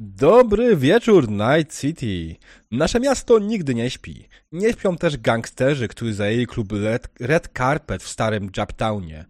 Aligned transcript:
Dobry 0.00 0.76
wieczór, 0.76 1.28
Night 1.28 1.80
City. 1.80 2.36
Nasze 2.70 3.00
miasto 3.00 3.38
nigdy 3.38 3.74
nie 3.74 3.90
śpi. 3.90 4.28
Nie 4.52 4.72
śpią 4.72 4.96
też 4.96 5.16
gangsterzy, 5.16 5.88
którzy 5.88 6.14
zajęli 6.14 6.46
klub 6.46 6.72
Red, 6.72 7.08
Red 7.20 7.48
Carpet 7.58 8.02
w 8.02 8.08
starym 8.08 8.50
Japtownie. 8.56 9.24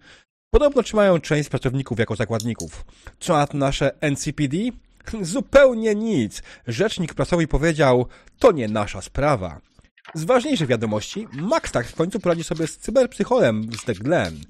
Podobno 0.50 0.82
trzymają 0.82 1.20
część 1.20 1.48
pracowników 1.48 1.98
jako 1.98 2.16
zakładników. 2.16 2.84
Co 3.20 3.32
na 3.32 3.46
nasze 3.54 4.00
NCPD? 4.00 4.56
Zupełnie 5.22 5.94
nic. 5.94 6.42
Rzecznik 6.66 7.14
prasowy 7.14 7.46
powiedział, 7.46 8.06
to 8.38 8.52
nie 8.52 8.68
nasza 8.68 9.02
sprawa. 9.02 9.60
Z 10.14 10.24
ważniejszych 10.24 10.68
wiadomości, 10.68 11.26
Max 11.32 11.72
tak 11.72 11.86
w 11.86 11.94
końcu 11.94 12.20
poradzi 12.20 12.44
sobie 12.44 12.66
z 12.66 12.78
cyberpsycholem 12.78 13.72
z 13.72 13.84
The 13.84 13.94
Glen. 13.94 14.40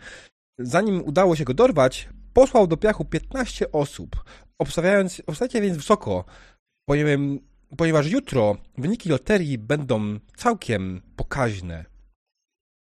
Zanim 0.59 1.03
udało 1.05 1.37
się 1.37 1.45
go 1.45 1.55
dorwać, 1.55 2.09
posłał 2.33 2.67
do 2.67 2.77
piachu 2.77 3.05
15 3.05 3.73
osób, 3.73 4.25
obstawiając, 4.59 5.23
obstawiacie 5.27 5.61
więc 5.61 5.77
wysoko, 5.77 6.25
ponieważ 7.77 8.07
jutro 8.07 8.57
wyniki 8.79 9.09
loterii 9.09 9.59
będą 9.59 10.19
całkiem 10.37 11.03
pokaźne. 11.17 11.85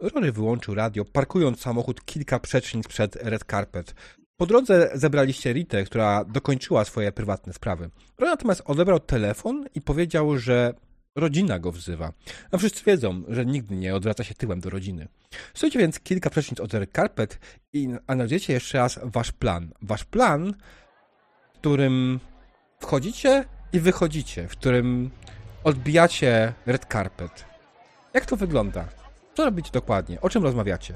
Rory 0.03 0.33
wyłączył 0.33 0.75
radio, 0.75 1.05
parkując 1.05 1.61
samochód 1.61 2.05
kilka 2.05 2.39
przecznic 2.39 2.89
przed 2.89 3.17
Red 3.17 3.45
Carpet. 3.45 3.95
Po 4.37 4.47
drodze 4.47 4.91
zebraliście 4.95 5.53
Ritę, 5.53 5.85
która 5.85 6.25
dokończyła 6.25 6.85
swoje 6.85 7.13
prywatne 7.13 7.53
sprawy. 7.53 7.91
Rory 8.19 8.31
natomiast 8.31 8.63
odebrał 8.65 9.01
telefon 9.01 9.67
i 9.75 9.81
powiedział, 9.81 10.39
że 10.39 10.75
rodzina 11.17 11.59
go 11.59 11.73
wzywa. 11.73 12.13
A 12.51 12.59
wszyscy 12.59 12.85
wiedzą, 12.85 13.23
że 13.29 13.47
nigdy 13.47 13.77
nie 13.77 13.95
odwraca 13.95 14.25
się 14.25 14.35
tyłem 14.35 14.61
do 14.61 14.71
rodziny. 14.71 15.09
Stoicie 15.55 15.79
więc 15.79 16.01
kilka 16.01 16.31
przecznic 16.31 16.61
od 16.61 16.75
Red 16.75 16.93
Carpet 16.93 17.39
i 17.73 17.89
analizujecie 18.07 18.53
jeszcze 18.53 18.79
raz 18.79 19.01
wasz 19.03 19.33
plan. 19.33 19.71
Wasz 19.83 20.05
plan, 20.05 20.55
którym 21.65 22.21
wchodzicie 22.81 23.45
i 23.73 23.81
wychodzicie, 23.81 24.49
w 24.49 24.53
którym 24.53 25.11
odbijacie 25.65 26.53
Red 26.67 26.85
Carpet. 26.93 27.45
Jak 28.15 28.27
to 28.27 28.37
wygląda? 28.37 28.85
Co 29.35 29.45
robicie 29.45 29.71
dokładnie? 29.73 30.21
O 30.21 30.29
czym 30.31 30.43
rozmawiacie? 30.43 30.95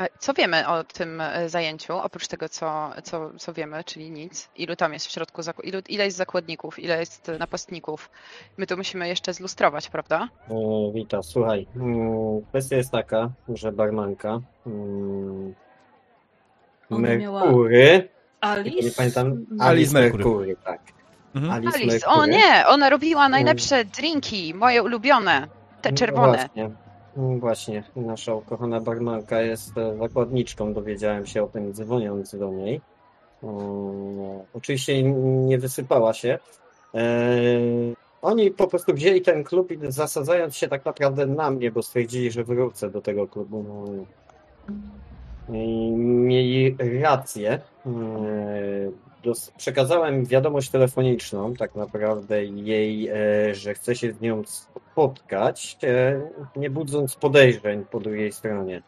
E, 0.00 0.08
Co 0.18 0.34
wiemy 0.34 0.68
o 0.68 0.84
tym 0.84 1.20
e, 1.20 1.48
zajęciu, 1.48 1.96
oprócz 1.98 2.26
tego, 2.28 2.48
co, 2.48 2.90
co, 3.02 3.30
co 3.38 3.52
wiemy, 3.52 3.84
czyli 3.84 4.10
nic? 4.10 4.48
Ilu 4.56 4.76
tam 4.76 4.92
jest 4.92 5.06
w 5.06 5.10
środku, 5.10 5.42
ilu, 5.62 5.78
ile 5.88 6.04
jest 6.04 6.16
zakładników, 6.16 6.78
ile 6.78 7.00
jest 7.00 7.28
e, 7.28 7.38
napastników? 7.38 8.10
My 8.56 8.66
to 8.66 8.76
musimy 8.76 9.08
jeszcze 9.08 9.34
zlustrować, 9.34 9.88
prawda? 9.90 10.28
E, 10.50 10.92
Wita, 10.94 11.22
słuchaj, 11.22 11.66
mm, 11.76 12.42
kwestia 12.48 12.76
jest 12.76 12.90
taka, 12.90 13.30
że 13.48 13.72
barmanka 13.72 14.40
mm, 14.66 15.54
Ona 16.90 17.08
miała- 17.16 17.44
Merkury, 17.44 18.08
Alice? 18.42 18.86
nie 18.86 18.92
pamiętam, 18.92 19.26
Mm. 19.26 19.60
Alice 19.60 19.94
Mercury. 19.94 20.56
Tak. 20.64 20.80
Mhm. 21.34 21.52
Alice, 21.52 21.78
Alice, 21.78 22.06
o 22.06 22.26
nie, 22.26 22.66
ona 22.68 22.90
robiła 22.90 23.28
najlepsze 23.28 23.84
drinki, 23.84 24.54
moje 24.54 24.82
ulubione, 24.82 25.48
te 25.82 25.90
No 25.90 25.96
czerwone. 25.96 26.38
Właśnie, 26.38 26.70
mm, 27.16 27.40
właśnie, 27.40 27.84
nasza 27.96 28.34
ukochana 28.34 28.80
barmanka 28.80 29.40
jest 29.42 29.78
e, 29.78 29.96
zakładniczką, 29.96 30.72
dowiedziałem 30.74 31.26
się 31.26 31.42
o 31.42 31.46
tym 31.46 31.72
dzwoniąc 31.72 32.36
do 32.38 32.50
niej. 32.50 32.80
Mm, 33.42 34.40
Oczywiście 34.54 35.02
nie 35.22 35.58
wysypała 35.58 36.12
się. 36.14 36.38
E, 36.94 37.00
Oni 38.22 38.50
po 38.50 38.66
prostu 38.66 38.94
wzięli 38.94 39.22
ten 39.22 39.44
klub 39.44 39.70
i 39.70 39.78
zasadzając 39.88 40.56
się 40.56 40.68
tak 40.68 40.84
naprawdę 40.84 41.26
na 41.26 41.50
mnie, 41.50 41.70
bo 41.72 41.82
stwierdzili, 41.82 42.30
że 42.30 42.44
wrócę 42.44 42.90
do 42.90 43.00
tego 43.00 43.28
klubu. 43.28 43.64
No, 43.68 44.04
mieli 45.96 46.76
rację. 47.02 47.60
Dos- 49.24 49.52
Przekazałem 49.56 50.24
wiadomość 50.24 50.70
telefoniczną, 50.70 51.54
tak 51.54 51.74
naprawdę 51.74 52.44
jej, 52.44 53.08
e, 53.08 53.14
że 53.54 53.74
chcę 53.74 53.94
się 53.94 54.12
z 54.12 54.20
nią 54.20 54.42
spotkać, 54.46 55.78
e, 55.84 56.20
nie 56.56 56.70
budząc 56.70 57.16
podejrzeń 57.16 57.84
po 57.90 58.00
drugiej 58.00 58.32
stronie. 58.32 58.82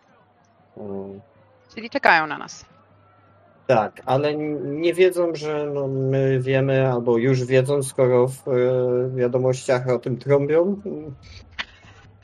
E, 0.76 0.80
Czyli 1.74 1.90
czekają 1.90 2.26
na 2.26 2.38
nas. 2.38 2.64
Tak, 3.66 4.02
ale 4.06 4.34
nie 4.64 4.94
wiedzą, 4.94 5.34
że 5.34 5.70
no, 5.74 5.88
my 5.88 6.40
wiemy, 6.40 6.92
albo 6.92 7.18
już 7.18 7.44
wiedzą, 7.44 7.82
skoro 7.82 8.28
w 8.28 8.48
e, 8.48 8.52
wiadomościach 9.16 9.88
o 9.88 9.98
tym 9.98 10.16
trąbią. 10.16 10.76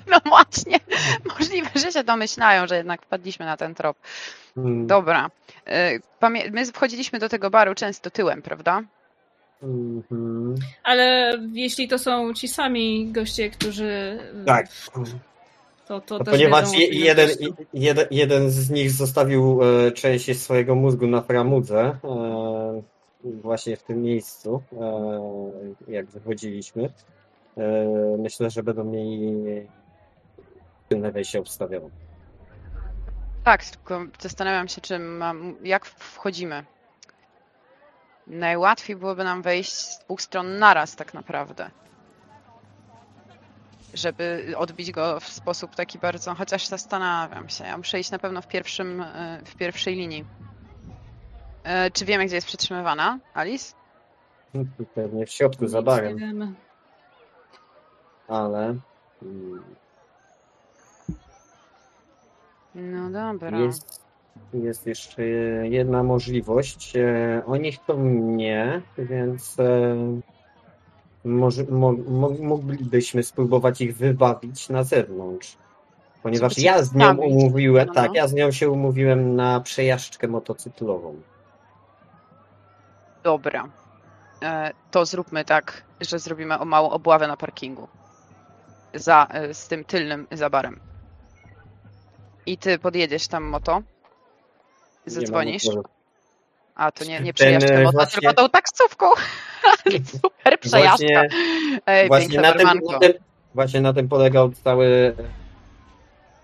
No 0.07 0.19
właśnie, 0.27 0.79
możliwe, 1.39 1.71
że 1.75 1.93
się 1.93 2.05
domyślają, 2.05 2.67
że 2.67 2.77
jednak 2.77 3.03
wpadliśmy 3.03 3.47
na 3.47 3.57
ten 3.57 3.75
trop. 3.75 3.97
Mm, 4.57 4.87
Dobra. 4.87 5.31
Pamię- 6.21 6.51
My 6.53 6.67
wchodziliśmy 6.67 7.19
do 7.19 7.29
tego 7.29 7.51
baru 7.51 7.75
często 7.75 8.11
tyłem, 8.11 8.43
prawda? 8.43 8.83
mhm. 9.63 10.55
Ale 10.85 11.33
jeśli 11.53 11.89
to 11.89 11.99
są 11.99 12.35
ci 12.35 12.49
sami 12.49 13.13
goście, 13.13 13.51
którzy. 13.51 14.19
Tak. 14.47 14.67
To, 15.89 16.01
to 16.01 16.19
No, 16.19 16.25
też 16.25 16.35
ponieważ 16.35 16.71
wiedzą 16.71 16.79
jeden, 16.93 17.29
jeden, 17.75 18.07
jeden 18.11 18.51
z 18.51 18.71
nich 18.71 18.91
zostawił 18.91 19.61
e, 19.63 19.93
część 19.93 20.41
swojego 20.41 20.75
mózgu 20.75 21.07
na 21.07 21.23
framudze, 21.23 21.97
e, 22.05 22.83
właśnie 23.25 23.77
w 23.77 23.83
tym 23.83 24.03
miejscu, 24.03 24.63
e, 24.81 25.93
jak 25.93 26.07
wychodziliśmy. 26.07 26.91
E, 27.57 27.63
myślę, 28.19 28.51
że 28.51 28.63
będą 28.63 28.85
mieli 28.85 29.33
tylne 30.91 31.13
wejście 31.13 31.41
obstawione. 31.41 31.91
Tak, 33.45 33.65
tylko 33.65 34.01
zastanawiam 34.21 34.69
się, 34.69 34.81
czy 34.81 34.99
mam, 34.99 35.57
jak 35.63 35.87
wchodzimy. 35.87 36.65
Najłatwiej 38.27 38.97
byłoby 38.97 39.25
nam 39.25 39.43
wejść 39.43 39.73
z 39.73 39.99
dwóch 39.99 40.23
stron 40.23 40.59
naraz, 40.59 40.97
tak 40.97 41.15
naprawdę. 41.15 41.71
Żeby 43.95 44.55
odbić 44.57 44.91
go 44.93 45.21
w 45.21 45.29
sposób 45.29 45.75
taki 45.75 45.99
bardzo, 45.99 46.35
chociaż 46.35 46.67
zastanawiam 46.67 47.49
się. 47.49 47.65
Ja 47.65 47.77
muszę 47.77 48.01
iść 48.01 48.11
na 48.11 48.19
pewno 48.19 48.43
w, 48.43 48.47
pierwszym, 48.47 49.01
e, 49.01 49.41
w 49.45 49.57
pierwszej 49.57 49.95
linii. 49.95 50.25
E, 51.65 51.91
Czy 51.91 52.05
wiemy, 52.05 52.27
gdzie 52.27 52.35
jest 52.35 52.47
przetrzymywana 52.47 53.19
Alice? 53.35 53.75
Pewnie 54.95 55.27
w 55.27 55.31
środku 55.31 55.67
za 55.67 55.83
barem, 55.83 56.55
ale 58.29 58.77
mm, 59.23 59.65
No 62.75 63.11
dobra. 63.11 63.59
jest, 63.59 64.01
jest 64.55 64.87
jeszcze 64.87 65.23
jedna 65.69 66.03
możliwość. 66.03 66.97
E, 66.97 67.43
Oni 67.47 67.73
chcą 67.73 67.97
mnie, 67.99 68.83
więc 68.99 69.61
e, 69.61 69.97
może, 71.25 71.65
mo, 71.65 71.93
mo, 71.93 72.31
moglibyśmy 72.31 73.23
spróbować 73.23 73.81
ich 73.81 73.97
wybawić 73.97 74.69
na 74.69 74.83
zewnątrz. 74.83 75.57
Ponieważ 76.23 76.53
Żeby 76.53 76.61
cię 76.63 76.67
ja 76.67 76.83
z 76.83 76.95
nią 76.95 77.07
zostawić. 77.07 77.33
umówiłem, 77.33 77.87
No, 77.89 77.95
tak, 77.95 78.09
no. 78.09 78.15
ja 78.15 78.29
z 78.29 78.33
nią 78.35 78.51
się 78.51 78.71
umówiłem 78.71 79.37
na 79.37 79.61
przejażdżkę 79.61 80.29
motocyklową. 80.29 81.15
Dobra. 83.23 83.69
E, 84.43 84.71
To 84.91 85.07
zróbmy 85.07 85.45
tak, 85.45 85.83
że 86.01 86.19
zrobimy 86.19 86.59
o 86.59 86.65
małą 86.65 86.91
obławę 86.91 87.29
na 87.29 87.37
parkingu. 87.37 87.89
Za, 88.95 89.27
e, 89.31 89.55
z 89.55 89.69
tym 89.69 89.85
tylnym 89.85 90.27
za 90.33 90.51
barem. 90.51 90.81
I 92.47 92.59
ty 92.59 92.79
podjedziesz 92.79 93.29
tam 93.29 93.45
moto. 93.45 93.83
Zadzwonisz. 95.07 95.65
A 96.75 96.93
to 96.93 97.05
nie, 97.05 97.21
nie 97.21 97.33
e, 97.41 97.83
moto, 97.83 97.93
właśnie- 97.93 98.21
tylko 98.21 98.35
tą 98.43 98.49
taksówką. 98.49 99.07
Super 100.23 100.61
przejażdżka. 100.61 101.21
Właśnie, 101.21 101.29
Ej, 101.87 102.09
właśnie, 102.09 102.41
na 102.41 102.53
tym, 102.53 102.69
na 102.91 102.99
tym, 102.99 103.13
właśnie 103.55 103.81
na 103.81 103.93
tym 103.93 104.09
polegał 104.09 104.53
cały, 104.53 105.17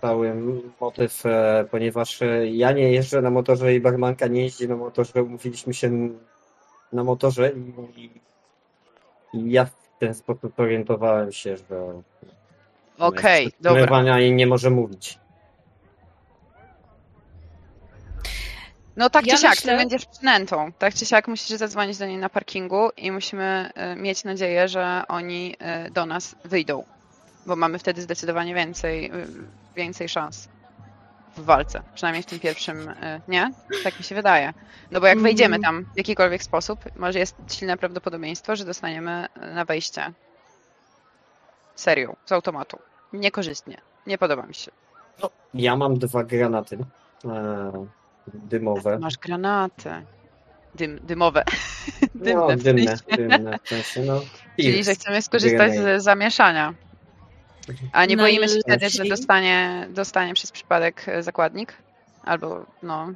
cały 0.01 0.33
motyw, 0.81 1.25
e, 1.25 1.65
ponieważ 1.71 2.21
e, 2.21 2.47
ja 2.47 2.71
nie 2.71 2.91
jeżdżę 2.91 3.21
na 3.21 3.29
motorze 3.29 3.75
i 3.75 3.79
barmanka 3.79 4.27
nie 4.27 4.41
jeździ 4.41 4.67
na 4.67 4.75
motorze. 4.75 5.23
Umówiliśmy 5.23 5.73
się 5.73 6.09
na 6.93 7.03
motorze 7.03 7.51
i, 7.95 8.09
i 9.33 9.51
ja 9.51 9.65
w 9.65 9.99
ten 9.99 10.13
sposób 10.13 10.59
orientowałem 10.59 11.31
się, 11.31 11.57
że 11.57 12.01
Okej, 12.97 13.45
jest 13.45 13.61
dobra. 13.61 14.19
i 14.19 14.31
nie 14.33 14.47
może 14.47 14.69
mówić. 14.69 15.19
No 18.97 19.09
tak 19.09 19.27
Ja 19.27 19.35
czy 19.35 19.41
siak, 19.41 19.51
myślę- 19.51 19.71
ty 19.71 19.77
będziesz 19.77 20.05
przynętą. 20.05 20.71
Tak 20.79 20.93
czy 20.93 21.05
siak 21.05 21.27
musisz 21.27 21.57
zadzwonić 21.57 21.97
do 21.97 22.05
niej 22.05 22.17
na 22.17 22.29
parkingu 22.29 22.89
i 22.97 23.11
musimy 23.11 23.69
e, 23.75 23.95
mieć 23.95 24.23
nadzieję, 24.23 24.67
że 24.67 25.01
oni 25.07 25.55
e, 25.59 25.91
do 25.91 26.05
nas 26.05 26.35
wyjdą. 26.45 26.83
Bo 27.45 27.55
mamy 27.55 27.79
wtedy 27.79 28.01
zdecydowanie 28.01 28.55
więcej, 28.55 29.05
e, 29.05 29.11
więcej 29.75 30.09
szans 30.09 30.47
w 31.37 31.45
walce. 31.45 31.81
Przynajmniej 31.95 32.23
w 32.23 32.25
tym 32.25 32.39
pierwszym, 32.39 32.93
nie? 33.27 33.51
Tak 33.83 33.97
mi 33.97 34.03
się 34.03 34.15
wydaje. 34.15 34.53
No 34.91 34.99
bo 35.01 35.07
jak 35.07 35.13
Mm. 35.15 35.23
wejdziemy 35.23 35.59
tam 35.59 35.85
w 35.93 35.97
jakikolwiek 35.97 36.43
sposób, 36.43 36.79
może 36.95 37.19
jest 37.19 37.35
silne 37.51 37.77
prawdopodobieństwo, 37.77 38.55
że 38.55 38.65
dostaniemy 38.65 39.27
na 39.53 39.65
wejście 39.65 40.11
serią, 41.75 42.15
z 42.25 42.31
automatu. 42.31 42.79
Niekorzystnie. 43.13 43.77
Nie 44.07 44.17
podoba 44.17 44.43
mi 44.43 44.53
się. 44.55 44.71
Ja 45.53 45.75
mam 45.75 45.99
dwa 45.99 46.23
granaty 46.23 46.77
e, 47.25 47.85
dymowe. 48.33 48.99
Masz 48.99 49.17
granaty. 49.17 49.89
dym, 50.75 50.99
dymowe. 51.03 51.43
No, 52.15 52.23
Dymne 52.25 52.57
w 52.57 52.63
dymne, 52.63 52.97
sensie. 52.97 53.27
dymne, 53.27 53.59
w 53.63 53.69
sensie, 53.69 54.01
no. 54.01 54.21
Czyli, 54.59 54.83
że 54.83 54.95
chcemy 54.95 55.21
skorzystać 55.21 55.73
z 55.73 56.03
zamieszania. 56.03 56.73
A 57.91 58.05
nie 58.05 58.17
boimy 58.17 58.49
się 58.49 58.59
wtedy, 58.59 58.89
że 58.89 59.05
dostanie, 59.05 59.87
dostanie 59.89 60.33
przez 60.33 60.51
przypadek 60.51 61.05
e, 61.07 61.23
zakładnik? 61.23 61.73
Albo, 62.23 62.65
no... 62.83 63.13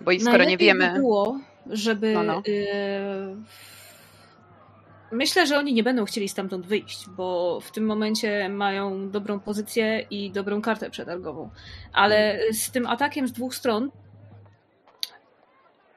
Bo 0.00 0.10
i 0.12 0.20
skoro 0.20 0.44
nie 0.44 0.56
wiemy... 0.56 0.92
By 0.92 0.98
było, 0.98 1.40
żeby. 1.70 2.12
No, 2.12 2.22
no. 2.22 2.42
y, 2.48 3.36
Myślę, 5.10 5.46
że 5.46 5.58
oni 5.58 5.74
nie 5.74 5.82
będą 5.82 6.04
chcieli 6.04 6.28
stamtąd 6.28 6.66
wyjść, 6.66 7.08
bo 7.08 7.60
w 7.60 7.70
tym 7.70 7.86
momencie 7.86 8.48
mają 8.48 9.10
dobrą 9.10 9.40
pozycję 9.40 10.00
i 10.10 10.30
dobrą 10.30 10.62
kartę 10.62 10.90
przetargową. 10.90 11.50
Ale 11.92 12.40
z 12.52 12.70
tym 12.70 12.86
atakiem 12.86 13.28
z 13.28 13.32
dwóch 13.32 13.54
stron 13.54 13.90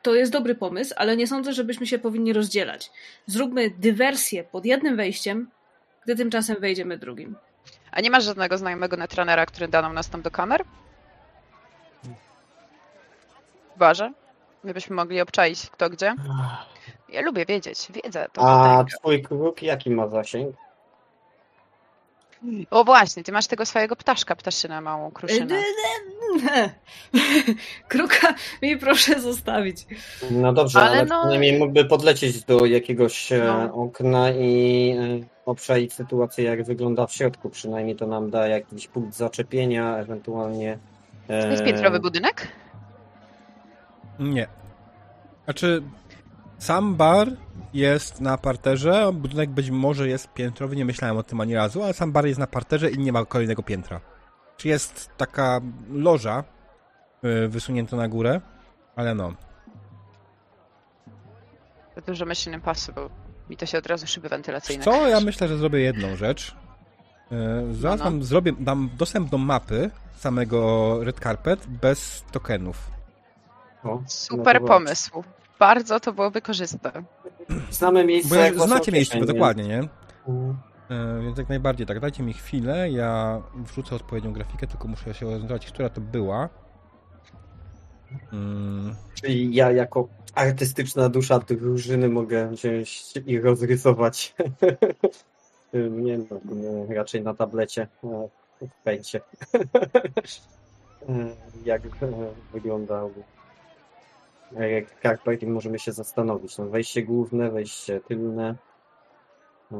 to 0.02 0.16
jest 0.16 0.32
dobry 0.32 0.56
pomysł, 0.56 0.94
ale 0.98 1.18
nie 1.18 1.28
sądzę, 1.28 1.54
żebyśmy 1.54 1.88
się 1.88 2.00
powinni 2.00 2.34
rozdzielać. 2.34 2.92
Zróbmy 3.26 3.70
dywersję 3.70 4.44
pod 4.44 4.66
jednym 4.66 4.96
wejściem, 4.98 5.52
gdy 6.04 6.16
tymczasem 6.16 6.58
wejdziemy 6.60 6.98
drugim. 6.98 7.36
A 7.92 8.02
nie 8.02 8.10
masz 8.10 8.24
żadnego 8.24 8.58
znajomego 8.58 8.98
netrunnera, 8.98 9.46
który 9.46 9.68
da 9.68 9.82
nam 9.82 9.96
dostęp 9.96 10.24
do 10.24 10.32
kamer? 10.32 10.64
W 13.76 13.80
barze? 13.80 14.12
Żebyśmy 14.64 14.96
mogli 14.96 15.22
obczaić 15.22 15.70
kto 15.70 15.90
gdzie? 15.90 16.16
Ja 17.12 17.22
lubię 17.22 17.46
wiedzieć, 17.46 17.88
wiedzę. 18.04 18.26
To 18.34 18.42
A 18.42 18.86
twój 19.00 19.22
kruk 19.24 19.62
jaki 19.64 19.90
ma 19.90 20.08
zasięg? 20.08 20.56
O 22.72 22.84
właśnie, 22.84 23.24
ty 23.24 23.32
masz 23.32 23.48
tego 23.48 23.66
swojego 23.66 23.96
ptaszka, 23.96 24.36
ptaszynę 24.36 24.82
małą, 24.82 25.12
kruszynę. 25.12 25.56
Kruka 27.88 28.34
mi 28.62 28.78
proszę 28.78 29.22
zostawić. 29.22 29.86
No 30.32 30.54
dobrze, 30.54 30.80
Ale 30.80 30.90
ale, 30.92 31.06
no- 31.06 31.20
przynajmniej 31.22 31.60
mógłby 31.60 31.86
podlecieć 31.86 32.44
do 32.44 32.66
jakiegoś 32.66 33.32
e, 33.32 33.38
No. 33.44 33.74
okna 33.74 34.32
i 34.32 34.90
e, 35.22 35.26
obszaić 35.46 35.94
sytuację, 35.94 36.44
jak 36.44 36.64
wygląda 36.64 37.08
w 37.08 37.14
środku. 37.14 37.50
Przynajmniej 37.50 37.96
to 37.96 38.08
nam 38.08 38.30
da 38.30 38.48
jakiś 38.48 38.88
punkt 38.88 39.16
zaczepienia, 39.16 39.98
ewentualnie. 39.98 40.78
e, 41.28 41.42
To 41.44 41.48
jest 41.48 41.64
piętrowy 41.64 42.00
budynek? 42.00 42.48
Nie. 44.20 44.48
Znaczy, 45.46 45.84
sam 46.62 46.96
bar 46.96 47.28
jest 47.74 48.22
na 48.22 48.38
parterze, 48.38 49.12
budynek 49.14 49.50
być 49.50 49.70
może 49.70 50.08
jest 50.08 50.34
piętrowy, 50.34 50.76
nie 50.76 50.86
myślałem 50.86 51.18
o 51.18 51.24
tym 51.24 51.42
ani 51.42 51.56
razu, 51.56 51.84
ale 51.84 51.94
sam 51.94 52.12
bar 52.12 52.26
jest 52.26 52.40
na 52.40 52.48
parterze 52.48 52.92
i 52.92 52.98
nie 53.00 53.12
ma 53.12 53.26
kolejnego 53.26 53.64
piętra. 53.64 54.02
Czy 54.58 54.68
jest 54.68 55.10
taka 55.18 55.62
loża 55.92 56.44
y, 57.24 57.48
wysunięta 57.48 57.98
na 57.98 58.08
górę, 58.08 58.42
ale 58.96 59.16
no. 59.16 59.34
To 61.96 62.02
dużo 62.02 62.26
Mission 62.26 62.54
Impossible. 62.54 63.10
Mi 63.50 63.58
to 63.58 63.66
się 63.66 63.78
od 63.78 63.88
razu 63.88 64.08
szyby 64.08 64.30
wentylacyjne. 64.30 64.84
Co? 64.84 65.08
Ja 65.08 65.20
myślę, 65.20 65.48
że 65.48 65.58
zrobię 65.58 65.80
jedną 65.80 66.16
rzecz. 66.16 66.56
Y, 67.72 67.74
Zaraz 67.76 68.00
No, 68.00 68.10
no. 68.10 68.24
zrobię, 68.24 68.52
dam 68.60 68.90
dostęp 68.98 69.30
do 69.30 69.38
mapy 69.38 69.92
samego 70.18 71.00
Red 71.04 71.20
Carpet 71.20 71.68
bez 71.68 72.24
tokenów. 72.32 72.92
o, 73.84 74.02
Super 74.08 74.62
pomysł. 74.62 75.24
Bardzo 75.62 76.00
to 76.00 76.14
byłoby 76.14 76.42
korzystne. 76.42 76.92
Znamy 77.72 78.06
miejsce. 78.06 78.36
Bo 78.36 78.36
ja, 78.36 78.68
znacie 78.68 78.92
miejsce, 78.92 79.20
nie? 79.20 79.26
dokładnie, 79.26 79.64
nie? 79.64 79.82
Mm. 80.28 80.58
E, 80.90 81.22
Więc 81.24 81.38
jak 81.38 81.50
najbardziej 81.50 81.88
tak, 81.88 82.00
dajcie 82.00 82.24
mi 82.24 82.34
chwilę, 82.34 82.92
ja 82.92 83.42
wrzucę 83.56 83.96
odpowiednią 83.96 84.34
grafikę, 84.34 84.68
tylko 84.68 84.88
muszę 84.88 85.14
się 85.14 85.28
orientować, 85.28 85.66
która 85.66 85.90
to 85.90 86.02
była. 86.02 86.50
Mm, 88.34 88.96
Czyli 89.14 89.56
ja 89.56 89.72
jako 89.72 90.08
artystyczna 90.36 91.10
dusza 91.10 91.40
drużyny 91.40 92.10
mogę 92.10 92.50
wziąć 92.50 93.14
i 93.26 93.40
rozrysować. 93.40 94.36
nie 95.74 96.18
no, 96.18 96.56
nie, 96.56 96.96
raczej 96.96 97.22
na 97.22 97.34
tablecie, 97.34 97.88
e, 98.04 98.28
w 98.68 98.84
pęcie. 98.84 99.22
Jak 101.66 101.86
e, 101.86 101.90
e, 104.56 104.82
karpet 104.82 105.44
i 105.44 105.48
możemy 105.48 105.80
się 105.80 105.92
zastanowić. 105.92 106.58
No, 106.58 106.66
wejście 106.66 107.04
główne, 107.04 107.52
wejście 107.52 108.00
tylne. 108.00 108.56
E, 109.72 109.76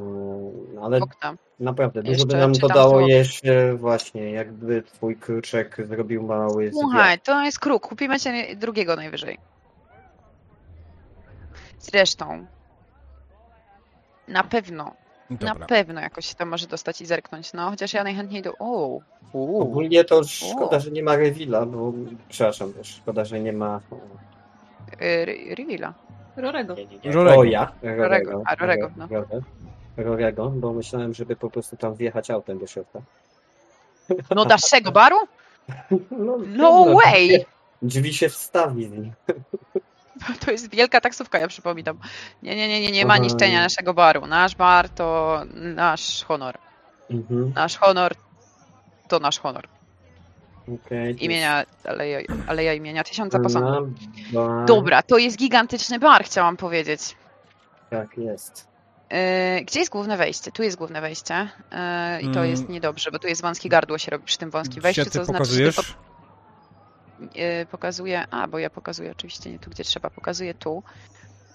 Ale 0.82 0.98
Okna. 1.00 1.34
naprawdę, 1.60 2.02
dużo 2.02 2.12
Jeszcze 2.12 2.26
by 2.26 2.36
nam 2.36 2.52
to 2.52 2.60
czytam 2.60 2.74
dało 2.76 2.90
słowo. 2.90 3.06
jeszcze 3.06 3.74
właśnie, 3.74 4.30
jakby 4.30 4.82
twój 4.82 5.16
kruczek 5.16 5.76
zrobił 5.86 6.22
mały 6.22 6.70
Słuchaj, 6.72 7.20
to 7.20 7.42
jest 7.42 7.58
kruk. 7.60 7.88
Kupimy 7.88 8.20
cię 8.20 8.56
drugiego 8.56 8.96
najwyżej. 8.96 9.38
Zresztą. 11.78 12.46
Na 14.28 14.44
pewno, 14.44 14.94
na 15.30 15.36
dobra. 15.36 15.66
pewno 15.66 16.00
jakoś 16.00 16.26
się 16.26 16.34
tam 16.34 16.48
może 16.48 16.66
dostać 16.66 17.00
i 17.00 17.06
zerknąć. 17.06 17.52
No, 17.52 17.70
chociaż 17.70 17.92
ja 17.94 18.04
najchętniej 18.04 18.42
do. 18.42 18.52
O, 18.58 19.00
u, 19.32 19.60
Ogólnie 19.62 20.04
to 20.04 20.24
szkoda, 20.24 20.80
że 20.80 20.90
nie 20.90 21.02
ma 21.02 21.16
Rewila, 21.16 21.66
bo 21.66 21.92
przepraszam, 22.28 22.72
szkoda, 22.82 23.24
że 23.24 23.40
nie 23.40 23.52
ma. 23.52 23.80
Y, 25.02 25.54
Reveala. 25.54 25.94
Rorego. 26.36 26.74
Rorego. 27.04 27.34
Roja. 27.34 27.72
Rorego, 27.82 28.42
a, 28.46 28.54
Rorego, 28.54 28.90
no. 28.96 29.06
Rorego, 29.10 29.40
Rorego, 29.96 30.50
bo 30.50 30.72
myślałem, 30.72 31.14
żeby 31.14 31.36
po 31.36 31.50
prostu 31.50 31.76
tam 31.76 31.94
wjechać 31.94 32.30
autem 32.30 32.58
do 32.58 32.66
środka. 32.66 33.00
No, 34.34 34.44
naszego 34.44 34.92
baru? 34.92 35.16
No, 36.10 36.36
No 36.46 36.84
way! 36.94 37.44
Drzwi 37.82 38.14
się 38.14 38.28
wstawi 38.28 38.86
z 38.86 38.90
nim. 38.92 39.12
To 40.44 40.50
jest 40.50 40.70
wielka 40.70 41.00
taksówka, 41.00 41.38
ja 41.38 41.48
przypominam. 41.48 41.98
Nie, 42.42 42.56
nie, 42.56 42.68
nie, 42.68 42.80
nie, 42.80 42.90
nie 42.90 43.06
ma 43.06 43.18
niszczenia 43.18 43.60
naszego 43.62 43.94
baru. 43.94 44.26
Nasz 44.26 44.54
bar 44.56 44.88
to 44.88 45.38
nasz 45.54 46.24
honor. 46.24 46.58
Mhm, 47.10 47.52
Nasz 47.54 47.76
honor 47.78 48.12
to 49.08 49.18
nasz 49.18 49.38
honor. 49.38 49.68
Okej. 50.68 51.24
Imienia, 51.24 51.64
aleja, 51.84 52.18
aleja 52.46 52.74
imienia 52.74 53.04
tysiąca 53.04 53.38
posągów. 53.40 53.88
Dobra, 54.66 55.02
to 55.02 55.18
jest 55.18 55.36
gigantyczny 55.36 55.98
bar, 55.98 56.24
chciałam 56.24 56.56
powiedzieć. 56.56 57.16
Tak 57.90 58.18
jest. 58.18 58.68
Yy, 59.56 59.64
Gdzie 59.64 59.80
jest 59.80 59.92
główne 59.92 60.16
wejście? 60.16 60.52
Tu 60.52 60.62
jest 60.62 60.76
główne 60.76 61.00
wejście 61.00 61.34
yy, 61.34 62.20
i 62.22 62.24
to 62.32 62.38
Mm. 62.40 62.50
jest 62.50 62.68
niedobrze, 62.68 63.10
bo 63.10 63.18
tu 63.18 63.28
jest 63.28 63.42
wąskie 63.42 63.68
gardło 63.68 63.98
się 63.98 64.10
robi 64.10 64.24
przy 64.24 64.38
tym 64.38 64.50
wąskim 64.50 64.82
wejściu, 64.82 65.04
co 65.04 65.10
znaczy, 65.10 65.32
pokazujesz? 65.32 65.76
że 65.76 65.82
po, 65.82 65.88
yy, 67.38 67.66
pokazuje, 67.66 68.26
a 68.30 68.48
bo 68.48 68.58
ja 68.58 68.70
pokazuję 68.70 69.10
oczywiście 69.10 69.50
nie 69.50 69.58
tu, 69.58 69.70
gdzie 69.70 69.84
trzeba, 69.84 70.10
pokazuję 70.10 70.54
tu. 70.54 70.82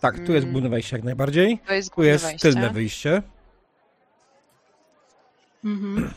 Tak, 0.02 0.16
tu 0.16 0.22
jest 0.34 0.44
Mm. 0.44 0.52
główne 0.52 0.70
wejście 0.70 0.96
jak 0.96 1.06
najbardziej. 1.06 1.60
To 1.68 1.74
jest 1.74 1.90
Tu 1.90 1.96
główne 1.96 2.12
jest 2.12 2.26
wejście. 2.26 2.40
tylne 2.52 2.70
wyjście. 2.70 3.22
Mhm. 5.66 6.14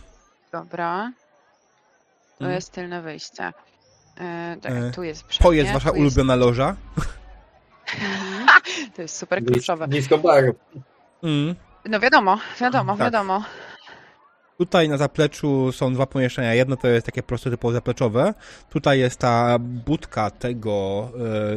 Dobra. 0.52 1.12
To 2.40 2.44
Mm. 2.44 2.54
jest 2.54 2.72
tylne 2.72 3.02
wyjście. 3.02 3.52
Yy, 4.20 4.60
czekaj, 4.60 4.88
E, 4.88 4.90
tu 4.90 5.02
jest 5.02 5.22
To 5.22 5.28
przednie, 5.28 5.56
jest 5.56 5.72
wasza 5.72 5.90
ulubiona 5.90 6.36
loża. 6.36 6.76
To 8.96 9.02
jest 9.02 9.16
super 9.16 9.44
kluczowe. 9.44 9.88
Blisko 9.88 10.18
baru. 10.18 10.54
Mm. 11.22 11.54
No 11.88 12.00
wiadomo, 12.00 12.38
wiadomo, 12.60 12.92
Tak. 12.96 13.00
wiadomo. 13.00 13.44
Tutaj 14.58 14.88
na 14.88 14.96
zapleczu 14.96 15.72
są 15.72 15.94
dwa 15.94 16.06
pomieszczenia. 16.06 16.54
Jedno 16.54 16.76
to 16.76 16.88
jest 16.88 17.06
takie 17.06 17.22
proste 17.22 17.50
typowo 17.50 17.72
zapleczowe. 17.72 18.34
Tutaj 18.70 18.98
jest 18.98 19.18
ta 19.20 19.56
budka 19.58 20.30
tego 20.30 21.08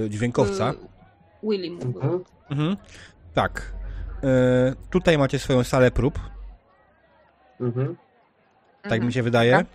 e, 0.06 0.10
dźwiękowca. 0.10 0.72
Y, 0.72 0.76
mógł. 1.44 2.00
Mhm. 2.00 2.24
Mhm. 2.52 2.78
Tak. 3.34 3.74
E, 4.24 4.28
tutaj 4.90 5.18
macie 5.18 5.40
swoją 5.40 5.64
salę 5.64 5.92
prób, 5.92 6.20
Mhm. 7.62 7.96
tak 8.82 8.92
Mhm. 8.92 9.06
mi 9.08 9.14
się 9.14 9.24
wydaje. 9.24 9.52
Dobra. 9.52 9.68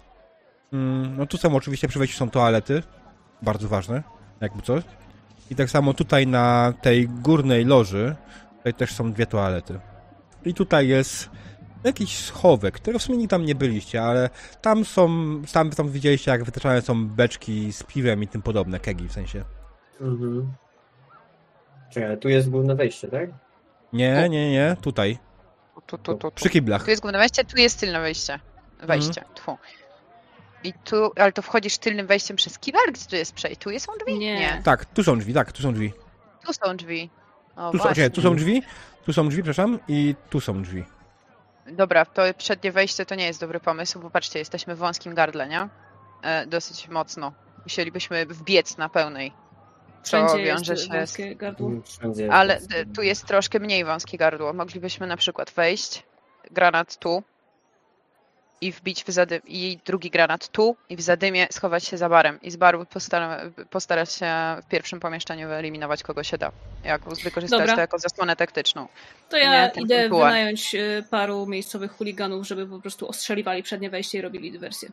Mm, 0.73 1.17
no 1.17 1.27
tu 1.27 1.37
są 1.37 1.57
oczywiście 1.57 1.89
przy 1.89 1.99
wejściu 1.99 2.17
są 2.17 2.31
toalety. 2.31 2.83
Bardzo 3.43 3.69
ważne, 3.69 4.03
jakby 4.41 4.63
coś. 4.63 4.85
I 5.51 5.55
tak 5.55 5.71
samo 5.71 5.95
tutaj 5.95 6.27
na 6.27 6.73
tej 6.83 7.09
górnej 7.09 7.65
loży 7.65 8.17
tutaj 8.57 8.75
też 8.75 8.93
są 8.95 9.13
dwie 9.13 9.27
toalety. 9.27 9.81
I 10.45 10.55
tutaj 10.55 10.89
jest 10.89 11.31
jakiś 11.85 12.19
schowek, 12.19 12.75
którego 12.75 12.99
w 12.99 13.03
sumie 13.03 13.19
nigdy 13.19 13.31
tam 13.31 13.45
nie 13.45 13.55
byliście, 13.55 14.03
ale 14.03 14.31
tam 14.63 14.85
są, 14.85 15.09
tam, 15.53 15.71
tam 15.71 15.89
widzieliście 15.91 16.31
jak 16.31 16.45
wytaczane 16.45 16.83
są 16.83 17.09
beczki 17.09 17.73
z 17.73 17.83
piwem 17.83 18.23
i 18.23 18.29
tym 18.29 18.43
podobne, 18.43 18.81
kegi 18.81 19.09
w 19.09 19.13
sensie. 19.13 19.45
Mhm. 20.01 20.53
Czekaj, 21.91 22.19
tu 22.19 22.29
jest 22.29 22.51
główne 22.51 22.75
wejście, 22.75 23.09
tak? 23.09 23.31
Nie, 23.93 24.29
nie, 24.29 24.51
nie, 24.51 24.77
tutaj, 24.81 25.19
Tu, 25.75 25.99
tu, 25.99 25.99
tu, 25.99 26.15
tu. 26.17 26.31
przy 26.31 26.51
kiblach. 26.51 26.85
Tu 26.85 26.91
jest 26.91 27.03
główne 27.03 27.19
wejście, 27.19 27.45
tu 27.45 27.57
jest 27.57 27.81
tylne 27.81 28.01
wejście. 28.01 28.41
Wejście, 28.83 29.21
Mhm. 29.21 29.35
tfu. 29.37 29.57
I 30.65 30.73
tu, 30.73 31.13
ale 31.17 31.33
to 31.33 31.43
wchodzisz 31.43 31.79
tylnym 31.79 32.07
wejściem 32.07 32.37
przez 32.37 32.59
kibel? 32.59 32.81
Gdzie 32.93 33.05
tu 33.07 33.17
jest 33.17 33.33
przejść? 33.35 33.61
Tu 33.61 33.79
są 33.81 33.93
drzwi? 34.01 34.19
Nie. 34.19 34.61
Tak, 34.65 34.85
tu 34.85 35.05
są 35.05 35.19
drzwi, 35.19 35.35
tak, 35.35 35.53
tu 35.53 35.63
są 35.63 35.73
drzwi. 35.75 35.93
Tu 36.47 36.53
są 36.53 36.77
drzwi. 36.77 37.11
O, 37.57 37.71
Tu 37.71 37.79
są, 37.79 37.89
nie, 37.97 38.11
tu 38.11 38.23
są 38.23 38.37
drzwi, 38.37 38.63
tu 39.05 39.13
są 39.13 39.29
drzwi, 39.29 39.43
przepraszam, 39.43 39.79
i 39.89 40.15
tu 40.31 40.41
są 40.41 40.63
drzwi. 40.63 40.85
Dobra, 41.73 42.05
to 42.05 42.23
przednie 42.39 42.73
wejście 42.73 43.07
to 43.07 43.15
nie 43.15 43.27
jest 43.27 43.41
dobry 43.41 43.61
pomysł, 43.61 44.01
bo 44.01 44.11
patrzcie, 44.11 44.39
jesteśmy 44.39 44.75
w 44.75 44.79
wąskim 44.79 45.15
gardle, 45.15 45.49
nie? 45.49 45.69
E, 46.23 46.47
dosyć 46.47 46.89
mocno. 46.89 47.33
Musielibyśmy 47.65 48.27
wbiec 48.27 48.77
na 48.79 48.89
pełnej. 48.89 49.33
co 50.03 50.09
Wszędzie 50.27 50.45
wiąże 50.45 50.73
jest 50.73 50.85
się 50.85 50.91
z 50.91 50.97
wąskie 50.97 51.37
gardło. 51.37 51.71
Wszędzie 51.85 52.23
jest 52.23 52.35
Ale 52.35 52.59
wąskie. 52.61 52.87
tu 52.95 53.03
jest 53.03 53.27
troszkę 53.27 53.59
mniej 53.61 53.85
wąskie 53.85 54.19
gardło. 54.19 54.53
Moglibyśmy 54.53 55.07
na 55.07 55.17
przykład 55.17 55.51
wejść, 55.51 56.03
granat 56.51 56.97
tu 56.99 57.23
i 58.61 58.73
wbić 58.73 59.05
w 59.05 59.11
zadym, 59.11 59.41
i 59.47 59.79
drugi 59.85 60.11
granat 60.11 60.49
tu 60.49 60.77
i 60.89 60.97
w 60.97 61.01
zadymie 61.01 61.47
schować 61.51 61.85
się 61.85 61.97
za 61.97 62.09
barem 62.09 62.41
i 62.43 62.51
z 62.51 62.57
baru 62.57 62.87
postara, 62.87 63.41
postarać 63.71 64.13
się 64.13 64.27
w 64.63 64.69
pierwszym 64.69 65.01
pomieszczeniu 65.01 65.49
wyeliminować 65.49 66.03
kogo 66.03 66.23
się 66.23 66.39
da. 66.39 66.53
Jak 66.85 67.03
wykorzystać 67.25 67.61
Dobra. 67.61 67.75
to 67.75 67.81
jako 67.81 67.99
zasłonę 67.99 68.37
taktyczną. 68.37 68.89
To 69.29 69.37
ja 69.37 69.67
Nie, 69.67 69.73
idę 69.83 70.09
wynająć 70.09 70.75
y, 70.75 71.05
paru 71.11 71.47
miejscowych 71.47 71.93
chuliganów, 71.93 72.47
żeby 72.47 72.67
po 72.67 72.81
prostu 72.81 73.09
ostrzeliwali 73.09 73.63
przednie 73.63 73.91
wejście 73.91 74.19
i 74.19 74.21
robili 74.21 74.53
dywersję. 74.53 74.89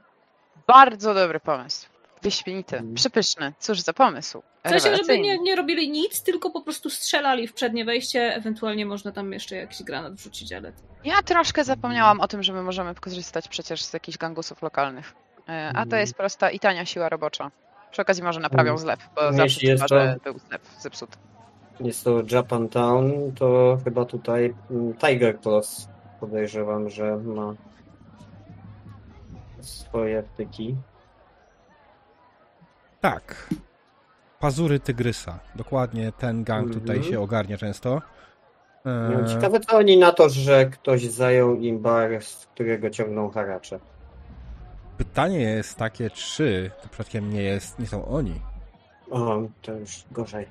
Bardzo 0.67 1.13
dobry 1.13 1.39
pomysł. 1.39 1.94
Wyśmienity, 2.29 2.75
Mhm. 2.77 2.96
przepyszny. 2.96 3.53
Cóż 3.60 3.79
za 3.82 3.94
pomysł. 3.94 4.41
W 4.65 4.70
sensie, 4.70 4.96
żeby 4.96 5.20
nie, 5.20 5.38
nie 5.39 5.55
robili 5.55 5.89
nic, 5.89 6.24
tylko 6.24 6.50
po 6.51 6.62
prostu 6.62 6.89
strzelali 6.89 7.48
w 7.48 7.53
przednie 7.53 7.86
wejście, 7.86 8.36
ewentualnie 8.36 8.86
można 8.86 9.12
tam 9.12 9.34
jeszcze 9.34 9.55
jakiś 9.55 9.84
granat 9.84 10.13
wrzucić, 10.13 10.53
ale... 10.53 10.72
Ja 11.03 11.22
troszkę 11.24 11.63
zapomniałam 11.63 12.22
o 12.22 12.27
tym, 12.27 12.44
że 12.44 12.53
my 12.53 12.63
możemy 12.63 12.96
korzystać 12.96 13.48
przecież 13.48 13.84
z 13.84 13.94
jakichś 13.94 14.17
gangusów 14.17 14.62
lokalnych. 14.62 15.13
E, 15.50 15.67
A 15.70 15.74
to 15.74 15.79
Mhm. 15.82 16.00
jest 16.01 16.15
prosta 16.15 16.50
i 16.51 16.60
tania 16.60 16.86
siła 16.86 17.10
robocza. 17.10 17.51
Przy 17.91 18.01
okazji 18.01 18.24
może 18.24 18.39
naprawią 18.39 18.72
Mhm. 18.72 18.79
zlew, 18.79 19.10
bo 19.15 19.22
Jeśli 19.22 19.38
zawsze 19.38 19.67
jest 19.67 19.84
trzeba, 19.86 20.01
to- 20.01 20.12
że 20.13 20.20
był 20.24 20.39
zlew 20.39 20.62
zepsuty. 20.79 21.17
Jest 21.79 22.03
to 22.03 22.22
Japantown, 22.32 23.32
to 23.39 23.77
chyba 23.84 24.05
tutaj 24.05 24.53
mm, 24.72 24.94
Tiger 24.94 25.39
Cross 25.46 25.88
podejrzewam, 26.20 26.89
że 26.89 27.17
ma 27.17 27.53
swoje 29.62 30.24
wtyki. 30.24 30.75
Tak. 33.09 33.47
Pazury 34.39 34.79
Tygrysa. 34.79 35.39
Dokładnie 35.55 36.12
ten 36.12 36.43
gang 36.43 36.74
tutaj 36.74 36.95
Mhm. 36.95 37.13
się 37.13 37.19
ogarnia 37.21 37.57
często. 37.57 38.01
No, 38.85 38.91
Eee, 39.21 39.29
Ciekawe 39.29 39.59
co 39.59 39.77
oni 39.77 39.97
na 39.97 40.12
to, 40.12 40.29
że 40.29 40.65
ktoś 40.65 41.01
zajął 41.05 41.55
im 41.55 41.79
bar, 41.79 42.24
z 42.24 42.45
którego 42.45 42.89
ciągną 42.89 43.29
haracze. 43.29 43.79
pytanie 44.97 45.39
jest 45.41 45.77
takie, 45.77 46.09
czy 46.09 46.71
to 46.81 46.88
przypadkiem 46.89 47.33
nie, 47.33 47.41
jest, 47.41 47.79
nie 47.79 47.88
są 47.88 48.05
oni? 48.05 48.41
O, 49.12 49.41
to 49.62 49.71
już 49.74 50.03
gorzej. 50.12 50.45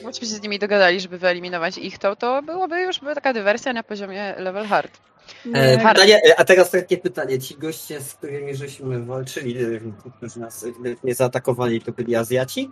Gdybyśmy 0.00 0.26
się 0.26 0.34
z 0.34 0.42
nimi 0.42 0.58
dogadali, 0.58 1.00
żeby 1.00 1.18
wyeliminować 1.18 1.78
ich, 1.78 1.98
to, 1.98 2.16
to 2.16 2.42
byłoby 2.42 2.82
już 2.82 3.00
by 3.00 3.14
taka 3.14 3.32
dywersja 3.32 3.72
na 3.72 3.82
poziomie 3.82 4.34
level 4.38 4.66
hard. 4.66 5.09
E, 5.54 5.78
pytanie, 5.78 6.20
e, 6.28 6.40
a 6.40 6.44
teraz 6.44 6.70
takie 6.70 6.98
pytanie. 6.98 7.38
Ci 7.38 7.54
goście, 7.58 8.00
z 8.00 8.14
którymi 8.14 8.54
żeśmy 8.54 9.04
walczyli, 9.04 9.64
e, 9.64 9.80
którzy 10.16 10.40
nas 10.40 10.66
nie 11.04 11.14
zaatakowali, 11.14 11.80
to 11.80 11.92
byli 11.92 12.16
Azjaci? 12.16 12.70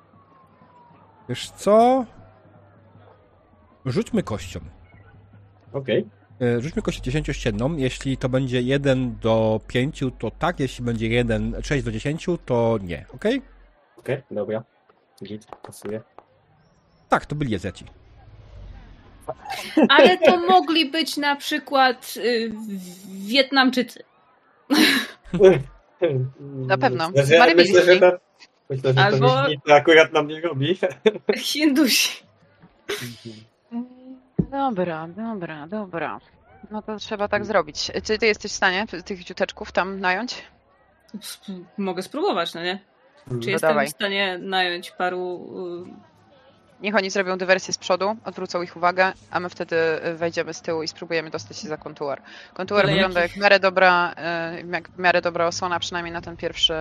Wiesz 1.29 1.51
co? 1.51 2.05
Rzućmy 3.87 4.23
kością. 4.23 4.61
Okej. 5.73 6.09
E, 6.41 6.61
Rzućmy 6.61 6.83
kością 6.83 7.03
dziesięciościenną. 7.03 7.77
Jeśli 7.77 8.17
to 8.17 8.29
będzie 8.29 8.63
1 8.63 9.19
do 9.19 9.61
5, 9.67 10.01
to 10.19 10.31
tak. 10.31 10.61
Jeśli 10.61 10.85
będzie 10.85 11.09
1, 11.09 11.57
6 11.63 11.85
do 11.85 11.93
10, 11.93 12.27
to 12.47 12.79
nie. 12.83 13.07
Ok? 13.15 13.25
Okej, 13.97 14.23
dobra. 14.31 14.65
Git, 15.25 15.47
pasuje. 15.67 16.01
Tak, 17.09 17.27
to 17.27 17.35
byli 17.35 17.55
Azjaci. 17.55 17.85
Ale 19.89 20.19
to 20.19 20.37
mogli 20.37 20.91
być 20.91 21.17
na 21.17 21.37
przykład 21.37 22.15
y, 22.17 22.53
Wietnamczycy. 23.09 24.03
Na 26.43 26.79
pewno. 26.79 27.09
Myślę, 27.11 27.27
że, 27.27 27.39
Marybilski. 27.39 27.75
myślę, 27.77 27.95
że, 27.95 28.01
to, 28.01 28.13
myślę, 28.71 28.93
że 28.95 29.01
Albo- 29.01 29.29
to 29.29 29.49
nic 29.49 29.61
to 29.67 29.75
akurat 29.75 30.13
nam 30.13 30.29
nie 30.29 30.41
robi. 30.41 30.79
Hindusi. 31.37 32.23
Dobra, 34.51 35.09
dobra, 35.09 35.67
dobra. 35.67 36.21
No 36.71 36.83
to 36.83 36.97
trzeba 36.97 37.29
tak 37.29 37.45
zrobić. 37.47 37.91
Czy 38.05 38.19
ty 38.19 38.27
jesteś 38.27 38.53
w 38.53 38.55
stanie 38.55 38.87
tych 39.05 39.25
ciuteczków 39.25 39.73
tam 39.73 40.01
nająć? 40.01 40.43
Sp- 41.31 41.65
Mogę 41.79 42.03
spróbować, 42.03 42.55
no 42.55 42.63
nie? 42.63 42.79
Czy 43.29 43.35
No 43.35 43.51
jestem 43.51 43.71
dawaj. 43.71 43.87
w 43.87 43.91
stanie 43.91 44.39
nająć 44.43 44.91
paru... 44.91 45.47
Niech 46.81 46.95
oni 46.95 47.11
zrobią 47.11 47.39
dywersję 47.39 47.75
z 47.75 47.79
przodu, 47.79 48.17
odwrócą 48.25 48.63
ich 48.63 48.77
uwagę, 48.77 49.13
a 49.31 49.41
my 49.41 49.49
wtedy 49.49 49.77
y, 50.07 50.15
wejdziemy 50.15 50.55
z 50.55 50.61
tyłu 50.63 50.83
i 50.83 50.89
spróbujemy 50.89 51.31
dostać 51.31 51.59
się 51.59 51.69
za 51.69 51.77
kontuar. 51.77 52.23
Kontuar 52.55 52.85
Ale 52.85 52.93
wygląda 52.93 53.21
jakich- 53.21 53.37
jak 53.37 53.41
w 53.41 53.43
miarę 53.45 53.61
dobra, 53.61 54.15
y, 54.63 54.67
jak 54.73 54.89
w 54.91 54.99
miarę 54.99 55.21
dobra 55.23 55.47
osłona, 55.47 55.79
przynajmniej 55.81 56.13
na 56.13 56.21
ten 56.21 56.37
pierwszy 56.37 56.73
y, 56.75 56.77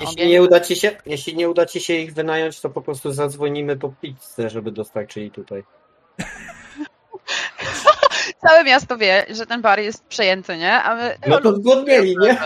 Jeśli 0.00 0.06
ogień. 0.14 0.28
nie, 0.28 0.42
uda 0.42 0.60
ci 0.60 0.76
się, 0.76 0.90
jeśli 1.06 1.36
nie 1.36 1.50
uda 1.50 1.66
ci 1.66 1.80
się 1.80 1.94
ich 1.94 2.14
wynająć, 2.14 2.60
to 2.60 2.70
po 2.70 2.82
prostu 2.82 3.12
zadzwonimy 3.12 3.76
po 3.76 3.92
pizzę, 4.02 4.50
żeby 4.50 4.72
dostarczyli 4.72 5.30
tutaj. 5.30 5.64
Całe 8.48 8.64
miasto 8.64 8.98
wie, 8.98 9.26
że 9.30 9.46
ten 9.46 9.62
bar 9.62 9.80
jest 9.80 10.04
przejęty, 10.04 10.56
nie? 10.56 10.72
A 10.82 10.94
my... 10.96 11.16
No 11.26 11.40
to 11.40 11.56
zgodnieli, 11.56 12.16
nie? 12.20 12.36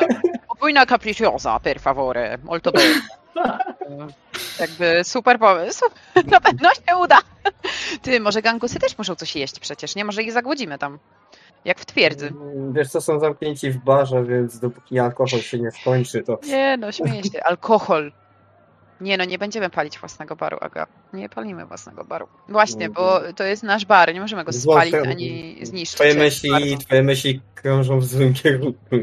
Podwójna 0.48 0.86
capricciosa, 0.86 1.60
per 1.60 1.80
favore, 1.80 2.38
molto 2.44 2.72
bene. 2.72 2.94
Jakby 4.60 5.04
super 5.04 5.38
pomysł. 5.38 5.84
Na 6.30 6.40
pewno 6.40 6.68
się 6.70 6.96
uda. 6.96 7.18
Ty, 8.02 8.20
może 8.20 8.42
gangusy 8.42 8.78
też 8.78 8.98
muszą 8.98 9.14
coś 9.14 9.36
jeść 9.36 9.60
przecież, 9.60 9.96
nie? 9.96 10.04
Może 10.04 10.22
ich 10.22 10.32
zagłodzimy 10.32 10.78
tam. 10.78 10.98
Jak 11.64 11.80
w 11.80 11.86
twierdzy. 11.86 12.26
Mm, 12.26 12.72
Wiesz 12.72 12.88
co, 12.88 13.00
są 13.00 13.20
zamknięci 13.20 13.70
w 13.70 13.76
barze, 13.76 14.24
więc 14.24 14.58
dopóki 14.58 14.98
alkohol 14.98 15.40
się 15.40 15.58
nie 15.58 15.70
skończy, 15.70 16.22
to 16.22 16.38
Nie 16.44 16.76
no, 16.76 16.92
śmieję 16.92 17.24
się. 17.24 17.44
Alkohol. 17.44 18.12
Nie 19.00 19.16
no, 19.16 19.24
nie 19.24 19.38
będziemy 19.38 19.70
palić 19.70 19.98
własnego 19.98 20.36
baru, 20.36 20.58
Aga. 20.60 20.86
Nie 21.12 21.28
palimy 21.28 21.66
własnego 21.66 22.04
baru. 22.04 22.28
Właśnie, 22.48 22.88
bo 22.88 23.20
to 23.36 23.44
jest 23.44 23.62
nasz 23.62 23.84
bar, 23.84 24.14
nie 24.14 24.20
możemy 24.20 24.44
go 24.44 24.52
spalić 24.52 24.94
ani 24.94 25.58
zniszczyć. 25.62 25.94
twoje 25.96 26.14
myśli, 26.14 26.50
bardzo. 26.50 26.76
twoje 26.76 27.02
myśli 27.02 27.40
krążą 27.54 27.98
w 28.00 28.04
złym 28.04 28.34
kierunku. 28.34 28.96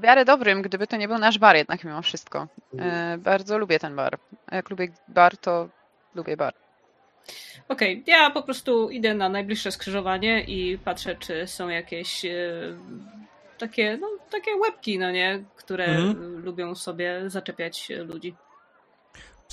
W 0.00 0.02
miarę 0.02 0.24
dobrym, 0.24 0.62
gdyby 0.62 0.86
to 0.86 0.96
nie 0.96 1.08
był 1.08 1.18
nasz 1.18 1.38
bar 1.38 1.56
jednak 1.56 1.84
mimo 1.84 2.02
wszystko. 2.02 2.48
E, 2.78 3.18
bardzo 3.18 3.58
lubię 3.58 3.78
ten 3.78 3.96
bar. 3.96 4.18
A 4.46 4.56
jak 4.56 4.70
lubię 4.70 4.88
bar, 5.08 5.36
to 5.36 5.68
lubię 6.14 6.36
bar. 6.36 6.54
Okej, 7.68 8.04
ja 8.06 8.30
po 8.30 8.42
prostu 8.42 8.90
idę 8.90 9.14
na 9.14 9.28
najbliższe 9.28 9.72
skrzyżowanie 9.72 10.40
i 10.44 10.78
patrzę, 10.78 11.16
czy 11.16 11.46
są 11.46 11.68
jakieś 11.68 12.24
e, 12.24 12.30
takie, 13.58 13.98
no, 14.00 14.08
takie 14.30 14.56
łebki, 14.56 14.98
no 14.98 15.10
nie, 15.10 15.44
które 15.56 15.84
Mhm. 15.84 16.34
y, 16.38 16.38
lubią 16.38 16.74
sobie 16.74 17.22
zaczepiać 17.26 17.88
ludzi. 18.04 18.34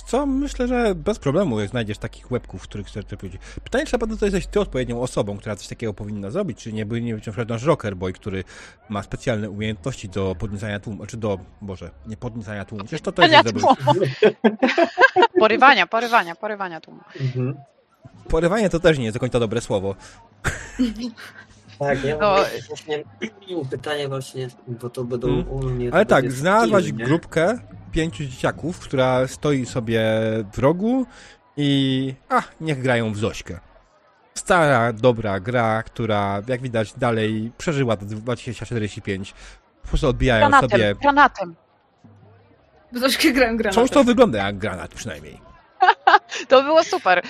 Co 0.06 0.26
myślę, 0.26 0.68
że 0.68 0.94
bez 0.94 1.18
problemu 1.18 1.60
jak 1.60 1.70
znajdziesz 1.70 1.98
takich 1.98 2.30
łebków, 2.30 2.62
których 2.62 2.86
chcesz 2.86 3.04
powiedzieć. 3.04 3.40
Pytanie, 3.64 3.86
czy 3.86 3.92
na 3.92 3.98
pewno 3.98 4.16
to 4.16 4.24
jesteś 4.24 4.46
ty 4.46 4.60
odpowiednią 4.60 5.00
osobą, 5.02 5.38
która 5.38 5.56
coś 5.56 5.68
takiego 5.68 5.94
powinna 5.94 6.30
zrobić, 6.30 6.58
czy 6.58 6.72
nie 6.72 6.84
nie 6.84 7.14
być 7.14 7.26
na 7.26 7.32
przykład 7.32 7.48
nasz 7.48 7.62
rocker 7.62 7.96
boy, 7.96 8.12
który 8.12 8.44
ma 8.88 9.02
specjalne 9.02 9.50
umiejętności 9.50 10.08
do 10.08 10.34
podniecania 10.38 10.80
tłumu, 10.80 11.06
czy 11.06 11.16
do, 11.16 11.38
Boże, 11.60 11.90
nie 12.06 12.16
podniecania 12.16 12.64
tłumu, 12.64 12.84
przecież 12.84 13.00
to 13.00 13.12
też 13.12 13.30
jest 13.32 13.44
dobry. 13.44 13.62
Porywania, 15.40 15.86
porywania, 15.86 16.34
porywania 16.34 16.80
tłumu. 16.80 17.00
Mhm. 17.20 17.54
Porywanie 18.28 18.70
to 18.70 18.80
też 18.80 18.98
nie 18.98 19.04
jest 19.04 19.16
do 19.16 19.20
końca 19.20 19.40
dobre 19.40 19.60
słowo. 19.60 19.94
Tak, 21.78 22.04
ja 22.04 22.16
No. 22.20 22.36
właśnie 22.68 23.04
pytanie 23.70 24.08
właśnie, 24.08 24.48
bo 24.68 24.90
to 24.90 25.04
będą 25.04 25.28
Mhm. 25.28 25.48
u 25.48 25.58
mnie... 25.70 25.94
Ale 25.94 26.06
tak, 26.06 26.32
znalazłaś 26.32 26.92
grupkę 26.92 27.58
pięciu 27.92 28.24
dzieciaków, 28.24 28.80
która 28.80 29.26
stoi 29.26 29.66
sobie 29.66 30.02
w 30.52 30.58
rogu 30.58 31.06
i 31.56 32.14
a, 32.28 32.42
niech 32.60 32.82
grają 32.82 33.12
w 33.12 33.16
Zośkę. 33.16 33.58
Stara, 34.34 34.92
dobra 34.92 35.40
gra, 35.40 35.82
która 35.82 36.42
jak 36.48 36.60
widać 36.60 36.92
dalej 36.92 37.52
przeżyła 37.58 37.96
do 37.96 38.06
2045. 38.06 39.34
Po 39.82 39.88
prostu 39.88 40.08
odbijają 40.08 40.48
Granatem, 40.48 40.70
sobie. 40.70 40.94
granatem. 41.02 41.54
Bo 42.92 43.00
troszkę 43.00 43.32
gram 43.32 43.56
granatem. 43.56 43.82
Coś 43.82 43.90
to 43.90 44.04
wygląda 44.04 44.38
jak 44.46 44.58
granat 44.58 44.94
przynajmniej. 44.94 45.40
To 46.48 46.62
było 46.62 46.84
super. 46.84 47.22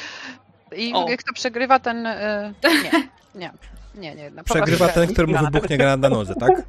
I 0.76 0.92
O. 0.94 1.06
kto 1.18 1.32
przegrywa, 1.32 1.78
ten... 1.78 2.06
y, 2.06 2.54
nie, 3.34 3.50
nie, 3.94 4.14
nie, 4.14 4.14
nie. 4.14 4.44
Przegrywa 4.44 4.88
ten, 4.88 5.12
któremu 5.12 5.38
wybuchnie 5.38 5.78
granat 5.78 6.00
na 6.00 6.08
nodze, 6.08 6.34
tak? 6.34 6.52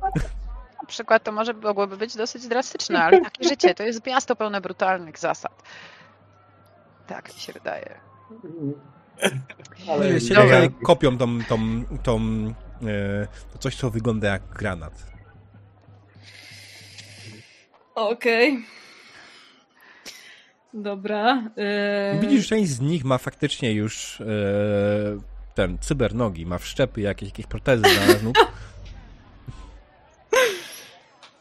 Przykład 0.89 1.23
to 1.23 1.31
może 1.31 1.53
mogłoby 1.53 1.97
być 1.97 2.15
dosyć 2.15 2.47
drastyczne, 2.47 3.03
ale 3.03 3.21
takie 3.21 3.43
życie 3.49 3.75
to 3.75 3.83
jest 3.83 4.05
miasto 4.05 4.35
pełne 4.35 4.61
brutalnych 4.61 5.19
zasad. 5.19 5.63
Tak 7.07 7.35
mi 7.35 7.39
się 7.41 7.53
wydaje. 7.53 7.99
Ale 9.89 10.21
się 10.21 10.33
Dobra. 10.33 10.57
kopią 10.83 11.17
tą, 11.17 11.43
tą, 11.43 11.57
tą, 12.03 12.19
to 13.51 13.57
coś, 13.59 13.75
co 13.75 13.89
wygląda 13.89 14.27
jak 14.27 14.41
granat. 14.49 14.93
Okej. 17.95 18.65
Dobra. 20.73 21.43
e, 21.57 22.19
Widzisz, 22.21 22.41
że 22.41 22.49
część 22.49 22.71
z 22.71 22.79
nich 22.79 23.05
ma 23.05 23.17
faktycznie 23.17 23.73
już 23.73 24.21
e, 24.21 24.25
ten 25.55 25.77
cybernogi, 25.79 26.45
ma 26.45 26.57
wszczepy, 26.57 27.01
jakieś, 27.01 27.29
jakieś 27.29 27.45
protezy 27.45 27.83
na 27.83 28.23
nóg. 28.23 28.35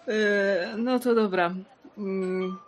e, 0.09 0.77
No 0.77 0.99
to 0.99 1.15
dobra. 1.15 1.55
Mm. 1.99 2.59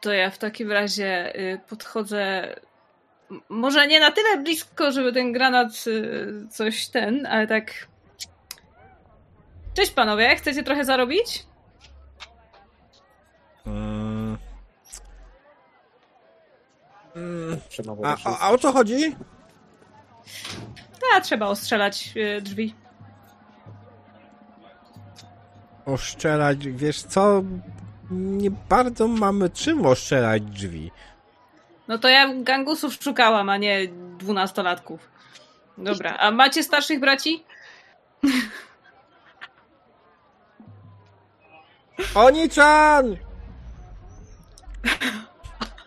To 0.00 0.12
ja 0.12 0.30
w 0.30 0.38
takim 0.38 0.72
razie 0.72 1.36
y, 1.40 1.60
podchodzę. 1.68 2.54
Może 3.48 3.86
nie 3.86 4.00
na 4.00 4.10
tyle 4.10 4.38
blisko, 4.38 4.92
żeby 4.92 5.12
ten 5.12 5.32
granat 5.32 5.84
y, 5.86 6.48
coś 6.50 6.88
ten, 6.88 7.26
ale 7.26 7.46
tak. 7.46 7.86
Cześć 9.74 9.92
panowie, 9.92 10.36
chcecie 10.36 10.62
trochę 10.62 10.84
zarobić? 10.84 11.46
Mm. 13.66 14.38
Mm. 17.16 17.60
Trzeba 17.68 17.92
A, 18.04 18.16
a, 18.24 18.38
a 18.38 18.50
o 18.50 18.58
co 18.58 18.72
chodzi? 18.72 19.16
A, 21.14 21.20
trzeba 21.20 21.46
ostrzelać 21.46 22.14
drzwi. 22.42 22.74
Oszczelać, 25.88 26.68
wiesz 26.68 27.02
co? 27.02 27.42
Nie 28.10 28.50
bardzo 28.50 29.08
mamy 29.08 29.50
czym 29.50 29.86
oszczelać 29.86 30.42
drzwi. 30.42 30.90
No 31.88 31.98
to 31.98 32.08
ja 32.08 32.34
gangusów 32.34 32.94
szukałam, 32.94 33.48
a 33.48 33.56
nie 33.56 33.88
dwunastolatków. 34.18 35.08
Dobra, 35.78 36.16
a 36.16 36.30
macie 36.30 36.62
starszych 36.62 37.00
braci? 37.00 37.44
Oni-chan! 42.14 43.16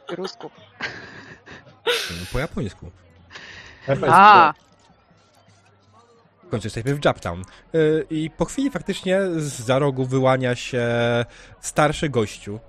Rusku. 0.10 0.50
Po 2.34 2.40
japońsku. 2.40 2.92
A, 4.08 4.54
końcu 6.52 6.66
jesteśmy 6.66 6.96
w 6.96 7.06
Japtown. 7.06 7.42
Yy, 7.74 8.06
I 8.10 8.30
po 8.30 8.46
chwili 8.46 8.72
faktycznie 8.72 9.22
z 9.38 9.60
za 9.60 9.80
rogu 9.80 10.06
wyłania 10.06 10.56
się 10.56 10.86
starszy 11.60 12.10
gościu, 12.10 12.60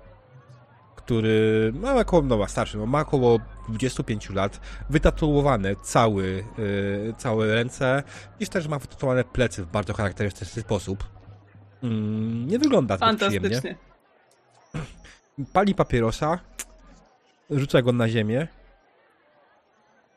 który 0.95 1.71
ma 1.75 1.95
około, 1.95 2.21
no 2.21 2.37
ma 2.37 2.47
starszy, 2.47 2.77
no 2.77 2.85
ma 2.85 3.01
około 3.01 3.39
25 3.69 4.29
lat, 4.29 4.59
wytatuowany 4.89 5.75
cały, 5.83 6.43
yy, 6.57 7.13
całe 7.17 7.55
ręce 7.55 8.03
i 8.39 8.47
też 8.47 8.67
ma 8.67 8.79
wytatuowane 8.79 9.23
plecy 9.23 9.63
w 9.63 9.67
bardzo 9.67 9.93
charakterystyczny 9.93 10.61
sposób. 10.61 11.03
Mm, 11.83 12.47
nie 12.47 12.59
wygląda 12.59 12.97
zbyt 12.97 13.15
przyjemnie. 13.15 13.49
Fantastycznie. 13.49 13.75
Pali 15.53 15.75
papierosa, 15.75 16.39
rzuca 17.49 17.81
go 17.81 17.91
na 17.91 18.09
ziemię. 18.09 18.47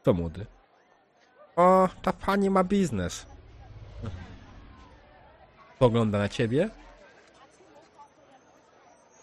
To 0.03 0.13
młody. 0.13 0.47
O, 1.57 1.89
ta 2.03 2.13
pani 2.13 2.51
ma 2.51 2.65
biznes. 2.65 3.27
Pogląda 5.79 6.19
na 6.19 6.29
ciebie 6.29 6.71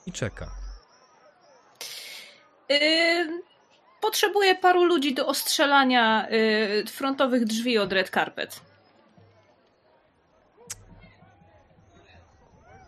i 0.05 0.11
czeka. 0.11 0.51
Yy, 2.69 3.41
potrzebuję 4.01 4.55
paru 4.55 4.83
ludzi 4.83 5.13
do 5.13 5.27
ostrzelania 5.27 6.27
yy, 6.29 6.85
frontowych 6.87 7.45
drzwi 7.45 7.77
od 7.77 7.93
Red 7.93 8.09
Carpet. 8.09 8.61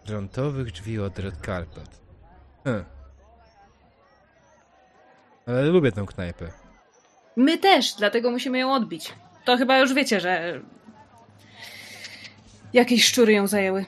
Gruntowych 0.05 0.71
drzwi 0.71 0.99
od 0.99 1.19
Red 1.19 1.45
Carpet. 1.45 1.89
Hm. 2.63 2.85
Ale 5.47 5.61
lubię 5.65 5.91
tę 5.91 6.05
knajpę. 6.05 6.51
My 7.35 7.57
też, 7.57 7.93
dlatego 7.93 8.31
musimy 8.31 8.59
ją 8.59 8.73
odbić. 8.73 9.13
To 9.45 9.57
chyba 9.57 9.79
już 9.79 9.93
wiecie, 9.93 10.19
że 10.19 10.61
jakieś 12.75 13.05
szczury 13.05 13.33
ją 13.33 13.47
zajęły. 13.47 13.85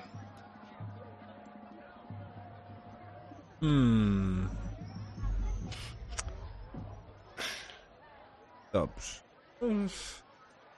Hmm. 3.60 4.50
Dobrze. 8.74 9.20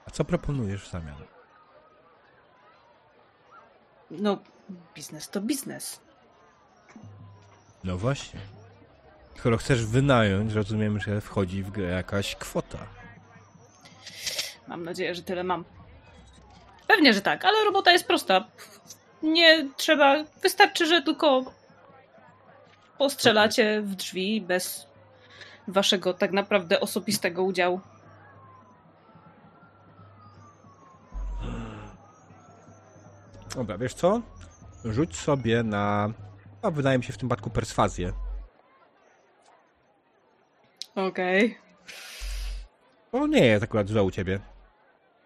A 0.05 0.11
co 0.11 0.25
proponujesz 0.25 0.83
w 0.83 0.91
zamian? 0.91 1.15
No, 4.11 4.37
biznes 4.95 5.29
to 5.29 5.41
biznes. 5.41 6.01
No 7.83 7.97
właśnie. 7.97 8.39
Skoro 9.35 9.57
chcesz 9.57 9.85
wynająć, 9.85 10.53
rozumiem, 10.53 10.99
że 10.99 11.21
wchodzi 11.21 11.63
w 11.63 11.71
grę 11.71 11.85
jakaś 11.85 12.35
kwota. 12.35 12.77
Mam 14.67 14.83
nadzieję, 14.83 15.15
że 15.15 15.23
tyle 15.23 15.43
mam. 15.43 15.65
Pewnie, 16.89 17.13
że 17.13 17.21
tak, 17.21 17.45
ale 17.45 17.65
robota 17.65 17.91
jest 17.91 18.07
prosta. 18.07 18.45
Nie 19.23 19.69
trzeba. 19.77 20.23
Wystarczy, 20.41 20.85
że 20.85 21.01
tylko 21.01 21.43
postrzelacie 22.97 23.81
w 23.81 23.95
drzwi 23.95 24.41
bez 24.41 24.87
waszego 25.67 26.13
tak 26.13 26.31
naprawdę 26.31 26.79
osobistego 26.79 27.43
udziału. 27.43 27.81
Dobra, 33.55 33.77
wiesz 33.77 33.93
co? 33.93 34.21
Rzuć 34.85 35.15
sobie 35.15 35.63
na. 35.63 36.09
A 36.61 36.71
wydaje 36.71 36.97
mi 36.97 37.03
się 37.03 37.13
w 37.13 37.17
tym 37.17 37.29
przypadku 37.29 37.49
perswazję. 37.49 38.13
Okej. 40.95 41.57
To 43.11 43.27
nie 43.27 43.45
jest 43.45 43.63
akurat 43.63 43.87
złe 43.87 44.03
u 44.03 44.11
ciebie. 44.11 44.39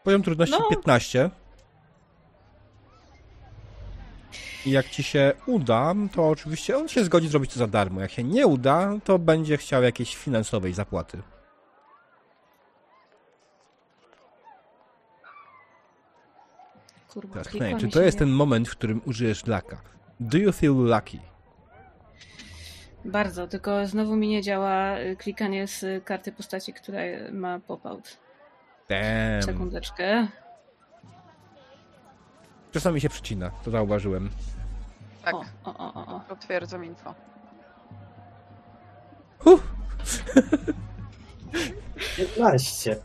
Poziom 0.04 0.23
trudności 0.23 0.58
No. 0.60 0.69
15. 0.69 1.30
I 4.65 4.71
jak 4.71 4.89
ci 4.89 5.04
się 5.04 5.34
uda, 5.45 5.93
to 6.12 6.30
oczywiście 6.30 6.78
on 6.78 6.88
się 6.88 7.04
zgodzi 7.04 7.28
zrobić 7.28 7.54
to 7.54 7.60
za 7.60 7.67
darmo. 7.67 8.02
Jak 8.02 8.12
się 8.12 8.23
nie 8.23 8.47
uda, 8.47 8.93
to 9.04 9.19
będzie 9.19 9.58
chciał 9.58 9.84
jakiejś 9.84 10.15
finansowej 10.15 10.73
zapłaty. 10.73 11.21
Kurwa, 17.08 17.34
Teraz 17.34 17.47
pytanie, 17.47 17.78
czy 17.80 17.88
to 17.88 18.02
jest 18.02 18.17
ten 18.19 18.30
moment, 18.30 18.69
w 18.69 18.71
którym 18.71 19.02
użyjesz 19.06 19.45
laka? 19.47 19.82
Do 20.19 20.38
you 20.38 20.52
feel 20.52 20.73
lucky? 20.73 21.19
Bardzo, 23.06 23.47
tylko 23.47 23.88
znowu 23.88 24.15
mi 24.15 24.28
nie 24.28 24.41
działa 24.41 24.99
y, 24.99 25.15
klikanie 25.15 25.67
z 25.67 26.04
karty 26.06 26.32
postaci, 26.32 26.73
która 26.73 26.99
ma 27.32 27.60
pop-out. 27.60 28.17
Damn. 28.89 29.41
Sekundeczkę. 29.41 30.28
Czasami 32.73 33.01
się 33.01 33.09
przycina, 33.09 33.49
to 33.63 33.71
zauważyłem. 33.71 34.29
tak, 35.23 35.36
O, 35.36 35.43
o, 35.63 35.93
o, 35.93 36.15
o, 36.15 36.19
potwierdzam 36.19 36.86
info. 36.86 37.13
Huh. 39.39 39.63
15. 42.17 42.95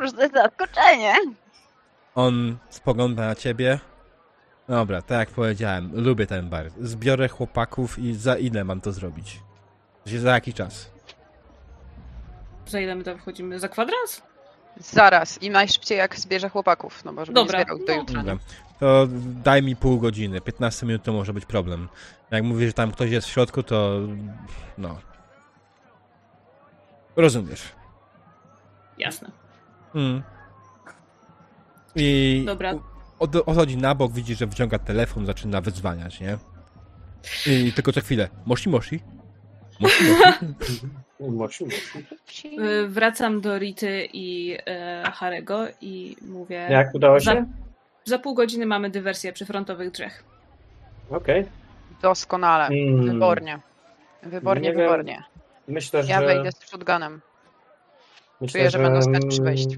Już 0.00 0.12
to 0.12 0.22
jest 0.22 0.34
zaskoczenie. 0.34 1.14
On 2.14 2.56
spogląda 2.70 3.26
na 3.26 3.34
ciebie. 3.34 3.78
Dobra, 4.68 5.02
tak 5.02 5.18
jak 5.18 5.30
powiedziałem, 5.30 5.90
lubię 5.94 6.26
ten 6.26 6.48
bar. 6.48 6.70
Zbiorę 6.80 7.28
chłopaków 7.28 7.98
i 7.98 8.14
za 8.14 8.36
ile 8.36 8.64
mam 8.64 8.80
to 8.80 8.92
zrobić? 8.92 9.40
Za 10.06 10.30
jaki 10.34 10.54
czas? 10.54 10.90
Za 12.66 12.80
ile 12.80 12.94
my 12.94 13.04
tam 13.04 13.18
wchodzimy? 13.18 13.58
Za 13.60 13.68
kwadrans? 13.68 14.22
Zaraz 14.80 15.42
i 15.42 15.50
najszybciej 15.50 15.98
jak 15.98 16.16
zbierze 16.16 16.48
chłopków, 16.48 17.04
no 17.04 17.12
bo 17.12 17.24
żeby 17.24 17.34
Dobra, 17.34 17.58
nie 17.58 17.64
zbierał 17.64 17.78
do 17.78 17.92
no. 17.92 18.00
jutra. 18.00 18.22
Dobra. 18.22 18.38
To 18.80 19.06
daj 19.44 19.62
mi 19.62 19.76
pół 19.76 19.98
godziny. 19.98 20.40
15 20.40 20.86
minut 20.86 21.02
to 21.02 21.12
może 21.12 21.32
być 21.32 21.46
problem. 21.46 21.88
Jak 22.30 22.44
mówisz, 22.44 22.66
że 22.66 22.72
tam 22.72 22.92
ktoś 22.92 23.10
jest 23.10 23.26
w 23.26 23.30
środku, 23.30 23.62
to 23.62 24.00
no. 24.78 24.98
Rozumiesz. 27.16 27.62
Jasne. 28.98 29.30
Mm. 29.94 30.22
I 31.94 32.42
Dobra. 32.46 32.74
od, 33.18 33.36
odchodzi 33.36 33.76
na 33.76 33.94
bok, 33.94 34.12
widzi, 34.12 34.34
że 34.34 34.46
wciąga 34.46 34.78
telefon, 34.78 35.26
zaczyna 35.26 35.60
wyzwaniać, 35.60 36.20
nie? 36.20 36.38
I 37.46 37.72
tylko 37.72 37.92
co 37.92 38.00
chwilę. 38.00 38.28
Moshi, 38.46 38.68
moshi. 38.68 39.00
Moci. 41.20 41.64
Y, 42.58 42.88
Wracam 42.88 43.40
do 43.40 43.58
Rity 43.58 44.08
i 44.12 44.56
e, 44.66 45.02
Harego 45.14 45.66
i 45.80 46.16
mówię. 46.22 46.66
Jak 46.70 46.94
udało 46.94 47.20
Za, 47.20 47.32
się? 47.32 47.46
za 48.04 48.18
pół 48.18 48.34
godziny 48.34 48.66
mamy 48.66 48.90
dywersję 48.90 49.32
przy 49.32 49.46
frontowych 49.46 49.90
drzech. 49.90 50.24
Okej. 51.10 51.46
Doskonale. 52.02 52.66
Mm. 52.66 53.06
Wybornie. 53.06 53.58
Wybornie, 54.22 54.68
Nie 54.68 54.74
wybornie. 54.74 55.22
Myślę, 55.68 56.02
że... 56.02 56.10
Ja 56.10 56.20
wejdę 56.20 56.52
z 56.52 56.70
shotgunem. 56.70 57.20
Myślę, 58.40 58.60
Czuję, 58.60 58.70
że 58.70 58.78
będą 58.78 58.98
mm, 58.98 59.02
skończyć 59.02 59.40
wejść. 59.40 59.68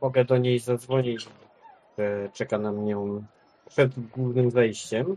Mogę 0.00 0.24
do 0.24 0.36
niej 0.38 0.58
zadzwonić. 0.58 1.28
że 1.98 2.28
Czeka 2.32 2.58
na 2.58 2.72
mnie 2.72 2.96
przed 3.68 4.00
głównym 4.10 4.50
wejściem. 4.50 5.16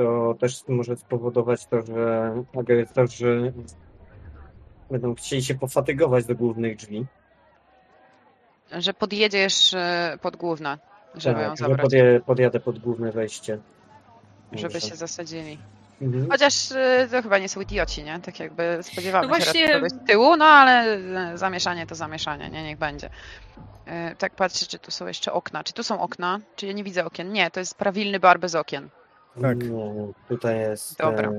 To 0.00 0.34
też 0.40 0.62
może 0.68 0.96
spowodować 0.96 1.66
to, 1.66 1.82
że 1.82 2.32
agresorzy 2.58 3.52
będą 4.90 5.14
chcieli 5.14 5.42
się 5.44 5.54
pofatygować 5.54 6.24
do 6.24 6.34
głównych 6.34 6.76
drzwi. 6.76 7.06
Że 8.78 8.94
podjedziesz 8.94 9.74
pod 10.22 10.36
główne, 10.36 10.78
żeby 11.14 11.40
ją 11.42 11.48
tak, 11.48 11.58
że 11.58 11.64
zabrać. 11.64 11.80
podje, 11.80 12.20
podjadę 12.26 12.60
pod 12.60 12.78
główne 12.78 13.12
wejście. 13.12 13.58
Żeby 14.52 14.74
Może. 14.74 14.88
się 14.88 14.96
zasadzili. 14.96 15.58
Mhm. 16.02 16.30
Chociaż 16.30 16.70
y, 16.70 17.08
to 17.10 17.22
chyba 17.22 17.38
nie 17.38 17.48
są 17.48 17.60
idioci, 17.60 18.02
nie? 18.04 18.20
Tak 18.20 18.40
jakby 18.40 18.78
spodziewamy 18.82 19.28
No 19.28 19.34
się 19.34 19.44
właśnie- 19.44 19.68
kogoś 19.74 19.90
z 19.90 20.06
tyłu, 20.06 20.36
no 20.36 20.44
ale 20.44 20.96
y, 21.34 21.38
zamieszanie 21.38 21.86
to 21.86 21.94
zamieszanie, 21.94 22.50
nie? 22.50 22.62
Niech 22.62 22.78
będzie. 22.78 23.06
Y, 24.12 24.16
Tak 24.18 24.34
patrzę, 24.34 24.66
czy 24.66 24.78
tu 24.78 24.90
są 24.90 25.06
jeszcze 25.06 25.32
okna. 25.32 25.64
Czy 25.64 25.72
tu 25.72 25.82
są 25.82 26.00
okna? 26.00 26.38
Czy 26.56 26.66
ja 26.66 26.72
nie 26.72 26.84
widzę 26.84 27.04
okien? 27.04 27.32
Nie, 27.32 27.50
to 27.50 27.60
jest 27.60 27.74
prawilny 27.74 28.20
bar 28.20 28.40
bez 28.40 28.54
okien. 28.54 28.88
Tak. 29.42 29.58
Nie, 29.64 30.12
tutaj 30.28 30.58
jest. 30.58 30.98
Dobra. 30.98 31.28
E, 31.30 31.34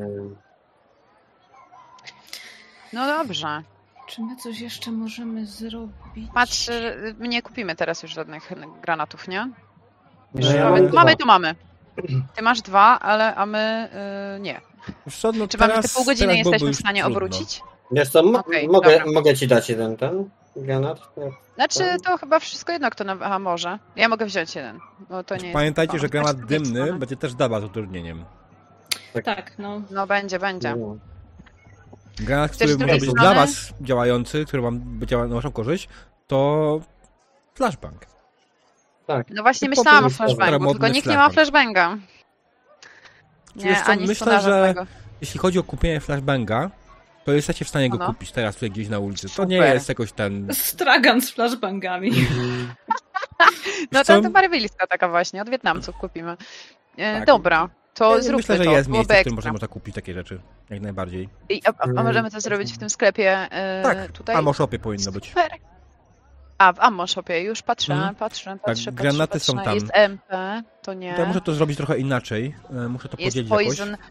No 2.93 3.07
dobrze. 3.07 3.63
Czy 4.07 4.21
my 4.21 4.35
coś 4.35 4.59
jeszcze 4.59 4.91
możemy 4.91 5.45
zrobić? 5.45 6.29
Patrz, 6.33 6.67
y, 6.69 7.15
nie 7.19 7.41
kupimy 7.41 7.75
teraz 7.75 8.03
już 8.03 8.11
żadnych 8.13 8.51
granatów, 8.81 9.27
nie? 9.27 9.49
no 10.35 10.51
ja 10.55 10.69
mamy, 10.69 10.89
mamy 10.89 11.15
to 11.15 11.25
mamy. 11.25 11.55
Ty 12.35 12.41
masz 12.41 12.61
dwa, 12.61 12.99
ale 12.99 13.35
a 13.35 13.45
my 13.45 13.89
y, 14.37 14.39
nie. 14.39 14.61
Wiesz 15.05 15.17
co, 15.17 15.31
no 15.31 15.47
Czy 15.47 15.57
mamy 15.57 15.73
te 15.81 15.89
pół 15.89 16.05
godziny 16.05 16.37
jesteśmy 16.37 16.73
w 16.73 16.75
stanie 16.75 17.01
trudno. 17.01 17.17
obrócić? 17.17 17.61
Wiesz 17.91 18.09
co, 18.09 18.23
mo- 18.23 18.39
Okej, 18.39 18.67
mogę, 18.67 18.91
dobra. 18.99 19.11
mogę 19.13 19.35
ci 19.35 19.47
dać 19.47 19.69
jeden 19.69 19.97
ten 19.97 20.29
granat? 20.55 20.99
Znaczy, 21.55 21.83
to 22.05 22.17
chyba 22.17 22.39
wszystko 22.39 22.71
jedno, 22.71 22.89
kto 22.89 23.03
na... 23.03 23.17
Aha, 23.21 23.39
może. 23.39 23.79
Ja 23.95 24.09
mogę 24.09 24.25
wziąć 24.25 24.55
jeden, 24.55 24.79
bo 25.09 25.23
to 25.23 25.35
nie 25.35 25.41
jest... 25.43 25.53
Pamiętajcie, 25.53 25.97
o, 25.97 25.99
że 25.99 26.09
granat 26.09 26.37
znaczy, 26.37 26.53
nie 26.53 26.59
jest 26.59 26.73
dymny 26.73 26.93
będzie 26.99 27.15
też 27.15 27.33
dawał 27.33 27.61
z 27.61 27.63
utrudnieniem. 27.63 28.25
Tak, 29.23 29.51
no. 29.57 29.81
No 29.91 30.07
będzie, 30.07 30.39
będzie. 30.39 30.75
No. 30.75 30.95
Granat, 32.19 32.51
Chcesz 32.51 32.71
który 32.71 32.85
może 32.85 32.99
być 32.99 33.09
strony? 33.09 33.19
dla 33.29 33.33
was 33.33 33.73
działający, 33.81 34.45
który 34.45 34.61
wam 34.61 34.99
działa 35.05 35.27
na 35.27 35.35
waszą 35.35 35.51
korzyść, 35.51 35.89
to 36.27 36.79
flashbang. 37.53 38.05
Tak. 39.07 39.27
No 39.29 39.41
właśnie 39.41 39.69
myślałam 39.69 40.05
o 40.05 40.09
flashbangu, 40.09 40.71
tylko 40.71 40.87
nikt 40.87 41.07
nie 41.07 41.17
ma 41.17 41.29
flashbang. 41.29 41.73
flashbanga. 41.73 41.97
Wiesz 43.55 43.65
Nie, 43.65 43.83
co, 43.85 43.91
ani 43.91 44.07
myślę, 44.07 44.41
że-. 44.41 44.73
Jeśli 45.21 45.39
chodzi 45.39 45.59
o 45.59 45.63
kupienie 45.63 45.99
flashbanga, 45.99 46.69
to 47.25 47.31
jesteście 47.31 47.65
w 47.65 47.69
stanie 47.69 47.89
go 47.89 47.97
No. 47.97 48.05
kupić 48.07 48.31
teraz 48.31 48.55
tutaj 48.55 48.71
gdzieś 48.71 48.89
na 48.89 48.99
ulicy. 48.99 49.29
To 49.35 49.45
nie 49.45 49.57
Super. 49.57 49.73
jest 49.73 49.89
jakoś 49.89 50.11
ten... 50.11 50.47
Stragan 50.53 51.21
z 51.21 51.31
flashbangami. 51.31 52.11
No 53.91 53.99
Wiesz 53.99 54.07
to, 54.07 54.21
to 54.79 54.87
taka 54.89 55.07
właśnie, 55.09 55.41
od 55.41 55.49
Wietnamców 55.49 55.95
kupimy. 55.95 56.37
E, 56.97 57.15
Tak. 57.17 57.25
Dobra, 57.27 57.69
to 57.93 58.15
Ja 58.15 58.21
zróbmy 58.21 58.37
Myślę, 58.37 58.57
że 58.57 58.63
to, 58.63 58.71
jest 58.71 58.89
byłoby 58.89 58.97
miejsce, 58.97 59.13
w 59.15 59.19
którym 59.19 59.37
ekstra. 59.37 59.51
można, 59.51 59.67
kupić 59.67 59.95
takie 59.95 60.13
rzeczy. 60.13 60.41
Jak 60.69 60.81
najbardziej. 60.81 61.29
I, 61.49 61.61
a, 61.65 61.73
a 61.99 62.03
możemy 62.03 62.31
to 62.31 62.41
zrobić 62.41 62.73
w 62.73 62.77
tym 62.77 62.89
sklepie 62.89 63.31
e, 63.51 63.81
Tak, 63.83 64.11
tutaj? 64.11 64.35
w 64.35 64.39
Ammo 64.39 64.53
Shopie 64.53 64.79
powinno 64.79 65.11
być. 65.11 65.29
Super. 65.29 65.51
A, 66.57 66.73
w 66.73 66.79
Ammo 66.79 67.07
Shopie, 67.07 67.41
już 67.41 67.61
patrzę, 67.61 67.93
Mhm. 67.93 68.15
patrzę, 68.15 68.51
patrzę, 68.51 68.65
patrzę, 68.65 68.91
granaty 68.91 69.39
są 69.39 69.53
patrzę. 69.53 69.65
tam. 69.65 69.73
Jest 69.75 69.87
MP, 69.93 70.63
to 70.81 70.93
nie. 70.93 71.13
To 71.13 71.21
ja 71.21 71.27
muszę 71.27 71.41
to 71.41 71.53
zrobić 71.53 71.77
trochę 71.77 71.97
inaczej. 71.97 72.55
E, 72.69 72.87
Muszę 72.87 73.09
to 73.09 73.17
Jest 73.19 73.27
podzielić 73.27 73.49
Poison. 73.49 73.91
jakoś. 73.91 74.05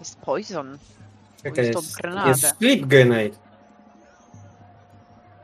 Jest 0.00 0.18
Poison. 0.20 0.78
Czekaj, 1.42 1.66
Jest 1.66 2.42
jest, 2.42 2.56
sleep 2.58 2.80
grenade. 2.86 3.36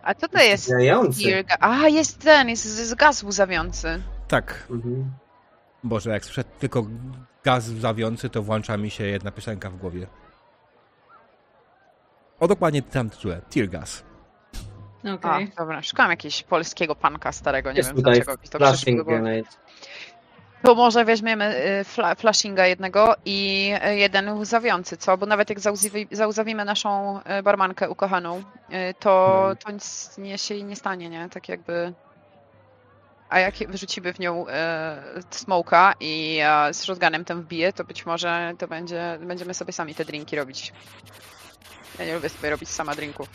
A 0.02 0.14
co 0.14 0.28
to 0.28 0.38
jest? 0.42 0.66
Zający. 0.68 1.22
Tear 1.24 1.44
ga- 1.44 1.56
A, 1.60 1.88
jest 1.88 2.18
ten, 2.18 2.48
jest, 2.48 2.78
jest 2.78 2.94
gaz 2.94 3.22
łzawiący. 3.22 4.02
Tak. 4.28 4.66
Mhm. 4.70 5.10
Boże, 5.84 6.10
jak 6.10 6.24
słyszę 6.24 6.44
tylko 6.44 6.86
gaz 7.44 7.64
zawiący, 7.64 8.30
to 8.30 8.42
włącza 8.42 8.76
mi 8.76 8.90
się 8.90 9.04
jedna 9.04 9.30
piosenka 9.30 9.70
w 9.70 9.76
głowie. 9.76 10.06
O 12.40 12.48
dokładnie 12.48 12.82
tam 12.82 13.10
tytule. 13.10 13.40
Tear 13.50 13.68
gas. 13.68 14.02
Okej. 15.14 15.52
A, 15.56 15.60
dobra, 15.60 15.82
szukam 15.82 16.10
jakiegoś 16.10 16.42
polskiego 16.42 16.94
panka 16.94 17.32
starego, 17.32 17.72
nie 17.72 17.76
Jest 17.76 17.88
wiem 17.94 18.02
dlaczego 18.02 18.32
mi 18.32 18.48
to 18.48 18.58
flashing 18.58 19.04
grenade. 19.06 19.48
To 20.62 20.74
może 20.74 21.04
weźmiemy 21.04 21.64
y, 21.80 21.84
fla, 21.84 22.14
flashinga 22.14 22.66
jednego 22.66 23.14
i 23.24 23.70
y, 23.86 23.96
jeden 23.96 24.28
łzawiący, 24.28 24.96
co? 24.96 25.16
Bo 25.18 25.26
nawet 25.26 25.50
jak 25.50 25.60
zauzawi, 25.60 26.08
zauzawimy 26.10 26.64
naszą 26.64 27.20
y, 27.38 27.42
barmankę 27.42 27.90
ukochaną, 27.90 28.42
to, 28.98 29.44
No. 29.48 29.56
to 29.56 29.70
nic 29.72 30.18
nie, 30.18 30.38
się 30.38 30.62
nie 30.62 30.76
stanie, 30.76 31.08
nie? 31.10 31.28
Tak 31.28 31.48
jakby... 31.48 31.92
A 33.28 33.38
jak 33.40 33.54
wyrzucimy 33.54 34.12
w 34.12 34.18
nią 34.18 34.48
e, 34.48 35.02
smoka 35.30 35.94
i 36.00 36.38
e, 36.42 36.74
z 36.74 36.84
shotgunem 36.84 37.24
tam 37.24 37.42
wbije, 37.42 37.72
to 37.72 37.84
być 37.84 38.06
może 38.06 38.52
to 38.58 38.68
będzie, 38.68 39.18
będziemy 39.20 39.54
sobie 39.54 39.72
sami 39.72 39.94
te 39.94 40.04
drinki 40.04 40.36
robić. 40.36 40.72
Ja 41.98 42.04
nie 42.04 42.14
lubię 42.14 42.28
sobie 42.28 42.50
robić 42.50 42.68
sama 42.68 42.94
drinków. 42.94 43.28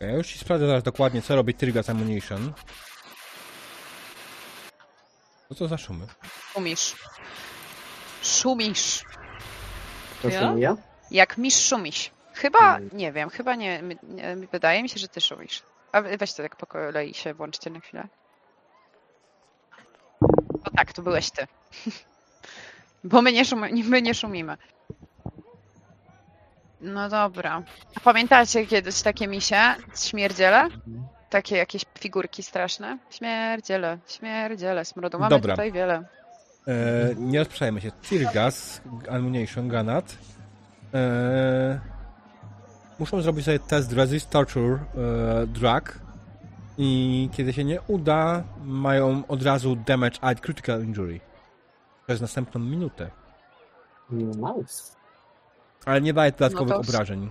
Ja 0.00 0.12
już 0.12 0.26
ci 0.26 0.38
sprawdzę 0.38 0.66
zaraz 0.66 0.82
dokładnie, 0.82 1.22
co 1.22 1.36
robi 1.36 1.54
Tear 1.54 1.72
gas 1.72 1.90
ammunition. 1.90 2.52
Co 5.50 5.54
to 5.54 5.68
za 5.68 5.78
szumy? 5.78 6.06
Szumisz. 6.52 6.96
Szumisz. 8.22 9.04
To 10.22 10.28
Ja? 10.28 10.54
ja? 10.58 10.76
Jak 11.10 11.38
misz 11.38 11.64
szumisz. 11.66 12.10
Chyba, 12.34 12.58
Hmm. 12.58 12.90
nie 12.92 13.12
wiem, 13.12 13.30
chyba 13.30 13.54
nie, 13.54 13.82
nie. 14.02 14.36
Wydaje 14.52 14.82
mi 14.82 14.88
się, 14.88 14.98
że 14.98 15.08
ty 15.08 15.20
szumisz. 15.20 15.62
A 15.92 16.02
weź 16.02 16.32
to 16.34 16.42
tak 16.42 16.56
po 16.56 16.66
kolei 16.66 17.14
się 17.14 17.34
włączcie 17.34 17.70
na 17.70 17.80
chwilę. 17.80 18.08
No 20.64 20.70
tak, 20.76 20.92
to 20.92 21.02
byłeś 21.02 21.30
ty. 21.30 21.46
Bo 23.04 23.22
my 23.22 23.32
nie, 23.32 23.44
szumi, 23.44 23.84
my 23.84 24.02
nie 24.02 24.14
szumimy. 24.14 24.56
No 26.80 27.08
dobra. 27.08 27.62
A 27.96 28.00
pamiętacie 28.00 28.66
kiedyś 28.66 29.02
takie 29.02 29.28
misie? 29.28 29.74
Śmierdziele? 30.02 30.68
Takie 31.30 31.56
jakieś 31.56 31.84
figurki 31.98 32.42
straszne? 32.42 32.98
Śmierdziele, 33.10 33.98
śmierdziele, 34.06 34.84
smrodu. 34.84 35.18
Mamy 35.18 35.30
Dobra. 35.30 35.54
tutaj 35.54 35.72
wiele. 35.72 36.04
E, 36.68 37.14
nie 37.16 37.38
rozprzejmy 37.38 37.80
się. 37.80 37.90
Tear 38.10 38.34
gas, 38.34 38.80
ammunition, 39.10 39.68
granat. 39.68 40.18
E, 40.94 41.80
muszą 42.98 43.22
zrobić 43.22 43.44
sobie 43.44 43.58
test 43.58 43.92
resist 43.92 44.30
torture 44.30 44.72
e, 44.74 45.46
drug. 45.46 45.98
I 46.78 47.28
kiedy 47.32 47.52
się 47.52 47.64
nie 47.64 47.80
uda, 47.82 48.44
mają 48.64 49.22
od 49.28 49.42
razu 49.42 49.76
damage 49.76 50.18
add 50.20 50.40
critical 50.40 50.84
injury. 50.84 51.20
Przez 52.06 52.20
następną 52.20 52.60
minutę. 52.60 53.10
Nice. 54.10 54.82
Ale 55.84 56.00
nie 56.00 56.12
daje 56.12 56.32
dodatkowych 56.32 56.68
No 56.68 56.74
to- 56.82 56.88
obrażeń. 56.88 57.30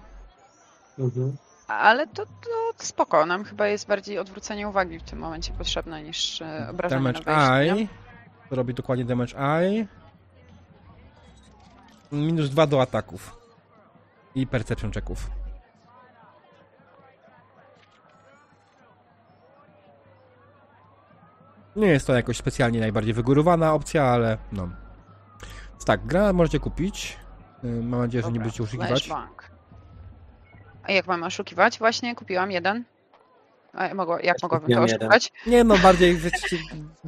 Mhm. 0.99 1.37
Ale 1.69 2.07
to, 2.07 2.25
to 2.25 2.73
spoko. 2.77 3.25
Nam 3.25 3.43
chyba 3.43 3.67
jest 3.67 3.87
bardziej 3.87 4.19
odwrócenie 4.19 4.67
uwagi 4.69 4.99
w 4.99 5.03
tym 5.03 5.19
momencie 5.19 5.53
potrzebne 5.53 6.03
niż 6.03 6.41
e, 6.41 6.67
obrażenie 6.69 7.03
Damage 7.03 7.19
na 7.25 7.49
wejściu, 7.49 7.75
nie? 7.75 7.81
eye. 7.81 7.87
To 8.49 8.55
robi 8.55 8.73
dokładnie 8.73 9.05
damage 9.05 9.37
eye. 9.39 9.85
Minus 12.11 12.49
2 12.49 12.67
do 12.67 12.81
ataków. 12.81 13.35
I 14.35 14.47
perception 14.47 14.91
checków. 14.91 15.29
Nie 21.75 21.87
jest 21.87 22.07
to 22.07 22.13
jakoś 22.13 22.37
specjalnie 22.37 22.79
najbardziej 22.79 23.13
wygórowana 23.13 23.73
opcja, 23.73 24.03
ale 24.03 24.37
no. 24.51 24.69
Tak, 25.85 26.05
granat 26.05 26.35
możecie 26.35 26.59
kupić. 26.59 27.17
Y, 27.63 27.67
Mam 27.83 27.99
nadzieję, 28.01 28.21
że 28.21 28.27
nie 28.27 28.33
Dobra, 28.33 28.43
będziecie 28.43 28.63
oszukiwać. 28.63 28.89
flashbang. 28.89 29.48
A 30.83 30.91
jak 30.91 31.07
mamy 31.07 31.25
oszukiwać? 31.25 31.79
Właśnie 31.79 32.15
kupiłam 32.15 32.51
jeden. 32.51 32.83
A 33.73 33.83
jak 33.83 33.93
mogła, 33.93 34.21
jak 34.21 34.41
mogłabym 34.43 34.69
to 34.75 34.83
oszukiwać? 34.83 35.31
Nie 35.47 35.63
no, 35.63 35.77
bardziej, 35.77 36.15
wiecie, 36.15 36.57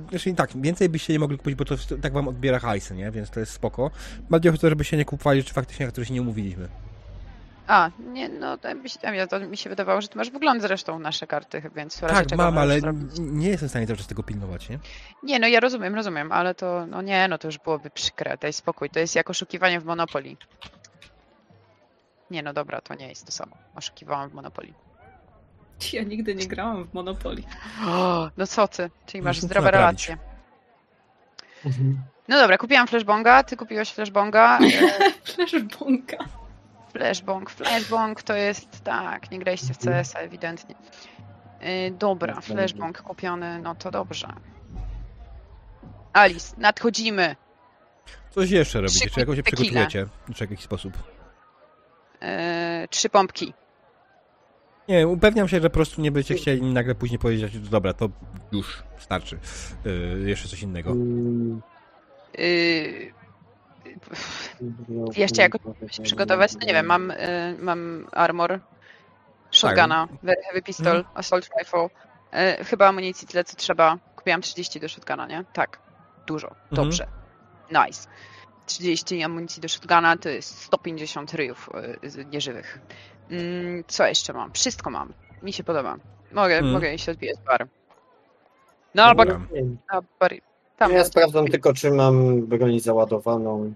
znaczy 0.09 0.33
tak, 0.33 0.49
więcej 0.55 0.89
byście 0.89 1.13
nie 1.13 1.19
mogli 1.19 1.37
kupić, 1.37 1.55
bo 1.55 1.65
to 1.65 1.75
tak 2.01 2.13
wam 2.13 2.27
odbiera 2.27 2.59
hajsy, 2.59 2.95
nie? 2.95 3.11
Więc 3.11 3.29
to 3.29 3.39
jest 3.39 3.51
spoko. 3.51 3.91
Bardziej 4.29 4.51
o 4.51 4.57
to, 4.57 4.69
żebyście 4.69 4.97
nie 4.97 5.05
kupowali 5.05 5.41
rzeczy 5.41 5.53
faktycznie, 5.53 5.85
na 5.85 5.91
które 5.91 6.05
się 6.05 6.13
nie 6.13 6.21
umówiliśmy. 6.21 6.67
A, 7.67 7.91
nie, 7.99 8.29
no 8.29 8.57
to 8.57 8.75
mi, 8.75 8.89
się, 8.89 8.99
to 9.29 9.39
mi 9.39 9.57
się 9.57 9.69
wydawało, 9.69 10.01
że 10.01 10.07
ty 10.07 10.17
masz 10.17 10.29
wygląd 10.29 10.61
zresztą 10.61 10.99
nasze 10.99 11.27
karty, 11.27 11.61
więc 11.75 11.99
w 11.99 12.03
razie 12.03 12.25
Tak, 12.25 12.37
mam, 12.37 12.57
ale 12.57 12.79
zrobić. 12.79 13.11
nie 13.19 13.49
jestem 13.49 13.69
w 13.69 13.71
stanie 13.71 13.87
cały 13.87 13.97
czas 13.97 14.07
tego 14.07 14.23
pilnować, 14.23 14.69
nie? 14.69 14.79
Nie, 15.23 15.39
no 15.39 15.47
ja 15.47 15.59
rozumiem, 15.59 15.95
rozumiem, 15.95 16.31
ale 16.31 16.55
to, 16.55 16.85
no 16.87 17.01
nie, 17.01 17.27
no 17.27 17.37
to 17.37 17.47
już 17.47 17.57
byłoby 17.57 17.89
przykre, 17.89 18.37
daj 18.41 18.53
spokój, 18.53 18.89
to 18.89 18.99
jest 18.99 19.15
jak 19.15 19.29
oszukiwanie 19.29 19.79
w 19.79 19.85
Monopoly. 19.85 20.37
Nie, 22.31 22.43
no 22.43 22.53
dobra, 22.53 22.81
to 22.81 22.95
nie 22.95 23.07
jest 23.09 23.25
to 23.25 23.31
samo. 23.31 23.57
Oszukiwałam 23.75 24.29
w 24.29 24.33
Monopoly. 24.33 24.73
Ja 25.93 26.03
nigdy 26.03 26.35
nie 26.35 26.47
grałam 26.47 26.85
w 26.87 26.93
Monopoly. 26.93 27.43
O, 27.87 28.29
no 28.37 28.47
co 28.47 28.67
ty, 28.67 28.89
czyli 29.05 29.23
masz 29.23 29.39
zdrowe 29.39 29.65
naprawić. 29.71 30.07
relacje. 30.07 30.31
Mhm. 31.65 32.01
No 32.27 32.37
dobra, 32.37 32.57
kupiłam 32.57 32.87
flashbonga, 32.87 33.43
ty 33.43 33.57
kupiłeś 33.57 33.91
flashbonga. 33.91 34.59
E, 34.59 35.11
Flashbonga. 35.33 36.17
Flashbong, 36.93 37.49
flashbong 37.49 38.23
to 38.23 38.33
jest, 38.35 38.83
tak, 38.83 39.31
nie 39.31 39.39
graliście 39.39 39.73
w 39.73 39.77
CS 39.77 40.15
ewidentnie. 40.15 40.75
E, 41.59 41.91
dobra, 41.91 42.41
Flashbong. 42.41 43.01
kupiony, 43.01 43.59
no 43.59 43.75
to 43.75 43.91
dobrze. 43.91 44.27
Alice, 46.13 46.55
nadchodzimy. 46.57 47.35
Coś 48.31 48.49
jeszcze 48.49 48.81
robicie, 48.81 49.09
czy 49.09 49.19
jakoś 49.19 49.37
się 49.37 49.43
przygotujecie 49.43 50.05
w 50.35 50.41
jakiś 50.41 50.59
sposób. 50.59 50.93
E, 52.21 52.87
trzy 52.89 53.09
pompki. 53.09 53.53
Nie, 54.87 55.07
upewniam 55.07 55.47
się, 55.47 55.57
że 55.61 55.69
po 55.69 55.73
prostu 55.73 56.01
nie 56.01 56.11
będziecie 56.11 56.35
chcieli 56.41 56.61
nagle 56.73 56.95
później 56.95 57.19
powiedzieć, 57.19 57.53
że 57.53 57.59
dobra, 57.59 57.93
to 57.93 58.09
już 58.51 58.83
starczy. 58.97 59.39
Yy, 59.85 60.29
jeszcze 60.29 60.47
coś 60.47 60.61
innego. 60.61 60.91
Mm, 60.91 61.61
Yy, 62.37 63.13
Jeszcze 65.17 65.41
jak 65.41 65.53
się 65.91 66.03
przygotować, 66.03 66.53
no 66.53 66.59
nie 66.67 66.73
wiem, 66.73 66.85
mam, 66.85 67.11
y, 67.11 67.15
mam 67.59 68.07
armor, 68.11 68.59
shotguna, 69.51 70.07
very 70.23 70.41
heavy 70.43 70.61
pistol, 70.61 70.95
Mhm. 70.97 71.17
assault 71.17 71.49
rifle, 71.59 71.89
y, 72.59 72.63
chyba 72.65 72.87
amunicji 72.87 73.27
tyle 73.27 73.43
co 73.43 73.55
trzeba. 73.55 73.97
Kupiłam 74.15 74.41
30 74.41 74.79
do 74.79 74.87
shotguna, 74.89 75.27
nie? 75.27 75.43
Tak, 75.53 75.79
dużo, 76.27 76.55
dobrze, 76.71 77.07
nice. 77.71 78.07
30 78.65 79.23
amunicji 79.23 79.61
do 79.61 79.67
shotguna 79.67 80.17
to 80.17 80.29
jest 80.29 80.61
150 80.61 81.33
ryjów 81.33 81.69
z- 82.03 82.31
nieżywych. 82.31 82.79
Mm, 83.31 83.83
co 83.87 84.05
jeszcze 84.07 84.33
mam? 84.33 84.51
Wszystko 84.53 84.89
mam, 84.89 85.13
mi 85.43 85.53
się 85.53 85.63
podoba. 85.63 85.97
Mogę, 86.31 86.53
Mhm. 86.55 86.73
mogę 86.73 86.93
iść 86.93 87.09
odbijać 87.09 87.37
bar. 87.45 87.67
No 88.95 89.03
albo 89.03 89.25
tam. 90.77 90.91
Ja 90.91 91.03
sprawdzam 91.03 91.47
tylko, 91.47 91.73
czy 91.73 91.91
mam 91.91 92.41
broń 92.45 92.79
załadowaną. 92.79 93.73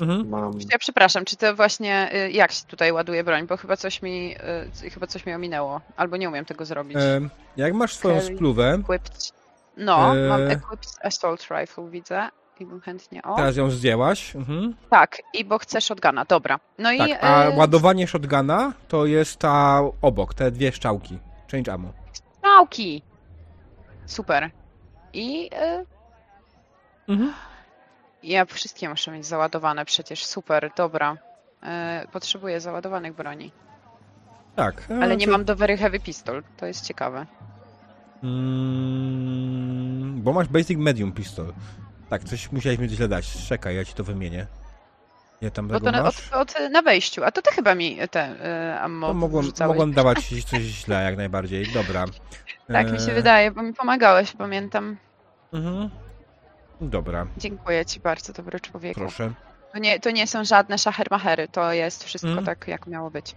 Mhm. 0.00 0.28
Mam. 0.28 0.52
Ja 0.72 0.78
przepraszam, 0.78 1.24
czy 1.24 1.36
to 1.36 1.54
właśnie 1.54 2.10
y, 2.26 2.30
jak 2.30 2.52
się 2.52 2.66
tutaj 2.66 2.92
ładuje 2.92 3.24
broń, 3.24 3.46
bo 3.46 3.56
chyba 3.56 3.76
coś 3.76 4.02
mi 4.02 4.36
y, 4.84 4.90
chyba 4.90 5.06
coś 5.06 5.26
mi 5.26 5.34
ominęło, 5.34 5.80
albo 5.96 6.16
nie 6.16 6.28
umiem 6.28 6.44
tego 6.44 6.64
zrobić. 6.64 6.96
Em, 7.00 7.30
jak 7.56 7.74
masz 7.74 7.94
swoją 7.96 8.20
Carry. 8.20 8.36
spluwę, 8.36 8.70
Equipped. 8.80 9.32
No, 9.76 10.16
E. 10.16 10.28
mam 10.28 10.40
equipped 10.42 10.88
assault 11.02 11.46
rifle, 11.50 11.90
widzę. 11.90 12.28
I 12.60 12.66
bym 12.66 12.80
chętnie. 12.80 13.22
O, 13.22 13.36
teraz 13.36 13.56
ją 13.56 13.70
zdjęłaś. 13.70 14.36
Mhm. 14.36 14.74
tak, 14.90 15.22
i 15.34 15.44
bo 15.44 15.58
chcę 15.58 15.80
shotguna, 15.80 16.24
dobra. 16.24 16.60
No 16.78 16.92
i. 16.92 16.98
Tak, 16.98 17.24
a 17.24 17.44
e, 17.44 17.56
ładowanie 17.56 18.06
shotguna 18.06 18.72
to 18.88 19.06
jest 19.06 19.36
ta 19.36 19.80
obok, 20.02 20.34
te 20.34 20.50
dwie 20.50 20.72
szczałki. 20.72 21.18
Change 21.52 21.72
ammo. 21.72 21.92
Strzałki! 22.12 23.02
Super. 24.06 24.50
I 25.12 25.50
e, 25.52 25.84
Mhm. 27.08 27.32
ja 28.22 28.44
wszystkie 28.44 28.88
muszę 28.88 29.10
mieć 29.10 29.26
załadowane 29.26 29.84
przecież, 29.84 30.26
super, 30.26 30.70
dobra. 30.76 31.16
E, 31.62 32.06
potrzebuję 32.12 32.60
załadowanych 32.60 33.14
broni. 33.14 33.52
Tak. 34.56 34.88
Ale 35.02 35.16
nie 35.16 35.26
to- 35.26 35.32
mam 35.32 35.44
do 35.44 35.56
very 35.56 35.76
heavy 35.76 36.00
pistol, 36.00 36.42
to 36.56 36.66
jest 36.66 36.86
ciekawe. 36.86 37.26
Mm, 38.22 40.22
bo 40.22 40.32
masz 40.32 40.48
basic 40.48 40.78
medium 40.78 41.12
pistol. 41.12 41.52
Tak, 42.10 42.24
coś 42.24 42.52
musiałeś 42.52 42.78
mi 42.78 42.88
źle 42.88 43.08
dać. 43.08 43.46
Czekaj, 43.48 43.76
ja 43.76 43.84
ci 43.84 43.94
to 43.94 44.04
wymienię. 44.04 44.46
Nie 45.42 45.50
tam 45.50 45.68
Bo 45.68 45.80
to 45.80 45.90
na, 45.90 46.04
od, 46.04 46.14
od, 46.32 46.54
na 46.70 46.82
wejściu, 46.82 47.24
a 47.24 47.30
to 47.32 47.42
ty 47.42 47.50
chyba 47.50 47.74
mi 47.74 47.98
te 48.10 48.20
e, 48.20 48.80
ammo 48.80 49.14
mogłem, 49.14 49.42
wrzucałeś. 49.42 49.68
mogłem 49.68 49.92
dawać 49.92 50.18
coś 50.50 50.62
źle, 50.62 51.02
jak 51.04 51.16
najbardziej. 51.16 51.66
Dobra. 51.74 52.04
Tak 52.72 52.92
mi 52.92 52.98
się 53.00 53.12
E, 53.12 53.14
wydaje, 53.14 53.50
bo 53.50 53.62
mi 53.62 53.74
pomagałeś, 53.74 54.32
pamiętam. 54.32 54.96
Mhm. 55.52 55.90
Dobra, 56.80 57.26
Dziękuję 57.36 57.86
ci 57.86 58.00
bardzo, 58.00 58.32
dobry 58.32 58.60
człowieku. 58.60 59.00
proszę. 59.00 59.32
To 59.72 59.78
nie, 59.78 60.00
to 60.00 60.10
nie 60.10 60.26
są 60.26 60.44
żadne 60.44 60.78
szachermachery, 60.78 61.48
to 61.48 61.72
jest 61.72 62.04
wszystko 62.04 62.30
Mm. 62.30 62.44
tak, 62.44 62.68
jak 62.68 62.86
miało 62.86 63.10
być. 63.10 63.34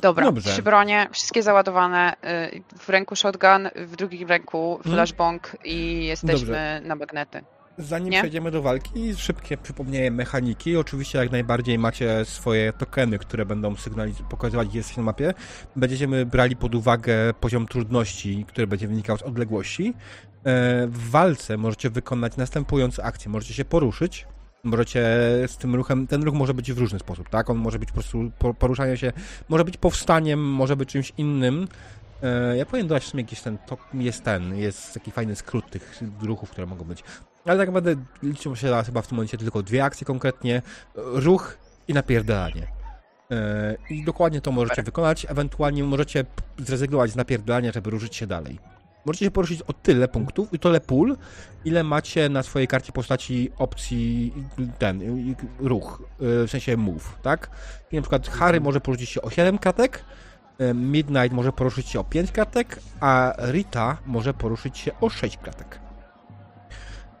Dobra, 0.00 0.24
Dobrze. 0.24 0.50
trzy 0.52 0.62
bronie, 0.62 1.08
wszystkie 1.12 1.42
załadowane, 1.42 2.12
y, 2.52 2.62
w 2.78 2.88
ręku 2.88 3.16
shotgun, 3.16 3.68
w 3.76 3.96
drugim 3.96 4.28
ręku 4.28 4.80
Mm. 4.84 4.94
flashbang 4.96 5.56
i 5.64 6.04
jesteśmy 6.06 6.80
na 6.84 6.94
magnety. 6.94 7.44
Zanim 7.78 8.10
Nie? 8.10 8.18
przejdziemy 8.18 8.50
do 8.50 8.62
walki, 8.62 9.14
szybkie 9.16 9.56
przypomnienie 9.56 10.10
mechaniki. 10.10 10.76
Oczywiście 10.76 11.18
jak 11.18 11.30
najbardziej 11.32 11.78
macie 11.78 12.24
swoje 12.24 12.72
tokeny, 12.72 13.18
które 13.18 13.46
będą 13.46 13.74
sygnaliz- 13.74 14.22
pokazywać, 14.28 14.68
gdzie 14.68 14.78
jesteście 14.78 15.00
na 15.00 15.04
mapie. 15.04 15.34
Będziemy 15.76 16.26
brali 16.26 16.56
pod 16.56 16.74
uwagę 16.74 17.14
poziom 17.40 17.66
trudności, 17.66 18.44
który 18.48 18.66
będzie 18.66 18.88
wynikał 18.88 19.18
z 19.18 19.22
odległości. 19.22 19.94
E, 20.44 20.86
W 20.86 21.10
walce 21.10 21.56
możecie 21.56 21.90
wykonać 21.90 22.36
następujące 22.36 23.04
akcje. 23.04 23.30
Możecie 23.30 23.54
się 23.54 23.64
poruszyć, 23.64 24.26
możecie 24.64 25.00
z 25.46 25.56
tym 25.56 25.74
ruchem, 25.74 26.06
ten 26.06 26.22
ruch 26.22 26.34
może 26.34 26.54
być 26.54 26.72
w 26.72 26.78
różny 26.78 26.98
sposób, 26.98 27.28
tak? 27.28 27.50
On 27.50 27.56
może 27.56 27.78
być 27.78 27.88
po 27.88 27.94
prostu 27.94 28.30
po- 28.38 28.54
poruszanie 28.54 28.96
się, 28.96 29.12
może 29.48 29.64
być 29.64 29.76
powstaniem, 29.76 30.44
może 30.44 30.76
być 30.76 30.88
czymś 30.88 31.12
innym. 31.18 31.68
E, 32.22 32.56
Ja 32.56 32.66
powinien 32.66 32.86
dodać 32.88 33.02
w 33.04 33.08
sumie 33.08 33.22
jakiś 33.22 33.40
ten, 33.40 33.58
to 33.58 33.78
jest 33.94 34.22
ten, 34.24 34.56
jest 34.56 34.94
taki 34.94 35.10
fajny 35.10 35.36
skrót 35.36 35.70
tych 35.70 36.00
ruchów, 36.22 36.50
które 36.50 36.66
mogą 36.66 36.84
być. 36.84 37.04
Ale 37.44 37.58
tak 37.58 37.68
naprawdę 37.68 38.04
liczą 38.22 38.54
się 38.54 38.66
teraz 38.66 38.86
chyba 38.86 39.02
w 39.02 39.06
tym 39.06 39.16
momencie 39.16 39.38
tylko 39.38 39.62
dwie 39.62 39.84
akcje 39.84 40.04
konkretnie. 40.04 40.62
Ruch 40.94 41.58
i 41.88 41.94
napierdalanie. 41.94 42.66
E, 43.30 43.76
I 43.90 44.04
dokładnie 44.04 44.40
to 44.40 44.52
możecie 44.52 44.82
wykonać. 44.82 45.26
Ewentualnie 45.28 45.84
możecie 45.84 46.24
zrezygnować 46.58 47.10
z 47.10 47.16
napierdalania, 47.16 47.72
żeby 47.72 47.90
ruszyć 47.90 48.16
się 48.16 48.26
dalej. 48.26 48.58
Możecie 49.04 49.24
się 49.24 49.30
poruszyć 49.30 49.62
o 49.62 49.72
tyle 49.72 50.08
punktów 50.08 50.52
i 50.52 50.58
tyle 50.58 50.80
pól, 50.80 51.16
ile 51.64 51.84
macie 51.84 52.28
na 52.28 52.42
swojej 52.42 52.68
karcie 52.68 52.92
postaci 52.92 53.50
opcji 53.58 54.34
ten, 54.78 55.00
ruch, 55.58 56.02
y, 56.42 56.46
w 56.46 56.50
sensie 56.50 56.76
move, 56.76 57.18
tak? 57.22 57.50
I 57.92 57.96
na 57.96 58.02
przykład 58.02 58.28
Harry 58.28 58.60
może 58.60 58.80
poruszyć 58.80 59.10
się 59.10 59.22
o 59.22 59.30
7 59.30 59.58
kratek, 59.58 60.04
y, 60.60 60.74
Midnight 60.74 61.32
może 61.32 61.52
poruszyć 61.52 61.88
się 61.88 62.00
o 62.00 62.04
5 62.04 62.32
kratek, 62.32 62.80
a 63.00 63.34
Rita 63.38 63.96
może 64.06 64.34
poruszyć 64.34 64.78
się 64.78 64.90
o 65.00 65.08
6 65.08 65.36
kratek. 65.36 65.78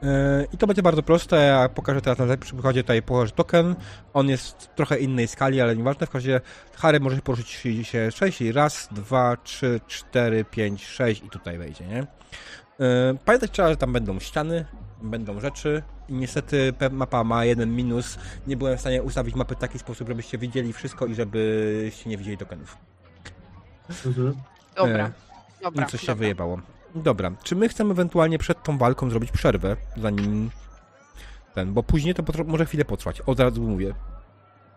Yy, 0.02 0.08
I 0.52 0.56
to 0.58 0.66
będzie 0.66 0.82
bardzo 0.82 1.02
proste. 1.02 1.36
Ja 1.36 1.68
pokażę 1.68 2.00
teraz 2.00 2.18
na 2.18 2.36
przykładzie 2.36 2.82
tutaj 2.82 3.02
położę 3.02 3.32
token. 3.32 3.74
On 4.14 4.28
jest 4.28 4.62
w 4.62 4.74
trochę 4.74 4.98
innej 4.98 5.28
skali, 5.28 5.60
ale 5.60 5.76
nieważne. 5.76 6.06
W 6.06 6.10
każdym 6.10 6.32
razie 6.32 6.46
Harry 6.76 7.00
może 7.00 7.16
się 7.16 7.22
poruszyć 7.22 7.48
się 7.82 8.10
6 8.10 8.40
i 8.40 8.52
raz, 8.52 8.88
dwa, 8.90 9.36
trzy, 9.36 9.80
cztery, 9.86 10.44
pięć, 10.44 10.86
sześć 10.86 11.22
i 11.24 11.30
tutaj 11.30 11.58
wejdzie, 11.58 11.86
nie? 11.86 11.96
Yy, 12.78 12.86
Pamiętać 13.24 13.50
trzeba, 13.50 13.68
że 13.68 13.76
tam 13.76 13.92
będą 13.92 14.20
ściany, 14.20 14.64
będą 15.02 15.40
rzeczy 15.40 15.82
i 16.08 16.12
niestety 16.14 16.72
mapa 16.90 17.24
ma 17.24 17.44
jeden 17.44 17.76
minus. 17.76 18.18
Nie 18.46 18.56
byłem 18.56 18.76
w 18.76 18.80
stanie 18.80 19.02
ustawić 19.02 19.34
mapy 19.34 19.54
w 19.54 19.58
taki 19.58 19.78
sposób, 19.78 20.08
żebyście 20.08 20.38
widzieli 20.38 20.72
wszystko 20.72 21.06
i 21.06 21.14
żebyście 21.14 22.10
nie 22.10 22.16
widzieli 22.18 22.38
tokenów. 22.38 22.76
Mhm. 24.06 24.34
Dobra, 24.76 25.06
E, 25.06 25.12
dobra. 25.62 25.86
I 25.86 25.88
coś 25.90 26.00
się 26.00 26.06
dobra. 26.06 26.20
wyjebało. 26.20 26.60
Dobra, 26.94 27.30
czy 27.42 27.56
my 27.56 27.68
chcemy 27.68 27.90
ewentualnie 27.90 28.38
przed 28.38 28.62
tą 28.62 28.78
walką 28.78 29.10
zrobić 29.10 29.30
przerwę, 29.32 29.76
zanim 29.96 30.50
ten, 31.54 31.72
bo 31.74 31.82
później 31.82 32.14
to 32.14 32.22
potro- 32.22 32.46
może 32.46 32.66
chwilę 32.66 32.84
potrwać, 32.84 33.20
od 33.20 33.40
razu 33.40 33.62
mówię. 33.62 33.94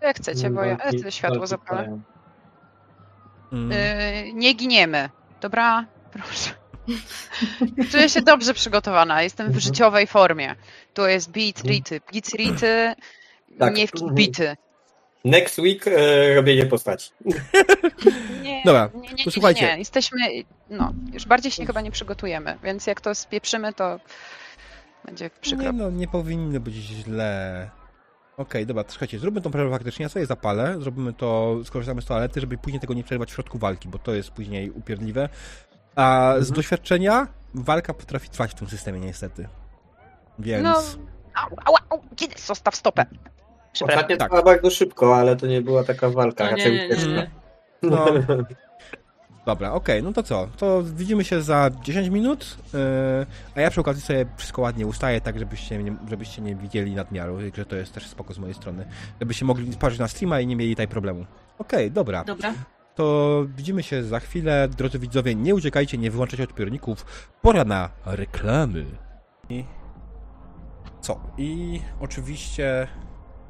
Jak 0.01 0.17
chcecie, 0.17 0.49
bo 0.49 0.63
ja 0.63 0.77
ja 1.03 1.11
światło 1.11 1.47
zapalę. 1.47 1.99
Mm, 3.53 3.71
Yy, 3.71 4.33
nie 4.33 4.53
giniemy, 4.53 5.09
dobra? 5.41 5.85
Proszę. 6.11 6.49
Czuję 7.91 8.09
się 8.09 8.21
dobrze 8.21 8.53
przygotowana, 8.53 9.21
jestem 9.21 9.45
w 9.45 9.49
Mhm. 9.49 9.61
życiowej 9.61 10.07
formie. 10.07 10.55
To 10.93 11.07
jest 11.07 11.31
beat 11.31 11.61
rity, 11.63 12.01
beat 12.13 12.29
rity, 12.29 12.95
Tak. 13.59 13.75
nie 13.75 13.87
w 13.87 13.93
Mhm. 13.95 14.15
bity. 14.15 14.55
Next 15.25 15.59
week 15.59 15.87
e, 15.87 16.35
robienie 16.35 16.65
postaci. 16.65 17.11
Nie, 18.41 18.61
Dobra, 18.65 18.89
nie, 18.93 19.09
nie, 19.13 19.31
to 19.31 19.51
nie, 19.51 19.77
jesteśmy, 19.77 20.19
no, 20.69 20.93
już 21.13 21.25
bardziej 21.25 21.51
się 21.51 21.65
chyba 21.65 21.81
nie 21.81 21.91
przygotujemy, 21.91 22.57
więc 22.63 22.87
jak 22.87 23.01
to 23.01 23.15
spieprzymy, 23.15 23.73
to 23.73 23.99
będzie 25.05 25.29
przykro. 25.41 25.71
nie 25.71 25.77
no, 25.77 25.89
nie 25.89 26.07
powinno 26.07 26.59
być 26.59 26.75
źle. 26.75 27.69
Okej, 28.37 28.65
dobra, 28.65 28.83
to 28.83 28.91
słuchajcie, 28.91 29.19
zróbmy 29.19 29.41
tą 29.41 29.51
przerwę 29.51 29.71
faktycznie, 29.71 30.03
ja 30.03 30.09
sobie 30.09 30.25
zapalę, 30.25 30.81
zrobimy 30.81 31.13
to, 31.13 31.59
skorzystamy 31.63 32.01
z 32.01 32.05
toalety, 32.05 32.41
żeby 32.41 32.57
później 32.57 32.79
tego 32.79 32.93
nie 32.93 33.03
przerwać 33.03 33.31
w 33.31 33.33
środku 33.33 33.57
walki, 33.57 33.87
bo 33.89 33.99
to 33.99 34.13
jest 34.13 34.31
później 34.31 34.71
upierdliwe. 34.71 35.29
A 35.95 36.33
z 36.33 36.37
Mhm. 36.37 36.55
doświadczenia 36.55 37.27
walka 37.53 37.93
potrafi 37.93 38.29
trwać 38.29 38.51
w 38.51 38.55
tym 38.55 38.67
systemie 38.69 38.99
niestety. 38.99 39.47
Więc... 40.39 40.63
No, 40.63 40.81
au, 41.33 41.49
au, 41.65 41.75
au, 41.89 42.01
kiedy 42.15 42.35
zostaw 42.41 42.75
stopę. 42.75 43.05
Przepraszam. 43.75 44.03
Ostatnio 44.03 44.17
tak. 44.17 44.45
bardzo 44.45 44.69
szybko, 44.69 45.17
ale 45.17 45.35
to 45.35 45.47
nie 45.47 45.61
była 45.61 45.83
taka 45.83 46.09
walka, 46.09 46.43
No 46.43 46.57
nie, 46.57 46.57
raczej 46.57 46.73
nie, 46.73 47.07
nie, 47.07 47.13
nie. 47.13 47.29
No. 47.81 48.05
Dobra, 49.45 49.73
okej, 49.73 50.03
no 50.03 50.13
to 50.13 50.23
co? 50.23 50.47
To 50.57 50.83
widzimy 50.83 51.23
się 51.23 51.41
za 51.41 51.69
10 51.83 52.07
minut, 52.07 52.57
yy, 52.73 52.79
a 53.55 53.61
ja 53.61 53.69
przy 53.69 53.81
okazji 53.81 54.01
sobie 54.01 54.25
wszystko 54.37 54.61
ładnie 54.61 54.87
ustaję, 54.87 55.21
tak 55.21 55.39
żebyście 55.39 55.83
nie, 55.83 55.95
żebyście 56.09 56.41
nie 56.41 56.55
widzieli 56.55 56.95
nadmiaru, 56.95 57.37
że 57.53 57.65
to 57.65 57.75
jest 57.75 57.93
też 57.93 58.07
spoko 58.07 58.33
z 58.33 58.37
mojej 58.37 58.53
strony. 58.53 58.85
Żebyście 59.19 59.45
mogli 59.45 59.73
spojrzeć 59.73 59.99
na 59.99 60.07
streama 60.07 60.39
i 60.39 60.47
nie 60.47 60.55
mieli 60.55 60.71
tutaj 60.71 60.87
problemu. 60.87 61.25
Okej, 61.59 61.91
dobra. 61.91 62.23
Dobra. 62.23 62.53
To 62.95 63.45
widzimy 63.57 63.83
się 63.83 64.03
za 64.03 64.19
chwilę. 64.19 64.67
Drodzy 64.77 64.99
widzowie, 64.99 65.35
nie 65.35 65.55
uciekajcie, 65.55 65.97
nie 65.97 66.11
wyłączajcie 66.11 66.43
odbiorników. 66.43 67.29
Pora 67.41 67.65
na 67.65 67.89
reklamy. 68.05 68.85
I 69.49 69.65
co? 71.01 71.19
I 71.37 71.81
oczywiście 71.99 72.87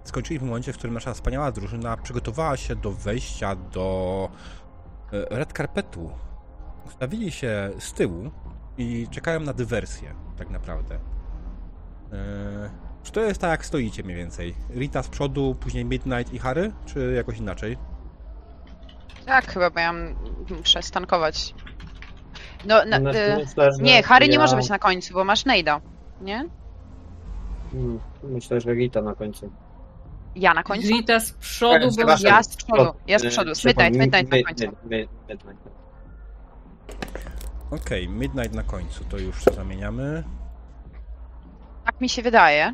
skończyliśmy 0.06 0.46
w 0.48 0.50
momencie, 0.50 0.74
w 0.74 0.78
którym 0.78 0.94
nasza 0.94 1.14
wspaniała 1.14 1.52
drużyna 1.52 1.98
przygotowała 1.98 2.58
się 2.58 2.76
do 2.76 2.92
wejścia 2.92 3.56
do 3.56 4.30
e, 5.14 5.38
red 5.38 5.54
carpetu. 5.54 6.12
Ustawili 6.88 7.32
się 7.32 7.70
z 7.80 7.94
tyłu 7.94 8.32
i 8.78 9.08
czekają 9.12 9.40
na 9.40 9.54
dywersję, 9.54 10.14
tak 10.38 10.50
naprawdę. 10.50 10.96
E, 12.14 12.70
Czy 13.04 13.12
to 13.12 13.22
jest 13.22 13.42
tak, 13.42 13.52
jak 13.52 13.66
stoicie 13.66 14.04
mniej 14.04 14.18
więcej? 14.18 14.56
Rita 14.70 15.04
z 15.04 15.08
przodu, 15.08 15.56
później 15.60 15.86
Midnight 15.86 16.34
i 16.34 16.40
Harry, 16.40 16.72
czy 16.86 17.14
jakoś 17.14 17.38
inaczej? 17.38 17.78
Tak, 19.26 19.46
chyba, 19.54 19.70
bo 19.70 19.80
ja 19.80 19.90
m- 19.90 20.16
muszę 20.58 20.82
stankować. 20.82 21.56
No, 22.66 22.86
na, 22.86 22.98
y, 22.98 23.02
myślę, 23.38 23.72
nie, 23.82 24.04
Harry 24.04 24.28
nie 24.28 24.34
ja- 24.34 24.40
może 24.40 24.56
być 24.56 24.70
na 24.70 24.80
końcu, 24.80 25.14
bo 25.14 25.24
masz 25.24 25.46
Nejda, 25.46 25.82
nie? 26.22 26.46
Mm, 27.74 28.00
Myślę, 28.24 28.62
że 28.62 28.74
Rita 28.74 29.02
na 29.02 29.16
końcu. 29.16 29.52
Ja 30.36 30.54
na 30.54 30.64
końcu? 30.64 30.88
Rita 30.88 31.20
z 31.20 31.32
przodu, 31.32 31.86
bo 31.86 31.92
Przepraszam. 31.92 32.28
Ja 32.28 32.44
z 32.44 32.56
przodu, 32.56 32.94
ja 33.08 33.20
z 33.20 33.26
przodu. 33.26 33.52
przepraszam, 33.54 33.94
Midnight, 33.94 34.32
Midnight 34.32 34.60
na 34.60 34.66
końcu. 34.68 34.78
mid- 34.88 34.90
mid- 34.90 35.10
Midnight. 35.30 35.70
Okej, 37.72 38.10
Midnight 38.10 38.54
na 38.54 38.64
końcu, 38.64 39.04
to 39.06 39.18
już 39.18 39.44
zamieniamy. 39.44 40.24
Tak 41.86 42.02
mi 42.02 42.10
się 42.10 42.22
wydaje. 42.22 42.74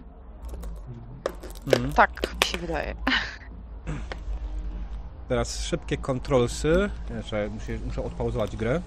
Mhm. 1.67 1.91
Tak 1.93 2.36
mi 2.41 2.45
się 2.52 2.58
wydaje. 2.58 2.95
Teraz 5.30 5.63
szybkie 5.65 5.97
kontrolsy. 5.97 6.89
Jeszcze 7.15 7.50
muszę, 7.50 7.71
muszę 7.86 8.04
odpauzować 8.04 8.56
grę. 8.58 8.82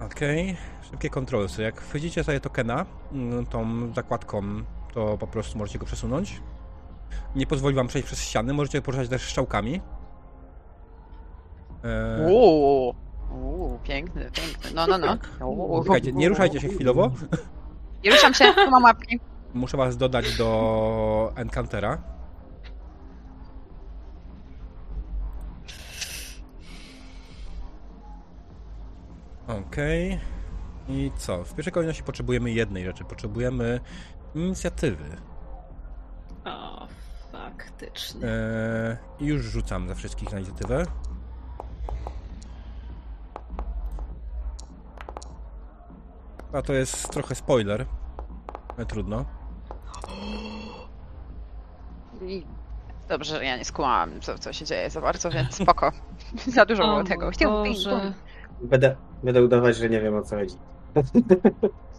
Okej, 0.00 0.56
szybkie 0.90 1.10
kontrolsy. 1.10 1.62
Jak 1.62 1.80
wchodzicie 1.80 2.24
sobie 2.24 2.40
tokena, 2.40 2.86
mm, 3.12 3.46
tą 3.46 3.92
zakładką, 3.94 4.42
to 4.94 5.18
po 5.18 5.26
prostu 5.26 5.58
możecie 5.58 5.78
go 5.78 5.86
przesunąć. 5.86 6.42
Nie 7.34 7.46
pozwoli 7.46 7.76
wam 7.76 7.86
przejść 7.86 8.06
przez 8.06 8.20
ściany, 8.22 8.52
możecie 8.52 8.82
poruszać 8.82 9.08
też 9.08 9.22
strzałkami. 9.22 9.80
Eee, 11.84 12.32
Uuu, 12.32 12.94
uuu, 13.32 13.78
piękny, 13.84 14.30
piękny. 14.30 14.70
No, 14.74 14.86
no, 14.86 14.98
no. 14.98 15.46
Uuu. 15.46 15.84
czekajcie, 15.84 16.12
nie 16.12 16.28
ruszajcie 16.28 16.60
się 16.60 16.68
chwilowo. 16.68 17.10
Nie 18.04 18.10
ruszam 18.10 18.34
się, 18.34 18.44
tu 18.54 18.70
mam 18.70 18.82
łapki. 18.82 19.20
Muszę 19.54 19.76
was 19.76 19.96
dodać 19.96 20.36
do 20.36 21.32
Encountera. 21.36 21.98
Okej. 29.48 30.20
I 30.90 31.12
co? 31.16 31.44
W 31.44 31.54
pierwszej 31.54 31.72
kolejności 31.72 32.02
potrzebujemy 32.02 32.50
jednej 32.50 32.84
rzeczy. 32.84 33.04
Potrzebujemy 33.04 33.80
inicjatywy. 34.34 35.04
O, 36.44 36.86
faktycznie. 37.32 38.28
Eee, 38.28 38.96
I 39.20 39.26
już 39.26 39.42
rzucam 39.42 39.88
za 39.88 39.94
wszystkich 39.94 40.32
na 40.32 40.38
inicjatywę. 40.38 40.86
A 46.52 46.62
to 46.62 46.72
jest 46.72 47.10
trochę 47.10 47.34
spoiler. 47.34 47.86
Ale 48.76 48.86
trudno. 48.86 49.24
Dobrze, 53.08 53.38
że 53.38 53.44
ja 53.44 53.56
nie 53.56 53.64
skłamałam, 53.64 54.20
co, 54.20 54.38
co 54.38 54.52
się 54.52 54.64
dzieje 54.64 54.90
za 54.90 55.00
bardzo, 55.00 55.30
więc 55.30 55.54
spoko. 55.54 55.92
za 56.46 56.66
dużo 56.66 56.82
było 56.82 57.04
tego. 57.04 57.30
Chciałbym. 57.30 57.74
Będę, 58.62 58.96
będę 59.22 59.44
udawać, 59.44 59.76
że 59.76 59.88
nie 59.88 60.00
wiem 60.00 60.14
o 60.16 60.22
co 60.22 60.36
chodzi. 60.36 60.56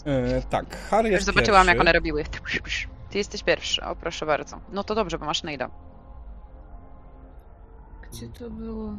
Eee, 0.06 0.42
tak, 0.50 0.78
Harry 0.90 1.10
Już 1.10 1.16
jest 1.16 1.26
zobaczyłam, 1.26 1.62
pierwszy. 1.62 1.76
jak 1.78 1.82
one 1.82 1.94
robiły. 1.94 2.24
Ty 3.10 3.18
jesteś 3.18 3.44
pierwszy, 3.44 3.84
o 3.84 3.96
proszę 3.96 4.26
bardzo. 4.26 4.60
No 4.72 4.84
to 4.84 4.96
dobrze, 4.96 5.20
bo 5.20 5.26
masz 5.26 5.44
Nejda. 5.44 5.70
Gdzie 8.12 8.28
to 8.28 8.50
było? 8.50 8.94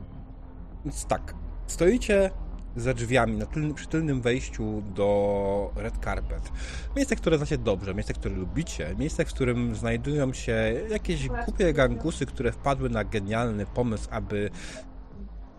Więc 0.85 1.07
tak, 1.07 1.35
stoicie 1.67 2.31
za 2.77 2.95
drzwiami 2.95 3.37
na 3.37 3.47
tylnym, 3.47 3.75
przy 3.75 3.87
tylnym 3.87 4.21
wejściu 4.23 4.83
do 4.95 5.71
Red 5.77 5.99
Carpet. 6.05 6.53
Miejsce, 6.97 7.17
które 7.17 7.37
znacie 7.39 7.59
dobrze, 7.59 7.95
miejsce, 7.95 8.15
które 8.15 8.35
lubicie, 8.35 8.95
miejsce, 8.99 9.25
w 9.25 9.29
którym 9.29 9.75
znajdują 9.75 10.33
się 10.33 10.75
jakieś 10.91 11.29
głupie 11.29 11.73
gangusy, 11.73 12.27
które 12.27 12.53
wpadły 12.53 12.91
na 12.91 13.05
genialny 13.05 13.67
pomysł, 13.67 14.09
aby 14.11 14.51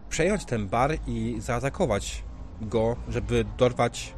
przejąć 0.09 0.45
ten 0.45 0.67
bar 0.67 0.91
i 1.07 1.35
zaatakować 1.39 2.23
go, 2.61 2.95
żeby 3.07 3.45
dorwać 3.57 4.13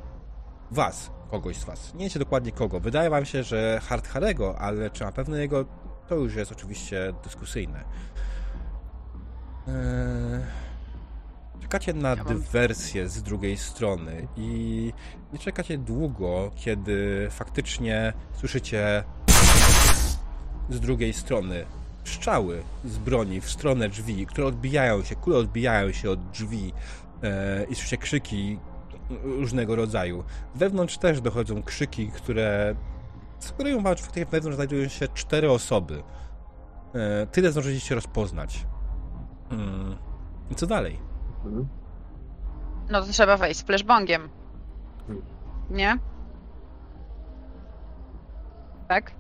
was, 0.72 1.12
kogoś 1.32 1.58
z 1.58 1.64
was. 1.64 1.94
Nie 1.94 2.06
wiecie 2.06 2.20
dokładnie 2.20 2.52
kogo. 2.52 2.80
Wydaje 2.80 3.10
wam 3.10 3.26
się, 3.26 3.44
że 3.44 3.80
Hard 3.84 4.08
Harego, 4.08 4.60
ale 4.60 4.90
czy 4.90 5.04
na 5.04 5.12
pewno 5.12 5.36
jego, 5.36 5.66
to 6.08 6.16
już 6.16 6.36
jest 6.36 6.52
oczywiście 6.52 7.14
dyskusyjne. 7.24 7.84
Eee... 9.68 10.66
Czekacie 11.62 11.94
na 11.94 12.10
Ja 12.10 12.24
dywersję 12.24 13.10
z 13.10 13.24
drugiej 13.24 13.58
strony 13.58 14.28
i 14.38 14.94
nie 15.34 15.40
czekacie 15.40 15.78
długo, 15.78 16.52
kiedy 16.56 17.28
faktycznie 17.32 18.14
słyszycie 18.34 19.04
z 20.70 20.80
drugiej 20.80 21.14
strony 21.14 21.66
strzały 22.04 22.64
z 22.86 22.98
broni 22.98 23.42
w 23.42 23.50
stronę 23.50 23.90
drzwi, 23.90 24.26
które 24.26 24.48
odbijają 24.48 25.04
się, 25.04 25.16
kule 25.16 25.38
odbijają 25.38 25.92
się 25.92 26.10
od 26.10 26.32
drzwi 26.32 26.74
e, 27.24 27.64
i 27.64 27.76
słyszycie 27.76 27.98
krzyki 27.98 28.60
różnego 29.24 29.76
rodzaju. 29.76 30.24
Wewnątrz 30.56 30.98
też 30.98 31.22
dochodzą 31.22 31.64
krzyki, 31.64 32.08
które 32.12 32.76
sugerują 33.40 33.82
wam, 33.84 33.98
że 33.98 34.04
faktycznie 34.04 34.26
wewnątrz 34.26 34.56
znajdują 34.56 34.88
się 34.88 35.08
cztery 35.08 35.52
osoby. 35.52 36.04
E, 36.96 37.28
tyle 37.28 37.52
zdążyliście 37.52 37.96
rozpoznać. 37.96 38.66
Mm. 39.52 39.96
I 40.52 40.56
co 40.56 40.68
dalej? 40.68 41.00
Mhm. 41.46 41.68
No 42.90 43.02
to 43.02 43.08
trzeba 43.08 43.38
wejść 43.38 43.60
z 43.60 43.64
flashbangiem. 43.64 44.30
Nie? 45.70 45.98
Tak? 48.88 49.12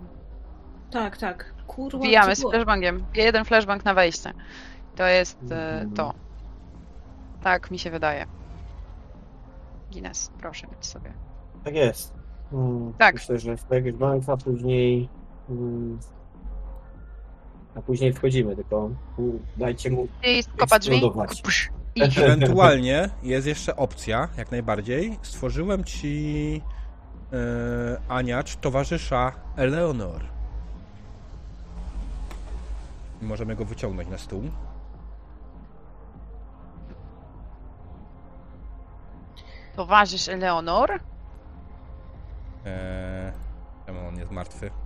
Tak, 0.92 1.18
tak. 1.18 1.54
Kurwa, 1.68 1.98
Wbijamy 1.98 2.36
z 2.36 2.42
flashbangiem. 2.42 3.06
Jeden 3.16 3.46
flashbang 3.46 3.86
na 3.86 3.94
wejście. 3.94 4.34
To 4.96 5.08
jest 5.08 5.38
e, 5.52 5.74
Mhm. 5.74 5.94
to. 5.94 6.14
Tak 7.44 7.72
mi 7.72 7.80
się 7.80 7.90
wydaje. 7.92 8.26
Guinness, 9.96 10.32
proszę 10.40 10.68
mieć 10.68 10.86
sobie. 10.86 11.14
Tak 11.64 11.76
jest. 11.76 12.14
Mm, 12.54 12.94
Tak. 12.98 13.16
Myślę, 13.16 13.40
że 13.40 13.56
jakiegoś 13.72 14.00
bank, 14.00 14.24
a 14.30 14.38
później. 14.38 15.10
mm, 15.50 16.00
A 17.76 17.82
później 17.82 18.14
wchodzimy, 18.14 18.56
tylko 18.56 18.90
dajcie 19.58 19.92
mu. 19.92 20.08
I 20.24 20.44
kopa 20.58 20.80
drzwi. 20.80 21.02
I 21.96 22.02
Ewentualnie 22.18 23.10
jest 23.24 23.48
jeszcze 23.48 23.76
opcja, 23.76 24.28
jak 24.38 24.52
najbardziej. 24.52 25.18
Stworzyłem 25.22 25.84
ci 25.84 26.62
e, 27.34 27.38
Aniacz 28.08 28.56
towarzysza 28.56 29.32
Eleonor. 29.56 30.22
Możemy 33.22 33.56
go 33.56 33.66
wyciągnąć 33.66 34.10
na 34.10 34.18
stół. 34.18 34.44
Towarzysz 39.76 40.30
Eleonor. 40.30 41.00
E, 42.66 43.32
czemu 43.86 44.08
on 44.08 44.20
jest 44.20 44.32
martwy? 44.32 44.72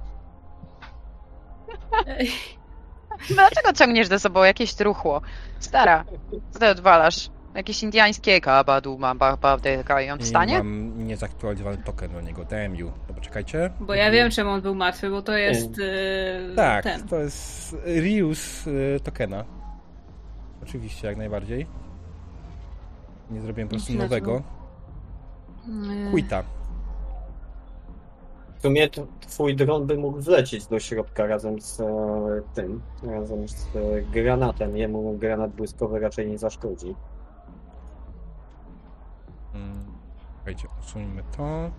Dlaczego 3.29 3.73
ciągniesz 3.73 4.07
ze 4.07 4.19
sobą 4.19 4.43
jakieś 4.43 4.73
truchło? 4.73 5.21
Stara, 5.59 6.05
co 6.51 6.59
ty 6.59 6.67
odwalasz? 6.67 7.29
Jakieś 7.55 7.83
indiańskie 7.83 8.41
kabadu 8.41 8.97
ma 8.97 9.15
babdeka 9.15 10.01
i 10.01 10.09
on 10.09 10.19
I 10.19 10.23
wstanie? 10.23 10.57
mam 10.57 11.07
niezaktualizowany 11.07 11.77
token 11.77 12.11
do 12.11 12.21
niego. 12.21 12.41
You. 12.73 12.91
Dobra, 13.07 13.23
czekajcie. 13.23 13.69
Bo 13.79 13.93
ja 13.93 14.11
wiem, 14.11 14.31
czemu 14.31 14.49
on 14.49 14.61
był 14.61 14.75
martwy, 14.75 15.09
bo 15.09 15.21
to 15.21 15.37
jest 15.37 15.69
e, 16.51 16.55
Tak, 16.55 16.83
ten. 16.83 17.07
to 17.07 17.15
jest 17.19 17.75
reuse 17.85 18.67
y, 18.67 18.99
tokena. 19.03 19.45
Oczywiście, 20.63 21.07
jak 21.07 21.17
najbardziej. 21.17 21.67
Nie 23.31 23.41
zrobiłem 23.41 23.67
po 23.67 23.75
prostu 23.75 23.91
Źle 23.91 24.03
nowego. 24.03 24.41
Quita. 26.11 26.43
W 28.57 28.61
sumie 28.61 28.89
twój 29.21 29.55
dron 29.55 29.85
by 29.87 29.97
mógł 29.97 30.21
wlecieć 30.21 30.65
do 30.65 30.79
środka 30.79 31.25
razem 31.25 31.61
z 31.61 31.79
e, 31.81 31.85
tym, 32.53 32.81
razem 33.03 33.47
z 33.47 33.67
e, 33.75 34.01
granatem. 34.01 34.77
Jemu 34.77 35.17
granat 35.17 35.51
błyskowy 35.51 35.99
raczej 35.99 36.27
nie 36.29 36.37
zaszkodzi. 36.37 36.95
Mm, 39.53 39.85
Czekajcie, 40.39 40.67
usuńmy 40.81 41.23
to. 41.37 41.71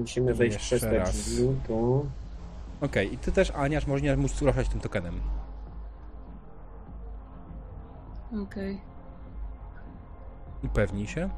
Musimy 0.00 0.34
wejść 0.34 0.56
Jeszcze 0.56 0.76
przez 0.76 0.90
te 0.90 0.98
raz. 0.98 1.16
drzwi, 1.16 1.48
to... 1.68 2.02
Okej, 2.80 3.14
i 3.14 3.18
ty 3.18 3.32
też, 3.32 3.50
Aniasz, 3.50 3.86
możesz 3.86 4.16
móc 4.16 4.42
ruszać 4.42 4.68
tym 4.68 4.80
tokenem. 4.80 5.20
Okej. 8.42 8.80
Upewnij 10.64 11.06
się. 11.06 11.30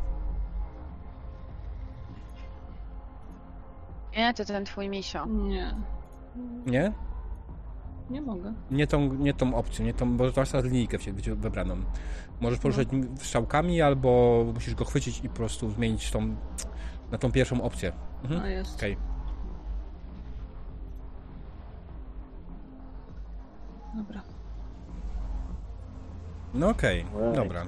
Nie, 4.16 4.34
to 4.34 4.44
ten 4.44 4.64
twój 4.64 4.88
misio. 4.88 5.26
Nie. 5.26 5.74
Nie? 6.66 6.92
Nie 8.10 8.20
mogę. 8.22 8.54
Nie 8.70 8.86
tą, 8.86 9.00
nie 9.14 9.34
tą 9.34 9.54
opcją, 9.54 9.84
nie 9.84 9.94
tą, 9.94 10.16
bo 10.16 10.24
masz 10.36 10.50
teraz 10.50 10.64
linijkę 10.64 10.98
w- 10.98 11.02
w- 11.02 11.40
wybraną. 11.40 11.76
Możesz 12.40 12.58
poruszać 12.58 12.92
nim 12.92 13.16
strzałkami, 13.18 13.82
albo 13.82 14.42
musisz 14.54 14.74
go 14.74 14.84
chwycić 14.84 15.24
i 15.24 15.28
po 15.28 15.34
prostu 15.34 15.70
zmienić 15.70 16.10
tą, 16.10 16.36
na 17.10 17.18
tą 17.18 17.32
pierwszą 17.32 17.62
opcję. 17.62 17.92
Mhm. 18.22 18.40
A 18.42 18.48
jest. 18.48 18.76
Okej. 18.76 18.96
Dobra. 23.94 24.22
No 26.54 26.68
okej, 26.68 26.98
Right. 27.16 27.34
dobra. 27.36 27.66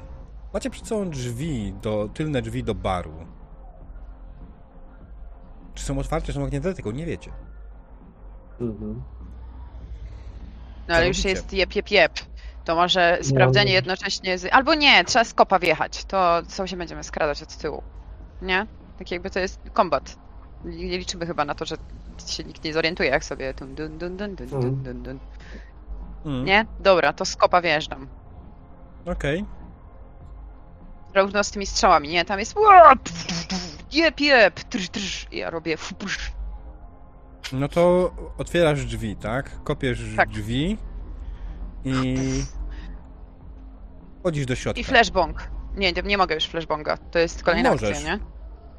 Macie 0.55 0.71
przed 0.71 0.87
sobą 0.87 1.11
drzwi, 1.11 1.75
do, 1.83 2.09
tylne 2.15 2.43
drzwi 2.43 2.65
do 2.65 2.75
baru. 2.75 3.13
Czy 5.75 5.85
są 5.85 5.99
otwarte, 5.99 6.27
czy 6.27 6.33
są 6.33 6.41
zamknięte, 6.41 6.75
tylko 6.75 6.93
nie 6.93 7.07
wiecie. 7.07 7.33
Mhm. 8.61 9.03
No 10.89 10.95
ale 10.95 11.09
już 11.09 11.17
robicie? 11.17 11.29
jest 11.29 11.53
jep, 11.53 11.75
jep, 11.75 11.91
jep. 11.91 12.13
To 12.65 12.75
może 12.75 13.19
sprawdzenie 13.23 13.73
jednocześnie 13.73 14.39
z... 14.39 14.53
Albo 14.53 14.75
nie, 14.75 15.05
trzeba 15.05 15.25
z 15.25 15.35
kopa 15.35 15.59
wjechać. 15.59 16.05
To 16.05 16.43
co 16.49 16.67
się 16.67 16.77
będziemy 16.77 17.05
skradać 17.05 17.43
od 17.43 17.57
tyłu. 17.57 17.83
Nie? 18.43 18.67
Tak 18.99 19.11
jakby 19.11 19.31
to 19.31 19.39
jest 19.39 19.61
kombat. 19.73 20.17
Nie 20.65 20.99
liczymy 20.99 21.27
chyba 21.27 21.45
na 21.45 21.55
to, 21.55 21.65
że 21.65 21.77
się 22.27 22.45
nikt 22.45 22.65
nie 22.65 22.73
zorientuje, 22.73 23.11
jak 23.11 23.25
sobie 23.25 23.55
dun, 23.55 23.75
dun, 23.75 23.99
dun, 23.99 24.17
dun, 24.17 24.37
dun, 24.37 24.49
dun, 24.49 24.83
dun, 24.83 25.03
dun. 25.03 25.19
Mm. 26.25 26.45
Nie? 26.45 26.67
Dobra, 26.81 27.13
to 27.13 27.25
z 27.25 27.37
kopa 27.37 27.61
wjeżdżam. 27.63 28.09
Okej. 29.07 29.45
Równo 31.15 31.45
z 31.45 31.51
tymi 31.51 31.67
strzałami, 31.67 32.09
nie? 32.09 32.25
Tam 32.25 32.39
jest 32.39 32.55
jep, 33.93 34.21
jep, 34.21 34.61
trz, 34.61 34.89
trz. 34.89 35.27
Ja 35.33 35.51
robię 35.51 35.77
fu, 35.77 35.95
psz. 35.95 36.33
No 37.53 37.69
to 37.69 38.11
otwierasz 38.39 38.85
drzwi, 38.85 39.17
tak? 39.17 39.63
Kopiesz 39.65 40.01
Tak. 40.17 40.29
drzwi 40.29 40.79
i 41.85 42.17
wchodzisz 44.21 44.47
do 44.47 44.55
środka. 44.55 44.81
I 44.81 44.85
flashbong. 44.85 45.51
Nie, 45.77 45.93
nie, 45.93 46.03
nie 46.03 46.19
mogę 46.19 46.35
już 46.35 46.45
flashbonga. 46.45 46.97
To 46.97 47.19
jest 47.19 47.43
kolejna 47.43 47.71
Możesz. 47.71 47.91
akcja, 47.91 48.15
nie? 48.15 48.21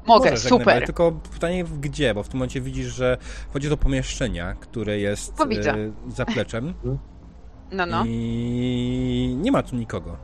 Mogę, 0.06 0.30
Możesz 0.30 0.50
najbardziej, 0.50 0.58
super. 0.60 0.86
Tylko 0.86 1.12
pytanie 1.12 1.64
gdzie, 1.64 2.14
bo 2.14 2.22
w 2.22 2.28
tym 2.28 2.38
momencie 2.38 2.60
widzisz, 2.60 2.94
że 2.94 3.18
wchodzi 3.50 3.68
do 3.68 3.76
pomieszczenia, 3.76 4.54
które 4.54 4.98
jest 4.98 5.38
No 5.38 5.44
e, 5.44 5.92
zapleczem 6.08 6.74
No, 7.72 7.86
no. 7.86 8.04
i 8.06 9.36
nie 9.40 9.52
ma 9.52 9.62
tu 9.62 9.76
nikogo. 9.76 10.16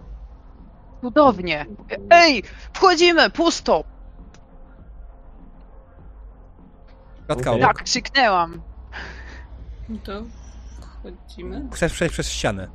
Cudownie. 1.01 1.67
Ej, 2.11 2.43
wchodzimy, 2.73 3.31
pusto. 3.31 3.85
Klatka 7.31 7.51
Okej. 7.51 7.63
obok. 7.63 7.77
Tak, 7.77 7.85
krzyknęłam. 7.85 8.63
No 9.89 9.99
to 10.05 10.23
wchodzimy. 10.81 11.69
Chcesz 11.73 11.93
przejść 11.93 12.13
przez 12.13 12.29
ścianę. 12.31 12.69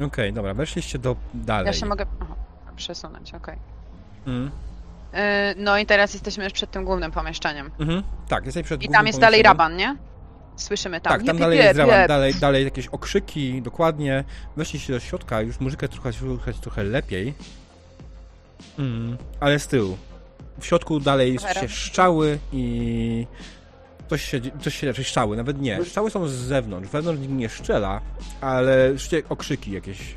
Okej, 0.00 0.32
dobra, 0.32 0.54
weszliście 0.54 0.98
do 0.98 1.16
dalej. 1.34 1.66
Ja 1.66 1.72
się 1.72 1.86
mogę 1.86 2.06
aha, 2.20 2.34
przesunąć, 2.76 3.34
okej. 3.34 3.58
Mhm. 4.26 4.50
Yy, 5.12 5.20
No 5.56 5.78
i 5.78 5.86
teraz 5.86 6.14
jesteśmy 6.14 6.44
już 6.44 6.52
przed 6.52 6.70
tym 6.70 6.84
głównym 6.84 7.12
pomieszczeniem. 7.12 7.70
Mhm. 7.78 8.02
Tak, 8.28 8.44
jesteś 8.46 8.64
przed 8.64 8.82
I 8.82 8.84
głównym 8.84 8.98
tam 8.98 9.06
jest 9.06 9.20
dalej 9.20 9.42
raban, 9.42 9.76
nie? 9.76 9.96
Słyszymy 10.56 11.00
tam. 11.00 11.12
Tak, 11.12 11.26
tam 11.26 11.38
dalej 11.38 11.58
jest 11.58 11.78
raban, 11.78 12.08
dalej, 12.08 12.34
dalej 12.34 12.64
jakieś 12.64 12.86
okrzyki, 12.86 13.62
dokładnie. 13.62 14.24
Weszliście 14.56 14.92
do 14.92 15.00
środka, 15.00 15.40
już 15.40 15.60
muzykę 15.60 15.88
trochę 15.88 16.12
słychać 16.12 16.58
trochę 16.58 16.84
lepiej. 16.84 17.34
Mm, 18.78 19.18
ale 19.40 19.58
z 19.58 19.66
tyłu. 19.66 19.96
W 20.60 20.66
środku 20.66 21.00
dalej 21.00 21.38
się 21.60 21.68
szczały 21.68 22.38
i 22.52 23.26
coś 24.10 24.24
się, 24.24 24.40
coś 24.60 24.74
się 24.74 24.86
raczej 24.86 25.04
szczały, 25.04 25.36
nawet 25.36 25.60
nie. 25.60 25.84
Szczały 25.84 26.10
są 26.10 26.28
z 26.28 26.32
zewnątrz, 26.32 26.88
wewnątrz 26.88 27.20
nikt 27.20 27.32
nie 27.32 27.48
szczela, 27.48 28.00
ale 28.40 28.88
słyszycie 28.90 29.22
okrzyki 29.28 29.72
jakieś. 29.72 30.16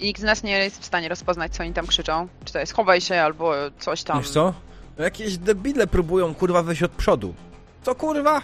Nikt 0.00 0.20
z 0.20 0.24
nas 0.24 0.42
nie 0.42 0.58
jest 0.58 0.80
w 0.80 0.84
stanie 0.84 1.08
rozpoznać, 1.08 1.54
co 1.54 1.62
oni 1.62 1.72
tam 1.72 1.86
krzyczą. 1.86 2.28
Czy 2.44 2.52
to 2.52 2.58
jest 2.58 2.72
chowaj 2.72 3.00
się, 3.00 3.20
albo 3.20 3.52
coś 3.78 4.02
tam. 4.02 4.18
Wiesz 4.18 4.30
co? 4.30 4.54
No 4.98 5.04
Jakieś 5.04 5.38
debile 5.38 5.86
próbują 5.86 6.34
kurwa 6.34 6.62
wyjść 6.62 6.82
od 6.82 6.92
przodu. 6.92 7.34
Co 7.82 7.94
kurwa? 7.94 8.42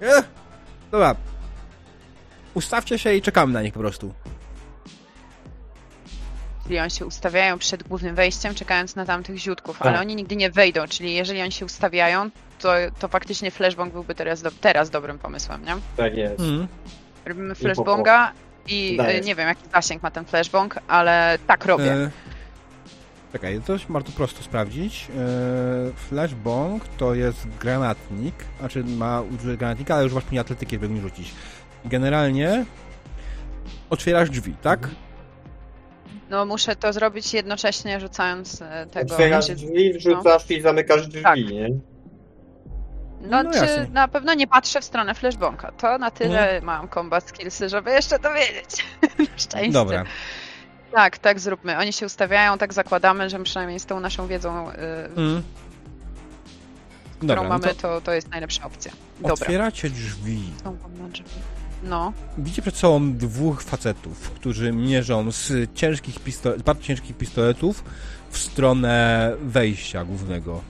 Eh? 0.00 0.24
Dobra. 0.90 1.14
Ustawcie 2.54 2.98
się 2.98 3.14
i 3.14 3.22
czekamy 3.22 3.52
na 3.52 3.62
nich 3.62 3.72
po 3.72 3.80
prostu. 3.80 4.14
Czyli 6.70 6.80
oni 6.80 6.90
się 6.90 7.06
ustawiają 7.06 7.58
przed 7.58 7.82
głównym 7.82 8.14
wejściem, 8.14 8.54
czekając 8.54 8.96
na 8.96 9.06
tamtych 9.06 9.38
ziutków, 9.38 9.78
Tak. 9.78 9.86
ale 9.88 10.00
oni 10.00 10.16
nigdy 10.16 10.36
nie 10.36 10.50
wejdą, 10.50 10.86
czyli 10.88 11.14
jeżeli 11.14 11.42
oni 11.42 11.52
się 11.52 11.64
ustawiają, 11.64 12.30
to, 12.58 12.72
to 12.98 13.08
faktycznie 13.08 13.50
flashbang 13.50 13.92
byłby 13.92 14.14
teraz, 14.14 14.42
do, 14.42 14.50
teraz 14.50 14.90
dobrym 14.90 15.18
pomysłem, 15.18 15.64
nie? 15.64 15.74
Tak 15.96 16.16
jest. 16.16 16.40
Mhm. 16.40 16.66
Robimy 17.26 17.54
flashbonga 17.54 18.32
i 18.66 18.96
Dajesz. 18.96 19.22
y, 19.22 19.26
nie 19.26 19.34
wiem, 19.34 19.48
jaki 19.48 19.62
zasięg 19.72 20.02
ma 20.02 20.10
ten 20.10 20.24
flashbang, 20.24 20.78
ale 20.88 21.38
tak 21.46 21.64
robię. 21.64 21.92
E, 21.92 22.10
Czekaj, 23.32 23.60
to 23.66 23.72
jest 23.72 23.84
bardzo 23.88 24.12
prosto 24.12 24.42
sprawdzić. 24.42 25.08
E, 25.18 25.92
flashbang 26.08 26.88
to 26.88 27.14
jest 27.14 27.46
granatnik, 27.60 28.34
znaczy 28.58 28.84
ma 28.84 29.20
użyć 29.20 29.56
granatnika, 29.56 29.94
ale 29.94 30.04
już 30.04 30.12
później 30.12 30.38
atletyki, 30.38 30.76
żeby 30.76 30.88
nie 30.88 31.00
rzucić. 31.00 31.32
Generalnie 31.84 32.64
otwierasz 33.90 34.30
drzwi, 34.30 34.54
tak? 34.62 34.88
No 36.30 36.46
muszę 36.46 36.76
to 36.76 36.92
zrobić 36.92 37.34
jednocześnie 37.34 38.00
rzucając 38.00 38.62
e, 38.62 38.86
tego... 38.86 39.12
Otwierasz 39.14 39.46
drzwi, 39.50 39.92
wrzucasz 39.92 40.50
i 40.50 40.60
zamykasz 40.60 41.06
drzwi, 41.06 41.22
Tak. 41.22 41.38
nie? 41.38 41.68
No, 43.20 43.42
No 43.42 43.50
czy 43.52 43.58
jasne. 43.58 43.86
na 43.92 44.08
pewno 44.08 44.34
nie 44.34 44.46
patrzę 44.46 44.80
w 44.80 44.84
stronę 44.84 45.14
flashbonga. 45.14 45.72
To 45.72 45.98
na 45.98 46.10
tyle 46.10 46.40
Mhm. 46.42 46.64
mam 46.64 46.88
combat 46.88 47.28
skillsy, 47.28 47.68
żeby 47.68 47.90
jeszcze 47.90 48.18
to 48.18 48.28
wiedzieć. 48.34 48.86
Szczęście. 49.44 49.72
Dobra. 49.72 50.04
Tak, 50.94 51.18
tak 51.18 51.40
zróbmy. 51.40 51.78
Oni 51.78 51.92
się 51.92 52.06
ustawiają, 52.06 52.58
tak 52.58 52.72
zakładamy, 52.72 53.30
że 53.30 53.42
przynajmniej 53.42 53.80
z 53.80 53.86
tą 53.86 54.00
naszą 54.00 54.26
wiedzą, 54.26 54.70
y, 54.70 54.74
Mm. 55.16 55.42
którą 57.16 57.28
Dobra, 57.28 57.42
no 57.42 57.48
mamy, 57.48 57.66
to 57.68 57.74
to, 57.74 58.00
to 58.00 58.12
jest 58.12 58.28
najlepsza 58.28 58.64
opcja. 58.64 58.92
Dobra. 59.20 59.32
otwieracie 59.34 59.90
drzwi. 59.90 60.40
Są 60.64 60.76
drzwi. 61.12 61.24
No. 61.82 62.12
Widzicie 62.38 62.62
przed 62.62 62.76
sobą 62.76 63.12
dwóch 63.16 63.62
facetów, 63.62 64.30
którzy 64.30 64.72
mierzą 64.72 65.32
z 65.32 65.74
ciężkich 65.74 66.20
pistoletów, 66.20 66.64
bardzo 66.64 66.82
ciężkich 66.82 67.16
pistoletów 67.16 67.84
w 68.30 68.38
stronę 68.38 69.32
wejścia 69.42 70.04
głównego. 70.04 70.60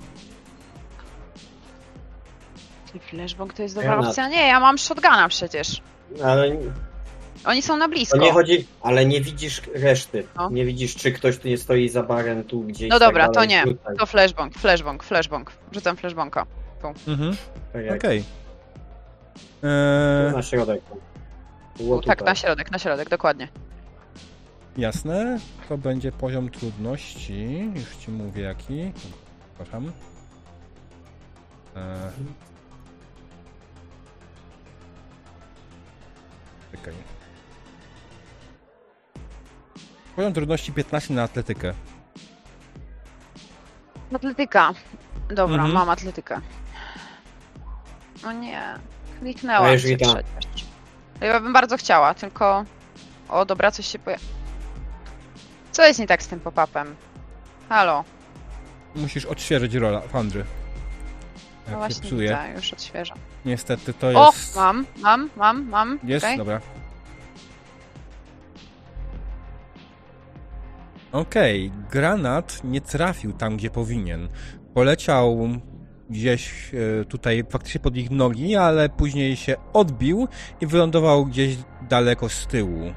Czyli 2.89 3.01
flashbang 3.01 3.53
to 3.55 3.63
jest 3.63 3.75
dobra 3.75 3.91
Granat. 3.91 4.09
opcja? 4.09 4.29
Nie, 4.29 4.47
ja 4.49 4.61
mam 4.61 4.79
shotguna 4.79 5.29
przecież. 5.29 5.83
Ale 6.25 6.57
Oni 7.45 7.63
są 7.63 7.77
na 7.77 7.85
to 7.85 7.91
blisko. 7.91 8.19
nie 8.19 8.33
chodzi, 8.33 8.67
ale 8.83 9.07
nie 9.07 9.21
widzisz 9.21 9.63
reszty. 9.75 10.27
No. 10.37 10.51
Nie 10.51 10.65
widzisz, 10.67 10.97
czy 10.97 11.13
ktoś 11.13 11.39
tu 11.39 11.49
nie 11.49 11.59
stoi 11.59 11.89
za 11.89 12.03
barem, 12.03 12.45
tu 12.45 12.61
gdzieś. 12.61 12.91
No 12.91 12.99
tak 12.99 13.09
dobra, 13.09 13.27
to 13.27 13.33
dalej, 13.33 13.49
nie. 13.49 13.63
tutaj. 13.65 13.97
To 13.97 14.07
flashbang, 14.07 14.55
flashbang, 14.55 15.05
flashbang. 15.05 15.53
Rzucam 15.73 15.97
flashbanga. 15.97 16.47
Mhm. 17.09 17.37
Tak 17.73 17.97
Okej. 17.97 18.21
tu 18.23 18.27
Eee, 19.63 20.33
na 20.33 20.43
środek. 20.43 20.81
Było 21.77 22.03
Tak, 22.03 22.23
na 22.25 22.35
środek, 22.35 22.71
na 22.71 22.79
środek, 22.79 23.09
dokładnie. 23.09 23.49
jasne. 24.77 25.39
To 25.69 25.79
będzie 25.79 26.13
poziom 26.13 26.49
trudności. 26.51 27.71
Już 27.75 27.97
ci 27.97 28.11
mówię 28.11 28.43
jaki. 28.43 28.93
Przepraszam. 29.55 29.93
Eee. 31.77 32.11
Czekaj. 36.73 36.95
Poziom 40.17 40.33
trudności 40.33 40.73
15 40.73 41.15
na 41.15 41.23
atletykę. 41.23 41.75
Atletyka. 44.15 44.73
Dobra, 45.29 45.55
Mhm. 45.55 45.73
mam 45.73 45.91
atletykę. 45.91 46.41
No 48.23 48.33
nie. 48.33 48.63
Kliknęłam 49.21 49.65
A 49.65 49.71
jeżeli 49.71 50.05
się 50.05 50.15
przecież. 50.39 50.65
Ja 51.21 51.41
bym 51.41 51.53
bardzo 51.53 51.77
chciała, 51.77 52.15
tylko... 52.15 52.65
O, 53.29 53.45
dobra, 53.45 53.71
coś 53.71 53.87
się 53.87 53.99
pojawi. 53.99 54.25
Co 55.73 55.87
jest 55.87 56.01
nie 56.01 56.07
tak 56.07 56.23
z 56.23 56.29
tym 56.29 56.41
pop-upem? 56.41 56.95
Halo. 57.69 58.05
Musisz 58.95 59.25
odświeżyć 59.27 59.75
rola 59.75 60.01
Fandry. 60.01 60.45
No 61.67 61.73
Jak 61.81 61.93
się 61.93 61.95
właśnie 62.01 62.19
widzę, 62.19 62.39
już 62.57 62.73
odświeżam. 62.73 63.19
Niestety 63.45 63.95
to 63.95 64.07
O, 64.07 64.27
jest. 64.27 64.57
mam, 64.57 64.87
mam, 65.01 65.31
mam, 65.37 65.69
mam. 65.69 65.99
Jest? 66.05 66.25
Okej. 66.27 66.39
Dobra. 66.39 66.61
Okej, 71.13 71.73
granat 71.91 72.61
nie 72.65 72.81
trafił 72.81 73.33
tam, 73.33 73.57
gdzie 73.57 73.71
powinien. 73.71 74.29
Poleciał 74.75 75.49
gdzieś 76.11 76.71
e, 77.01 77.05
tutaj 77.05 77.45
faktycznie 77.51 77.81
pod 77.81 77.97
ich 77.97 78.11
nogi, 78.11 78.57
ale 78.57 78.89
później 78.89 79.37
się 79.37 79.57
odbił 79.73 80.29
i 80.61 80.67
wylądował 80.67 81.27
gdzieś 81.27 81.57
daleko 81.89 82.29
z 82.29 82.47
tyłu. 82.47 82.93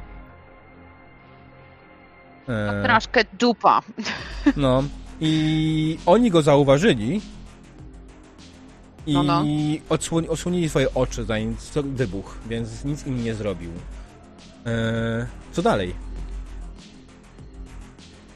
E, 2.49 2.83
Troszkę 2.83 3.21
dupa. 3.39 3.81
no. 4.57 4.83
I 5.21 5.97
oni 6.05 6.31
go 6.31 6.41
zauważyli. 6.41 7.21
I 9.07 9.13
No, 9.13 9.23
no. 9.23 9.43
odsłoni- 9.89 10.29
osłonili 10.29 10.69
swoje 10.69 10.93
oczy, 10.93 11.23
zanim 11.25 11.55
wybuch, 11.85 12.37
więc 12.49 12.85
nic 12.85 13.07
im 13.07 13.23
nie 13.23 13.33
zrobił. 13.35 13.71
Eee, 14.65 15.25
co 15.51 15.61
dalej? 15.61 15.95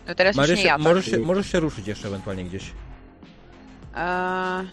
No 0.08 0.16
teraz 0.16 0.36
już 0.36 0.50
nie 0.50 0.64
ja. 0.64 0.74
Tak? 0.74 0.82
możesz, 0.82 1.06
się, 1.06 1.18
możesz 1.18 1.52
się 1.52 1.60
ruszyć 1.60 1.88
jeszcze 1.88 2.08
ewentualnie 2.08 2.44
gdzieś. 2.44 2.72
Eee, 3.98 4.68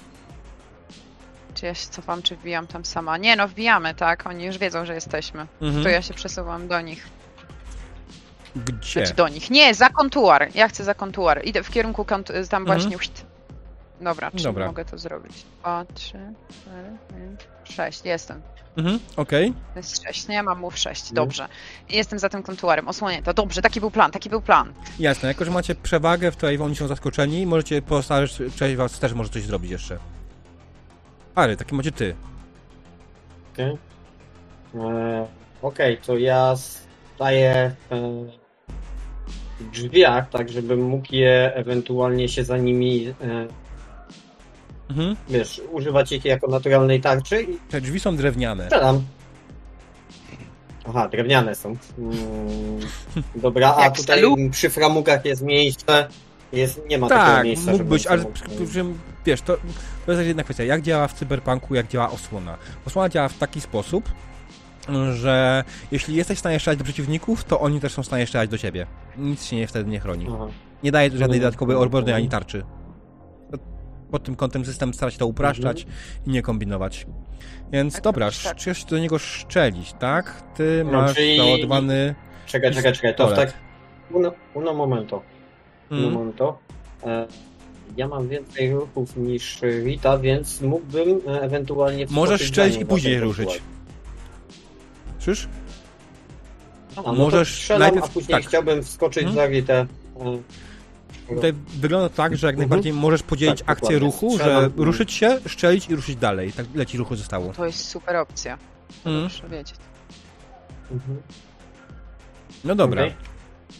czy 1.54 1.66
ja 1.66 1.74
się 1.74 1.86
cofam, 1.88 2.22
czy 2.22 2.36
wbijam 2.36 2.66
tam 2.66 2.84
sama? 2.84 3.16
Nie, 3.18 3.36
no 3.36 3.48
wbijamy, 3.48 3.94
tak? 3.94 4.26
Oni 4.26 4.44
już 4.44 4.58
wiedzą, 4.58 4.84
że 4.86 4.94
jesteśmy. 4.94 5.46
Mhm. 5.62 5.82
To 5.84 5.88
ja 5.88 6.02
się 6.02 6.14
przesuwam 6.14 6.68
do 6.68 6.80
nich. 6.80 7.08
Gdzie? 8.56 9.00
Znaczy 9.00 9.14
do 9.14 9.28
nich. 9.28 9.50
Nie, 9.50 9.74
za 9.74 9.88
kontuar. 9.88 10.48
Ja 10.54 10.68
chcę 10.68 10.84
za 10.84 10.94
kontuar. 10.94 11.40
Idę 11.44 11.62
w 11.62 11.70
kierunku 11.70 12.02
kontu- 12.04 12.48
tam 12.48 12.62
Mhm. 12.62 12.64
właśnie. 12.64 12.96
Dobra, 14.04 14.30
czy 14.30 14.44
Dobra. 14.44 14.66
mogę 14.66 14.84
to 14.84 14.98
zrobić? 14.98 15.32
O, 15.62 15.84
trzy, 15.94 16.18
cztery, 16.48 16.90
pięć, 17.10 17.40
sześć. 17.64 18.04
Jestem. 18.04 18.42
Mhm, 18.76 18.98
okej. 19.16 19.52
To 19.72 19.78
jest 19.78 20.04
sześć, 20.04 20.28
nie? 20.28 20.42
Mam 20.42 20.60
mów 20.60 20.78
sześć. 20.78 21.02
Mhm. 21.02 21.14
Dobrze. 21.14 21.48
Jestem 21.88 22.18
za 22.18 22.28
tym 22.28 22.42
kontuarem. 22.42 22.88
Osłonięta. 22.88 23.32
Dobrze, 23.32 23.62
taki 23.62 23.80
był 23.80 23.90
plan, 23.90 24.10
taki 24.10 24.30
był 24.30 24.40
plan. 24.40 24.72
Jasne, 24.98 25.28
jako 25.28 25.44
że 25.44 25.50
macie 25.50 25.74
przewagę, 25.74 26.30
w 26.30 26.36
której 26.36 26.58
oni 26.58 26.76
są 26.76 26.86
zaskoczeni, 26.86 27.46
możecie 27.46 27.82
pozostałe 27.82 28.26
część 28.56 28.76
was 28.76 28.98
też 28.98 29.12
może 29.12 29.30
coś 29.30 29.42
zrobić 29.42 29.70
jeszcze. 29.70 29.98
Ary, 31.34 31.56
taki 31.56 31.74
macie 31.74 31.92
ty. 31.92 32.14
Okej, 33.52 33.78
E, 34.74 35.26
Okej, 35.62 35.98
to 36.06 36.18
ja 36.18 36.54
staję 37.14 37.50
e, 37.54 37.74
w 39.60 39.70
drzwiach, 39.70 40.30
tak 40.30 40.48
żebym 40.48 40.82
mógł 40.82 41.06
je 41.14 41.52
ewentualnie 41.54 42.28
się 42.28 42.44
za 42.44 42.56
nimi, 42.56 43.06
e, 43.08 43.14
Mhm. 44.90 45.16
wiesz, 45.28 45.60
używać 45.72 46.12
ich 46.12 46.24
jako 46.24 46.46
naturalnej 46.46 47.00
tarczy 47.00 47.42
i 47.42 47.58
Te 47.70 47.80
drzwi 47.80 48.00
są 48.00 48.16
drewniane. 48.16 48.64
strzelam. 48.66 49.02
Aha, 50.88 51.08
drewniane 51.08 51.54
są. 51.54 51.76
Mm, 51.98 52.14
dobra, 53.36 53.74
a 53.74 53.90
tutaj 53.90 54.18
stylu? 54.18 54.36
przy 54.50 54.70
framugach 54.70 55.24
jest 55.24 55.42
miejsce, 55.42 56.08
jest, 56.52 56.80
nie 56.88 56.98
ma 56.98 57.08
takiego 57.08 57.26
Tak, 57.36 57.44
miejsca, 57.44 57.70
mógł 57.72 57.84
być, 57.84 58.06
ale 58.06 58.22
mógł- 58.22 58.32
przy- 58.32 58.84
wiesz, 59.26 59.42
to, 59.42 59.56
to 60.06 60.12
jest 60.12 60.24
jedna 60.26 60.42
kwestia. 60.44 60.64
Jak 60.64 60.82
działa 60.82 61.08
w 61.08 61.12
cyberpunku, 61.14 61.74
jak 61.74 61.88
działa 61.88 62.10
osłona? 62.10 62.56
Osłona 62.86 63.08
działa 63.08 63.28
w 63.28 63.38
taki 63.38 63.60
sposób, 63.60 64.08
że 65.12 65.64
jeśli 65.92 66.14
jesteś 66.14 66.36
w 66.36 66.40
stanie 66.40 66.58
strzelać 66.58 66.78
do 66.78 66.84
przeciwników, 66.84 67.44
to 67.44 67.60
oni 67.60 67.80
też 67.80 67.92
są 67.92 68.02
w 68.02 68.06
stanie 68.06 68.26
strzelać 68.26 68.50
do 68.50 68.58
ciebie. 68.58 68.86
Nic 69.16 69.44
się 69.44 69.56
nie, 69.56 69.66
wtedy 69.66 69.90
nie 69.90 70.00
chroni. 70.00 70.26
Aha. 70.34 70.46
Nie 70.82 70.92
daje 70.92 71.10
żadnej 71.10 71.24
Mhm. 71.24 71.40
dodatkowej 71.40 71.76
obrony 71.76 72.14
ani 72.14 72.28
tarczy. 72.28 72.64
Pod 74.10 74.22
tym 74.22 74.36
kątem 74.36 74.64
system 74.64 74.94
stara 74.94 75.10
się 75.10 75.18
to 75.18 75.26
upraszczać 75.26 75.86
i 76.26 76.30
nie 76.30 76.42
kombinować. 76.42 77.06
Więc 77.72 77.94
Tak, 77.94 78.02
dobra, 78.02 78.30
tak, 78.30 78.40
tak. 78.44 78.56
chcesz 78.56 78.84
do 78.84 78.98
niego 78.98 79.18
szczelić, 79.18 79.92
tak? 79.92 80.42
Ty 80.56 80.82
No, 80.86 80.92
masz 80.92 81.14
czyli- 81.16 81.36
załadowany... 81.36 82.14
Czekaj, 82.46 82.74
czekaj, 82.74 82.92
czekaj, 82.92 83.14
to 83.14 83.32
tak... 83.32 83.52
Uno, 84.10 84.32
uno 84.54 84.74
momento. 84.74 85.22
Uno 85.90 86.00
Mm, 86.00 86.12
momento. 86.12 86.58
E, 87.06 87.26
ja 87.96 88.08
mam 88.08 88.28
więcej 88.28 88.72
ruchów 88.72 89.16
niż 89.16 89.60
Rita, 89.62 90.18
więc 90.18 90.60
mógłbym 90.60 91.20
e, 91.28 91.40
ewentualnie... 91.42 92.06
Możesz 92.10 92.40
za 92.50 92.76
i 92.76 92.84
później 92.86 93.14
ten 93.14 93.22
ruszyć. 93.22 93.62
Słyszysz? 95.18 95.48
A, 96.96 97.02
no 97.02 97.12
Możesz 97.12 97.54
strzelam, 97.54 97.80
najpierw- 97.80 98.04
a 98.04 98.08
później 98.08 98.38
tak. 98.38 98.48
chciałbym 98.48 98.82
wskoczyć 98.82 99.24
Mhm. 99.24 99.36
za 99.36 99.52
Ritę. 99.52 99.86
E, 100.20 100.38
Tutaj 101.28 101.52
wygląda 101.68 102.08
tak, 102.08 102.36
że 102.36 102.46
jak 102.46 102.54
Mhm. 102.54 102.68
najbardziej 102.68 102.92
możesz 102.92 103.22
podzielić 103.22 103.58
Tak, 103.58 103.68
akcję 103.70 103.82
dokładnie. 104.00 104.06
ruchu, 104.06 104.30
że 104.30 104.36
Strzelam. 104.44 104.72
ruszyć 104.76 105.12
się, 105.12 105.38
szczelić 105.46 105.88
i 105.88 105.96
ruszyć 105.96 106.16
dalej. 106.16 106.52
Tak 106.52 106.66
leci 106.74 106.98
ruchu 106.98 107.16
zostało. 107.16 107.52
To 107.52 107.66
jest 107.66 107.88
super 107.88 108.16
opcja. 108.16 108.58
To 109.04 109.10
Mm. 109.10 109.22
Muszę 109.22 109.48
wiedzieć. 109.48 109.74
mhm. 110.90 111.22
No 112.64 112.74
dobra. 112.74 113.02
Okej. 113.02 113.14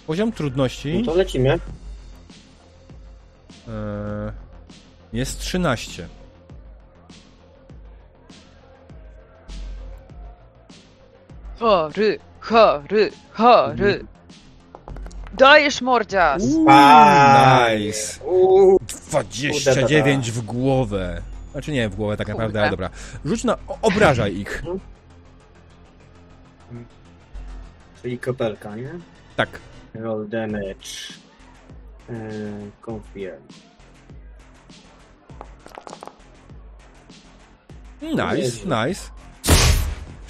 Poziom 0.07 0.33
trudności 0.33 0.99
No 1.07 1.13
to 1.13 1.19
lecimy. 1.19 1.59
e, 3.69 4.33
jest 5.13 5.39
13. 5.41 6.09
Chory, 11.59 12.19
chory, 12.41 13.11
chory. 13.33 14.05
Dajesz 15.39 15.81
mordzias! 15.83 16.43
Nice. 16.45 18.25
Uuu, 18.25 18.79
29 19.09 20.31
w 20.31 20.43
głowę. 20.43 21.23
Znaczy 21.53 21.73
nie 21.73 21.89
w 21.89 21.97
głowę 21.97 22.17
tak 22.17 22.29
naprawdę, 22.29 22.47
Kurde. 22.53 22.61
ale 22.61 22.71
dobra. 22.71 22.91
Rzuć 23.25 23.45
na... 23.45 23.57
Obrażaj 23.83 24.37
ich. 24.37 24.63
czyli 28.03 28.19
kropelka, 28.19 28.77
nie? 28.77 28.91
Tak. 29.37 29.49
Roll 29.95 30.29
damage. 30.29 31.15
E, 32.11 32.15
confirm. 32.87 33.43
Nice, 38.03 38.87
nice. 38.87 39.11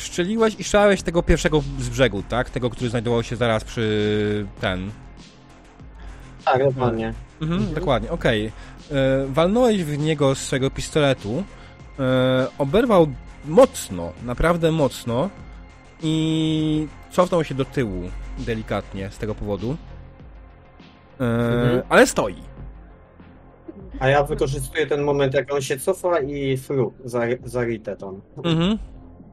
Szczeliłeś 0.04 0.54
i 0.60 0.64
szałeś 0.64 1.02
tego 1.02 1.22
pierwszego 1.22 1.60
z 1.78 1.88
brzegu, 1.88 2.22
tak? 2.22 2.50
Tego, 2.50 2.70
który 2.70 2.90
znajdował 2.90 3.22
się 3.22 3.36
zaraz 3.36 3.64
przy 3.64 4.46
ten. 4.60 4.90
Tak, 6.44 6.64
dokładnie. 6.64 7.14
Mhm, 7.42 7.60
Mhm. 7.60 7.74
Dokładnie, 7.74 8.10
okej. 8.10 8.52
E, 8.92 9.26
Walnąłeś 9.28 9.84
w 9.84 9.98
niego 9.98 10.34
z 10.34 10.38
swojego 10.38 10.70
pistoletu. 10.70 11.44
E, 11.98 12.46
oberwał 12.58 13.06
mocno, 13.44 14.12
naprawdę 14.24 14.72
mocno. 14.72 15.30
I 16.02 16.86
cofnął 17.10 17.44
się 17.44 17.54
do 17.54 17.64
tyłu 17.64 18.02
delikatnie 18.38 19.10
z 19.10 19.18
tego 19.18 19.34
powodu. 19.34 19.76
E, 21.20 21.24
Mhm. 21.24 21.82
Ale 21.88 22.06
stoi. 22.06 22.36
A 24.00 24.08
ja 24.08 24.24
wykorzystuję 24.24 24.86
ten 24.86 25.02
moment, 25.02 25.34
jak 25.34 25.52
on 25.54 25.60
się 25.62 25.78
cofa 25.78 26.20
i 26.20 26.56
fru 26.56 26.92
za, 27.04 27.20
za 27.44 27.64
Ritę 27.64 27.96
tam. 27.96 28.20
Mhm. 28.44 28.78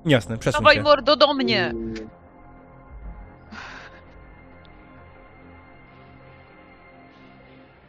Jasne, 0.06 0.38
przesuń 0.38 0.60
Dawaj 0.62 0.76
się. 0.76 0.82
mordo 0.82 1.16
do 1.16 1.34
mnie! 1.34 1.74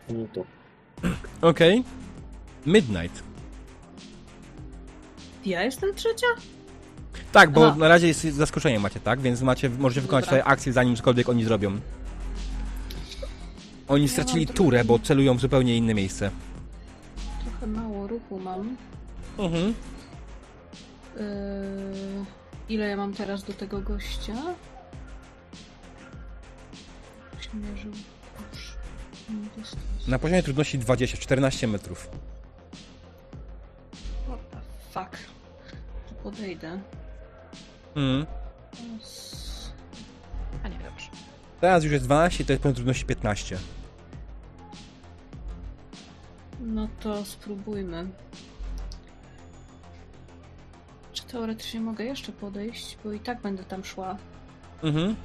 Nie 0.09 0.29
tu. 0.29 0.47
Okej. 1.43 1.85
Midnight. 2.67 3.23
Ja 5.45 5.63
jestem 5.63 5.95
trzecia? 5.95 6.27
Tak, 7.33 7.51
bo 7.51 7.67
Aha. 7.67 7.77
na 7.79 7.89
razie 7.89 8.09
jest 8.09 8.23
zaskoczenie 8.25 8.79
macie, 8.81 9.01
tak? 9.01 9.21
Więc 9.21 9.43
macie, 9.43 9.71
możecie 9.71 10.01
wykonać 10.01 10.25
Dobra. 10.25 10.41
swoje 10.41 10.45
akcje 10.53 10.73
zanim 10.73 10.97
cokolwiek 10.97 11.29
oni 11.29 11.45
zrobią. 11.45 11.81
Oni 13.89 14.09
stracili 14.09 14.47
mam 14.47 14.55
turę, 14.55 14.85
bo 14.85 14.99
celują 14.99 15.35
w 15.35 15.41
zupełnie 15.41 15.77
inne 15.77 15.95
miejsce. 15.95 16.31
Trochę 17.43 17.67
mało 17.67 18.07
ruchu 18.07 18.39
mam. 18.39 18.77
Mhm. 19.39 19.75
Yy, 21.17 22.25
ile 22.69 22.87
ja 22.87 22.97
mam 22.97 23.15
teraz 23.15 23.45
do 23.45 23.53
tego 23.53 23.81
gościa? 23.81 24.35
Się 27.41 27.51
mierzył. 27.57 27.93
Już. 28.53 28.77
Mam 29.29 29.49
dystans. 29.57 30.09
Na 30.09 30.19
poziomie 30.19 30.43
trudności 30.43 30.79
20, 30.79 31.17
14 31.17 31.67
metrów. 31.67 32.11
What 34.27 34.51
the 34.51 34.59
fuck? 34.91 35.19
Tu 36.09 36.15
podejdę. 36.15 36.81
Mhm. 37.97 38.27
Teraz- 38.73 39.73
A 40.65 40.69
nie, 40.69 40.79
dobrze. 40.79 41.07
Teraz 41.61 41.85
już 41.85 41.93
jest 41.93 42.05
12, 42.05 42.45
to 42.45 42.53
jest 42.53 42.63
poziom 42.63 42.75
trudności 42.75 43.05
15. 43.05 43.59
No 46.61 46.89
to 47.01 47.25
spróbujmy. 47.25 48.07
Teoretycznie 51.33 51.81
mogę 51.81 52.05
jeszcze 52.05 52.33
podejść? 52.33 52.99
Bo 53.05 53.13
i 53.13 53.21
tak 53.21 53.41
będę 53.41 53.65
tam 53.65 53.85
szła. 53.85 54.17
Mhm. 54.83 55.17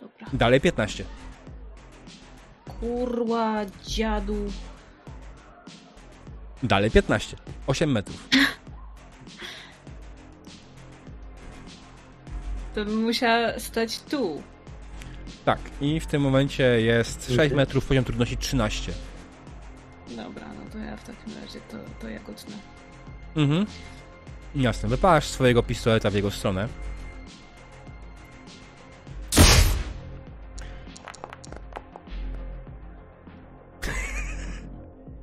Dobra. 0.00 0.26
Dalej 0.32 0.60
15. 0.60 1.04
Kurwa, 2.80 3.66
dziadu. 3.84 4.36
Dalej 6.62 6.90
15. 6.90 7.36
8 7.66 7.92
metrów. 7.92 8.28
To 12.74 12.84
bym 12.84 13.02
musiała 13.02 13.58
stać 13.58 14.00
tu. 14.00 14.42
Tak, 15.44 15.58
i 15.80 16.00
w 16.00 16.06
tym 16.06 16.22
momencie 16.22 16.62
jest 16.80 17.20
6 17.26 17.30
Mhm. 17.38 17.56
metrów, 17.56 17.86
poziom 17.86 18.04
trudności 18.04 18.36
13. 18.36 18.92
Dobra, 20.08 20.46
no 20.48 20.70
to 20.72 20.78
ja 20.78 20.96
w 20.96 21.04
takim 21.04 21.32
razie 21.42 21.60
to, 21.60 21.76
to 22.00 22.08
ja 22.08 22.20
kutnę. 22.20 22.56
Mhm. 23.36 23.66
Jasne, 24.54 24.88
wypalasz 24.88 25.24
swojego 25.26 25.62
pistoleta 25.62 26.10
w 26.10 26.14
jego 26.14 26.30
stronę. 26.30 26.68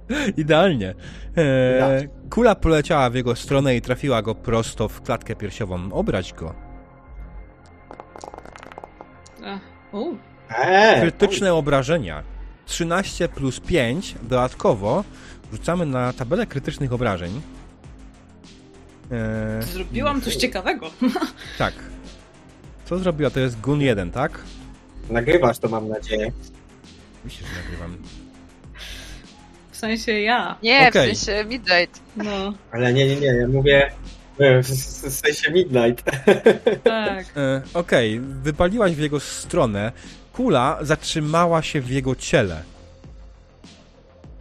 Idealnie. 0.37 0.93
Eee, 1.37 1.75
Idealnie. 1.75 2.07
kula 2.29 2.55
poleciała 2.55 3.09
w 3.09 3.15
jego 3.15 3.35
stronę 3.35 3.75
i 3.75 3.81
trafiła 3.81 4.21
go 4.21 4.35
prosto 4.35 4.87
w 4.89 5.01
klatkę 5.01 5.35
piersiową. 5.35 5.91
Obrać 5.93 6.33
go. 6.33 6.53
Eee, 10.59 11.01
Krytyczne 11.01 11.53
obrażenia. 11.53 12.23
13 12.65 13.29
plus 13.29 13.59
5 13.59 14.15
dodatkowo 14.21 15.03
rzucamy 15.51 15.85
na 15.85 16.13
tabelę 16.13 16.45
krytycznych 16.47 16.93
obrażeń. 16.93 17.41
Eee, 19.11 19.63
zrobiłam 19.63 20.21
coś 20.21 20.35
ciekawego. 20.35 20.89
tak. 21.57 21.73
Co 22.85 22.97
zrobiła? 22.99 23.29
To 23.29 23.39
jest 23.39 23.59
Gun 23.61 23.81
1, 23.81 24.11
tak? 24.11 24.39
Nagrywasz 25.09 25.59
to 25.59 25.69
mam 25.69 25.87
nadzieję. 25.89 26.31
Myślę, 27.25 27.47
że 27.47 27.61
nagrywam. 27.63 27.97
W 29.71 29.77
sensie 29.77 30.11
ja. 30.11 30.57
Nie, 30.63 30.87
Okej. 30.89 31.15
w 31.15 31.17
sensie 31.17 31.49
Midnight. 31.49 32.01
No, 32.17 32.53
Ale 32.71 32.93
nie, 32.93 33.07
nie, 33.07 33.15
nie, 33.15 33.27
ja 33.27 33.47
mówię 33.47 33.91
e, 34.39 34.63
w, 34.63 34.67
w 34.67 35.13
sensie 35.13 35.51
Midnight. 35.51 36.03
tak. 36.83 37.25
E, 37.37 37.61
Okej, 37.73 38.19
wypaliłaś 38.19 38.91
w 38.91 38.99
jego 38.99 39.19
stronę. 39.19 39.91
Kula 40.33 40.77
zatrzymała 40.81 41.61
się 41.61 41.81
w 41.81 41.89
jego 41.89 42.15
ciele. 42.15 42.63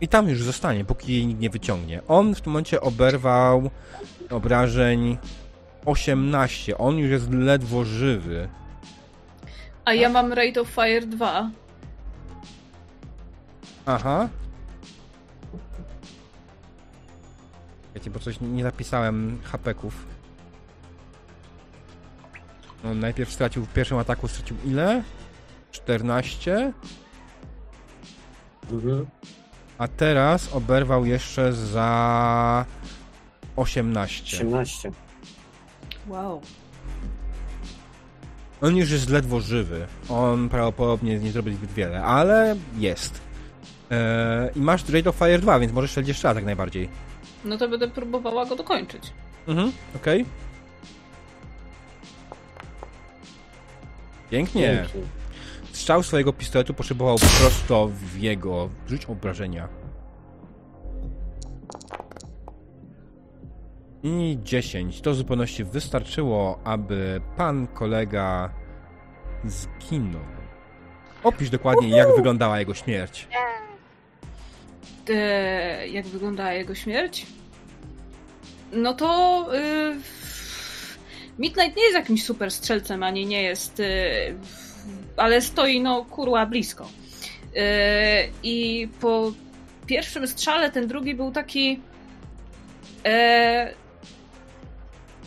I 0.02 0.08
tam 0.08 0.28
już 0.28 0.42
zostanie, 0.42 0.84
póki 0.84 1.12
jej 1.12 1.26
nikt 1.26 1.40
nie 1.40 1.50
wyciągnie. 1.50 2.02
On 2.08 2.34
w 2.34 2.40
tym 2.40 2.52
momencie 2.52 2.80
oberwał 2.80 3.70
obrażeń 4.30 5.18
18. 5.84 6.78
On 6.78 6.98
już 6.98 7.10
jest 7.10 7.30
ledwo 7.30 7.84
żywy. 7.84 8.48
A 9.84 9.94
ja 9.94 10.08
mam 10.08 10.32
Rate 10.32 10.60
of 10.60 10.68
Fire 10.68 11.06
2. 11.06 11.50
Aha. 13.86 14.28
Wiecie, 17.94 18.10
bo 18.10 18.18
coś 18.18 18.40
nie 18.40 18.62
zapisałem 18.62 19.38
hapeków. 19.42 20.06
On 22.84 23.00
najpierw 23.00 23.32
stracił 23.32 23.64
w 23.64 23.72
pierwszym 23.72 23.98
ataku 23.98 24.28
stracił 24.28 24.56
ile? 24.64 25.02
14. 25.72 26.72
Mhm. 28.72 29.06
A 29.78 29.88
teraz 29.88 30.52
oberwał 30.54 31.06
jeszcze 31.06 31.52
za 31.52 32.64
18. 33.56 34.36
18. 34.36 34.90
Wow. 36.08 36.40
On 38.60 38.76
już 38.76 38.90
jest 38.90 39.10
ledwo 39.10 39.40
żywy. 39.40 39.86
On 40.08 40.48
prawdopodobnie 40.48 41.18
nie 41.18 41.32
zrobi 41.32 41.54
zbyt 41.54 41.72
wiele, 41.72 42.04
ale 42.04 42.56
jest. 42.78 43.20
Eee, 43.90 44.50
I 44.56 44.60
masz 44.60 44.88
Rate 44.88 45.10
of 45.10 45.16
Fire 45.16 45.38
2, 45.38 45.58
więc 45.58 45.72
możesz 45.72 45.90
strzelić 45.90 46.08
jeszcze 46.08 46.28
raz 46.28 46.36
jak 46.36 46.44
najbardziej. 46.44 46.88
No 47.44 47.58
to 47.58 47.68
będę 47.68 47.88
próbowała 47.88 48.46
go 48.46 48.56
dokończyć. 48.56 49.12
Mhm, 49.48 49.72
okej. 49.96 50.24
Pięknie. 54.30 54.86
Dzięki. 54.92 55.08
Strzał 55.72 56.02
swojego 56.02 56.32
pistoletu 56.32 56.74
potrzebował 56.74 57.16
prosto 57.40 57.88
w 57.92 58.18
jego. 58.18 58.68
Rzuć 58.88 59.04
obrażenia. 59.04 59.68
I 64.02 64.38
10. 64.42 65.00
To 65.00 65.10
w 65.12 65.14
zupełności 65.14 65.64
wystarczyło, 65.64 66.60
aby 66.64 67.20
pan 67.36 67.66
kolega 67.66 68.50
zginął. 69.44 70.22
Opisz 71.22 71.50
dokładnie, 71.50 71.88
jak 71.88 72.16
wyglądała 72.16 72.58
jego 72.58 72.74
śmierć. 72.74 73.28
E, 75.10 75.88
jak 75.88 76.06
wyglądała 76.06 76.52
jego 76.52 76.74
śmierć? 76.74 77.26
No 78.72 78.94
to. 78.94 79.48
Y, 79.56 79.96
Midnight 81.38 81.76
nie 81.76 81.82
jest 81.82 81.94
jakimś 81.94 82.24
super 82.24 82.50
strzelcem, 82.50 83.02
ani 83.02 83.26
nie 83.26 83.42
jest. 83.42 83.80
Y, 83.80 83.84
ale 85.16 85.40
stoi, 85.40 85.80
no 85.80 86.04
kurła, 86.04 86.46
blisko. 86.46 86.84
Y, 86.84 87.58
I 88.42 88.88
po 89.00 89.32
pierwszym 89.86 90.28
strzale 90.28 90.70
ten 90.70 90.88
drugi 90.88 91.14
był 91.14 91.30
taki. 91.30 91.80
E, 93.04 93.74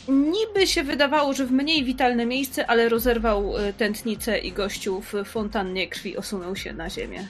niby 0.07 0.67
się 0.67 0.83
wydawało, 0.83 1.33
że 1.33 1.45
w 1.45 1.51
mniej 1.51 1.83
witalne 1.83 2.25
miejsce, 2.25 2.67
ale 2.67 2.89
rozerwał 2.89 3.57
y, 3.57 3.73
tętnicę 3.73 4.37
i 4.37 4.51
gościu 4.51 5.01
w 5.01 5.13
fontannie 5.25 5.87
krwi 5.87 6.17
osunął 6.17 6.55
się 6.55 6.73
na 6.73 6.89
ziemię. 6.89 7.27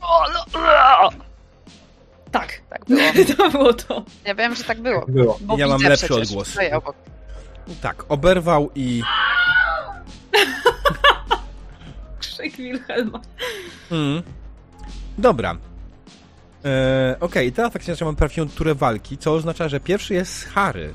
O, 0.00 0.24
no, 0.34 0.60
Tak, 2.32 2.60
tak 2.70 2.84
było. 2.84 3.00
to 3.36 3.50
było 3.50 3.74
to. 3.74 4.04
Ja 4.24 4.34
wiem, 4.34 4.54
że 4.54 4.64
tak 4.64 4.80
było. 4.80 5.06
Było. 5.08 5.38
Bo 5.40 5.58
Ja 5.58 5.68
mam 5.68 5.82
lepszy 5.82 6.14
odgłos. 6.14 6.56
Tak, 7.82 8.04
oberwał 8.08 8.70
i. 8.74 9.02
Krzyk 12.36 12.56
Wilhelma. 12.56 13.20
Mm. 13.90 14.22
Dobra. 15.18 15.56
Eee, 16.64 17.16
Okej, 17.20 17.52
teraz 17.52 17.72
faktycznie 17.72 17.94
zaczynamy 17.94 18.16
prawdziwą 18.16 18.48
turę 18.48 18.74
walki, 18.74 19.18
co 19.18 19.32
oznacza, 19.34 19.68
że 19.68 19.80
pierwszy 19.80 20.14
jest 20.14 20.44
Harry. 20.48 20.94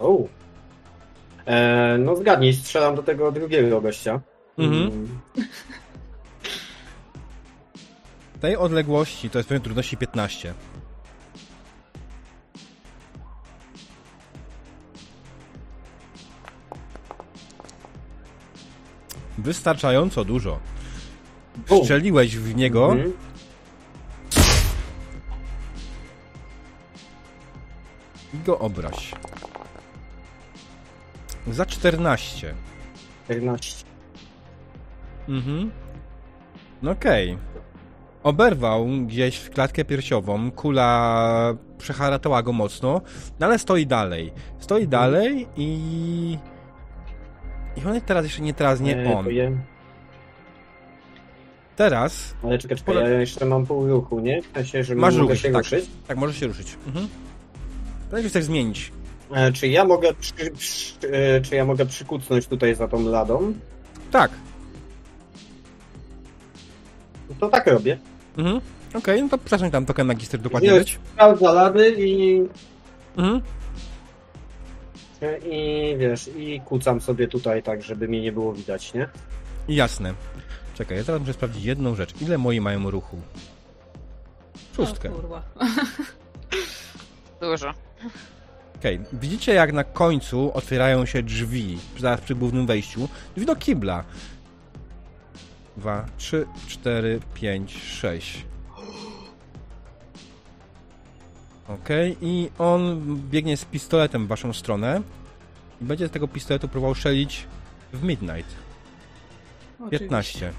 O. 0.00 0.18
E, 1.46 1.96
no 1.98 2.16
zgadnij, 2.16 2.54
strzelam 2.54 2.94
do 2.94 3.02
tego 3.02 3.32
drugiego 3.32 3.80
gościa. 3.80 4.20
Mhm. 4.58 4.82
Mm, 4.82 5.18
W 8.34 8.38
tej 8.40 8.56
odległości 8.56 9.30
to 9.30 9.38
jest 9.38 9.48
poziom 9.48 9.62
trudności 9.62 9.96
15. 9.96 10.54
Wystarczająco 19.38 20.24
dużo. 20.24 20.58
Strzeliłeś 21.66 22.36
w 22.36 22.56
niego. 22.56 22.92
Mhm. 22.92 23.12
i 28.34 28.38
go 28.38 28.58
obraź. 28.58 29.14
Za 31.46 31.66
14. 31.66 32.54
14. 33.24 33.84
Mhm. 35.28 35.70
No 36.82 36.90
Okej. 36.90 37.38
Oberwał 38.22 38.86
gdzieś 39.06 39.36
w 39.36 39.50
klatkę 39.50 39.84
piersiową, 39.84 40.50
kula 40.50 41.54
przeharatała 41.78 42.42
go 42.42 42.52
mocno, 42.52 43.00
no 43.40 43.46
ale 43.46 43.58
stoi 43.58 43.86
dalej. 43.86 44.32
Stoi 44.58 44.88
dalej 44.88 45.48
i... 45.56 46.38
I 47.76 47.86
on 47.86 48.00
teraz 48.00 48.24
jeszcze 48.24 48.42
nie 48.42 48.54
teraz, 48.54 48.80
nie 48.80 48.98
E, 49.06 49.16
on. 49.16 49.26
je- 49.30 49.56
Teraz, 51.76 52.34
Ale 52.44 52.58
czekaj, 52.58 52.76
czekaj, 52.76 52.94
ja 52.94 53.08
jeszcze 53.20 53.44
mam 53.44 53.66
pół 53.66 53.86
ruchu, 53.88 54.20
nie? 54.20 54.42
W 54.42 54.46
sensie, 54.54 54.84
że 54.84 54.94
Masz 54.94 55.16
mogę 55.16 55.28
ruch, 55.34 55.42
się 55.42 55.52
tak. 55.52 55.62
ruszyć. 55.64 55.84
tak, 56.08 56.16
możesz 56.16 56.36
się 56.40 56.46
ruszyć. 56.46 56.76
Mhm. 56.86 57.08
Teraz 58.10 58.26
chcesz 58.26 58.44
zmienić. 58.44 58.92
E, 59.34 59.52
czy 59.52 59.68
ja 59.68 59.84
mogę 59.84 60.14
przy, 60.14 60.32
przy, 60.50 60.94
e, 61.12 61.40
czy 61.40 61.54
ja 61.56 61.64
mogę 61.64 61.86
przykucnąć 61.86 62.46
tutaj 62.46 62.74
za 62.74 62.88
tą 62.88 63.08
ladą? 63.08 63.52
Tak. 64.10 64.30
No 67.30 67.34
To 67.40 67.48
tak 67.48 67.66
robię. 67.66 67.98
Mhm. 68.38 68.60
Okej, 68.94 69.22
no 69.22 69.28
to 69.28 69.38
przepraszam 69.38 69.70
tam 69.70 69.86
token 69.86 70.06
magister 70.06 70.40
dokładnie 70.40 70.70
Nie. 70.70 70.84
Sprawdza 70.84 71.52
lady 71.52 71.94
i, 71.98 72.42
Mhm. 73.16 73.40
I 75.38 75.96
wiesz, 75.98 76.30
i 76.36 76.60
kucam 76.60 77.00
sobie 77.00 77.28
tutaj 77.28 77.62
tak, 77.62 77.82
żeby 77.82 78.08
mnie 78.08 78.20
nie 78.20 78.32
było 78.32 78.52
widać, 78.52 78.94
nie? 78.94 79.08
Jasne. 79.68 80.14
Czekaj, 80.74 80.96
ja 80.96 81.04
teraz 81.04 81.20
muszę 81.20 81.32
sprawdzić 81.32 81.64
jedną 81.64 81.94
rzecz. 81.94 82.22
Ile 82.22 82.38
moi 82.38 82.60
mają 82.60 82.90
ruchu? 82.90 83.20
Szóstkę. 84.76 85.10
O, 85.10 85.12
kurwa. 85.12 85.42
Dużo. 87.40 87.74
Okej, 88.76 89.00
widzicie 89.12 89.54
jak 89.54 89.72
na 89.72 89.84
końcu 89.84 90.52
otwierają 90.54 91.06
się 91.06 91.22
drzwi, 91.22 91.78
zaraz 91.98 92.20
przy 92.20 92.34
głównym 92.34 92.66
wejściu, 92.66 93.08
drzwi 93.34 93.46
do 93.46 93.56
kibla. 93.56 94.04
Dwa, 95.76 96.06
trzy, 96.16 96.46
cztery, 96.68 97.20
pięć, 97.34 97.82
sześć. 97.82 98.46
Okej, 101.68 102.16
i 102.20 102.50
on 102.58 103.02
biegnie 103.30 103.56
z 103.56 103.64
pistoletem 103.64 104.24
w 104.26 104.28
waszą 104.28 104.52
stronę 104.52 105.02
i 105.80 105.84
będzie 105.84 106.08
z 106.08 106.10
tego 106.10 106.28
pistoletu 106.28 106.68
próbował 106.68 106.94
szelić 106.94 107.46
w 107.92 108.02
Midnight. 108.02 108.54
Oczywiście. 109.80 109.98
15. 109.98 110.52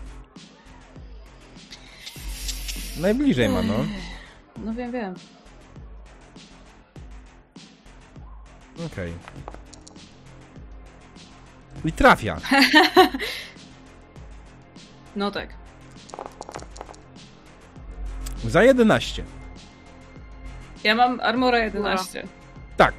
Najbliżej 2.97 3.49
ma, 3.49 3.61
no. 3.61 3.85
No 4.57 4.73
wiem, 4.73 4.91
wiem. 4.91 5.15
Okej. 8.85 9.13
I 11.85 11.91
trafia. 11.91 12.37
No 15.15 15.31
tak. 15.31 15.49
Za 18.43 18.63
11. 18.63 19.23
Ja 20.85 20.95
mam 20.95 21.19
Armora 21.19 21.59
11. 21.59 22.23
Tak. 22.77 22.93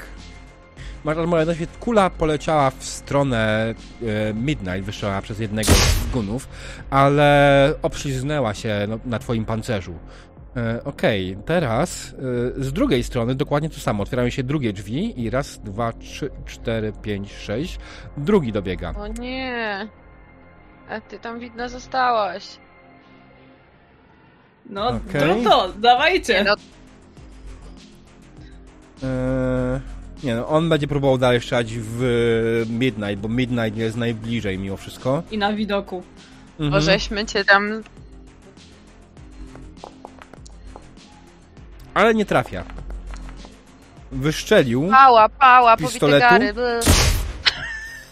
Masz 1.05 1.19
armorę 1.19 1.41
11. 1.41 1.67
Kula 1.81 2.11
poleciała 2.11 2.71
w 2.71 2.85
stronę 2.85 3.75
e, 4.03 4.35
Midnight, 4.35 4.85
wyszła 4.85 5.23
przez 5.23 5.39
jednego 5.39 5.73
z 5.73 6.11
gunów, 6.13 6.49
ale 6.91 7.75
obśliznęła 7.83 8.55
się 8.55 8.87
no, 8.89 8.99
na 9.05 9.19
twoim 9.19 9.45
pancerzu. 9.45 9.95
E, 10.57 10.85
Okej, 10.85 11.37
teraz 11.45 12.15
e, 12.59 12.65
z 12.65 12.73
drugiej 12.73 13.05
strony 13.05 13.35
dokładnie 13.35 13.71
to 13.71 13.81
samo. 13.81 14.03
Otwierają 14.03 14.31
się 14.31 14.43
drugie 14.43 14.73
drzwi 14.73 15.23
i 15.23 15.31
raz, 15.31 15.59
dwa, 15.59 15.93
trzy, 15.93 16.31
cztery, 16.47 16.93
pięć, 17.03 17.33
sześć. 17.33 17.79
Drugi 18.17 18.53
dobiega. 18.53 18.95
O 18.95 19.09
nie. 19.09 19.89
A 20.89 21.01
ty 21.01 21.19
tam 21.19 21.39
widno 21.39 21.69
zostałaś. 21.69 22.59
No, 24.71 24.89
Okej. 24.89 25.45
to 25.45 25.51
to, 25.51 25.73
dawajcie. 25.79 26.35
Nie, 26.35 26.45
no, 26.45 26.55
nie 30.23 30.35
no, 30.35 30.49
on 30.49 30.69
będzie 30.69 30.89
próbował 30.89 31.19
dalej 31.19 31.41
strzelać 31.41 31.73
w 31.79 32.65
Midnight, 32.71 33.17
bo 33.17 33.29
Midnight 33.29 33.77
jest 33.77 33.97
najbliżej 33.97 34.59
mimo 34.59 34.77
wszystko. 34.77 35.23
I 35.31 35.39
na 35.39 35.53
widoku. 35.53 36.03
Mhm. 36.53 36.71
możeśmy 36.71 37.27
cię 37.27 37.45
tam... 37.45 37.83
Ale 41.95 42.15
nie 42.15 42.25
trafia. 42.25 42.65
Wyszczelił 44.13 44.89
Pała, 44.91 45.29
pała, 45.29 45.77
Pistoletu? 45.77 46.21
gary. 46.21 46.55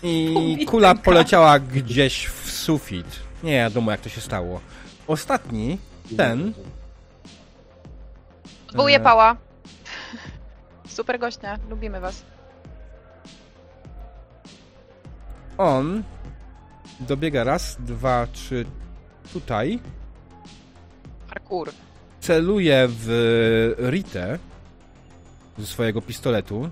i 0.02 0.66
kula 0.70 0.94
poleciała 0.94 1.58
gdzieś 1.58 2.26
w 2.26 2.50
sufit. 2.50 3.06
Nie 3.42 3.52
wiadomo 3.52 3.90
jak 3.90 4.00
to 4.00 4.08
się 4.08 4.20
stało. 4.20 4.60
Ostatni, 5.06 5.78
ten, 6.16 6.52
Odwołuję 8.68 8.96
E. 8.96 9.00
pała. 9.00 9.36
Super 10.88 11.18
gościa, 11.18 11.58
lubimy 11.70 12.00
was. 12.00 12.22
on 15.58 16.02
dobiega 17.00 17.44
raz, 17.44 17.76
dwa, 17.80 18.26
trzy 18.32 18.64
tutaj. 19.32 19.80
Parkour. 21.28 21.70
celuje 22.20 22.86
w 22.88 23.08
Ritę 23.90 24.38
ze 25.58 25.66
swojego 25.66 26.02
pistoletu. 26.02 26.70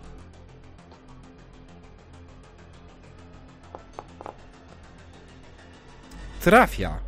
Trafia. 6.41 6.99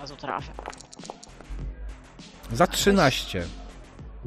Razu 0.00 0.16
trafię. 0.16 0.52
Za 2.52 2.66
13. 2.66 3.46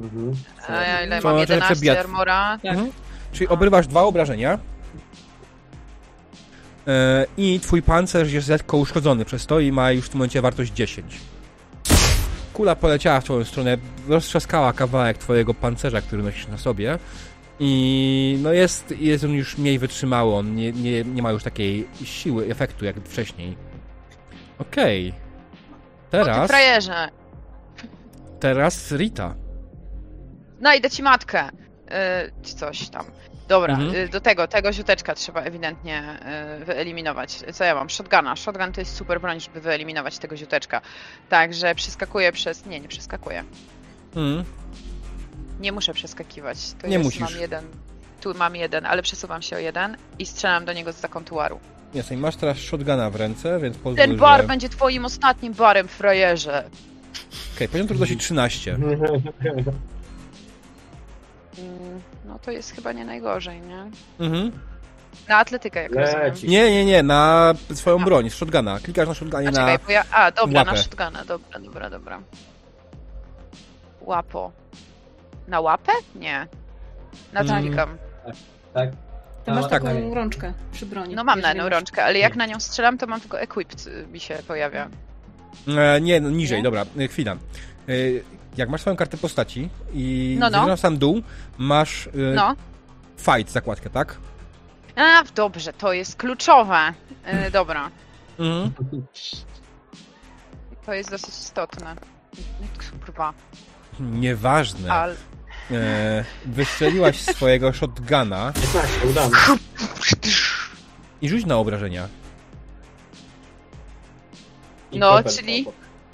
Mhm. 0.02 0.32
A 0.68 0.72
ja 0.72 1.04
ile 1.04 1.20
To 1.22 1.28
mam? 1.28 1.36
znaczy 1.36 1.52
11 1.52 1.74
przebijać. 1.74 1.98
armora. 1.98 2.58
Tak. 2.62 2.72
Mhm. 2.72 2.90
Czyli 3.32 3.48
obrywasz 3.48 3.86
dwa 3.86 4.02
obrażenia. 4.02 4.58
E, 6.88 7.26
I 7.36 7.60
twój 7.60 7.82
pancerz 7.82 8.32
jest 8.32 8.48
lekko 8.48 8.76
uszkodzony 8.76 9.24
przez 9.24 9.46
to 9.46 9.60
i 9.60 9.72
ma 9.72 9.92
już 9.92 10.06
w 10.06 10.08
tym 10.08 10.18
momencie 10.18 10.42
wartość 10.42 10.72
10. 10.72 11.20
Kula 12.52 12.76
poleciała 12.76 13.20
w 13.20 13.24
twoją 13.24 13.44
stronę, 13.44 13.76
roztrzaskała 14.08 14.72
kawałek 14.72 15.18
twojego 15.18 15.54
pancerza, 15.54 16.00
który 16.00 16.22
nosisz 16.22 16.48
na 16.48 16.58
sobie. 16.58 16.98
I 17.60 18.38
no 18.42 18.52
jest, 18.52 18.94
jest 18.98 19.24
on 19.24 19.30
już 19.30 19.58
mniej 19.58 19.78
wytrzymały, 19.78 20.34
on 20.34 20.54
nie, 20.56 20.72
nie, 20.72 21.04
nie 21.04 21.22
ma 21.22 21.30
już 21.32 21.42
takiej 21.42 21.88
siły, 22.04 22.46
efektu 22.50 22.84
jak 22.84 22.96
wcześniej. 23.08 23.56
Okej. 24.58 25.08
O 25.08 25.12
ty 25.12 25.16
Teraz, 26.10 26.48
frajerze. 26.50 27.08
teraz 28.40 28.92
Rita. 28.92 29.34
Znajdę 30.62 30.90
ci 30.90 31.02
matkę. 31.02 31.48
Y, 31.48 31.52
czy 32.42 32.54
coś 32.54 32.88
tam. 32.88 33.04
Dobra, 33.48 33.74
Mhm. 33.74 33.94
y, 33.96 34.08
do 34.08 34.20
tego, 34.20 34.48
tego 34.48 34.72
ziuteczka 34.72 35.14
trzeba 35.14 35.40
ewidentnie 35.42 36.18
y, 36.62 36.64
wyeliminować. 36.64 37.42
Co 37.52 37.64
ja 37.64 37.74
mam? 37.74 37.90
Shotguna. 37.90 38.36
Shotgun 38.36 38.72
to 38.72 38.80
jest 38.80 38.96
super 38.96 39.20
broń, 39.20 39.40
żeby 39.40 39.60
wyeliminować 39.60 40.18
tego 40.18 40.36
ziuteczka. 40.36 40.80
Także 41.28 41.74
przeskakuję 41.74 42.32
przez... 42.32 42.66
Nie, 42.66 42.80
nie 42.80 42.88
przeskakuję. 42.88 43.44
Mm. 44.16 44.44
Nie 45.60 45.72
muszę 45.72 45.94
przeskakiwać. 45.94 46.58
To 46.80 46.86
Nie 46.86 46.92
jest, 46.92 47.04
musisz. 47.04 47.20
Mam 47.20 47.40
jeden. 47.40 47.64
Tu 48.20 48.34
mam 48.34 48.56
jeden, 48.56 48.86
ale 48.86 49.02
przesuwam 49.02 49.42
się 49.42 49.56
o 49.56 49.58
jeden 49.58 49.96
i 50.18 50.26
strzelam 50.26 50.64
do 50.64 50.72
niego 50.72 50.92
z 50.92 51.00
kontuaru. 51.10 51.60
Jasne, 51.94 52.16
i 52.16 52.18
masz 52.18 52.36
teraz 52.36 52.58
shotguna 52.58 53.10
w 53.10 53.16
ręce, 53.16 53.60
więc 53.60 53.76
pozwól, 53.76 53.96
Ten 53.96 54.16
bar 54.16 54.40
że... 54.40 54.46
będzie 54.46 54.68
twoim 54.68 55.04
ostatnim 55.04 55.52
barem, 55.52 55.88
frajerze. 55.88 56.64
Okej, 57.56 57.68
poziom 57.68 57.86
trudności 57.86 58.16
13. 58.16 58.78
Mm, 61.58 62.00
No 62.24 62.38
to 62.38 62.50
jest 62.50 62.70
chyba 62.72 62.92
nie 62.92 63.04
najgorzej, 63.04 63.60
nie? 63.60 63.90
Mhm. 64.26 64.52
Na 65.28 65.36
atletykę, 65.36 65.82
jak 65.82 65.94
rozumiem. 65.94 66.22
Leci. 66.22 66.48
Nie, 66.48 66.70
nie, 66.70 66.84
nie, 66.84 67.02
na 67.02 67.52
swoją 67.74 68.00
A. 68.00 68.04
broń, 68.04 68.30
z 68.30 68.34
shotguna. 68.34 68.78
Klikasz 68.80 69.08
na 69.08 69.14
shotgunie 69.14 69.48
A 69.48 69.50
na... 69.50 69.58
czekaj, 69.60 69.78
bo 69.86 69.92
ja... 69.92 70.04
A, 70.10 70.30
dobra, 70.30 70.60
łapę. 70.60 70.70
na 70.72 70.76
shotguna, 70.76 71.24
dobra, 71.24 71.58
dobra, 71.60 71.90
dobra. 71.90 72.20
Łapo. 74.00 74.52
Na 75.48 75.60
łapę? 75.60 75.92
Nie. 76.14 76.46
Na 77.32 77.44
co 77.44 77.50
Mm. 77.52 77.62
klikam? 77.66 77.96
Tak. 78.74 78.90
Ty 79.44 79.50
masz 79.52 79.64
A, 79.64 79.68
taką 79.68 79.86
tak. 79.86 80.14
rączkę 80.14 80.52
przy 80.72 80.86
broni. 80.86 81.14
No 81.14 81.24
mam 81.24 81.40
na 81.40 81.54
masz- 81.54 81.70
rączkę, 81.70 82.04
ale 82.04 82.18
jak 82.18 82.36
na 82.36 82.46
nią 82.46 82.60
strzelam, 82.60 82.98
to 82.98 83.06
mam 83.06 83.20
tylko 83.20 83.40
equipped 83.40 83.86
y, 83.86 84.06
mi 84.12 84.20
się 84.20 84.38
pojawia. 84.48 84.88
E, 85.78 86.00
nie, 86.00 86.20
no, 86.20 86.30
niżej, 86.30 86.58
Nie? 86.58 86.62
dobra, 86.64 86.84
e, 86.98 87.08
chwila. 87.08 87.36
Jak 88.56 88.68
masz 88.68 88.80
swoją 88.80 88.96
kartę 88.96 89.16
postaci 89.16 89.68
i 89.94 90.36
No, 90.40 90.50
no. 90.50 90.66
na 90.66 90.76
sam 90.76 90.98
dół, 90.98 91.22
masz 91.58 92.06
e, 92.06 92.10
No. 92.34 92.54
fight 93.18 93.50
zakładkę, 93.52 93.90
tak? 93.90 94.18
A, 94.96 95.22
dobrze, 95.34 95.72
to 95.72 95.92
jest 95.92 96.16
kluczowe. 96.16 96.94
Y, 97.46 97.50
dobra, 97.50 97.90
Mhm. 98.38 98.72
to 100.86 100.92
jest 100.92 101.10
dosyć 101.10 101.28
istotne. 101.28 101.94
Kurwa, 103.00 103.32
Nieważne. 104.00 104.92
ale... 104.92 105.14
E, 105.70 106.24
wystrzeliłaś 106.46 107.20
swojego 107.20 107.72
shotguna 107.72 108.52
15, 108.52 109.06
udamy. 109.10 109.36
i 111.22 111.28
rzuć 111.28 111.46
na 111.46 111.56
obrażenia. 111.56 112.08
I 114.92 114.98
No, 114.98 115.22
czyli-. 115.22 115.64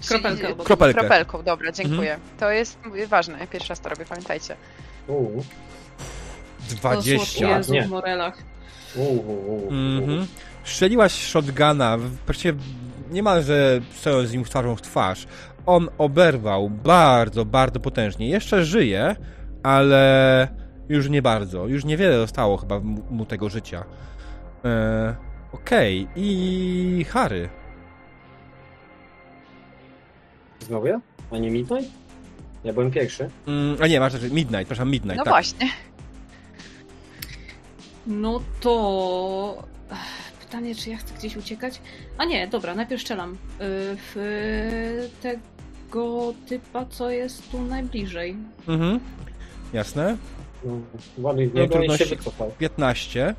Kropelkę. 0.09 0.55
Kropelkę. 0.65 1.01
Kropelką, 1.01 1.43
dobra, 1.43 1.73
dziękuję. 1.73 2.19
To 2.41 2.51
jest 2.51 2.79
ważne, 3.09 3.39
ja 3.39 3.47
pierwszy 3.47 3.69
raz 3.69 3.81
to 3.81 3.89
robię, 3.89 4.05
pamiętajcie. 4.09 4.57
Uuu, 5.09 5.45
To 6.71 6.75
20. 6.77 7.57
Jezu 7.57 7.73
Nie. 7.73 7.83
w 7.83 7.89
morelach. 7.89 8.39
Mhm. 9.71 10.27
Strzeliłaś 10.65 11.13
shotguna, 11.13 11.99
właściwie 12.27 12.59
niemalże 13.11 13.81
stojąc 13.95 14.29
z 14.29 14.33
nim 14.33 14.45
twarzą 14.45 14.77
w 14.77 14.83
twarz. 14.83 15.27
On 15.67 15.89
oberwał 15.99 16.71
bardzo, 16.71 17.45
bardzo 17.45 17.81
potężnie. 17.81 18.29
Jeszcze 18.29 18.65
żyje, 18.65 19.17
ale 19.63 20.49
już 20.89 21.09
nie 21.09 21.23
bardzo. 21.23 21.67
Już 21.67 21.85
niewiele 21.85 22.17
zostało 22.19 22.57
chyba 22.57 22.81
mu, 23.11 23.27
tego 23.27 23.49
życia. 23.49 23.85
E, 24.65 25.17
Okej, 25.53 26.09
i 26.17 27.07
Harry. 27.09 27.49
Znowu 30.69 30.87
ja? 30.87 31.01
A 31.31 31.39
nie 31.39 31.51
Midnight? 31.51 31.91
Ja 32.65 32.73
byłem 32.73 32.91
pierwszy. 32.91 33.31
Mm, 33.47 33.77
a 33.83 33.87
nie, 33.87 34.01
masz 34.01 34.13
rację, 34.13 34.29
Midnight, 34.31 34.59
przepraszam, 34.61 34.91
Midnight, 34.91 35.17
No 35.19 35.25
tak. 35.25 35.33
właśnie. 35.33 35.69
No 38.07 38.41
to... 38.61 39.65
Pytanie, 40.41 40.75
czy 40.75 40.91
ja 40.91 40.97
chcę 40.97 41.15
gdzieś 41.15 41.37
uciekać? 41.37 41.81
A 42.19 42.25
nie, 42.25 42.49
dobra, 42.49 42.75
najpierw 42.75 43.03
strzelam. 43.03 43.33
y, 43.33 43.37
W 44.15 45.11
tego 45.23 46.35
typa, 46.49 46.87
co 46.87 47.11
jest 47.11 47.51
tu 47.51 47.63
najbliżej. 47.63 48.37
Mhm. 48.69 49.01
Jasne. 49.73 50.17
No, 50.65 50.73
ładuj 51.19 51.49
w 51.49 51.55
No, 51.55 51.61
niego 51.61 51.75
i 51.75 51.79
trudności. 51.79 52.09
się 52.09 52.17
wycofał. 52.17 52.53
15. 52.59 53.35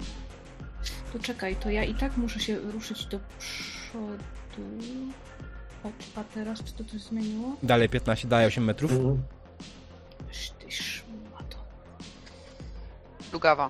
To 1.14 1.20
czekaj, 1.20 1.56
to 1.56 1.70
ja 1.70 1.84
i 1.84 1.94
tak 1.96 2.18
muszę 2.18 2.40
się 2.40 2.58
ruszyć 2.60 3.06
do 3.06 3.20
przodu. 3.40 4.68
O, 5.84 5.90
A 6.20 6.24
teraz 6.24 6.64
czy 6.64 6.74
to 6.74 6.84
coś 6.84 7.02
zmieniło? 7.02 7.56
Dalej 7.64 7.90
15, 7.90 8.28
daje 8.28 8.48
8 8.48 8.64
metrów. 8.64 8.92
Mhm. 8.92 9.24
Ty 10.60 10.72
szmato. 10.72 11.58
Plugawa. 13.32 13.70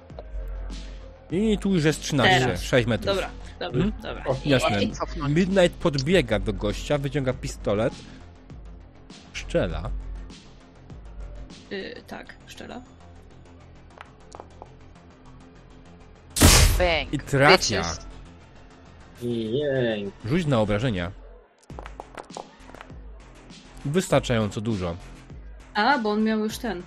I 1.32 1.58
tu 1.58 1.74
już 1.74 1.84
jest 1.84 2.02
13, 2.02 2.40
Teraz. 2.40 2.62
6 2.62 2.88
metrów. 2.88 3.16
Dobra, 3.16 3.30
dobra, 3.60 3.84
Mhm. 3.86 4.02
dobra. 4.04 4.26
O, 4.26 4.36
Jasne. 4.46 4.84
I 4.84 4.92
cofnąć. 4.92 5.36
Midnight 5.36 5.78
podbiega 5.78 6.40
do 6.40 6.54
gościa, 6.54 6.98
wyciąga 6.98 7.34
pistolet, 7.34 7.94
szczela. 9.34 9.90
Y, 11.72 12.02
tak, 12.08 12.36
szczela. 12.48 12.82
Bang. 16.78 17.14
I 17.14 17.20
trafia. 17.20 17.58
Bitches. 17.58 18.00
I 19.22 19.52
jej. 19.60 20.12
Rzuć 20.26 20.46
na 20.46 20.60
obrażenia. 20.60 21.12
Wystarczająco 23.86 24.62
dużo. 24.62 24.96
A, 25.74 25.98
bo 26.00 26.12
on 26.12 26.24
miał 26.24 26.40
już 26.40 26.58
ten. 26.58 26.82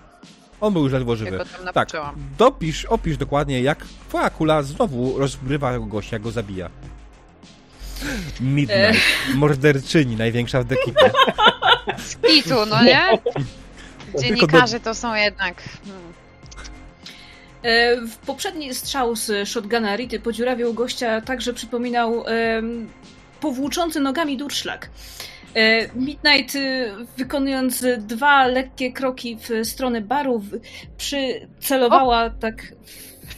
On 0.60 0.72
był 0.72 0.84
już 0.84 0.92
ledwo 0.92 1.16
żywy. 1.16 1.38
Tak, 1.74 1.88
dopisz, 2.38 2.84
opisz 2.84 3.16
dokładnie, 3.16 3.62
jak 3.62 3.84
twoja 4.08 4.30
kula 4.30 4.62
znowu 4.62 5.18
rozbrywa 5.18 5.78
gościa, 5.78 6.16
jak 6.16 6.22
go 6.22 6.30
zabija. 6.30 6.70
Midnight. 8.40 9.00
Morderczyni, 9.34 10.16
największa 10.16 10.62
w 10.62 10.72
ekipie. 10.72 11.10
Z 11.98 12.16
kitu, 12.16 12.66
no 12.66 12.84
nie? 12.84 13.08
Dziennikarze 14.22 14.80
to 14.80 14.94
są 14.94 15.14
jednak... 15.14 15.62
Hmm. 15.84 16.02
E, 17.62 17.96
W 18.06 18.16
poprzedni 18.16 18.74
strzał 18.74 19.16
z 19.16 19.48
shotguna 19.48 19.96
Rity 19.96 20.20
podziurawił 20.20 20.74
gościa 20.74 21.20
tak, 21.20 21.40
że 21.40 21.52
przypominał 21.54 22.24
em, 22.26 22.88
powłóczący 23.40 24.00
nogami 24.00 24.36
durszlak. 24.36 24.90
E, 25.54 25.88
Midnight, 25.94 26.56
e, 26.56 26.90
wykonując 27.16 27.84
dwa 27.98 28.46
lekkie 28.46 28.92
kroki 28.92 29.36
w 29.36 29.66
stronę 29.68 30.00
baru, 30.00 30.42
przycelowała 30.96 32.30
tak 32.30 32.74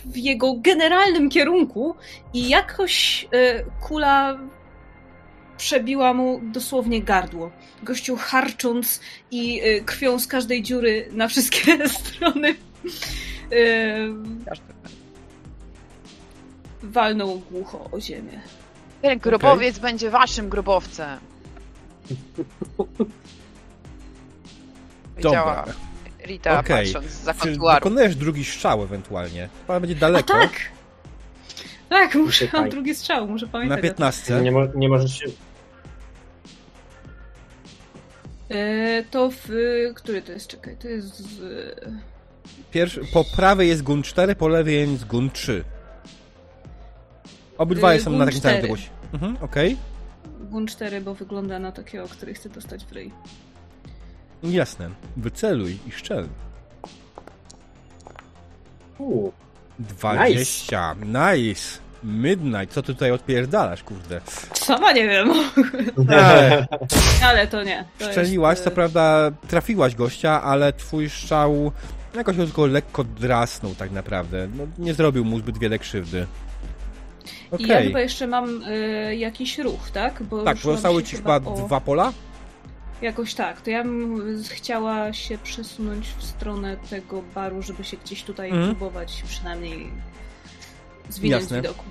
w 0.04 0.16
jego 0.16 0.54
generalnym 0.54 1.30
kierunku 1.30 1.94
i 2.32 2.48
jakoś 2.48 3.26
e, 3.32 3.64
kula 3.80 4.38
przebiła 5.56 6.14
mu 6.14 6.40
dosłownie 6.42 7.02
gardło. 7.02 7.50
Gościu 7.82 8.16
harcząc 8.16 9.00
i 9.30 9.60
e, 9.60 9.80
krwią 9.80 10.18
z 10.18 10.26
każdej 10.26 10.62
dziury 10.62 11.08
na 11.12 11.28
wszystkie 11.28 11.88
strony 11.98 12.54
walnął 16.82 17.42
głucho 17.50 17.90
o 17.92 18.00
ziemię. 18.00 18.40
Ten 19.02 19.18
grobowiec 19.18 19.78
będzie 19.78 20.10
waszym 20.10 20.48
grobowcem. 20.48 21.33
Dobra. 25.22 25.64
Rita, 26.26 26.58
Okej. 26.60 26.84
patrząc 26.92 27.12
za 27.12 27.34
dokonujesz 27.74 28.16
drugi 28.16 28.44
strzał 28.44 28.82
ewentualnie? 28.82 29.48
Chyba 29.66 29.80
będzie 29.80 29.96
A 29.96 29.98
daleko. 30.00 30.32
tak! 30.34 30.50
Tak, 31.88 32.14
muszę, 32.14 32.48
mam 32.52 32.68
drugi 32.68 32.94
strzał, 32.94 33.28
muszę 33.28 33.46
Na 33.46 33.52
pamiętać. 33.52 33.80
tym. 33.80 33.88
15. 33.90 34.40
Nie, 34.40 34.52
mo- 34.52 34.66
nie 34.74 34.88
możesz 34.88 35.18
się... 35.18 35.26
E, 38.50 39.02
to 39.10 39.30
w... 39.30 39.48
Który 39.94 40.22
to 40.22 40.32
jest? 40.32 40.46
Czekaj, 40.46 40.76
to 40.76 40.88
jest... 40.88 41.16
Z... 41.16 41.40
Pierwszy, 42.70 43.00
po 43.12 43.24
prawej 43.36 43.68
jest 43.68 43.82
gun 43.82 44.02
4, 44.02 44.34
po 44.34 44.48
lewej 44.48 44.90
jest 44.90 45.06
gun 45.06 45.30
3. 45.30 45.64
Obydwa 47.58 47.94
Yy, 47.94 48.00
są 48.00 48.10
na 48.10 48.24
takim 48.24 48.40
samym 48.40 48.56
4. 48.56 48.56
odległości. 48.56 48.88
Mhm, 49.12 49.36
okej. 49.40 49.76
Gun 50.44 50.66
4, 50.66 51.00
bo 51.00 51.14
wygląda 51.14 51.58
na 51.58 51.72
takiego, 51.72 52.08
który 52.08 52.34
chce 52.34 52.48
dostać 52.48 52.84
w 52.84 52.92
ryj. 52.92 53.12
Jasne. 54.42 54.90
Wyceluj 55.16 55.78
i 55.86 55.92
szczel. 55.92 56.28
Uu, 58.98 59.32
20. 59.78 60.94
Nice. 60.94 61.84
Midnight. 62.04 62.74
Co 62.74 62.82
ty 62.82 62.94
tutaj 62.94 63.10
odpierdalasz, 63.10 63.82
kurde? 63.82 64.20
Sama 64.54 64.92
nie 64.92 65.08
wiem, 65.08 65.32
Ej, 66.10 66.64
ale 67.22 67.46
to 67.46 67.62
nie. 67.62 67.84
To 67.98 68.04
Strzeliłaś, 68.04 68.52
jest, 68.52 68.64
co 68.64 68.70
e, 68.70 68.74
prawda 68.74 69.30
trafiłaś 69.48 69.94
gościa, 69.94 70.42
ale 70.42 70.72
twój 70.72 71.10
strzał 71.10 71.72
jakoś 72.14 72.36
go 72.36 72.44
tylko 72.44 72.66
lekko 72.66 73.04
drasnął 73.04 73.74
tak 73.74 73.90
naprawdę. 73.90 74.48
No, 74.56 74.66
nie 74.78 74.94
zrobił 74.94 75.24
mu 75.24 75.38
zbyt 75.38 75.58
wiele 75.58 75.78
krzywdy. 75.78 76.26
I 77.58 77.66
ja 77.66 77.80
chyba 77.82 78.00
jeszcze 78.00 78.26
mam 78.26 78.62
e, 78.66 79.16
jakiś 79.16 79.58
ruch, 79.58 79.90
tak? 79.90 80.22
Bo 80.22 80.42
Tak, 80.44 80.58
się 80.58 81.02
ci 81.02 81.16
chyba 81.16 81.36
o- 81.36 81.40
dwa 81.66 81.80
pola? 81.80 82.12
Jakoś 83.02 83.34
tak. 83.34 83.60
To 83.60 83.70
ja 83.70 83.84
bym 83.84 84.22
chciała 84.50 85.12
się 85.12 85.38
przesunąć 85.38 86.06
w 86.08 86.24
stronę 86.24 86.76
tego 86.90 87.22
baru, 87.34 87.62
żeby 87.62 87.84
się 87.84 87.96
gdzieś 87.96 88.22
tutaj 88.22 88.50
Mhm. 88.50 88.66
próbować 88.76 89.22
przynajmniej 89.26 89.90
zwinąć 91.08 91.42
Jasne. 91.42 91.58
z 91.58 91.62
widoku. 91.62 91.84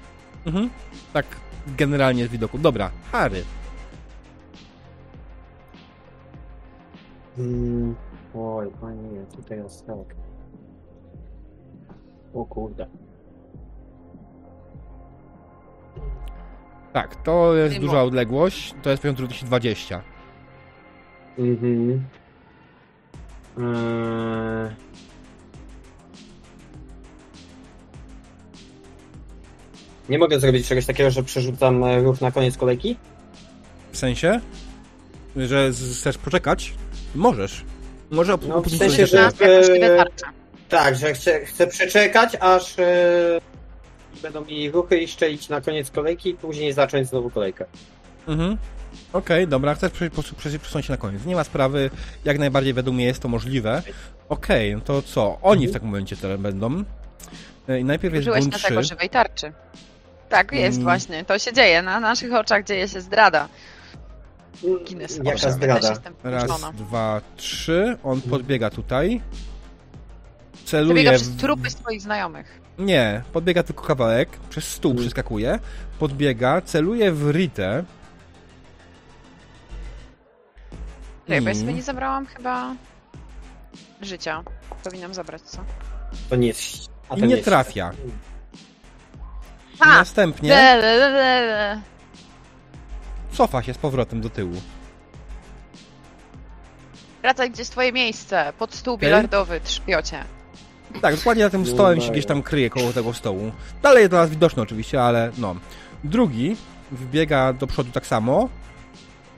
Mhm. 0.46 0.70
Tak, 1.14 1.26
generalnie 1.78 2.28
z 2.28 2.30
widoku. 2.30 2.58
Dobra, 2.58 2.92
Harry. 3.12 3.44
Mm, 7.38 7.96
oj, 8.36 8.68
panie, 8.82 9.26
tutaj 9.36 9.58
jest 9.58 9.88
tak. 9.88 10.16
O 12.34 12.46
kurde. 12.46 12.88
Tak, 16.94 17.16
to 17.16 17.56
jest 17.56 17.78
duża 17.80 18.04
odległość. 18.04 18.76
To 18.82 18.90
jest 18.90 19.02
poziom 19.02 19.16
trudności 19.16 19.46
20. 19.46 20.02
Mhm. 21.38 22.04
Eee... 23.58 23.64
Nie 30.10 30.20
mogę 30.20 30.40
zrobić 30.40 30.68
czegoś 30.68 30.86
takiego, 30.86 31.12
że 31.12 31.24
przerzucam 31.24 31.84
e, 31.84 32.00
ruch 32.00 32.22
na 32.22 32.32
koniec 32.32 32.58
kolejki? 32.58 32.98
W 33.92 33.98
sensie, 33.98 34.40
że 35.36 35.72
chcesz 36.00 36.18
poczekać? 36.18 36.74
Możesz. 37.16 37.66
Może 38.12 38.34
op- 38.34 38.48
No, 38.48 38.62
w 38.62 38.78
sensie, 38.78 39.08
że-. 39.08 39.32
Tak, 40.70 40.96
że 40.96 41.14
chcę, 41.14 41.46
chcę 41.46 41.68
przeczekać, 41.68 42.38
aż 42.40 42.80
e, 42.80 43.40
będą 44.22 44.46
mi 44.46 44.72
ruchy 44.72 44.98
i 44.98 45.08
szczelić 45.08 45.50
na 45.50 45.62
koniec 45.62 45.92
kolejki 45.92 46.30
i 46.30 46.34
później 46.36 46.74
zacząć 46.74 47.08
znowu 47.10 47.30
kolejkę. 47.30 47.66
Mhm. 48.28 48.58
Okej, 49.14 49.48
dobra, 49.48 49.76
chcesz 49.76 49.92
prze- 49.92 50.10
po- 50.10 50.22
prze- 50.24 50.60
przesunąć 50.60 50.86
się 50.86 50.94
na 50.94 50.98
koniec. 50.98 51.26
Nie 51.26 51.36
ma 51.36 51.44
sprawy, 51.44 51.90
jak 52.26 52.40
najbardziej 52.40 52.74
według 52.74 52.96
mnie 52.96 53.06
jest 53.06 53.20
to 53.22 53.28
możliwe. 53.28 53.82
Okej, 54.30 54.76
no 54.76 54.82
to 54.82 55.02
co? 55.02 55.38
Oni 55.42 55.60
w 55.60 55.70
Mhm. 55.70 55.74
takim 55.74 55.88
momencie 55.90 56.18
teraz 56.18 56.40
będą. 56.40 56.84
E, 57.70 57.80
I 57.80 57.84
najpierw 57.84 58.14
jest 58.14 58.28
Użyłeś 58.28 58.46
na 58.46 58.58
3. 58.58 58.68
tego 58.68 58.84
żywej 58.84 59.10
tarczy. 59.10 59.54
Tak, 60.30 60.52
jest 60.52 60.78
Mm. 60.78 60.84
właśnie. 60.84 61.26
To 61.26 61.40
się 61.40 61.54
dzieje. 61.54 61.82
Na 61.82 62.00
naszych 62.00 62.34
oczach 62.34 62.64
dzieje 62.64 62.88
się 62.88 63.02
zdrada. 63.02 63.48
Guinness. 64.62 65.18
Jaka 65.18 65.34
owszem, 65.34 65.50
ja 65.50 65.56
zdrada? 65.56 65.94
Raz, 66.24 66.52
dwa, 66.74 67.22
trzy. 67.38 67.98
On 68.04 68.22
podbiega 68.22 68.70
tutaj. 68.70 69.22
Przebiega 70.66 70.88
Celuje. 70.94 71.10
przez 71.12 71.30
w- 71.30 71.40
trupy 71.40 71.70
swoich 71.70 72.02
znajomych. 72.02 72.63
Nie, 72.78 73.22
podbiega 73.34 73.64
tylko 73.64 73.84
kawałek, 73.84 74.30
przez 74.50 74.68
stół 74.68 74.92
Mm. 74.92 75.04
przeskakuje, 75.04 75.60
podbiega, 76.00 76.62
celuje 76.62 77.12
w 77.12 77.30
Ritę. 77.32 77.84
Czekaj, 81.28 81.42
bo 81.42 81.48
ja 81.50 81.54
I- 81.56 81.60
sobie 81.60 81.74
nie 81.74 81.82
zabrałam 81.84 82.26
chyba 82.26 82.76
życia. 84.02 84.44
Powinnam 84.84 85.14
zabrać, 85.14 85.42
co? 85.42 85.58
To 86.30 86.36
nie 86.36 86.48
jest... 86.48 86.90
A 87.10 87.16
I 87.16 87.20
to 87.20 87.26
nie 87.26 87.34
jest- 87.36 87.46
trafia. 87.46 87.92
I 89.74 89.78
Ha! 89.78 89.86
następnie 89.86 90.50
Le, 90.50 90.76
le, 90.78 91.10
le, 91.10 91.82
cofa 93.32 93.64
się 93.64 93.74
z 93.74 93.78
powrotem 93.78 94.22
do 94.22 94.30
tyłu. 94.30 94.56
Wracaj, 97.22 97.52
gdzie 97.52 97.62
jest 97.62 97.72
twoje 97.72 97.92
miejsce. 97.92 98.54
Pod 98.60 98.74
stół 98.76 98.98
bilardowy, 98.98 99.62
trzpiocie. 99.62 100.24
Tak, 101.02 101.16
dokładnie 101.16 101.44
na 101.44 101.50
tym 101.50 101.66
stołem 101.66 102.02
się 102.02 102.12
gdzieś 102.12 102.26
tam 102.26 102.42
kryje 102.44 102.70
koło 102.70 102.94
tego 102.94 103.14
stołu. 103.14 103.52
Dalej 103.82 104.00
jest 104.02 104.12
dla 104.12 104.20
nas 104.22 104.30
widoczne 104.30 104.64
oczywiście, 104.64 105.04
ale 105.04 105.32
no. 105.38 105.56
Drugi 106.04 106.56
wbiega 106.92 107.54
do 107.54 107.68
przodu 107.68 107.92
tak 107.92 108.06
samo 108.06 108.50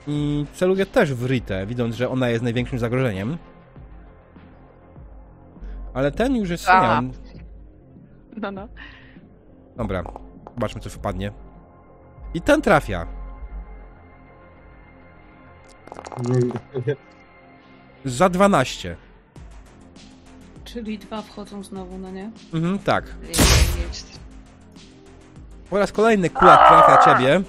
i 0.08 0.46
celuje 0.54 0.86
też 0.86 1.14
w 1.14 1.26
Ritę, 1.26 1.66
widząc, 1.66 1.96
że 1.96 2.10
ona 2.10 2.30
jest 2.30 2.44
największym 2.44 2.80
zagrożeniem. 2.80 3.38
Ale 5.94 6.12
ten 6.12 6.36
już 6.36 6.50
jest... 6.50 6.70
A. 6.70 7.02
Nie, 7.02 7.10
No, 8.42 8.52
no. 8.52 8.68
dobra, 9.78 10.04
zobaczmy 10.54 10.82
co 10.82 10.90
wypadnie. 10.90 11.32
I 12.34 12.42
ten 12.42 12.62
trafia. 12.62 13.06
Za 18.06 18.30
12. 18.30 18.98
Czyli 20.76 21.00
dwa 21.00 21.22
wchodzą 21.22 21.64
znowu, 21.64 21.98
no 21.98 22.12
nie? 22.12 22.32
Mhm, 22.54 22.80
tak. 22.80 23.16
Po 25.70 25.78
raz 25.80 25.92
kolejny 25.92 26.30
kula 26.30 26.58
trafia 26.58 27.06
ciebie. 27.06 27.42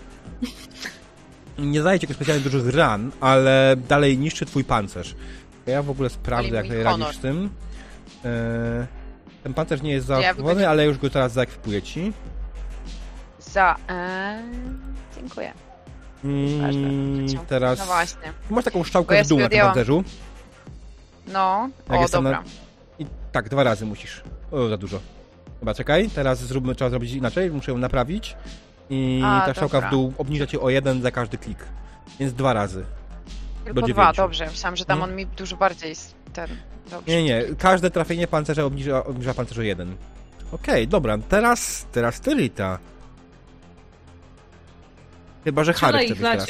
Nie 1.58 1.80
ci 1.98 2.04
jakoś 2.04 2.16
specjalnie 2.16 2.42
dużych 2.44 2.74
ran, 2.74 3.12
ale 3.20 3.76
dalej 3.88 4.18
niszczy 4.18 4.46
twój 4.46 4.64
pancerz. 4.64 5.14
Ja 5.66 5.82
w 5.82 5.90
ogóle 5.90 6.10
sprawdzę, 6.10 6.54
jak 6.56 6.66
radzisz 6.84 7.16
z 7.16 7.18
tym. 7.18 7.50
Eee, 8.24 8.30
ten 9.42 9.54
pancerz 9.54 9.82
nie 9.82 9.92
jest 9.92 10.08
Ja 10.08 10.34
wychodzi- 10.34 10.64
ale 10.64 10.84
już 10.86 10.98
go 10.98 11.10
teraz 11.10 11.32
zaekwipuję 11.32 11.82
ci. 11.82 12.12
Za... 13.40 13.76
E... 13.88 14.42
Dziękuję. 15.16 15.52
Mm, 16.24 17.26
teraz... 17.48 17.78
No 17.78 17.84
właśnie. 17.86 18.32
Masz 18.50 18.64
taką 18.64 18.84
szczałkę 18.84 19.16
ja 19.16 19.24
w 19.24 19.26
dół 19.28 19.38
na 19.38 19.48
tym 19.48 19.60
pancerzu. 19.60 20.04
No, 21.26 21.68
Jak 21.90 21.98
o 21.98 22.02
na- 22.02 22.08
dobra. 22.08 22.42
I 22.62 22.65
tak, 23.36 23.48
dwa 23.48 23.64
razy 23.64 23.86
musisz. 23.86 24.22
O, 24.50 24.68
za 24.68 24.76
dużo. 24.76 25.00
Chyba 25.60 25.74
czekaj, 25.74 26.10
teraz 26.10 26.38
zróbmy, 26.38 26.74
trzeba 26.74 26.90
zrobić 26.90 27.12
inaczej, 27.12 27.50
muszę 27.50 27.72
ją 27.72 27.78
naprawić. 27.78 28.36
I 28.90 29.22
A, 29.24 29.42
ta 29.46 29.54
szczałka 29.54 29.80
w 29.80 29.90
dół 29.90 30.12
obniża 30.18 30.46
cię 30.46 30.60
o 30.60 30.70
jeden 30.70 31.02
za 31.02 31.10
każdy 31.10 31.38
klik. 31.38 31.58
Więc 32.20 32.32
dwa 32.34 32.52
razy. 32.52 32.84
Tylko 33.64 33.80
dwa, 33.80 33.86
dziewięciu. 33.88 34.16
dobrze. 34.16 34.46
Myślałam, 34.46 34.76
że 34.76 34.84
tam 34.84 34.98
Hmm? 34.98 35.10
on 35.10 35.16
mi 35.16 35.26
dużo 35.26 35.56
bardziej 35.56 35.94
ten... 36.32 36.48
Dobrze. 36.90 37.12
Nie, 37.12 37.24
nie, 37.24 37.44
każde 37.58 37.90
trafienie 37.90 38.26
pancerza 38.26 38.64
obniża, 38.64 39.04
obniża 39.04 39.34
pancerz 39.34 39.58
o 39.58 39.62
jeden. 39.62 39.96
Okej, 40.52 40.88
dobra, 40.88 41.18
teraz, 41.28 41.86
teraz 41.92 42.20
ty, 42.20 42.34
Rita. 42.34 42.78
Chyba, 45.44 45.64
że 45.64 45.72
Harry 45.72 45.98
chce 45.98 46.08
być 46.14 46.22
teraz. 46.22 46.46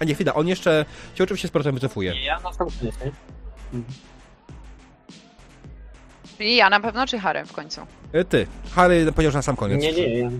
A 0.00 0.04
nie, 0.04 0.14
chwila, 0.14 0.34
on 0.34 0.48
jeszcze 0.48 0.84
się 1.14 1.24
oczywiście 1.24 1.48
z 1.48 1.50
powrotem 1.50 1.74
wycofuje. 1.74 2.12
Nie, 2.12 2.24
ja 2.24 2.40
na 2.40 2.52
sam 2.52 2.68
koniec, 2.80 2.94
nie? 3.04 3.12
Czyli 6.38 6.56
ja 6.56 6.70
na 6.70 6.80
pewno, 6.80 7.06
czy 7.06 7.18
Harry 7.18 7.44
w 7.44 7.52
końcu? 7.52 7.80
E, 8.12 8.24
Ty, 8.24 8.46
Harry 8.74 9.12
powiedział, 9.12 9.32
że 9.32 9.38
na 9.38 9.42
sam 9.42 9.56
koniec. 9.56 9.82
Nie, 9.82 9.92
nie, 9.92 10.18
ja... 10.18 10.30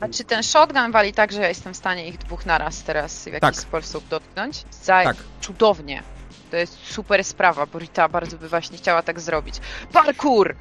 A 0.00 0.08
czy 0.08 0.24
ten 0.24 0.42
shotgun 0.42 0.92
wali 0.92 1.12
tak, 1.12 1.32
że 1.32 1.40
ja 1.40 1.48
jestem 1.48 1.74
w 1.74 1.76
stanie 1.76 2.08
ich 2.08 2.18
dwóch 2.18 2.46
naraz 2.46 2.82
teraz 2.82 3.22
w 3.24 3.26
jakiś 3.26 3.40
Tak. 3.40 3.56
sposób 3.56 4.08
dotknąć? 4.08 4.64
Za 4.82 5.02
Tak. 5.04 5.16
cudownie. 5.40 6.02
To 6.50 6.56
jest 6.56 6.78
super 6.86 7.24
sprawa, 7.24 7.66
bo 7.66 7.78
Rita 7.78 8.08
bardzo 8.08 8.36
by 8.38 8.48
właśnie 8.48 8.78
chciała 8.78 9.02
tak 9.02 9.20
zrobić. 9.20 9.54
Parkour! 9.92 10.56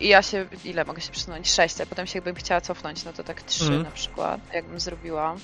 I 0.00 0.08
ja 0.08 0.22
się, 0.22 0.46
ile 0.64 0.84
mogę 0.84 1.00
się 1.00 1.12
przesunąć? 1.12 1.50
Sześć, 1.52 1.80
a 1.80 1.86
potem 1.86 2.06
się 2.06 2.16
jakbym 2.18 2.34
chciała 2.34 2.60
cofnąć, 2.60 3.04
no 3.04 3.12
to 3.12 3.24
tak 3.24 3.42
trzy 3.42 3.64
Mhm. 3.64 3.82
na 3.82 3.90
przykład, 3.90 4.40
jakbym 4.52 4.80
zrobiła. 4.80 5.36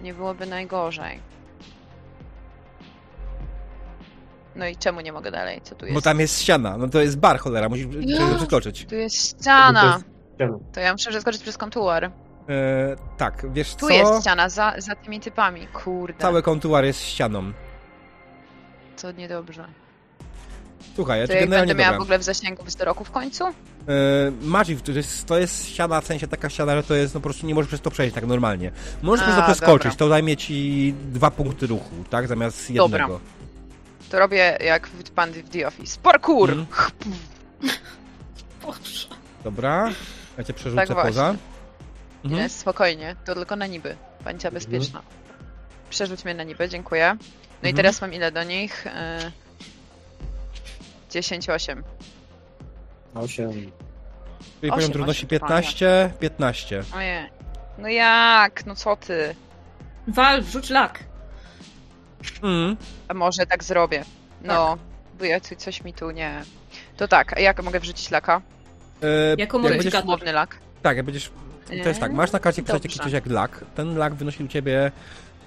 Nie 0.00 0.14
byłoby 0.14 0.46
najgorzej. 0.46 1.20
No 4.56 4.66
i 4.66 4.76
czemu 4.76 5.00
nie 5.00 5.12
mogę 5.12 5.30
dalej? 5.30 5.60
Co 5.64 5.74
tu 5.74 5.86
jest? 5.86 5.94
Bo 5.94 6.02
tam 6.02 6.20
jest 6.20 6.40
ściana, 6.42 6.76
no 6.76 6.88
to 6.88 7.00
jest 7.00 7.18
bar, 7.18 7.38
cholera, 7.38 7.68
musisz 7.68 7.86
Ja. 8.00 8.34
przeskoczyć. 8.36 8.86
Tu 8.86 8.94
jest 8.94 9.16
ściana! 9.28 10.00
To 10.72 10.80
ja 10.80 10.92
muszę 10.92 11.10
przeskoczyć 11.10 11.42
przez 11.42 11.58
kontuar. 11.58 12.04
E, 12.04 12.10
tak, 13.16 13.46
wiesz 13.52 13.74
Tu 13.74 13.86
co? 13.88 13.92
jest 13.92 14.20
ściana, 14.20 14.48
za, 14.48 14.74
za 14.78 14.94
tymi 14.94 15.20
typami. 15.20 15.66
Kurde, 15.66 16.18
Cały 16.18 16.42
kontuar 16.42 16.84
jest 16.84 17.00
ścianą. 17.02 17.52
to 19.02 19.12
niedobrze. 19.12 19.64
Słuchaj, 20.96 21.20
ja 21.20 21.26
To 21.26 21.32
jak 21.32 21.42
generalnie 21.42 21.66
będę 21.68 21.82
miała 21.82 21.92
dobra. 21.92 21.98
w 22.00 22.02
ogóle 22.02 22.18
w 22.18 22.22
zasięgu 22.22 22.64
wzroku 22.64 23.04
w 23.04 23.10
końcu? 23.10 23.44
E, 23.44 23.52
Magic, 24.42 24.82
to 24.82 24.92
jest, 24.92 25.26
to 25.26 25.38
jest 25.38 25.66
ściana, 25.68 26.00
w 26.00 26.06
sensie 26.06 26.28
taka 26.28 26.50
ściana, 26.50 26.76
że 26.76 26.82
to 26.82 26.94
jest, 26.94 27.14
no 27.14 27.20
po 27.20 27.24
prostu 27.24 27.46
nie 27.46 27.54
możesz 27.54 27.68
przez 27.68 27.80
to 27.80 27.90
przejść 27.90 28.14
tak 28.14 28.26
normalnie. 28.26 28.70
Możesz 29.02 29.22
A, 29.22 29.26
przez 29.26 29.36
to 29.36 29.42
przeskoczyć, 29.42 29.84
dobra. 29.92 29.98
to 29.98 30.08
zajmie 30.08 30.36
ci 30.36 30.94
dwa 31.12 31.30
punkty 31.30 31.66
ruchu, 31.66 31.90
tak, 32.10 32.26
zamiast 32.28 32.72
Dobra. 32.72 33.08
To 34.10 34.18
robię 34.18 34.58
jak 34.64 34.86
w 34.86 35.10
pan 35.10 35.32
w 35.32 35.50
The 35.50 35.66
Office. 35.66 36.00
Parkour! 36.02 36.50
Mhm. 36.50 36.66
Boże. 38.62 39.08
Dobra, 39.44 39.90
ja 40.38 40.44
cię 40.44 40.52
przerzucę 40.52 40.86
Tak 40.86 41.02
poza. 41.02 41.34
Mhm. 42.24 42.42
Nie, 42.42 42.48
spokojnie, 42.48 43.16
to 43.24 43.34
tylko 43.34 43.56
na 43.56 43.66
niby. 43.66 43.96
Pańcia 44.24 44.50
bezpieczna. 44.50 45.02
Przerzuć 45.90 46.24
mnie 46.24 46.34
na 46.34 46.42
niby, 46.42 46.68
dziękuję. 46.68 47.16
No 47.62 47.68
i 47.68 47.70
Mhm. 47.70 47.76
teraz 47.76 48.00
mam 48.00 48.14
ile 48.14 48.32
do 48.32 48.42
nich? 48.44 48.86
Y... 48.86 48.90
10, 51.10 51.50
8. 51.50 51.84
Osiem. 53.14 53.52
Czyli 53.52 53.72
Osiem, 54.60 54.70
poziom 54.70 54.92
trudności 54.92 55.20
osiem, 55.26 55.28
15, 55.28 56.10
15. 56.20 56.82
Ojej. 56.96 57.30
No 57.78 57.88
jak? 57.88 58.66
No 58.66 58.74
co 58.74 58.96
ty? 58.96 59.34
Wal, 60.08 60.42
wrzuć 60.42 60.70
lak. 60.70 61.04
Mm. 62.42 62.76
A 63.08 63.14
może 63.14 63.46
tak 63.46 63.64
zrobię. 63.64 64.04
No, 64.42 64.78
bo 65.18 65.24
ja 65.24 65.40
tu 65.40 65.56
coś 65.56 65.84
mi 65.84 65.94
tu 65.94 66.10
nie... 66.10 66.42
To 66.96 67.08
tak, 67.08 67.32
a 67.36 67.40
jak 67.40 67.62
mogę 67.62 67.80
wrzucić 67.80 68.10
laka? 68.10 68.40
E, 69.02 69.30
Jako 69.38 69.40
jak 69.40 69.52
modyfikator. 69.52 69.82
będziesz, 69.84 70.04
Umowny 70.04 70.32
lak. 70.32 70.56
tak, 70.82 70.96
jak 70.96 71.06
będziesz, 71.06 71.30
to 71.82 71.88
jest 71.88 72.00
tak, 72.00 72.12
masz 72.12 72.32
na 72.32 72.38
karcie 72.38 72.62
pisać 72.62 72.84
jakiś 72.84 72.98
coś 73.02 73.12
jak 73.12 73.26
lak, 73.26 73.64
ten 73.74 73.96
lak 73.98 74.14
wynosi 74.14 74.44
u 74.44 74.48
ciebie 74.48 74.92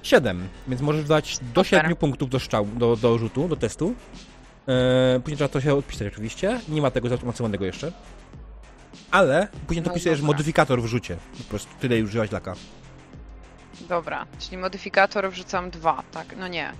7, 0.03 0.47
więc 0.67 0.81
możesz 0.81 1.05
dać 1.05 1.37
do 1.53 1.63
Super. 1.63 1.81
7 1.81 1.95
punktów 1.95 2.29
do 2.29 2.39
strzału, 2.39 2.67
do, 2.75 2.95
do 2.95 3.17
rzutu, 3.17 3.47
do 3.47 3.55
testu. 3.55 3.93
E, 4.67 5.19
później 5.19 5.37
trzeba 5.37 5.47
to 5.47 5.61
się 5.61 5.73
odpisać 5.73 6.07
oczywiście, 6.13 6.59
nie 6.69 6.81
ma 6.81 6.91
tego 6.91 7.09
zautomatyzowanego 7.09 7.65
jeszcze. 7.65 7.91
Ale 9.11 9.47
później 9.67 9.83
No 9.83 9.89
dopisujesz 9.89 10.19
dobra. 10.19 10.33
modyfikator 10.33 10.81
w 10.81 10.85
rzucie, 10.85 11.17
po 11.37 11.43
prostu 11.43 11.69
tyle 11.79 11.97
już 11.97 12.09
użyłaś 12.09 12.31
laka. 12.31 12.55
Dobra, 13.81 14.25
czyli 14.39 14.57
modyfikator 14.57 15.31
wrzucam 15.31 15.69
dwa, 15.69 16.03
tak? 16.11 16.35
No 16.37 16.47
nie. 16.47 16.73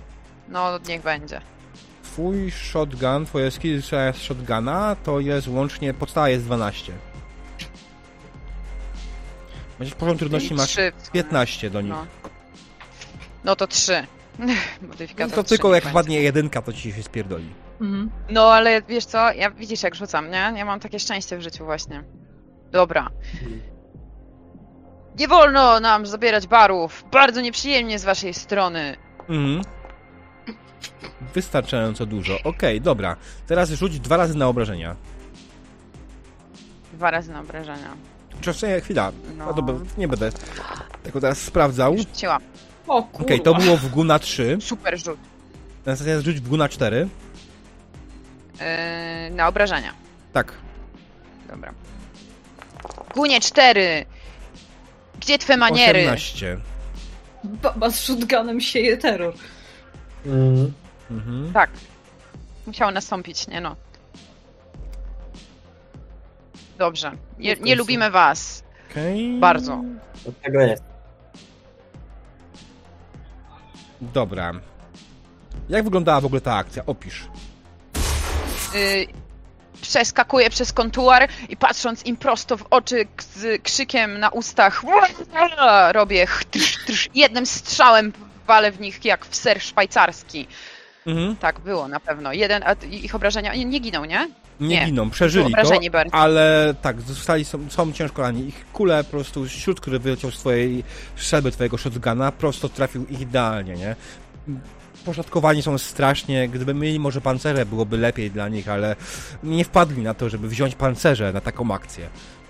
No, 0.48 0.78
niech 0.88 1.02
będzie. 1.02 1.40
Twój 2.02 2.50
shotgun, 2.50 3.26
twoje 3.26 3.50
skill 3.50 3.82
z 3.82 4.16
shotguna 4.16 4.96
to 5.04 5.20
jest 5.20 5.48
łącznie, 5.48 5.94
podstawa 5.94 6.28
jest 6.28 6.44
12. 6.44 6.92
Będziesz 9.78 9.94
poziom 9.94 10.18
trudności 10.18 10.54
masz 10.54 10.68
trzy 10.68 10.92
w 10.96 11.06
sumie. 11.06 11.12
15 11.12 11.70
do 11.70 11.80
nich. 11.80 11.90
No. 11.90 12.06
no 13.44 13.56
to 13.56 13.66
trzy. 13.66 14.02
No 14.38 14.88
Modyfikator 14.88 15.34
to 15.34 15.42
trzy 15.42 15.48
tylko 15.48 15.74
jak 15.74 15.84
wpadnie 15.84 16.22
jedynka, 16.22 16.62
to 16.62 16.72
ci 16.72 16.92
się 16.92 17.02
spierdoli. 17.02 17.46
Mhm. 17.80 18.10
No 18.30 18.52
ale 18.52 18.82
wiesz 18.82 19.04
co, 19.04 19.32
ja 19.32 19.50
widzisz 19.50 19.82
jak 19.82 19.94
rzucam, 19.94 20.30
nie? 20.30 20.52
Ja 20.56 20.64
mam 20.64 20.80
takie 20.80 20.98
szczęście 20.98 21.38
w 21.38 21.40
życiu 21.40 21.64
właśnie. 21.64 22.04
Dobra. 22.70 23.10
Nie 25.18 25.28
wolno 25.28 25.80
nam 25.80 26.06
zabierać 26.06 26.46
barów. 26.46 27.04
Bardzo 27.12 27.40
nieprzyjemnie 27.40 27.98
z 27.98 28.04
waszej 28.04 28.34
strony. 28.34 28.96
Mhm. 29.28 29.62
Wystarczająco 31.34 32.06
dużo. 32.06 32.38
Okej, 32.44 32.80
dobra. 32.80 33.16
Teraz 33.46 33.70
rzuć 33.70 34.00
dwa 34.00 34.16
razy 34.16 34.34
na 34.38 34.48
obrażenia. 34.48 34.96
Dwa 36.92 37.10
razy 37.10 37.32
na 37.32 37.40
obrażenia. 37.40 37.96
Czekaj, 38.40 38.80
chwila. 38.80 39.12
No. 39.36 39.46
No 39.46 39.54
to 39.54 39.62
be- 39.62 39.80
nie 39.98 40.08
będę 40.08 40.30
tego 41.02 41.20
teraz 41.20 41.38
sprawdzał. 41.38 41.92
Okej, 41.92 42.04
Rzuciłam. 42.04 42.42
O 42.86 43.02
kurwa. 43.02 43.34
to 43.44 43.54
było 43.54 43.76
w 43.76 43.88
GU 43.88 44.04
na 44.04 44.18
3. 44.18 44.58
Super 44.60 44.98
rzut. 44.98 45.18
Następnie 45.86 46.20
rzuć 46.20 46.40
w 46.40 46.48
GU 46.48 46.56
na 46.56 46.68
4. 46.68 47.08
Yy, 48.60 49.30
na 49.30 49.48
obrażenia. 49.48 49.92
Tak. 50.32 50.52
Dobra. 51.48 51.72
Gunie 53.14 53.40
cztery. 53.40 54.06
Gdzie 55.28 55.38
twe 55.38 55.56
maniery? 55.56 55.98
18. 55.98 56.58
Baba 57.44 57.90
z 57.90 58.00
shotgunem 58.00 58.60
sieje 58.60 58.96
terror. 58.96 59.34
Mhm. 60.26 60.72
Mhm. 61.10 61.52
Tak. 61.52 61.70
Musiało 62.66 62.90
nastąpić, 62.90 63.48
nie 63.48 63.60
no. 63.60 63.76
Dobrze. 66.78 67.12
Nie, 67.38 67.56
nie 67.56 67.74
lubimy 67.74 68.10
was. 68.10 68.62
Okej. 68.90 69.38
Bardzo. 69.40 69.82
Od 70.28 70.40
tego 70.40 70.60
jest. 70.60 70.82
Dobra. 74.00 74.52
Jak 75.68 75.84
wyglądała 75.84 76.20
w 76.20 76.26
ogóle 76.26 76.40
ta 76.40 76.54
akcja? 76.54 76.86
Opisz. 76.86 77.28
y, 78.74 79.06
przeskakuję 79.82 80.50
przez 80.50 80.72
kontuar 80.72 81.28
i 81.48 81.56
patrząc 81.56 82.06
im 82.06 82.16
prosto 82.16 82.56
w 82.56 82.66
oczy 82.70 83.06
z 83.34 83.62
krzykiem 83.62 84.20
na 84.20 84.28
ustach 84.28 84.82
robię 85.92 86.26
trz, 86.50 86.84
trz, 86.86 87.08
jednym 87.14 87.46
strzałem 87.46 88.12
walę 88.46 88.72
w 88.72 88.80
nich 88.80 89.04
jak 89.04 89.26
w 89.26 89.36
ser 89.36 89.60
szwajcarski. 89.62 90.46
Mhm. 91.06 91.36
Tak 91.36 91.60
było 91.60 91.88
na 91.88 92.00
pewno. 92.00 92.32
Jeden, 92.32 92.62
a 92.62 92.72
ich 92.90 93.14
obrażenia 93.14 93.54
nie, 93.54 93.64
nie 93.64 93.80
giną, 93.80 94.04
nie? 94.04 94.28
Nie, 94.60 94.68
Nie. 94.68 94.86
giną, 94.86 95.10
przeżyli 95.10 95.54
to, 95.54 95.90
bardzo. 95.90 96.14
ale 96.14 96.74
tak, 96.82 97.00
zostali, 97.00 97.44
są, 97.44 97.70
są 97.70 97.92
ciężko 97.92 98.22
ranni. 98.22 98.48
Ich 98.48 98.72
kule 98.72 99.04
po 99.04 99.10
prostu, 99.10 99.48
śród, 99.48 99.80
który 99.80 99.98
wyleciał 99.98 100.30
z 100.30 100.38
twojej 100.38 100.84
strzelby, 101.16 101.52
twojego 101.52 101.78
shotguna, 101.78 102.32
prosto 102.32 102.68
trafił 102.68 103.06
ich 103.06 103.20
idealnie, 103.20 103.74
nie? 103.74 103.96
Poszatkowani 105.04 105.62
są 105.62 105.78
strasznie, 105.78 106.48
gdyby 106.48 106.74
mieli 106.74 107.00
może 107.00 107.20
pancerze, 107.20 107.66
byłoby 107.66 107.96
lepiej 107.98 108.30
dla 108.30 108.48
nich, 108.48 108.68
ale 108.68 108.96
nie 109.42 109.64
wpadli 109.64 110.02
na 110.02 110.14
to, 110.14 110.28
żeby 110.28 110.48
wziąć 110.48 110.74
pancerze 110.74 111.32
na 111.32 111.40
taką 111.40 111.74
akcję. 111.74 112.08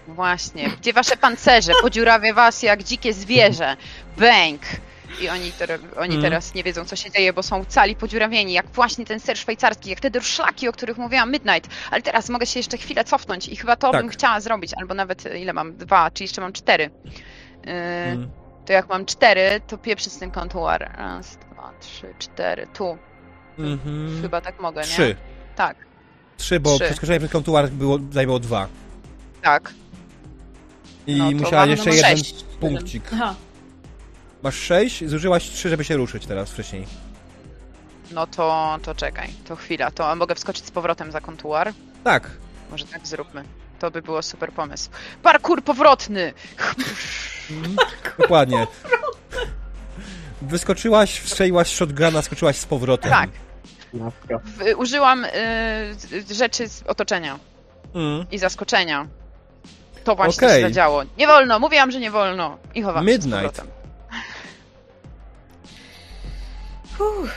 Właśnie. 0.09 0.71
Gdzie 0.81 0.93
wasze 0.93 1.17
pancerze? 1.17 1.73
Podziurawię 1.83 2.35
was 2.35 2.63
jak 2.63 2.83
dzikie 2.83 3.13
zwierzę. 3.13 3.77
Bęk. 4.17 4.63
I 5.21 5.29
oni, 5.29 5.53
ter- 5.53 5.81
oni 5.97 6.15
Mhm. 6.15 6.23
teraz 6.23 6.55
nie 6.55 6.63
wiedzą, 6.65 6.85
co 6.85 6.97
się 6.97 7.11
dzieje, 7.11 7.33
bo 7.33 7.43
są 7.43 7.65
cali 7.65 7.97
podziurawieni, 7.97 8.53
jak 8.53 8.67
właśnie 8.71 9.05
ten 9.07 9.21
ser 9.21 9.39
szwajcarski, 9.39 9.91
jak 9.91 10.01
te 10.01 10.11
durszlaki, 10.11 10.69
o 10.69 10.73
których 10.73 10.99
mówiłam 10.99 11.33
Midnight. 11.33 11.71
Ale 11.91 12.03
teraz 12.03 12.29
mogę 12.29 12.47
się 12.47 12.59
jeszcze 12.61 12.77
chwilę 12.79 13.05
cofnąć 13.05 13.49
i 13.49 13.57
chyba 13.57 13.77
to 13.77 13.93
Tak. 13.93 14.01
bym 14.03 14.11
chciała 14.11 14.41
zrobić, 14.41 14.75
albo 14.75 14.95
nawet 14.95 15.25
ile 15.37 15.53
mam? 15.53 15.77
Dwa, 15.77 16.11
czy 16.11 16.25
jeszcze 16.25 16.41
mam 16.41 16.53
cztery. 16.53 16.91
Yy, 17.65 17.73
Mhm. 17.73 18.31
To 18.67 18.73
jak 18.73 18.89
mam 18.89 19.07
cztery, 19.07 19.61
to 19.67 19.79
pieprzyć 19.79 20.15
ten 20.15 20.31
kontuar. 20.31 20.91
Raz, 20.99 21.39
dwa, 21.59 21.73
trzy, 21.81 22.15
cztery. 22.19 22.67
Tu. 22.75 22.99
Mhm. 23.59 24.23
Chyba 24.23 24.41
tak 24.41 24.61
mogę, 24.61 24.81
nie? 24.81 24.87
Trzy. 24.87 25.17
Tak, 25.57 25.77
Trzy, 26.37 26.61
bo 26.61 26.77
Trzy. 26.77 26.85
przeskoczenie 26.85 27.19
przez 27.19 27.33
kontuar 27.33 27.69
było, 27.69 27.99
zajęło 28.11 28.39
dwa. 28.39 28.69
tak. 29.43 29.73
I 31.07 31.17
No 31.19 31.31
to 31.31 31.37
musiała 31.37 31.63
mam 31.63 31.71
jeszcze 31.71 31.91
numer 31.91 32.05
jeden 32.05 32.19
sześć. 32.19 32.45
punkcik. 32.61 33.03
Aha. 33.13 33.35
Masz 34.43 34.55
sześć, 34.55 35.09
zużyłaś 35.09 35.51
trzy, 35.51 35.69
żeby 35.69 35.85
się 35.85 35.97
ruszyć 35.97 36.27
teraz 36.27 36.51
wcześniej. 36.51 36.87
No 38.11 38.27
to, 38.27 38.79
to 38.83 38.95
czekaj, 38.95 39.29
to 39.45 39.57
chwila. 39.57 39.91
To 39.91 40.17
mogę 40.17 40.35
wskoczyć 40.35 40.65
z 40.67 40.71
powrotem 40.71 41.13
za 41.13 41.21
kontuar? 41.21 41.73
Tak. 42.05 42.31
Może 42.71 42.85
tak 42.85 43.07
zróbmy. 43.07 43.45
To 43.79 43.91
by 43.91 44.03
było 44.03 44.23
super 44.23 44.53
pomysł. 44.53 44.91
Parkour 45.23 45.63
powrotny! 45.65 46.33
Mhm. 47.51 47.77
Dokładnie. 48.19 48.67
Wyskoczyłaś, 50.43 51.23
strzeliłaś 51.29 51.69
shotguna, 51.69 52.23
skoczyłaś 52.23 52.57
z 52.57 52.67
powrotem. 52.67 53.11
Tak. 53.11 53.31
W, 53.93 54.79
użyłam 54.79 55.25
y, 55.25 56.35
rzeczy 56.35 56.69
z 56.69 56.83
otoczenia 56.87 57.39
Mm. 57.95 58.27
i 58.31 58.39
zaskoczenia. 58.39 59.07
To 60.05 60.15
właśnie 60.17 60.47
Okej. 60.49 60.63
się 60.63 60.69
zadziało. 60.69 61.03
Nie 61.19 61.27
wolno, 61.27 61.59
mówiłam, 61.59 61.91
że 61.91 62.01
nie 62.01 62.11
wolno. 62.11 62.59
I 62.75 62.83
chowam 62.83 63.07
się 63.07 63.13
z 63.13 63.27
Midnight. 63.27 63.57
powrotem. 63.57 63.67
Uff, 67.01 67.35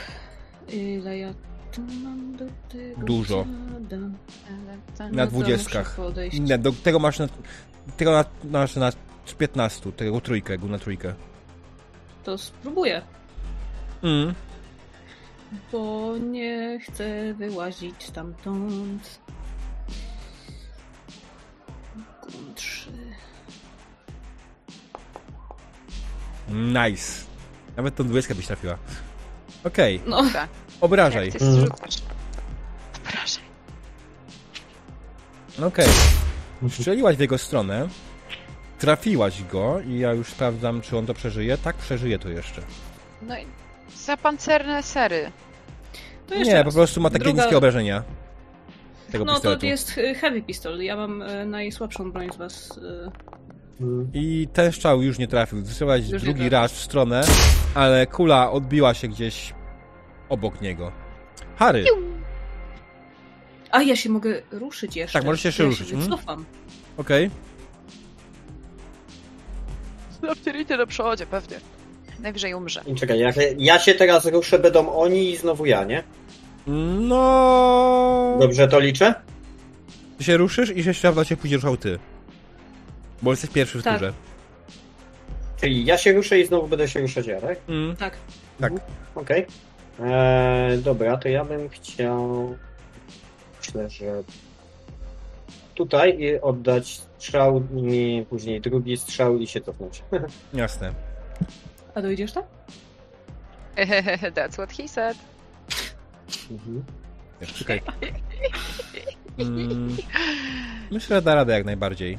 ile 0.68 1.18
ja 1.18 1.34
tu 1.72 1.80
mam 2.04 2.36
do 2.36 2.44
tego 2.68 3.06
Dużo. 3.06 3.46
Na 4.98 5.06
No 5.12 5.26
dwudziestkach. 5.26 5.96
Nie, 6.40 6.58
do 6.58 6.72
tego 6.72 6.98
masz 6.98 7.18
na, 7.18 7.26
tego 7.96 8.12
na, 8.12 8.24
masz 8.44 8.76
na 8.76 8.92
15, 9.38 9.92
tego 9.92 10.20
trójkę, 10.20 10.58
na 10.58 10.78
trójkę. 10.78 11.14
To 12.24 12.38
spróbuję, 12.38 13.02
Mm. 14.02 14.34
bo 15.72 16.12
nie 16.18 16.78
chcę 16.84 17.34
wyłazić 17.34 17.94
stamtąd. 18.04 19.20
Trzy. 22.54 22.90
Nice. 26.48 27.24
Nawet 27.76 27.94
tą 27.96 28.04
20 28.04 28.34
byś 28.34 28.46
trafiła. 28.46 28.78
Okej, 29.64 30.00
No, 30.06 30.22
Tak. 30.32 30.48
obrażaj. 30.80 31.26
Jak 31.26 31.36
ty 31.38 31.44
Mhm. 31.44 31.64
Obrażaj. 31.72 32.02
Okej. 35.66 35.88
Strzeliłaś 36.70 37.16
w 37.16 37.20
jego 37.20 37.38
stronę. 37.38 37.88
Trafiłaś 38.86 39.44
go 39.44 39.80
i 39.86 39.98
ja 39.98 40.12
już 40.12 40.28
sprawdzam, 40.28 40.80
czy 40.80 40.98
on 40.98 41.06
to 41.06 41.14
przeżyje. 41.14 41.58
Tak, 41.58 41.76
przeżyje 41.76 42.18
to 42.18 42.28
jeszcze. 42.28 42.62
No 43.22 43.38
i 43.38 43.46
zapancerne 43.96 44.82
sery. 44.82 45.30
to 46.26 46.34
jeszcze 46.34 46.52
Nie, 46.52 46.62
raz. 46.62 46.64
po 46.74 46.78
prostu 46.78 47.00
ma 47.00 47.10
takie 47.10 47.24
Druga- 47.24 47.42
niskie 47.42 47.56
obrażenia. 47.58 48.02
Tego 49.12 49.24
No 49.24 49.32
pistoletu. 49.34 49.60
to 49.60 49.66
jest 49.66 49.98
y, 49.98 50.14
heavy 50.14 50.42
pistol. 50.42 50.78
Ja 50.80 50.96
mam 50.96 51.22
y, 51.22 51.46
najsłabszą 51.46 52.12
broń 52.12 52.32
z 52.32 52.36
was. 52.36 52.76
y. 52.78 53.10
Mm. 53.80 54.10
I 54.14 54.48
ten 54.52 54.72
strzał 54.72 55.02
już 55.02 55.18
nie 55.18 55.28
trafił. 55.28 55.58
Już 55.58 56.12
nie 56.12 56.18
drugi 56.18 56.48
raz 56.48 56.72
w 56.72 56.80
stronę, 56.82 57.22
ale 57.74 58.06
kula 58.06 58.50
odbiła 58.50 58.94
się 58.94 59.08
gdzieś 59.08 59.54
obok 60.28 60.60
niego. 60.60 60.92
Harry, 61.56 61.84
A 63.70 63.82
ja 63.82 63.96
się 63.96 64.10
mogę 64.10 64.42
ruszyć 64.50 64.96
jeszcze. 64.96 65.18
Tak, 65.18 65.26
możesz 65.26 65.40
się 65.42 65.48
jeszcze 65.48 65.62
ja 65.62 65.68
ruszyć, 65.68 65.88
Się 65.88 65.96
wycofam. 65.96 66.44
okej. 66.96 67.30
Slaptirity 70.24 70.76
do 70.76 70.86
przodzie, 70.86 71.26
pewnie. 71.26 71.56
Najwyżej 72.20 72.54
umrze. 72.54 72.82
I 72.86 72.94
czekaj, 72.94 73.18
jak 73.18 73.36
ja 73.58 73.78
się 73.78 73.94
teraz 73.94 74.26
ruszę, 74.26 74.58
będą 74.58 74.92
oni 74.92 75.30
i 75.30 75.36
znowu 75.36 75.66
ja, 75.66 75.84
nie? 75.84 76.02
No. 77.00 78.36
Dobrze 78.40 78.68
to 78.68 78.80
liczę? 78.80 79.14
Ty 80.18 80.24
się 80.24 80.36
ruszysz 80.36 80.70
i 80.70 80.84
jeszcze 80.84 81.12
raz 81.12 81.26
się 81.28 81.36
później 81.36 81.56
ruszał 81.56 81.76
ty. 81.76 81.98
Bo 83.22 83.30
jesteś 83.30 83.50
pierwszy 83.50 83.78
w 83.78 83.82
Tak. 83.82 83.98
turze. 83.98 84.12
Czyli 85.60 85.84
ja 85.84 85.98
się 85.98 86.12
ruszę 86.12 86.40
i 86.40 86.46
znowu 86.46 86.68
będę 86.68 86.88
się 86.88 87.00
ruszać 87.00 87.26
ja, 87.26 87.40
tak? 87.40 87.58
Mm. 87.68 87.96
Tak. 87.96 88.16
Tak. 88.60 88.72
Okej. 89.14 89.46
Eee, 90.00 90.78
Dobra, 90.78 91.16
to 91.16 91.28
ja 91.28 91.44
bym 91.44 91.68
chciał... 91.68 92.54
Myślę, 93.60 93.90
że 93.90 94.22
tutaj 95.74 96.20
i 96.20 96.40
oddać 96.40 97.00
strzał 97.22 97.62
i 97.76 98.26
później 98.30 98.60
drugi 98.60 98.96
strzał 98.96 99.38
i 99.38 99.46
się 99.46 99.60
cofnąć. 99.60 100.02
Jasne. 100.54 100.92
A 101.94 102.02
dojdziesz 102.02 102.32
tam? 102.32 102.42
That's 104.36 104.52
what 104.52 104.72
he 104.72 104.88
said. 104.88 105.16
Mhm. 106.50 106.84
Czekaj. 107.54 107.80
Mm. 109.38 109.96
Myślę, 110.90 111.16
że 111.16 111.22
da 111.22 111.34
radę 111.34 111.52
jak 111.52 111.64
najbardziej. 111.64 112.18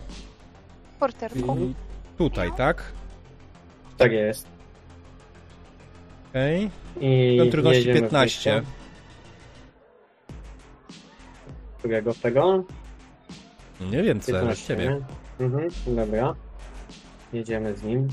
Porterku. 0.99 1.51
Mhm. 1.51 1.73
Tutaj, 2.17 2.51
tak? 2.57 2.83
Tak 3.97 4.11
jest. 4.11 4.47
Okej. 6.29 6.69
I 7.01 7.37
Do 7.37 7.45
trudności 7.45 7.77
jedziemy 7.77 7.99
w 7.99 8.11
15. 8.11 8.51
miejsce. 8.51 8.71
Którego 11.79 12.13
tego? 12.13 12.63
Nie 13.81 14.03
wiem, 14.03 14.19
co 14.19 14.31
15, 14.31 14.67
ciebie. 14.67 15.01
Mhm, 15.39 15.69
dobra. 15.87 16.35
Jedziemy 17.33 17.75
z 17.75 17.83
nim. 17.83 18.07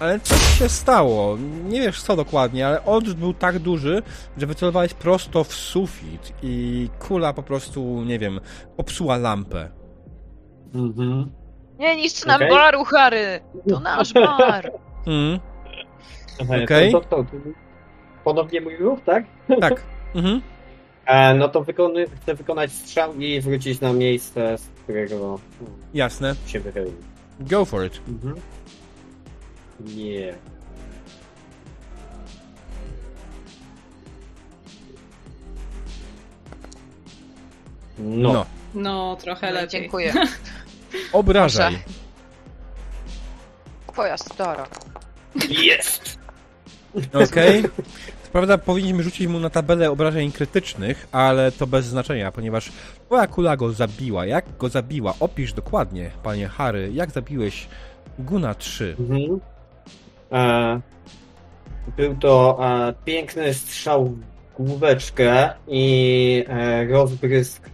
ale 0.00 0.20
coś 0.20 0.58
się 0.58 0.68
stało. 0.68 1.38
Nie 1.68 1.80
wiesz 1.80 2.02
co 2.02 2.16
dokładnie, 2.16 2.66
ale 2.66 2.84
odrzut 2.84 3.16
był 3.18 3.34
tak 3.34 3.58
duży, 3.58 4.02
że 4.36 4.46
wycelowałeś 4.46 4.94
prosto 4.94 5.44
w 5.44 5.54
sufit 5.54 6.32
i 6.42 6.88
kula 6.98 7.32
po 7.32 7.42
prostu, 7.42 8.02
nie 8.04 8.18
wiem, 8.18 8.40
popsuła 8.76 9.16
lampę. 9.16 9.70
Mhm. 10.74 11.30
Nie 11.78 11.96
niszcz 11.96 12.26
nam 12.26 12.36
Okej. 12.36 12.50
baru, 12.50 12.84
Harry! 12.84 13.40
To 13.68 13.80
nasz 13.80 14.12
bar! 14.38 14.72
Mm, 15.06 15.40
Okej. 16.42 16.64
Okej. 16.64 16.92
To, 16.92 17.00
to, 17.00 17.06
to, 17.16 17.24
ponownie 18.24 18.60
mój 18.60 18.76
ruch, 18.76 18.98
tak? 19.06 19.24
tak. 19.60 19.82
Mhm. 20.14 20.40
E, 21.06 21.34
no 21.34 21.48
to 21.48 21.64
wykony, 21.64 22.06
chcę 22.22 22.34
wykonać 22.34 22.72
strzał 22.72 23.14
i 23.14 23.40
wrócić 23.40 23.80
na 23.80 23.92
miejsce, 23.92 24.58
z 24.58 24.68
którego 24.68 25.38
Jasne. 25.94 26.34
się 26.46 26.60
wychylił. 26.60 26.94
Go 27.40 27.64
for 27.64 27.86
it. 27.86 28.00
Mhm. 28.08 28.34
Nie. 29.84 30.34
No. 37.98 38.32
No. 38.32 38.46
No, 38.74 39.16
trochę 39.20 39.46
No 39.46 39.52
lepiej. 39.52 39.68
dziękuję. 39.68 40.12
Obrażaj. 41.12 41.78
Twoja 43.92 44.16
stara. 44.18 44.66
Jest! 45.48 46.18
Okej. 47.24 47.62
Co 48.22 48.32
prawda 48.32 48.58
powinniśmy 48.58 49.02
rzucić 49.02 49.26
mu 49.26 49.40
na 49.40 49.50
tabelę 49.50 49.90
obrażeń 49.90 50.32
krytycznych, 50.32 51.08
ale 51.12 51.52
to 51.52 51.66
bez 51.66 51.86
znaczenia, 51.86 52.32
ponieważ 52.32 52.72
twoja 53.06 53.26
kula 53.26 53.56
go 53.56 53.72
zabiła. 53.72 54.26
Jak 54.26 54.56
go 54.58 54.68
zabiła? 54.68 55.14
Opisz 55.20 55.52
dokładnie, 55.52 56.10
panie 56.22 56.48
Harry, 56.48 56.90
jak 56.92 57.10
zabiłeś 57.10 57.68
Guna 58.18 58.54
3. 58.54 58.96
Mhm. 59.00 59.40
E, 60.32 60.80
był 61.96 62.16
to 62.16 62.58
e, 62.62 62.94
piękny 63.04 63.54
strzał 63.54 64.04
w 64.06 64.20
główeczkę 64.56 65.50
i 65.68 66.44
e, 66.48 66.84
rozbrysk 66.86 67.70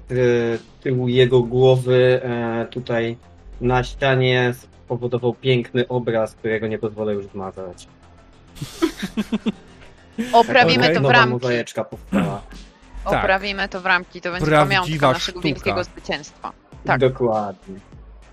tyłu 0.80 1.08
jego 1.08 1.42
głowy 1.42 2.20
tutaj 2.70 3.16
na 3.60 3.84
ścianie 3.84 4.54
spowodował 4.84 5.34
piękny 5.34 5.88
obraz, 5.88 6.34
którego 6.34 6.66
nie 6.66 6.78
pozwolę 6.78 7.14
już 7.14 7.26
zmazać. 7.26 7.86
Oprawimy 10.32 10.94
to 10.94 11.00
w 11.00 11.10
ramki. 11.10 11.32
mozayczka 11.32 11.84
powstała. 11.84 12.42
Tak. 13.04 13.24
Oprawimy 13.24 13.68
to 13.68 13.80
w 13.80 13.86
ramki. 13.86 14.20
To 14.20 14.30
będzie 14.30 14.46
Prawdziwa 14.46 14.82
pamiątka 14.82 15.12
naszego 15.12 15.40
sztuka. 15.40 15.54
wielkiego 15.54 15.84
zwycięstwa. 15.84 16.52
Tak. 16.84 17.00
Dokładnie. 17.00 17.74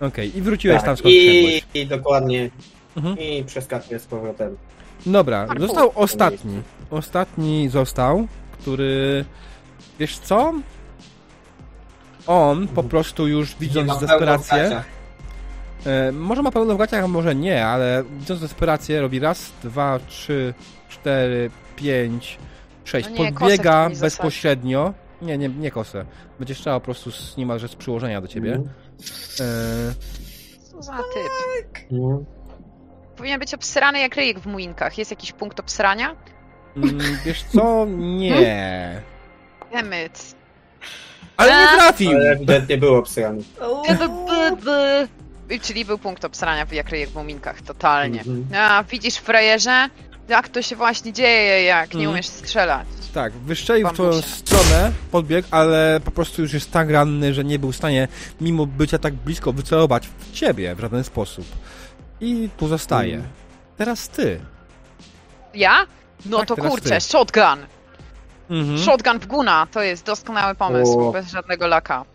Okej, 0.02 0.38
i 0.38 0.41
wróciłeś 0.41 0.77
Tak. 0.77 0.85
tam 0.85 0.97
skąd 0.97 1.14
I. 1.14 1.61
I 1.73 1.88
dokładnie. 1.88 2.49
Mhm. 2.98 3.20
I 3.20 3.44
przeskakuję 3.44 3.99
z 3.99 4.06
powrotem. 4.06 4.57
Dobra, 5.06 5.48
został 5.60 5.91
ostatni. 5.95 6.61
Ostatni 6.91 7.70
został, 7.70 8.28
który... 8.52 9.26
Wiesz 9.99 10.18
co? 10.20 10.53
On 12.28 12.68
po 12.68 12.84
prostu 12.84 13.28
już 13.28 13.56
widząc 13.56 13.99
desperację... 13.99 14.82
E, 15.86 16.11
może 16.11 16.41
ma 16.41 16.52
pełno 16.52 16.76
w 16.76 16.78
gaciach, 16.78 17.03
a 17.03 17.07
może 17.07 17.36
nie, 17.36 17.65
ale 17.65 18.03
widząc 18.20 18.41
desperację 18.41 19.02
robi 19.02 19.20
raz, 19.20 19.52
dwa, 19.64 19.99
trzy, 20.07 20.53
cztery, 20.90 21.52
pięć, 21.76 22.40
sześć. 22.84 23.10
No 23.10 23.24
nie, 23.24 23.34
Podbiega 23.34 23.90
bezpośrednio. 24.02 24.94
Nie, 25.22 25.38
nie, 25.38 25.49
nie 25.49 25.72
kosę. 25.72 26.06
Będziesz 26.40 26.60
trzeba 26.60 26.80
po 26.80 26.86
prostu 26.86 27.11
z 27.11 27.38
niemalże 27.38 27.68
z 27.68 27.76
przyłożenia 27.76 28.22
do 28.22 28.28
ciebie. 28.28 28.53
Mhm. 28.53 28.70
E, 29.40 29.94
Co 30.72 30.82
za 30.82 30.98
typ. 30.98 31.91
Mhm. 31.91 32.26
Powinien 33.18 33.40
być 33.40 33.53
obsrany 33.53 33.99
jak 33.99 34.15
ryjek 34.15 34.40
w 34.40 34.45
muinkach. 34.45 34.98
Jest 34.98 35.11
jakiś 35.11 35.31
punkt 35.31 35.60
obsrania? 35.60 36.15
mm, 36.77 36.99
wiesz 37.26 37.44
co? 37.44 37.85
Nie. 37.90 39.02
Emyt. 39.72 40.35
Ale 41.38 41.52
nie 41.61 41.68
trafił! 41.77 42.11
Ale 42.11 42.31
ewidentnie 42.31 42.77
był 42.77 42.95
obsrany. 42.95 43.44
Czyli 45.61 45.85
był 45.85 45.98
punkt 45.98 46.26
obsrania 46.26 46.65
jak 46.72 46.90
ryjek 46.90 47.10
w 47.10 47.15
muminkach, 47.15 47.61
totalnie. 47.61 48.19
Mhm. 48.19 48.45
A, 48.72 48.84
widzisz 48.84 49.15
frajerze? 49.15 49.90
Jak 50.27 50.49
to 50.49 50.61
się 50.61 50.76
właśnie 50.76 51.14
dzieje, 51.14 51.64
jak 51.64 51.90
nie 51.94 51.99
Mhm. 51.99 52.11
umiesz 52.14 52.26
strzelać. 52.27 52.88
Tak, 53.14 53.34
wystrzelił 53.34 53.88
w 53.88 53.94
twoją 53.94 54.22
stronę, 54.22 54.91
podbiegł, 55.11 55.48
ale 55.52 55.99
po 56.06 56.11
prostu 56.11 56.41
już 56.41 56.53
jest 56.53 56.72
tak 56.72 56.90
ranny, 56.90 57.34
że 57.34 57.44
nie 57.44 57.60
był 57.60 57.72
w 57.72 57.76
stanie, 57.76 58.07
mimo 58.41 58.65
bycia 58.65 58.98
tak 58.99 59.14
blisko, 59.14 59.53
wycelować 59.53 60.07
w 60.19 60.31
ciebie 60.31 60.76
w 60.76 60.80
żaden 60.80 61.03
sposób. 61.03 61.45
I 62.23 62.49
tu 62.57 62.67
zostaje. 62.67 63.15
Mm. 63.15 63.27
Teraz 63.77 64.07
ty. 64.09 64.39
Ja? 65.53 65.85
No 66.25 66.37
Tak, 66.37 66.47
to 66.47 66.55
kurczę, 66.55 66.89
ty. 66.95 67.01
shotgun. 67.01 67.65
Mhm. 68.49 68.77
Shotgun 68.79 69.19
w 69.19 69.25
guna, 69.27 69.67
to 69.71 69.81
jest 69.81 70.05
doskonały 70.05 70.55
pomysł, 70.55 70.99
O. 70.99 71.11
bez 71.11 71.31
żadnego 71.31 71.67
laka. 71.67 72.05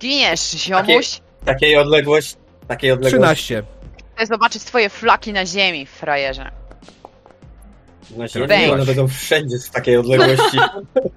Giniesz, 0.00 0.50
ziomuś. 0.50 1.20
Takiej 1.44 1.76
odległości, 1.76 2.36
takiej 2.68 2.92
odległości. 2.92 3.18
13. 3.18 3.62
Chcę 4.16 4.26
zobaczyć 4.26 4.62
twoje 4.64 4.88
flaki 4.88 5.32
na 5.32 5.46
ziemi, 5.46 5.86
frajerze. 5.86 6.50
Na 8.16 8.28
ziemi, 8.28 8.70
one 8.72 8.84
będą 8.84 9.08
wszędzie 9.08 9.58
z 9.58 9.70
takiej 9.70 9.96
odległości. 9.96 10.58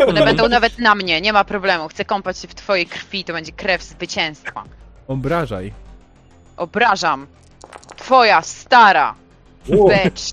One 0.07 0.26
będą 0.30 0.49
nawet 0.49 0.80
na 0.80 0.95
mnie, 0.95 1.21
nie 1.21 1.34
ma 1.34 1.43
problemu. 1.43 1.88
Chcę 1.88 2.05
kąpać 2.05 2.38
się 2.39 2.47
w 2.47 2.55
twojej 2.55 2.85
krwi, 2.85 3.23
to 3.23 3.34
będzie 3.34 3.51
krew 3.51 3.84
zwycięstwa. 3.84 4.63
Obrażaj. 5.07 5.73
Obrażam. 6.57 7.27
Twoja 7.95 8.41
stara. 8.41 9.16
Bitch. 9.68 10.24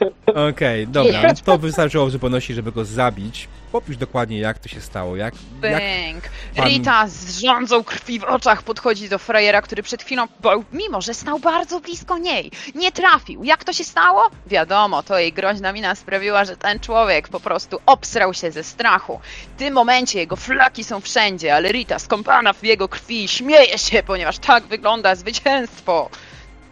Okej, 0.50 0.86
dobra. 0.88 1.34
To 1.44 1.58
wystarczyło 1.58 2.06
w 2.06 2.10
zupełności, 2.10 2.54
żeby 2.54 2.72
go 2.72 2.84
zabić. 2.84 3.48
Popisz 3.72 3.96
dokładnie, 3.96 4.38
jak 4.38 4.58
to 4.58 4.68
się 4.68 4.80
stało. 4.80 5.16
Jak. 5.16 5.34
Bang. 5.62 6.24
pan- 6.56 6.64
Rita 6.68 7.08
z 7.08 7.38
rządzą 7.40 7.84
krwi 7.84 8.18
w 8.20 8.24
oczach 8.24 8.62
podchodzi 8.62 9.08
do 9.08 9.18
frajera, 9.18 9.62
który 9.62 9.82
przed 9.82 10.02
chwilą, 10.02 10.24
bo, 10.40 10.50
mimo 10.72 11.00
że 11.02 11.14
stał 11.14 11.38
bardzo 11.38 11.80
blisko 11.80 12.18
niej, 12.18 12.50
nie 12.74 12.92
trafił. 12.92 13.44
Jak 13.44 13.64
to 13.64 13.72
się 13.72 13.84
stało? 13.84 14.30
Wiadomo, 14.46 15.02
to 15.02 15.18
jej 15.18 15.32
groźna 15.32 15.72
mina 15.72 15.94
sprawiła, 15.94 16.44
że 16.44 16.56
ten 16.56 16.80
człowiek 16.80 17.28
po 17.28 17.40
prostu 17.40 17.78
obsrał 17.86 18.34
się 18.34 18.50
ze 18.50 18.64
strachu. 18.64 19.20
W 19.56 19.58
tym 19.58 19.74
momencie 19.74 20.18
jego 20.18 20.36
flaki 20.36 20.84
są 20.84 21.00
wszędzie, 21.00 21.54
ale 21.54 21.72
Rita 21.72 21.98
skąpana 21.98 22.52
w 22.52 22.64
jego 22.64 22.88
krwi 22.88 23.28
śmieje 23.28 23.78
się, 23.78 24.02
ponieważ 24.02 24.38
tak 24.38 24.64
wygląda 24.64 25.14
zwycięstwo. 25.14 26.10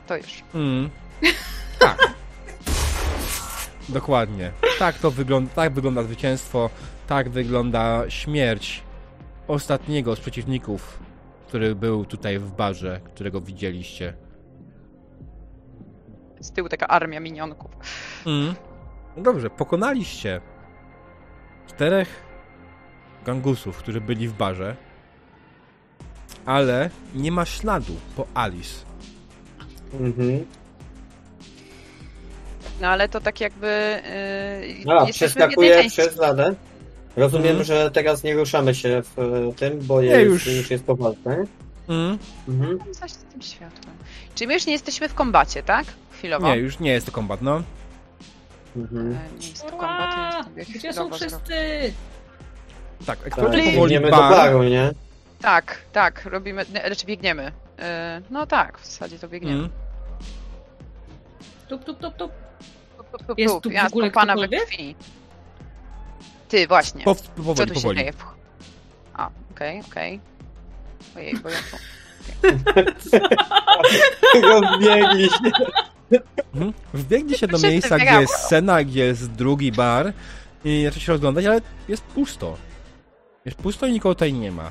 To 0.06 0.16
już. 0.16 0.42
Mm. 0.54 0.90
Tak. 1.78 2.14
Dokładnie. 3.88 4.52
Tak 4.78 4.98
to 4.98 5.10
wygląda, 5.10 5.54
tak 5.54 5.72
wygląda 5.72 6.02
zwycięstwo, 6.02 6.70
tak 7.06 7.28
wygląda 7.28 8.10
śmierć 8.10 8.82
ostatniego 9.48 10.16
z 10.16 10.20
przeciwników, 10.20 10.98
który 11.48 11.74
był 11.74 12.04
tutaj 12.04 12.38
w 12.38 12.50
barze, 12.50 13.00
którego 13.04 13.40
widzieliście. 13.40 14.14
Z 16.40 16.52
tyłu 16.52 16.68
taka 16.68 16.88
armia 16.88 17.20
minionków. 17.20 17.70
Mm. 18.26 18.54
No 19.16 19.22
dobrze, 19.22 19.50
pokonaliście 19.50 20.40
czterech 21.66 22.22
gangusów, 23.24 23.78
którzy 23.78 24.00
byli 24.00 24.28
w 24.28 24.32
barze, 24.32 24.76
ale 26.46 26.90
nie 27.14 27.32
ma 27.32 27.44
śladu 27.44 27.96
po 28.16 28.26
Alice. 28.34 28.93
Mhm. 30.00 30.44
No 32.80 32.88
ale 32.88 33.08
to 33.08 33.20
tak 33.20 33.40
jakby. 33.40 34.00
Yy, 34.86 34.92
A, 34.92 35.06
części. 35.06 35.90
przez 36.00 36.16
ladę. 36.16 36.54
Rozumiem, 37.16 37.46
Mhm. 37.48 37.64
że 37.64 37.90
teraz 37.90 38.22
nie 38.24 38.34
ruszamy 38.34 38.74
się 38.74 39.02
w 39.16 39.52
tym, 39.56 39.78
bo 39.82 40.00
Nie, 40.02 40.08
jest, 40.08 40.24
już. 40.26 40.46
już. 40.46 40.70
jest 40.70 40.84
po 40.84 40.96
walce. 40.96 41.44
Mm. 41.88 42.18
Mhm. 42.48 42.78
Coś 42.94 43.10
z 43.10 43.16
tym 43.24 43.42
światłem. 43.42 43.94
Czyli 44.34 44.48
my 44.48 44.54
już 44.54 44.66
nie 44.66 44.72
jesteśmy 44.72 45.08
w 45.08 45.14
kombacie, 45.14 45.62
tak? 45.62 45.86
Chwilowo. 46.12 46.46
Nie, 46.48 46.56
już 46.56 46.78
nie 46.80 46.90
jest 46.92 47.06
to 47.06 47.12
kombat, 47.12 47.42
no. 47.42 47.62
Mhm. 48.76 49.12
E, 49.12 49.38
Nie 49.40 49.48
jest 49.48 49.62
to 49.62 49.70
kombat, 49.70 50.16
jest 50.56 50.68
sobie 50.70 50.78
Gdzie 50.78 50.92
są 50.92 51.10
wszyscy? 51.12 51.92
Tak, 53.06 53.18
Tak, 53.18 53.26
eksplorujcie 53.26 53.62
powoli 53.72 53.80
biegniemy 53.94 54.10
do 54.10 54.16
bar. 54.16 54.32
baru, 54.32 54.62
nie? 54.62 54.90
Tak, 55.40 55.78
tak, 55.92 56.24
robimy, 56.24 56.64
znaczy 56.64 57.06
biegniemy. 57.06 57.52
E, 57.78 58.22
No 58.30 58.46
tak, 58.46 58.78
w 58.78 58.86
zasadzie 58.86 59.18
to 59.18 59.28
biegniemy. 59.28 59.58
Mm. 59.58 59.70
Tup, 61.68 61.84
tup, 61.84 61.98
tup, 61.98 62.16
tup. 62.16 62.32
Tup, 62.96 63.10
tup, 63.10 63.26
tup, 63.26 63.38
Jest 63.38 63.60
tu 63.60 63.70
w 63.70 63.72
Ja 63.72 63.86
ogóle 63.86 64.10
skąpana 64.10 64.34
we 64.36 64.48
krwi. 64.48 64.94
Ty, 66.48 66.66
właśnie. 66.66 67.04
Po, 67.04 67.14
Co 67.14 67.24
powoli, 67.36 67.68
tu 67.68 67.74
się 67.74 67.80
powoli. 67.80 67.98
dzieje? 67.98 68.12
A, 69.14 69.30
okej, 69.50 69.80
okej. 69.90 70.20
Ojej, 71.16 71.34
bo 71.42 71.48
ja 71.48 71.56
tu... 71.70 71.76
Rozbiegli 74.42 75.28
się. 75.30 75.50
Mhm. 76.54 76.72
Wbiegli 76.94 77.38
się 77.38 77.46
do 77.46 77.58
miejsca, 77.58 77.98
gdzie 77.98 78.20
jest 78.20 78.34
scena, 78.34 78.84
gdzie 78.84 79.04
jest 79.04 79.30
drugi 79.32 79.72
bar 79.72 80.12
i 80.64 80.82
zaczęli 80.84 81.00
się 81.00 81.12
rozglądać, 81.12 81.44
ale 81.44 81.60
jest 81.88 82.02
pusto. 82.02 82.56
Jest 83.44 83.58
pusto 83.58 83.86
i 83.86 83.92
nikogo 83.92 84.14
tutaj 84.14 84.32
nie 84.32 84.52
ma. 84.52 84.70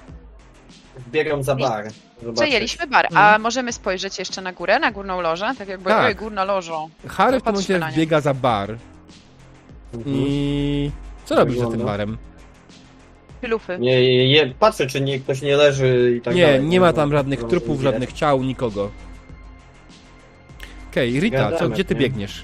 Biegam 1.11 1.43
za 1.43 1.55
bar. 1.55 1.85
Zobaczyć. 2.21 2.41
Przejęliśmy 2.41 2.87
bar, 2.87 3.05
a 3.05 3.09
Mhm. 3.09 3.41
możemy 3.41 3.73
spojrzeć 3.73 4.19
jeszcze 4.19 4.41
na 4.41 4.53
górę, 4.53 4.79
na 4.79 4.91
górną 4.91 5.21
lożę? 5.21 5.51
Tak 5.57 5.67
jakby, 5.67 5.89
Tak. 5.89 6.17
górna 6.17 6.43
lożo. 6.43 6.87
Harry 7.07 7.39
w 7.39 7.43
tym 7.43 7.53
momencie 7.53 7.79
nie. 7.79 7.91
wbiega 7.91 8.21
za 8.21 8.33
bar 8.33 8.77
Mhm. 9.93 10.15
i... 10.17 10.91
Co 11.25 11.35
robisz 11.35 11.57
za 11.57 11.67
tym 11.67 11.85
barem? 11.85 12.17
Lufy. 13.41 13.77
Nie, 13.79 14.01
nie, 14.01 14.29
nie, 14.29 14.53
patrzę, 14.59 14.87
czy 14.87 15.01
nie, 15.01 15.19
ktoś 15.19 15.41
nie 15.41 15.55
leży 15.57 16.13
i 16.17 16.21
tak 16.21 16.35
Nie, 16.35 16.45
dalej. 16.45 16.63
nie 16.63 16.79
ma 16.79 16.87
No, 16.87 16.93
tam 16.93 17.11
żadnych 17.11 17.41
no, 17.41 17.47
trupów, 17.47 17.81
żadnych 17.81 18.13
ciał, 18.13 18.43
nikogo. 18.43 18.91
Okej, 20.91 21.19
Rita, 21.19 21.51
co, 21.51 21.69
gdzie 21.69 21.85
ty 21.85 21.93
nie? 21.93 21.99
biegniesz? 22.01 22.43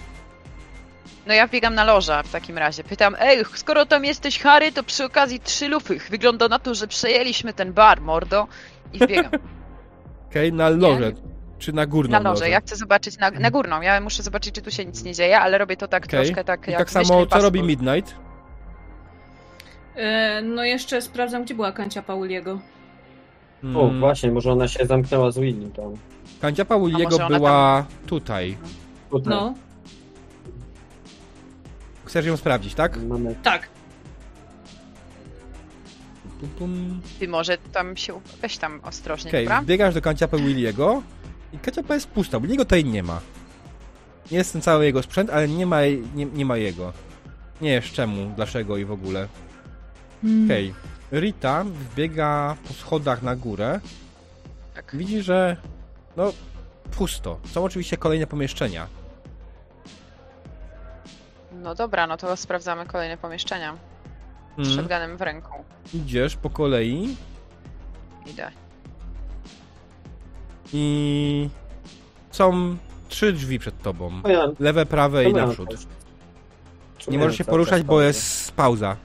No 1.30 1.36
ja 1.36 1.48
biegam 1.48 1.76
na 1.76 1.84
loża 1.84 2.24
w 2.24 2.32
takim 2.32 2.58
razie. 2.58 2.84
Pytam, 2.84 3.16
ej, 3.20 3.44
skoro 3.56 3.86
tam 3.86 4.06
jesteś 4.06 4.40
Harry, 4.40 4.72
to 4.72 4.84
przy 4.84 5.06
okazji 5.06 5.40
trzy 5.40 5.68
lufy. 5.68 6.00
Wygląda 6.10 6.48
na 6.48 6.60
to, 6.60 6.76
że 6.76 6.88
przejęliśmy 6.88 7.54
ten 7.54 7.74
bar, 7.74 8.02
mordo. 8.02 8.48
I 8.94 9.00
wbiegam. 9.00 9.32
Okej, 10.30 10.54
na 10.54 10.70
loże. 10.70 11.12
Czy 11.60 11.74
na 11.74 11.86
górną 11.86 12.12
Na 12.12 12.30
lożę. 12.30 12.50
Ja 12.50 12.62
chcę 12.62 12.76
zobaczyć 12.76 13.18
na, 13.18 13.32
na 13.32 13.52
górną. 13.52 13.82
Ja 13.82 14.02
muszę 14.02 14.24
zobaczyć, 14.24 14.56
czy 14.56 14.62
tu 14.62 14.72
się 14.72 14.86
nic 14.86 15.04
nie 15.04 15.14
dzieje, 15.14 15.40
ale 15.40 15.58
robię 15.58 15.78
to 15.78 15.88
tak 15.88 16.06
Okej. 16.06 16.20
troszkę 16.20 16.44
tak 16.44 16.68
I 16.68 16.72
jak 16.72 16.80
tak 16.80 16.90
samo, 16.90 17.26
co 17.26 17.42
robi 17.42 17.64
Midnight? 17.64 18.16
E, 19.96 20.42
no 20.42 20.64
jeszcze 20.64 21.02
sprawdzam, 21.02 21.44
gdzie 21.44 21.56
była 21.56 21.72
kancia 21.72 22.02
Pauliego. 22.02 22.60
O, 23.76 23.88
Mm, 23.88 24.00
właśnie, 24.00 24.32
może 24.32 24.52
ona 24.52 24.68
się 24.68 24.86
zamknęła 24.86 25.32
z 25.32 25.40
Willy 25.40 25.72
tam. 25.72 25.94
Kancia 26.42 26.66
Pauliego 26.66 27.18
była 27.30 27.86
tutaj. 28.08 28.58
Tutaj. 29.10 29.30
No, 29.30 29.54
Chcesz 32.10 32.26
ją 32.26 32.38
sprawdzić, 32.38 32.76
tak? 32.76 32.98
Mamy 33.04 33.36
tak. 33.44 33.70
Pum, 36.40 36.50
pum. 36.50 37.02
Ty 37.20 37.28
może 37.28 37.58
tam 37.58 37.98
się... 37.98 38.22
Weź 38.42 38.58
tam 38.58 38.80
ostrożnie, 38.84 39.32
Okej, 39.32 39.46
dobra? 39.46 39.62
wbiegasz 39.62 39.94
do 39.94 40.02
kanciapy 40.02 40.38
Williego 40.38 41.04
i 41.54 41.58
kanciapa 41.60 41.94
jest 41.94 42.08
pusta, 42.08 42.40
bo 42.40 42.48
jego 42.48 42.66
tutaj 42.66 42.86
nie 42.86 43.04
ma. 43.04 43.22
Nie 44.32 44.38
jest 44.38 44.54
ten 44.54 44.62
cały 44.62 44.86
jego 44.86 45.04
sprzęt, 45.04 45.30
ale 45.30 45.48
nie 45.48 45.66
ma, 45.66 45.82
nie, 46.16 46.26
nie 46.26 46.46
ma 46.46 46.58
jego. 46.58 46.94
Nie 47.62 47.82
wiesz 47.82 47.92
czemu, 47.92 48.32
dlaczego 48.36 48.78
i 48.78 48.86
w 48.86 48.92
ogóle. 48.92 49.28
Hmm. 50.22 50.46
Okej, 50.46 50.74
Rita 51.12 51.64
wbiega 51.64 52.56
po 52.68 52.74
schodach 52.74 53.24
na 53.24 53.36
górę. 53.36 53.80
Tak. 54.76 54.96
Widzi, 54.96 55.22
że 55.22 55.58
no 56.18 56.34
pusto. 56.92 57.40
Są 57.46 57.64
oczywiście 57.64 57.98
kolejne 57.98 58.28
pomieszczenia. 58.28 58.99
No 61.60 61.76
dobra, 61.76 62.08
no 62.08 62.18
to 62.18 62.38
sprawdzamy 62.38 62.86
kolejne 62.86 63.18
pomieszczenia. 63.18 63.78
Z 64.58 64.60
Mm. 64.62 64.76
shotgunem 64.76 65.18
w 65.18 65.22
ręku. 65.22 65.64
Idziesz 65.94 66.36
po 66.36 66.50
kolei 66.50 67.16
Idę. 68.26 68.52
i 70.74 71.50
są 72.32 72.78
trzy 73.10 73.34
drzwi 73.34 73.60
przed 73.60 73.82
tobą. 73.82 74.22
Lewe, 74.60 74.86
prawe 74.86 75.24
i 75.26 75.34
naprzód. 75.34 75.70
Nie 77.08 77.18
możesz 77.20 77.38
się 77.38 77.44
poruszać, 77.46 77.84
bo 77.84 78.02
jest 78.02 78.52
pauza. 78.52 78.96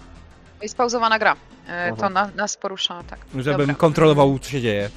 Jest 0.63 0.77
pauzowana 0.77 1.19
gra. 1.19 1.37
E, 1.69 1.87
Aha. 1.93 1.97
to 2.01 2.09
na, 2.11 2.27
nas 2.37 2.57
porusza, 2.57 3.03
tak. 3.03 3.19
Żebym 3.39 3.59
Dobra. 3.67 3.75
kontrolował, 3.75 4.39
co 4.39 4.51
się 4.51 4.61
dzieje. 4.61 4.91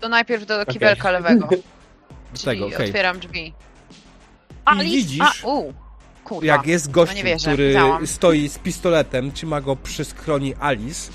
To 0.00 0.08
najpierw 0.08 0.46
do 0.46 0.66
kibelka 0.66 1.10
lewego. 1.10 1.48
Do 2.32 2.38
Czyli 2.38 2.44
tego, 2.60 2.66
okej. 2.74 2.86
otwieram 2.88 3.18
drzwi. 3.18 3.54
Alice? 4.64 4.84
widzisz, 4.96 5.44
A, 5.44 5.48
u, 5.48 5.72
kurwa. 6.24 6.46
Jak 6.46 6.66
jest 6.66 6.90
gościu, 6.90 7.24
No 7.24 7.36
który 7.38 7.74
stoi 8.06 8.48
z 8.48 8.58
pistoletem, 8.58 9.32
trzyma 9.32 9.60
go 9.60 9.76
przy 9.76 10.04
skroni 10.04 10.54
Alice 10.60 11.12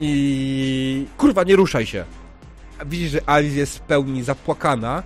i... 0.00 1.06
Kurwa, 1.18 1.42
nie 1.42 1.56
ruszaj 1.56 1.86
się. 1.86 2.04
Widzisz, 2.86 3.10
że 3.10 3.20
Alice 3.26 3.56
jest 3.56 3.78
w 3.78 3.80
pełni 3.80 4.22
zapłakana 4.22 5.02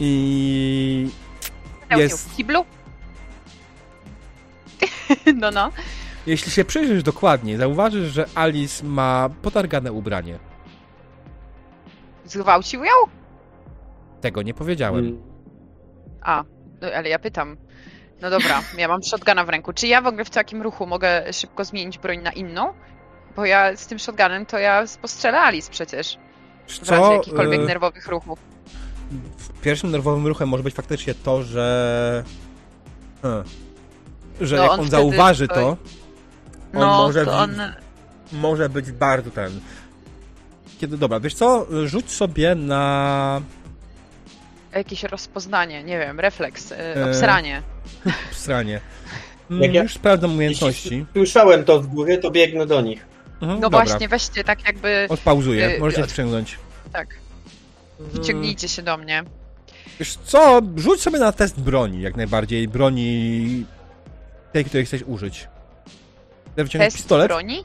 i... 0.00 1.08
Jest- 1.96 2.30
W 2.30 2.36
kiblu? 2.36 2.64
no, 5.40 5.50
no. 5.50 5.70
Jeśli 6.26 6.52
się 6.52 6.64
przyjrzysz 6.64 7.02
dokładnie, 7.02 7.58
zauważysz, 7.58 8.12
że 8.12 8.26
Alice 8.34 8.84
ma 8.86 9.30
potargane 9.42 9.92
ubranie. 9.92 10.38
Zgwałcił 12.24 12.84
ją? 12.84 12.92
Tego 14.20 14.42
nie 14.42 14.54
powiedziałem. 14.54 15.04
Mm. 15.06 15.22
A, 16.22 16.44
no, 16.80 16.88
ale 16.88 17.08
ja 17.08 17.18
pytam. 17.18 17.56
No 18.22 18.30
dobra, 18.30 18.62
ja 18.78 18.88
mam 18.88 19.02
shotguna 19.02 19.44
w 19.44 19.48
ręku. 19.48 19.72
Czy 19.72 19.86
ja 19.86 20.02
w 20.02 20.06
ogóle 20.06 20.24
w 20.24 20.30
takim 20.30 20.62
ruchu 20.62 20.86
mogę 20.86 21.32
szybko 21.32 21.64
zmienić 21.64 21.98
broń 21.98 22.18
na 22.22 22.32
inną? 22.32 22.72
Bo 23.36 23.44
ja 23.46 23.76
z 23.76 23.86
tym 23.86 23.98
shotgunem 23.98 24.46
to 24.46 24.58
ja 24.58 24.84
postrzelę 25.02 25.40
Alice 25.40 25.70
przecież. 25.70 26.18
W 26.68 26.88
razie 26.90 27.02
Co? 27.02 27.12
jakichkolwiek 27.12 27.60
e, 27.60 27.64
nerwowych 27.64 28.06
ruchów. 28.06 28.38
Pierwszym 29.62 29.90
nerwowym 29.90 30.26
ruchem 30.26 30.48
może 30.48 30.62
być 30.62 30.74
faktycznie 30.74 31.14
to, 31.14 31.42
że. 31.42 32.24
Hmm. 33.22 33.44
Że 34.40 34.56
No, 34.56 34.62
jak 34.62 34.72
on 34.72 34.80
on, 34.80 34.88
zauważy 34.90 35.46
stoi- 35.46 35.54
to, 35.54 35.68
on 35.68 35.76
No, 36.72 36.80
może 37.02 37.24
to 37.24 37.38
on... 37.38 37.56
może 38.32 38.68
być 38.68 38.92
bardzo 38.92 39.30
ten. 39.30 39.60
Kiedy 40.80 40.98
dobra, 40.98 41.20
wiesz 41.20 41.34
co? 41.34 41.66
Rzuć 41.86 42.10
sobie 42.10 42.54
na 42.54 43.40
Jakieś 44.74 45.02
rozpoznanie, 45.02 45.84
nie 45.84 45.98
wiem, 45.98 46.20
refleks, 46.20 46.72
E, 46.72 46.94
yy, 46.96 47.04
obsranie. 47.04 47.62
Jak 49.50 49.50
Mm, 49.50 49.74
ja- 49.74 49.82
Już 49.82 49.94
sprawdzam 49.94 50.32
umiejętności. 50.32 51.06
Słyszałem 51.12 51.64
to 51.64 51.82
z 51.82 51.86
góry, 51.86 52.18
to 52.18 52.30
biegnę 52.30 52.66
do 52.66 52.80
nich. 52.80 53.06
Mhm, 53.42 53.60
No 53.60 53.70
dobra. 53.70 53.84
właśnie, 53.84 54.08
weźcie 54.08 54.44
tak 54.44 54.66
jakby... 54.66 55.06
Odpauzuję, 55.08 55.76
y, 55.76 55.78
możecie 55.80 56.02
y, 56.02 56.06
wciągnąć. 56.06 56.58
Tak, 56.92 57.08
wyciągnijcie 58.00 58.68
się 58.68 58.82
do 58.82 58.96
mnie. 58.96 59.22
Wiesz 59.98 60.16
co? 60.24 60.60
Rzuć 60.76 61.00
sobie 61.00 61.18
na 61.18 61.32
test 61.32 61.60
broni, 61.60 62.00
jak 62.02 62.16
najbardziej. 62.16 62.68
Broni 62.68 63.64
tej, 64.52 64.64
której 64.64 64.86
chcesz 64.86 65.02
użyć. 65.06 65.48
Test 66.72 66.96
pistolet? 66.96 67.28
broni? 67.28 67.64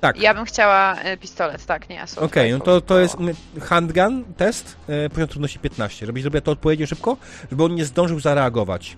Tak. 0.00 0.20
Ja 0.20 0.34
bym 0.34 0.44
chciała 0.44 0.96
y, 1.04 1.16
pistolet, 1.16 1.66
tak, 1.66 1.88
nie 1.88 2.02
assault 2.02 2.26
Okej, 2.32 2.50
no 2.50 2.56
rifle. 2.56 2.72
to, 2.72 2.80
to 2.80 2.98
jest 3.00 3.16
handgun 3.62 4.24
test, 4.36 4.76
e, 4.88 5.10
poziom 5.10 5.28
trudności 5.28 5.58
15. 5.58 6.06
Żebyś 6.06 6.22
zrobiła 6.22 6.40
to 6.40 6.50
odpowiednio 6.50 6.86
szybko, 6.86 7.16
żeby 7.50 7.64
on 7.64 7.74
nie 7.74 7.84
zdążył 7.84 8.20
zareagować. 8.20 8.96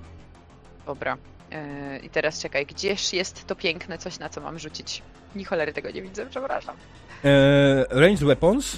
Dobra. 0.86 1.16
Yy, 1.50 1.98
I 1.98 2.10
teraz 2.10 2.40
czekaj, 2.42 2.66
gdzież 2.66 3.12
jest 3.12 3.46
to 3.46 3.56
piękne 3.56 3.98
coś, 3.98 4.18
na 4.18 4.28
co 4.28 4.40
mam 4.40 4.58
rzucić? 4.58 5.02
Ni 5.36 5.44
cholery 5.44 5.72
tego 5.72 5.90
nie 5.90 6.02
widzę, 6.02 6.26
przepraszam. 6.26 6.76
E, 7.24 7.84
range 7.90 8.26
weapons 8.26 8.76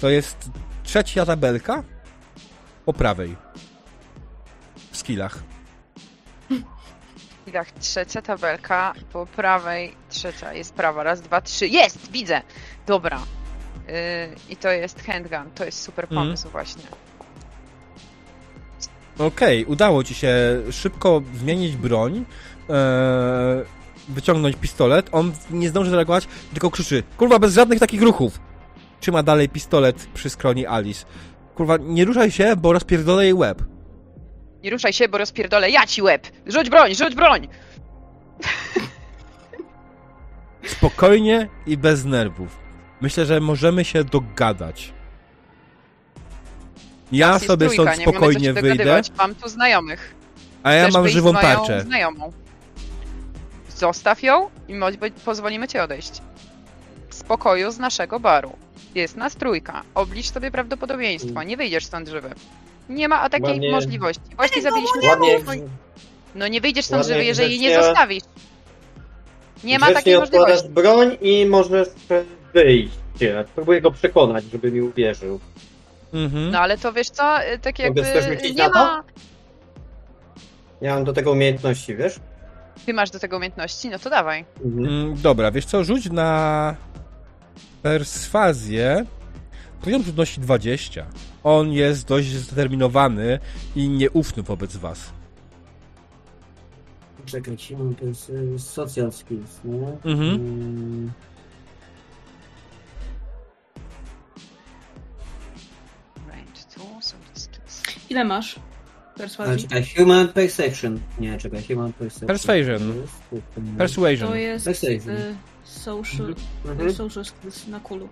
to 0.00 0.10
jest 0.10 0.50
trzecia 0.82 1.26
tabelka 1.26 1.82
po 2.84 2.92
prawej. 2.92 3.36
W 4.90 4.96
skillach. 4.96 5.38
Tak, 7.52 7.70
trzecia 7.72 8.22
tabelka, 8.22 8.92
po 9.12 9.26
prawej 9.26 9.94
trzecia, 10.10 10.52
jest 10.52 10.74
prawa, 10.74 11.02
raz, 11.02 11.20
dwa, 11.20 11.40
trzy, 11.40 11.68
jest, 11.68 12.10
widzę! 12.12 12.42
Dobra. 12.86 13.20
Yy, 13.88 13.94
I 14.48 14.56
to 14.56 14.70
jest 14.70 15.02
handgun, 15.06 15.50
to 15.54 15.64
jest 15.64 15.82
super 15.82 16.04
Mhm. 16.04 16.26
pomysł 16.26 16.48
właśnie. 16.48 16.82
Okej, 19.18 19.64
udało 19.64 20.04
ci 20.04 20.14
się 20.14 20.34
szybko 20.70 21.22
zmienić 21.34 21.76
broń, 21.76 22.24
e, 22.70 22.74
wyciągnąć 24.08 24.56
pistolet. 24.56 25.08
On 25.12 25.32
nie 25.50 25.68
zdąży 25.68 25.90
zareagować, 25.90 26.28
tylko 26.52 26.70
krzyczy: 26.70 27.02
Kurwa, 27.16 27.38
bez 27.38 27.54
żadnych 27.54 27.78
takich 27.80 28.02
ruchów! 28.02 28.40
Trzyma 29.00 29.22
dalej 29.22 29.48
pistolet 29.48 30.06
przy 30.14 30.30
skroni 30.30 30.66
Alice. 30.66 31.06
Kurwa, 31.54 31.76
nie 31.80 32.04
ruszaj 32.04 32.30
się, 32.30 32.56
bo 32.56 32.72
rozpierdolę 32.72 33.24
jej 33.24 33.34
łeb. 33.34 33.62
Nie 34.64 34.70
ruszaj 34.70 34.92
się, 34.92 35.08
bo 35.08 35.18
rozpierdolę 35.18 35.70
ja 35.70 35.86
ci 35.86 36.02
łeb! 36.02 36.26
Rzuć 36.46 36.70
broń, 36.70 36.94
rzuć 36.94 37.14
broń! 37.14 37.48
Spokojnie 40.66 41.48
i 41.66 41.76
bez 41.76 42.04
nerwów. 42.04 42.58
Myślę, 43.00 43.26
że 43.26 43.40
możemy 43.40 43.84
się 43.84 44.04
dogadać. 44.04 44.92
Ja 47.12 47.28
Nas 47.28 47.42
jest 47.42 47.46
sobie 47.46 47.66
trójka, 47.66 47.82
stąd 47.82 47.98
nie 47.98 48.04
mamy 48.06 48.12
co 48.12 48.18
spokojnie 48.18 48.44
się 48.44 48.52
wyjdę, 48.52 48.68
dogadywać. 48.70 49.12
Mam 49.18 49.34
tu 49.34 49.48
znajomych. 49.48 50.14
a 50.62 50.72
ja 50.72 50.82
Chcesz 50.82 50.94
mam 50.94 51.02
wyjść 51.02 51.14
żywą 51.14 51.30
z 51.30 51.32
moją 51.32 51.46
tarczę. 51.56 51.80
znajomą. 51.82 52.32
Zostaw 53.76 54.22
ją 54.22 54.50
i 54.68 54.74
mo- 54.74 54.86
pozwolimy 55.24 55.68
ci 55.68 55.78
odejść. 55.78 56.22
Z 57.10 57.22
pokoju 57.22 57.70
z 57.70 57.78
naszego 57.78 58.20
baru. 58.20 58.56
Jest 58.94 59.16
nas 59.16 59.36
trójka. 59.36 59.82
Oblicz 59.94 60.30
sobie 60.32 60.50
prawdopodobieństwo. 60.50 61.42
Nie 61.42 61.56
wyjdziesz 61.56 61.84
stąd 61.84 62.08
żywy. 62.08 62.30
Nie 62.90 63.08
ma 63.08 63.28
takiej 63.28 63.50
Ładnie- 63.50 63.70
możliwości. 63.70 64.22
Właśnie 64.36 64.62
zabiliśmy 64.62 65.08
Ładnie. 65.08 65.38
No 66.34 66.48
nie 66.48 66.60
wyjdziesz 66.60 66.84
stąd 66.84 66.98
Ładnie 67.02 67.14
żywy, 67.14 67.24
jeżeli 67.24 67.50
jej 67.50 67.60
nie 67.60 67.68
grzecznie- 67.68 67.84
zostawisz. 67.84 68.24
Nie 69.64 69.78
ma 69.78 69.86
grzecznie 69.86 69.94
takiej 70.00 70.16
odkładasz 70.16 70.62
możliwości. 70.62 70.74
broń 70.74 71.16
i 71.20 71.46
możesz 71.46 71.88
wyjść. 72.54 72.94
Próbuję 73.54 73.80
go 73.80 73.90
przekonać, 73.90 74.44
żeby 74.52 74.72
mi 74.72 74.80
uwierzył. 74.80 75.40
Mhm. 76.12 76.50
No 76.50 76.58
ale 76.60 76.78
to 76.78 76.92
wiesz 76.92 77.10
co, 77.10 77.36
tak 77.62 77.78
jakby 77.78 78.04
rzucić 78.22 78.56
nie 78.56 78.62
na 78.64 78.70
to? 78.70 78.74
ma... 78.78 79.04
Ja 80.80 80.94
mam 80.94 81.04
do 81.04 81.12
tego 81.12 81.32
umiejętności, 81.32 81.96
wiesz? 81.96 82.14
Ty 82.86 82.94
masz 82.94 83.10
do 83.10 83.18
tego 83.18 83.36
umiejętności? 83.36 83.88
No 83.88 83.98
to 83.98 84.10
dawaj. 84.10 84.44
Mhm. 84.64 84.84
Mm, 84.86 85.16
Dobra, 85.22 85.50
wiesz 85.50 85.64
co, 85.64 85.84
rzuć 85.84 86.10
na 86.10 86.74
perswazję. 87.82 89.04
Poziom 89.82 90.02
trudności 90.04 90.40
20. 90.40 91.06
On 91.44 91.72
jest 91.72 92.08
dość 92.08 92.28
zdeterminowany 92.28 93.38
i 93.76 93.88
nieufny 93.88 94.42
wobec 94.42 94.76
was. 94.76 95.12
Czekaj, 97.26 97.58
siłą 97.58 97.94
to 97.94 98.04
jest 98.04 98.30
y, 98.30 98.58
social 98.58 99.12
skills, 99.12 99.60
nie? 99.64 99.86
Mhm. 100.12 100.34
Mm. 100.34 101.10
Ile 108.10 108.24
masz? 108.24 108.56
Ale 108.56 109.14
Perswazji? 109.18 109.68
czekaj, 109.68 109.84
human 109.96 110.28
perception. 110.28 111.00
Nie, 111.20 111.38
czekaj, 111.38 111.62
human 111.64 111.92
perception. 111.92 112.26
Persuasion. 112.28 112.92
To 113.30 113.36
jest, 113.36 113.46
Persuasion. 113.78 114.28
To 114.28 114.34
jest 114.34 114.64
Persuasion. 114.64 115.10
y, 115.16 115.34
social, 115.64 116.34
Mhm. 116.66 116.92
social 116.94 117.24
skills 117.24 117.66
na 117.66 117.80
kulu. 117.80 118.08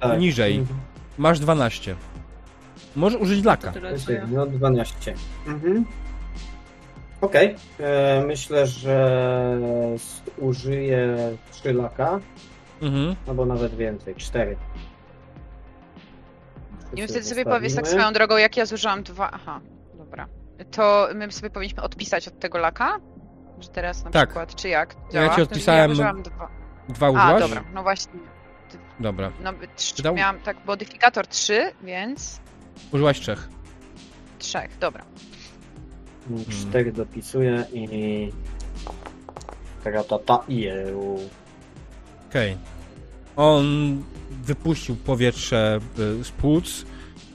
Tak. 0.00 0.20
Niżej. 0.20 0.56
Mhm. 0.58 0.78
Masz 1.18 1.40
12. 1.40 1.96
Możesz 2.96 3.20
użyć 3.20 3.44
laka. 3.44 3.72
Ja. 4.08 4.26
No 4.30 4.46
12. 4.46 5.14
Mhm. 5.46 5.84
Okej. 7.20 7.56
E, 7.80 8.24
Myślę, 8.26 8.66
że 8.66 9.58
użyję 10.38 11.16
3 11.50 11.72
laka, 11.72 12.20
Mhm. 12.82 13.16
albo 13.28 13.46
nawet 13.46 13.74
więcej, 13.76 14.14
4. 14.14 14.56
I 16.96 17.02
wtedy 17.02 17.22
sobie 17.24 17.44
powiesz 17.44 17.74
tak 17.74 17.88
swoją 17.88 18.12
drogą, 18.12 18.36
jak 18.36 18.56
ja 18.56 18.66
zużyłam 18.66 19.02
dwa... 19.02 19.30
Aha, 19.32 19.60
dobra. 19.98 20.26
To 20.70 21.08
my 21.14 21.32
sobie 21.32 21.50
powinniśmy 21.50 21.82
odpisać 21.82 22.28
od 22.28 22.38
tego 22.38 22.58
laka? 22.58 22.98
Że 23.60 23.68
teraz 23.68 24.04
na 24.04 24.10
Tak. 24.10 24.28
przykład, 24.28 24.54
czy 24.54 24.68
jak 24.68 24.94
Ja 24.94 25.10
działa? 25.12 25.28
ci 25.30 25.36
To 25.36 25.42
odpisałem- 25.42 25.78
Ja 25.88 25.92
użyłam 25.92 26.22
dwa. 26.22 26.48
Dwa 26.88 27.06
A, 27.06 27.10
użyłaś? 27.10 27.40
dobra, 27.42 27.64
no 27.74 27.82
właśnie. 27.82 28.12
Dobra. 29.00 29.32
No, 29.42 29.52
trz- 29.76 30.02
dał- 30.02 30.14
miałam 30.14 30.40
tak 30.40 30.64
modyfikator 30.66 31.26
3, 31.26 31.72
więc 31.82 32.40
Użyłaś 32.92 33.20
trzech. 33.20 33.48
trzech, 34.38 34.78
dobra. 34.78 35.04
4 36.68 36.92
dopisuję 36.92 37.66
i... 37.72 38.32
Ratata 39.84 40.44
jeł. 40.48 41.20
Okej. 42.30 42.56
On 43.36 43.64
wypuścił 44.30 44.96
powietrze 44.96 45.80
y, 46.20 46.24
z 46.24 46.30
płuc, 46.30 46.84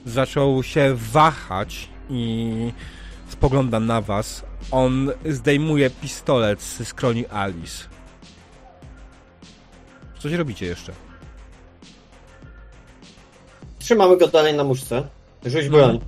zaczął 0.06 0.62
się 0.62 0.94
wahać 0.94 1.88
i 2.10 2.52
spogląda 3.28 3.80
na 3.80 4.00
was. 4.00 4.44
On 4.70 5.10
zdejmuje 5.30 5.90
pistolet 5.90 6.62
z 6.62 6.88
skroni 6.88 7.26
Alice. 7.26 7.84
Coś 10.18 10.32
robicie 10.32 10.66
jeszcze? 10.66 10.92
Trzymamy 13.86 14.16
go 14.16 14.28
dalej 14.28 14.54
na 14.54 14.64
muszce. 14.64 15.02
Rzuć 15.44 15.64
Mhm. 15.64 15.70
broń. 15.70 16.00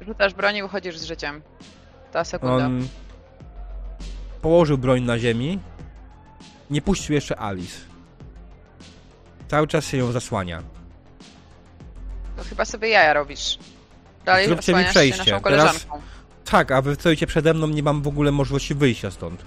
Rzucasz 0.00 0.34
broń 0.34 0.56
i 0.56 0.62
uchodzisz 0.62 0.98
z 0.98 1.04
życiem. 1.04 1.42
Ta 2.12 2.24
sekunda. 2.24 2.66
On 2.66 2.88
położył 4.42 4.78
broń 4.78 5.02
na 5.02 5.18
ziemi. 5.18 5.58
Nie 6.70 6.82
puścił 6.82 7.14
jeszcze 7.14 7.38
Alice. 7.40 7.76
Cały 9.48 9.66
czas 9.66 9.86
się 9.86 9.96
ją 9.96 10.12
zasłania. 10.12 10.62
To 12.36 12.44
chyba 12.44 12.64
sobie 12.64 12.88
jaja 12.88 13.12
robisz. 13.12 13.58
Dalej 14.24 14.46
Zróbcie 14.46 14.74
mi 14.74 14.84
przejście. 14.84 15.24
się 15.24 15.30
naszą 15.32 15.42
Teraz- 15.44 15.66
koleżanką. 15.66 16.00
Tak, 16.44 16.70
a 16.72 16.82
wy 16.82 16.94
stoicie 16.94 17.26
przede 17.26 17.54
mną, 17.54 17.66
nie 17.66 17.82
mam 17.82 18.02
w 18.02 18.08
ogóle 18.08 18.32
możliwości 18.32 18.74
wyjścia 18.74 19.10
stąd. 19.10 19.44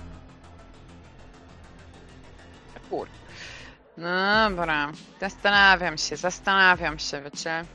No 3.98 4.50
dobra. 4.50 4.92
Zastanawiam 5.22 5.98
się, 5.98 6.16
zastanawiam 6.18 7.00
się, 7.00 7.22
wiecie. 7.22 7.66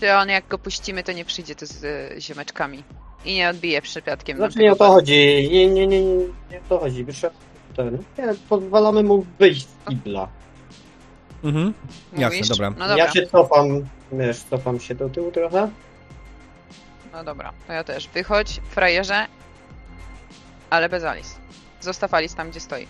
Czy 0.00 0.14
on 0.14 0.28
jak 0.28 0.48
go 0.48 0.58
puścimy, 0.58 1.02
to 1.02 1.12
nie 1.12 1.24
przyjdzie 1.24 1.54
tu 1.54 1.66
z 1.66 1.84
y, 1.84 2.20
ziomeczkami. 2.20 2.84
I 3.24 3.34
nie 3.34 3.48
odbije 3.50 3.82
przypadkiem. 3.82 4.36
Znaczy 4.36 4.58
nie 4.58 4.72
o 4.72 4.76
to 4.76 4.86
chodzi. 4.86 5.48
Nie, 5.52 5.66
nie, 5.68 5.86
nie, 5.86 6.02
nie, 6.04 6.16
nie 6.50 6.58
o 6.58 6.68
to 6.68 6.78
chodzi. 6.78 7.04
Wyszedł 7.04 7.36
ten. 7.76 7.98
Nie, 8.18 8.34
pozwalamy 8.48 9.02
mu 9.02 9.26
wyjść 9.38 9.66
z 9.66 9.88
kibla. 9.88 10.28
Mhm. 11.44 11.74
Jasne, 12.12 12.26
Mówisz? 12.36 12.48
dobra. 12.48 12.70
No 12.70 12.88
dobra, 12.88 12.96
Ja 13.04 13.12
się 13.12 13.26
cofam, 13.26 13.66
wiesz, 14.12 14.38
cofam 14.50 14.80
się 14.80 14.94
do 14.94 15.08
tyłu 15.08 15.30
trochę. 15.32 15.70
no 17.12 17.24
dobra, 17.24 17.52
to 17.66 17.72
ja 17.72 17.84
też. 17.84 18.08
Wychodź, 18.08 18.60
frajerze, 18.70 19.26
ale 20.70 20.88
bez 20.88 21.04
Alice. 21.04 21.34
Zostaw 21.80 22.14
Alice 22.14 22.36
tam, 22.36 22.50
gdzie 22.50 22.60
stoi. 22.60 22.86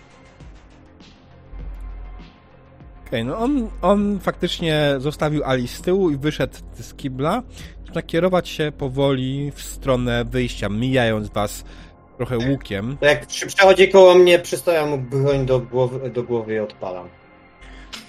Okej, 3.07 3.25
no 3.25 3.39
on, 3.39 3.69
on 3.83 4.21
faktycznie 4.21 4.95
zostawił 4.99 5.45
Alice 5.45 5.77
z 5.77 5.81
tyłu 5.83 6.11
i 6.11 6.17
wyszedł 6.17 6.55
z 6.75 6.95
kibla. 6.95 7.43
Zaczyna 7.81 8.03
kierować 8.03 8.49
się 8.49 8.73
powoli 8.79 9.53
w 9.55 9.63
stronę 9.63 10.25
wyjścia, 10.25 10.69
mijając 10.69 11.29
was 11.29 11.65
trochę 12.17 12.39
łukiem. 12.39 12.97
To 13.01 13.07
jak 13.07 13.27
przechodzi 13.27 13.89
koło 13.89 14.15
mnie, 14.15 14.39
przystawiam 14.39 14.91
mu 14.91 14.99
broń 14.99 15.47
do 15.47 15.61
głowy, 15.61 16.11
do 16.11 16.23
głowy 16.23 16.55
i 16.55 16.59
odpalam. 16.59 17.09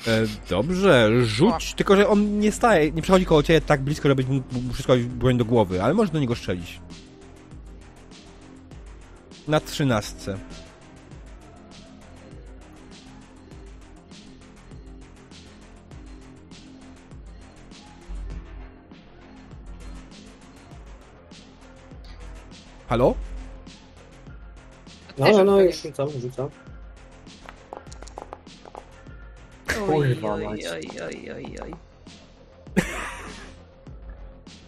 E, 0.08 0.22
dobrze, 0.50 1.26
rzuć. 1.26 1.74
Tylko, 1.74 1.96
że 1.96 2.08
on 2.08 2.40
nie 2.40 2.52
staje, 2.52 2.92
nie 2.92 3.02
przechodzi 3.02 3.26
koło 3.26 3.44
ciebie 3.44 3.62
tak 3.62 3.82
blisko, 3.82 4.10
żebyś 4.10 4.26
mógł 4.26 4.74
wszystko 4.74 4.94
broń 4.98 5.38
do 5.38 5.46
głowy, 5.46 5.84
ale 5.84 5.94
możesz 5.94 6.12
do 6.12 6.20
niego 6.20 6.36
strzelić. 6.36 6.80
Na 9.48 9.60
trzynastce. 9.60 10.38
Halo? 22.90 23.16
No, 25.18 25.32
no, 25.32 25.44
no, 25.44 25.60
już 25.62 25.82
rzucam, 25.82 26.10
rzucam. 26.22 26.50
Oj, 29.90 30.16
Kurwa 30.16 30.34
oj, 30.34 30.44
mać. 30.46 30.60
oj, 30.72 30.90
oj, 31.08 31.32
oj, 31.36 31.56
oj. 31.64 31.74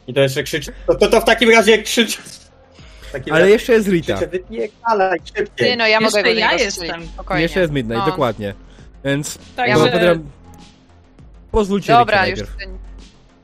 I 0.07 0.13
to 0.13 0.21
jeszcze 0.21 0.43
krzyczy. 0.43 0.73
To, 0.87 0.95
to, 0.95 1.07
to 1.07 1.21
w 1.21 1.25
takim 1.25 1.49
razie 1.49 1.83
krzyczy. 1.83 2.17
W 3.01 3.11
takim 3.11 3.33
Ale 3.33 3.41
razie 3.41 3.53
jeszcze 3.53 3.73
jest 3.73 3.87
Rita. 3.87 4.13
krzyczę, 4.13 4.27
wypierdalaj 4.31 5.19
Ty, 5.21 5.27
szybciej. 5.37 5.77
no 5.77 5.87
ja 5.87 5.99
mogę 5.99 6.19
Jeszcze 6.19 6.33
go 6.33 6.39
ja 6.39 6.51
niego 6.51 6.63
jestem. 6.63 7.07
Spokojnie. 7.07 7.43
Jeszcze 7.43 7.59
jest 7.59 7.73
Midnight, 7.73 8.05
No. 8.05 8.11
dokładnie. 8.11 8.53
Więc 9.05 9.37
Tak, 9.55 9.69
Ja 9.69 9.77
no, 9.77 9.85
Pedram- 9.85 10.23
pozwólcie 11.51 11.93
Dobra, 11.93 12.27
już 12.27 12.39
najpierw. 12.39 12.57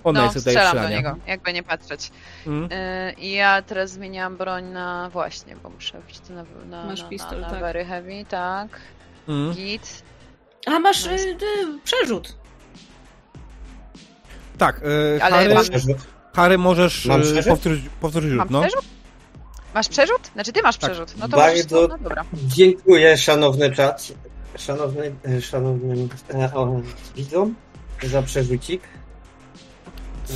Ona 0.03 0.19
no, 0.19 0.23
jest 0.25 0.38
tutaj 0.38 0.53
strzelam 0.53 0.77
do 0.77 0.89
niego, 0.89 1.15
jakby 1.27 1.53
nie 1.53 1.63
patrzeć. 1.63 2.11
Mm. 2.47 2.63
Yy, 2.63 3.11
I 3.13 3.31
ja 3.31 3.61
teraz 3.61 3.91
zmieniam 3.91 4.38
broń 4.38 4.65
na 4.65 5.09
właśnie, 5.09 5.55
bo 5.55 5.69
muszę 5.69 6.01
to 6.27 6.34
na, 6.34 6.43
na, 6.69 6.85
Masz 6.85 7.01
na, 7.01 7.09
pistol, 7.09 7.39
na, 7.41 7.47
na 7.47 7.49
tak. 7.53 7.59
very 7.59 7.85
heavy, 7.85 8.25
tak. 8.30 8.67
Mm. 9.27 9.53
Git. 9.53 10.03
A 10.65 10.80
masz 10.80 11.05
No 11.05 11.11
y, 11.11 11.15
y, 11.15 11.38
przerzut. 11.84 12.35
Tak, 14.57 14.81
Ale 15.21 15.35
Harry, 15.35 15.53
mam- 15.53 15.63
Harry 16.34 16.57
możesz 16.57 17.05
Mam 17.05 17.21
przerzut? 17.21 17.45
powtórzyć, 17.47 17.85
powtórzyć 18.01 18.30
rzut, 18.30 18.38
Mam 18.38 18.47
no. 18.51 18.61
przerzut? 18.61 18.85
Masz 19.73 19.89
przerzut? 19.89 20.27
Znaczy 20.34 20.53
ty 20.53 20.61
masz 20.61 20.77
Tak. 20.77 20.91
przerzut. 20.91 21.17
No 21.17 21.27
to 21.27 21.38
Bardzo- 21.38 21.75
możesz, 21.75 21.89
no 21.91 21.97
dobra. 21.97 22.23
Dziękuję, 22.34 23.17
szanowny 23.17 23.71
czat. 23.71 24.07
Szanowny, 24.57 25.11
szanownym 25.41 26.09
e, 26.34 26.53
o, 26.53 26.81
widzom 27.15 27.55
za 28.03 28.21
przerzucik. 28.21 28.81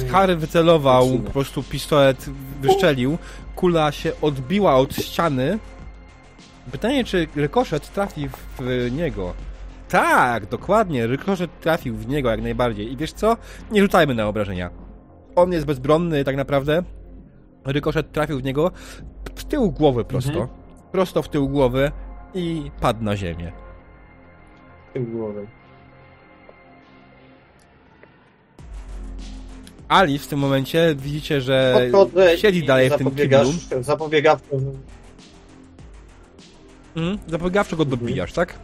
Harry 0.06 0.36
wycelował, 0.36 1.20
po 1.20 1.32
prostu 1.32 1.64
pistolet 1.64 2.30
wyszczelił, 2.62 3.18
kula 3.56 3.92
się 3.92 4.12
odbiła 4.22 4.76
od 4.76 4.96
ściany. 4.96 5.60
Pytanie, 6.72 7.04
czy 7.04 7.28
rykoszet 7.36 7.94
trafi 7.94 8.30
w 8.60 8.92
niego? 8.92 9.34
Tak, 9.90 10.46
dokładnie, 10.46 11.08
rykoszet 11.08 11.60
trafił 11.60 11.96
w 11.96 12.08
niego 12.08 12.30
jak 12.30 12.42
najbardziej. 12.42 12.92
I 12.92 12.98
wiesz 12.98 13.14
co? 13.14 13.38
Nie 13.72 13.82
rzucajmy 13.82 14.16
na 14.16 14.28
obrażenia. 14.28 14.70
On 15.36 15.52
jest 15.52 15.66
bezbronny 15.66 16.24
tak 16.24 16.36
naprawdę. 16.36 16.84
Rykoszet 17.66 18.12
trafił 18.12 18.40
w 18.40 18.44
niego 18.44 18.72
w 19.36 19.44
tył 19.44 19.72
głowy 19.72 20.06
prosto. 20.06 20.30
Mhm. 20.30 20.48
Prosto 20.92 21.22
w 21.22 21.30
tył 21.30 21.50
głowy 21.50 21.92
i 22.34 22.72
padł 22.82 23.04
na 23.04 23.18
ziemię. 23.18 23.52
Tył 24.94 25.06
głowy. 25.06 25.48
Ali 29.88 30.20
w 30.20 30.28
tym 30.28 30.40
momencie 30.40 30.96
widzicie, 30.96 31.42
że 31.42 31.74
Podchodzę 31.92 32.38
siedzi 32.38 32.66
dalej 32.66 32.90
w 32.90 32.96
tym 32.96 33.12
kiblu. 33.12 33.54
Zapobiegawczo 33.82 34.56
Mhm. 36.96 37.18
Zapobiegawczo 37.28 37.76
go 37.76 37.86
dobijasz, 37.86 38.34
tak? 38.34 38.60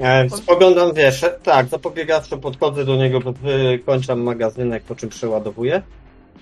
E, 0.00 0.30
Spoglądam, 0.30 0.94
wiesz, 0.94 1.24
tak, 1.42 1.68
zapobiegawczo 1.68 2.38
podchodzę 2.38 2.84
do 2.84 2.96
niego, 2.96 3.20
wykończam 3.20 4.20
magazynek, 4.22 4.82
po 4.84 4.94
czym 4.94 5.08
przeładowuję. 5.08 5.82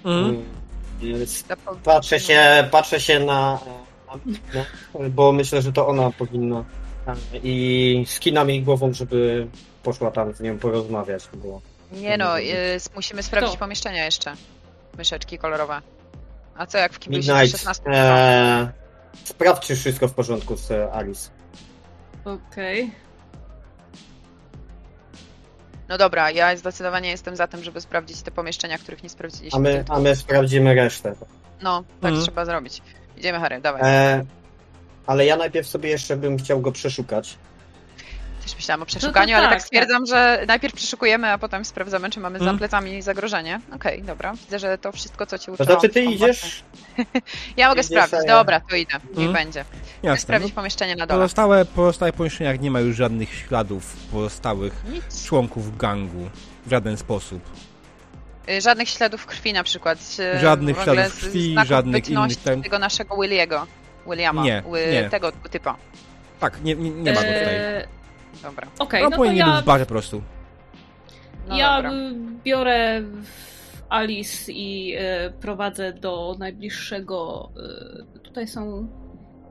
Mhm. 0.05 0.43
Mm, 1.03 1.27
Patrzę 1.85 2.21
się, 2.21 2.69
patrzę 2.71 3.01
się 3.01 3.21
na, 3.21 3.59
na, 4.07 4.15
na 5.01 5.09
bo 5.09 5.33
myślę, 5.33 5.63
że 5.63 5.73
to 5.73 5.89
ona 5.89 6.11
powinna 6.11 6.65
e, 7.07 7.15
i 7.45 8.05
skinam 8.09 8.49
jej 8.49 8.63
głową, 8.63 8.93
żeby 8.93 9.47
poszła 9.83 10.11
tam 10.11 10.35
z 10.35 10.41
nią 10.41 10.59
porozmawiać. 10.59 11.29
Było. 11.35 11.61
Nie 11.93 12.17
no, 12.19 12.41
y, 12.41 12.45
musimy 12.97 13.23
sprawdzić 13.23 13.53
To. 13.53 13.59
pomieszczenia 13.59 14.05
jeszcze. 14.05 14.35
Myszeczki 14.99 15.39
kolorowe. 15.39 15.83
A 16.57 16.67
co 16.67 16.79
jak 16.79 16.93
w 16.93 16.99
kimś 16.99 17.17
Midnight, 17.17 17.51
16 17.59 17.83
e, 17.91 18.73
sprawdź, 19.25 19.67
czy 19.67 19.77
wszystko 19.77 20.09
w 20.09 20.15
porządku 20.15 20.57
z 20.57 20.71
e, 20.71 20.93
Alice. 20.93 21.31
Okej. 22.25 22.93
No 25.89 25.99
dobra, 25.99 26.31
ja 26.31 26.57
zdecydowanie 26.57 27.11
jestem 27.11 27.37
za 27.37 27.47
tym, 27.47 27.65
żeby 27.65 27.81
sprawdzić 27.81 28.23
te 28.23 28.31
pomieszczenia, 28.31 28.79
których 28.79 29.03
nie 29.03 29.09
sprawdziliśmy. 29.09 29.57
A 29.59 29.61
my, 29.63 29.85
a 29.89 29.99
my 30.01 30.17
sprawdzimy 30.17 30.75
resztę. 30.75 31.15
No, 31.63 31.85
tak 32.01 32.09
Mhm. 32.11 32.23
trzeba 32.23 32.45
zrobić. 32.45 32.83
Idziemy 33.17 33.41
Harry, 33.41 33.61
dawaj. 33.61 33.81
E, 33.85 34.25
ale 35.07 35.27
ja 35.27 35.37
najpierw 35.37 35.69
sobie 35.69 35.91
jeszcze 35.91 36.17
bym 36.17 36.39
chciał 36.39 36.61
go 36.61 36.73
przeszukać. 36.73 37.39
Też 38.43 38.55
myślałam 38.57 38.83
o 38.83 38.87
przeszukaniu, 38.87 39.29
to 39.31 39.37
ale 39.37 39.47
tak, 39.47 39.55
tak 39.59 39.63
stwierdzam, 39.63 40.07
że 40.07 40.45
najpierw 40.49 40.75
przeszukujemy, 40.75 41.29
a 41.29 41.39
potem 41.39 41.65
sprawdzamy, 41.65 42.11
czy 42.11 42.21
mamy 42.21 42.39
Mhm. 42.39 42.55
za 42.57 42.59
plecami 42.59 43.03
zagrożenie. 43.03 43.61
Okej, 43.75 44.03
dobra. 44.03 44.33
Widzę, 44.33 44.59
że 44.59 44.79
to 44.79 44.93
wszystko, 44.93 45.27
co 45.27 45.39
ci 45.39 45.47
To 45.47 45.53
uczyłam. 45.53 45.67
znaczy 45.81 45.89
ty 45.89 46.03
idziesz? 46.05 46.63
Ja 47.57 47.69
mogę 47.69 47.81
idziesz, 47.81 47.91
sprawdzić. 47.91 48.19
ja- 48.29 48.37
Dobra, 48.37 48.61
to 48.61 48.77
idę. 48.77 48.93
Niech 49.05 49.27
Mhm. 49.29 49.33
będzie. 49.33 49.65
Chcę 49.65 49.79
Jasne. 50.03 50.11
No, 50.11 50.17
sprawdzić 50.17 50.53
pomieszczenie 50.53 50.97
na 50.97 51.07
dole. 51.07 51.21
pozostałe, 51.21 51.65
pozostałe 51.65 52.13
pomieszczeniach 52.13 52.61
nie 52.61 52.71
ma 52.71 52.81
już 52.81 52.97
żadnych 52.97 53.35
śladów 53.35 53.97
pozostałych 54.13 54.73
Nic. 54.93 55.25
członków 55.25 55.77
gangu. 55.77 56.31
W 56.67 56.71
żaden 56.71 56.97
sposób. 56.97 57.43
Y, 58.51 58.61
Żadnych 58.61 58.89
śladów 58.89 59.27
krwi 59.27 59.53
na 59.53 59.63
przykład. 59.65 59.99
y, 60.37 60.41
Żadnych 60.41 60.77
śladów 60.83 61.17
krwi, 61.21 61.57
żadnych 61.67 62.09
innych 62.09 62.37
ten- 62.37 62.63
tego 62.63 62.79
naszego 62.79 63.17
Williego. 63.17 63.67
Williama. 64.07 64.43
Nie, 64.43 64.63
Wy- 64.71 64.93
nie. 64.93 65.11
Tego 65.11 65.33
typa. 65.33 65.77
Tak, 66.41 66.63
nie, 66.63 66.75
nie, 66.75 66.91
nie 66.91 67.13
ma 67.13 67.21
go 67.21 67.27
tutaj. 67.27 67.55
Dobra. 68.43 68.67
Okej, 68.79 69.03
No, 69.03 69.07
no 69.07 69.11
to 69.11 69.17
powinien 69.17 69.47
być 69.47 69.55
ja, 69.55 69.63
w 69.63 69.65
barze 69.65 69.87
po 69.87 69.89
prostu. 69.93 70.23
No 71.49 71.57
ja 71.57 71.77
dobra. 71.83 71.91
biorę 72.45 73.03
Alice 73.89 74.53
i 74.53 74.97
y, 74.97 75.33
prowadzę 75.41 75.93
do 75.93 76.37
najbliższego. 76.39 77.51
Y, 78.17 78.19
tutaj 78.21 78.49
są 78.49 78.89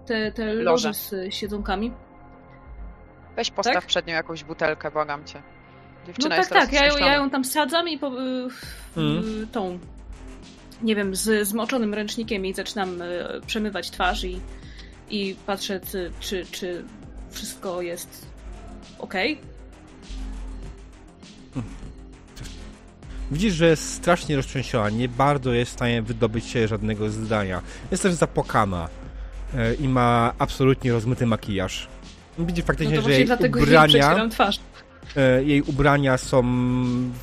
te, 0.06 0.32
te 0.32 0.46
Loże. 0.46 0.64
loże 0.64 0.94
z 0.94 1.34
siedzonkami. 1.34 1.92
Weź 3.36 3.52
postaw 3.52 3.74
tak? 3.76 3.86
przed 3.86 4.08
nią 4.08 4.14
jakąś 4.14 4.44
butelkę, 4.44 4.92
błagam 4.92 5.26
cię. 5.26 5.42
No 6.02 6.08
Dziewczyna 6.08 6.30
tak, 6.30 6.38
jest 6.38 6.50
teraz 6.50 6.66
tak, 6.66 6.74
ja, 6.74 6.86
ją- 6.88 6.98
ja 6.98 7.14
ją 7.16 7.30
tam 7.30 7.46
sadzam 7.46 7.88
i 7.90 8.00
po, 8.00 8.08
y, 8.08 9.48
tą, 9.52 9.80
nie 10.82 10.96
wiem, 10.96 11.16
z 11.16 11.48
zmoczonym 11.48 11.94
ręcznikiem 11.94 12.46
i 12.46 12.54
zaczynam 12.54 13.02
y, 13.02 13.26
przemywać 13.48 13.92
twarz 13.92 14.24
i, 14.24 14.40
i 15.10 15.36
patrzę, 15.46 15.80
czy, 15.80 16.12
czy, 16.20 16.46
czy 16.46 16.86
wszystko 17.32 17.82
jest 17.82 18.31
ok. 19.02 19.14
Widzisz, 23.32 23.54
że 23.54 23.68
jest 23.68 23.94
strasznie 23.94 24.36
roztrzęsiona, 24.36 24.90
nie 24.90 25.10
bardzo 25.10 25.54
jest 25.54 25.72
w 25.72 25.74
stanie 25.74 26.02
wydobyć 26.02 26.46
się 26.46 26.68
żadnego 26.68 27.10
zdania. 27.10 27.62
Jest 27.92 28.04
też 28.04 28.14
zapłakana 28.14 28.90
e, 29.56 29.74
i 29.74 29.88
ma 29.88 30.34
absolutnie 30.40 30.92
rozmyty 30.92 31.26
makijaż. 31.26 31.88
Widzisz 32.40 32.64
No 32.64 32.68
faktycznie, 32.68 32.96
to 32.96 33.02
że 33.02 33.12
jej 33.12 33.28
ubrania, 33.62 34.30
e, 35.16 35.44
jej 35.44 35.62
ubrania 35.62 36.18
są 36.18 36.42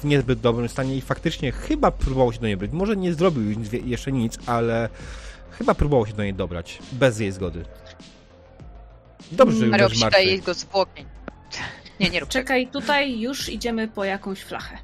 w 0.01 0.05
niezbyt 0.05 0.41
dobrym 0.41 0.69
stanie 0.69 0.97
i 0.97 1.01
faktycznie 1.01 1.53
chyba 1.53 1.91
próbował 1.91 2.33
się 2.33 2.41
do 2.41 2.47
niej 2.47 2.57
dobrać. 2.57 2.73
Może 2.73 2.97
nie 2.97 3.15
zrobił 3.15 3.43
już 3.43 3.59
jeszcze 3.73 4.13
nic, 4.13 4.39
ale 4.47 4.89
chyba 5.51 5.75
próbował 5.75 6.07
się 6.07 6.13
do 6.13 6.23
niej 6.23 6.35
dobrać, 6.35 6.79
bez 6.93 7.21
jej 7.21 7.33
zgody. 7.33 7.65
Dobrze, 9.33 9.57
że 9.59 9.65
już 9.65 9.71
Mario, 9.71 9.89
jest 9.89 10.01
martwy. 10.01 10.23
jej 10.23 10.41
go 10.41 10.55
zwłoki. 10.55 11.05
Nie, 12.01 12.11
nie 12.11 12.21
rób 12.21 12.29
tego. 12.29 12.43
Czekaj, 12.43 12.67
tutaj 12.67 13.21
już 13.21 13.49
idziemy 13.49 13.89
po 13.89 14.05
jakąś 14.05 14.41
flachę. 14.41 14.79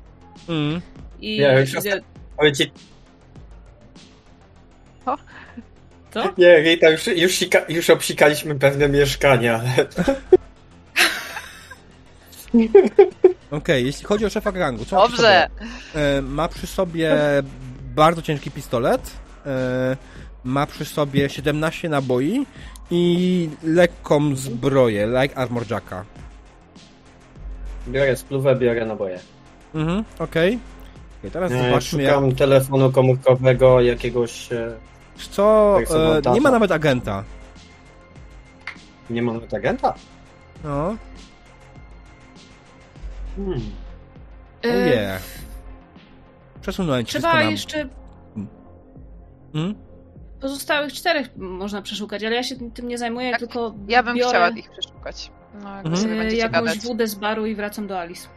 Mm. 0.49 0.81
I 1.21 1.37
Ja 1.37 1.61
już. 1.61 1.71
Powiem 2.37 2.55
ci, 2.55 2.71
Co? 6.15 6.33
nie, 6.39 6.63
Rita, 6.63 6.91
już, 6.91 7.07
już, 7.07 7.35
sika, 7.35 7.59
już 7.69 7.91
obsikaliśmy 7.91 8.55
pewne 8.55 8.89
mieszkania, 8.89 9.61
ale 9.61 9.73
Okej, 13.51 13.87
jeśli 13.87 14.05
chodzi 14.05 14.27
o 14.27 14.31
szefa 14.31 14.53
gangu, 14.53 14.85
co 14.85 14.97
ma 14.97 15.03
przy 15.03 15.17
Dobrze! 15.17 15.49
sobie? 15.93 16.09
E, 16.19 16.23
ma 16.23 16.49
przy 16.49 16.67
sobie 16.67 17.17
bardzo 17.95 18.23
ciężki 18.23 18.51
pistolet, 18.51 19.11
e, 19.47 19.97
ma 20.45 20.67
przy 20.67 20.85
sobie 20.85 21.29
17 21.31 21.89
naboi 21.89 22.47
i 22.91 23.49
lekką 23.63 24.37
zbroję, 24.37 25.07
like 25.23 25.37
Armor 25.37 25.71
Jacka. 25.71 26.05
Biorę 27.89 28.17
spluwę, 28.17 28.57
biorę 28.57 28.87
naboje. 28.87 29.19
Mhm, 29.75 30.05
okej. 30.19 30.59
Okay. 31.19 31.31
Teraz 31.31 31.53
E, 31.53 31.65
zobaczmy, 31.65 32.03
jak, 32.03 32.15
Szukam 32.15 32.35
telefonu 32.35 32.93
komórkowego, 32.93 33.81
jakiegoś... 33.81 34.53
e, 34.53 34.73
co... 35.31 35.77
jak 35.81 35.91
E, 36.27 36.33
nie 36.33 36.41
ma 36.41 36.51
nawet 36.51 36.73
agenta. 36.73 37.25
Nie 39.11 39.23
mam 39.23 39.35
nawet 39.35 39.55
agenta? 39.55 39.95
No, 40.65 40.97
Hmm. 43.37 43.61
E, 44.63 44.87
nie. 44.87 45.19
Przesunąłem 46.61 47.05
ci 47.05 47.11
Trzeba 47.13 47.43
jeszcze 47.43 47.89
Hmm? 49.53 49.75
pozostałych 50.41 50.93
czterech 50.93 51.37
można 51.37 51.83
przeszukać, 51.83 52.25
ale 52.25 52.37
ja 52.37 52.43
się 52.43 52.71
tym 52.71 52.89
nie 52.89 52.99
zajmuję, 52.99 53.31
Tak, 53.31 53.41
tylko 53.41 53.75
Ja 53.89 54.03
bym 54.03 54.17
biorę 54.17 54.29
chciała 54.29 54.49
ich 54.49 54.71
przeszukać. 54.71 55.31
No, 55.63 55.77
jak 55.77 55.87
Mhm. 55.87 56.21
e, 56.21 56.35
jakąś 56.35 56.53
gadać. 56.69 56.79
wódę 56.79 57.07
z 57.07 57.15
baru 57.15 57.47
i 57.47 57.55
wracam 57.55 57.87
do 57.87 58.01
Alice. 58.01 58.29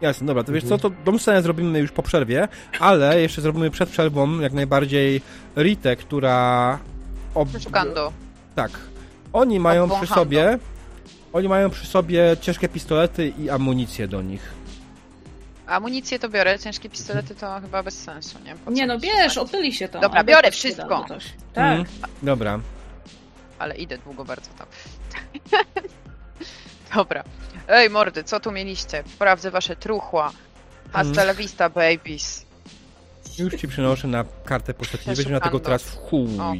Jasne, 0.00 0.26
dobra, 0.26 0.44
to 0.44 0.52
wiesz 0.52 0.62
Mhm. 0.64 0.80
co, 0.80 0.90
to 0.90 0.96
tą 1.04 1.18
scenę 1.18 1.42
zrobimy 1.42 1.78
już 1.78 1.92
po 1.92 2.02
przerwie, 2.02 2.48
ale 2.80 3.20
jeszcze 3.20 3.42
zrobimy 3.42 3.70
przed 3.70 3.88
przerwą 3.88 4.40
jak 4.40 4.52
najbardziej 4.52 5.20
Ritę, 5.56 5.96
która... 5.96 6.78
Ob... 7.34 7.48
Przeszukando. 7.48 8.12
Tak. 8.54 8.70
Oni 9.32 9.60
mają 9.60 9.84
przy 9.86 9.94
Obwąchando. 9.94 10.20
sobie... 10.24 10.58
Oni 11.32 11.48
mają 11.48 11.70
przy 11.70 11.86
sobie 11.86 12.36
ciężkie 12.40 12.68
pistolety 12.68 13.28
i 13.38 13.50
amunicję 13.50 14.08
do 14.08 14.22
nich. 14.22 14.52
Amunicję 15.66 16.18
to 16.18 16.28
biorę, 16.28 16.58
ciężkie 16.58 16.90
pistolety 16.90 17.34
to 17.34 17.60
chyba 17.60 17.82
bez 17.82 18.02
sensu, 18.02 18.38
nie? 18.44 18.54
Po 18.56 18.70
Nie 18.70 18.86
no, 18.86 18.98
bierz, 18.98 19.34
tak? 19.34 19.44
opyli 19.44 19.72
się 19.72 19.88
to. 19.88 20.00
Dobra, 20.00 20.24
biorę 20.24 20.50
wszystko. 20.50 21.06
Tak. 21.54 21.78
Mhm. 21.78 21.84
Dobra. 22.22 22.60
Ale 23.58 23.76
idę 23.76 23.98
długo 23.98 24.24
bardzo 24.24 24.50
tam. 24.58 24.66
Dobra. 26.94 27.24
Ej, 27.68 27.90
mordy, 27.90 28.24
co 28.24 28.40
tu 28.40 28.52
mieliście? 28.52 29.04
Sprawdzę 29.14 29.50
wasze 29.50 29.76
truchła. 29.76 30.30
Hasta 30.92 31.08
Mhm. 31.08 31.26
la 31.28 31.34
vista, 31.34 31.68
babies. 31.70 32.46
Już 33.38 33.54
ci 33.54 33.68
przynoszę 33.68 34.08
na 34.08 34.24
kartę 34.44 34.74
postaci. 34.74 35.10
Nie 35.10 35.16
weźmy 35.16 35.32
na 35.32 35.40
tego 35.40 35.60
teraz 35.60 35.82
w 35.82 35.96
chuj. 35.96 36.40
O. 36.40 36.52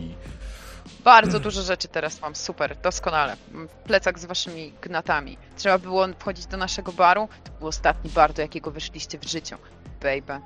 Bardzo 1.04 1.40
dużo 1.40 1.62
rzeczy 1.62 1.88
teraz 1.88 2.20
mam, 2.20 2.34
super, 2.34 2.76
doskonale. 2.82 3.36
Mam 3.52 3.68
Plecak 3.84 4.18
z 4.18 4.24
waszymi 4.24 4.72
gnatami. 4.82 5.38
Trzeba 5.56 5.78
było 5.78 6.06
wchodzić 6.18 6.46
do 6.46 6.56
naszego 6.56 6.92
baru. 6.92 7.28
To 7.44 7.50
był 7.58 7.68
ostatni 7.68 8.10
bar, 8.10 8.32
do 8.32 8.42
jakiego 8.42 8.70
wyszliście 8.70 9.18
w 9.18 9.24
życiu. 9.24 9.56
Baby. 10.02 10.40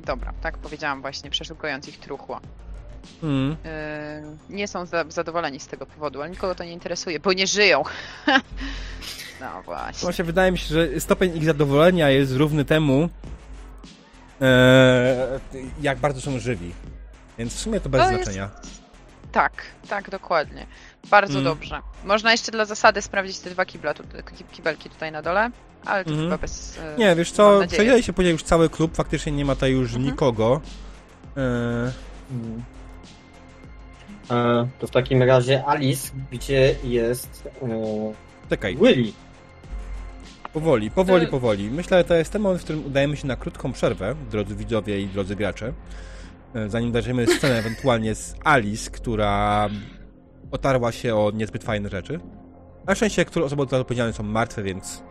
Dobra, 0.00 0.32
tak 0.42 0.58
powiedziałam 0.58 1.00
właśnie, 1.00 1.30
przeszukując 1.30 1.88
ich 1.88 1.98
truchła. 2.00 2.40
Mm. 3.22 3.56
Yy, 4.50 4.56
nie 4.56 4.68
są 4.68 4.86
za 4.86 5.04
zadowoleni 5.08 5.60
z 5.60 5.66
tego 5.66 5.86
powodu, 5.86 6.20
ale 6.20 6.30
nikogo 6.30 6.54
to 6.54 6.64
nie 6.64 6.72
interesuje, 6.72 7.20
bo 7.20 7.32
nie 7.32 7.46
żyją. 7.46 7.82
no 9.40 9.62
właśnie. 9.64 10.00
Właśnie 10.02 10.24
wydaje 10.24 10.52
mi 10.52 10.58
się, 10.58 10.74
że 10.74 11.00
stopień 11.00 11.36
ich 11.36 11.44
zadowolenia 11.44 12.10
jest 12.10 12.32
równy 12.36 12.64
temu, 12.64 13.08
e, 14.40 15.40
jak 15.82 15.98
bardzo 15.98 16.20
są 16.20 16.38
żywi. 16.38 16.72
Więc 17.38 17.54
w 17.54 17.58
sumie 17.58 17.80
to 17.80 17.88
bez 17.88 18.02
To 18.02 18.10
jest- 18.10 18.24
znaczenia. 18.24 18.50
Tak, 19.32 19.52
tak, 19.88 20.10
dokładnie. 20.10 20.66
Bardzo 21.10 21.32
Mm. 21.38 21.44
dobrze. 21.44 21.80
Można 22.04 22.32
jeszcze 22.32 22.52
dla 22.52 22.64
zasady 22.64 23.02
sprawdzić 23.02 23.38
te 23.38 23.50
dwa 23.50 23.64
kibla, 23.64 23.94
tu, 23.94 24.02
ki- 24.36 24.44
kibelki 24.52 24.90
tutaj 24.90 25.12
na 25.12 25.22
dole, 25.22 25.50
ale 25.84 26.04
to 26.04 26.10
Mhm. 26.10 26.28
chyba 26.28 26.38
bez... 26.38 26.76
yy, 26.76 26.82
Nie, 26.98 27.14
wiesz 27.16 27.32
co, 27.32 27.60
przejęli 27.68 28.02
się 28.02 28.12
później 28.12 28.32
już 28.32 28.42
cały 28.42 28.70
klub, 28.70 28.96
faktycznie 28.96 29.32
nie 29.32 29.44
ma 29.44 29.54
tutaj 29.54 29.72
już 29.72 29.96
nikogo. 29.96 30.60
E, 31.36 31.40
Hmm. 32.28 32.58
E, 32.58 32.81
to 34.78 34.86
w 34.86 34.90
takim 34.90 35.22
razie 35.22 35.64
Alice, 35.66 36.12
gdzie 36.30 36.74
jest 36.84 37.48
e, 37.62 37.68
czekaj, 38.50 38.76
Willy? 38.76 39.12
powoli, 40.52 40.90
powoli, 40.90 41.24
Y- 41.24 41.28
powoli. 41.28 41.70
Myślę, 41.70 41.98
że 41.98 42.04
to 42.04 42.14
jest 42.14 42.32
ten 42.32 42.42
moment, 42.42 42.60
w 42.60 42.64
którym 42.64 42.86
udajemy 42.86 43.16
się 43.16 43.26
na 43.26 43.36
krótką 43.36 43.72
przerwę, 43.72 44.14
drodzy 44.30 44.56
widzowie 44.56 45.00
i 45.00 45.06
drodzy 45.06 45.36
gracze. 45.36 45.72
E, 46.54 46.68
Zanim 46.68 46.92
dajemy 46.92 47.26
scenę 47.26 47.58
ewentualnie 47.58 48.14
z 48.14 48.34
Alice, 48.44 48.90
która 48.90 49.68
otarła 50.50 50.92
się 50.92 51.14
o 51.16 51.30
niezbyt 51.34 51.64
fajne 51.64 51.88
rzeczy. 51.88 52.20
Na 52.86 52.94
szczęście, 52.94 53.24
które 53.24 53.44
osoby 53.44 53.62
za 53.62 53.68
to 53.68 53.80
odpowiedzialne 53.80 54.12
są 54.12 54.22
martwe, 54.22 54.62
więc 54.62 55.02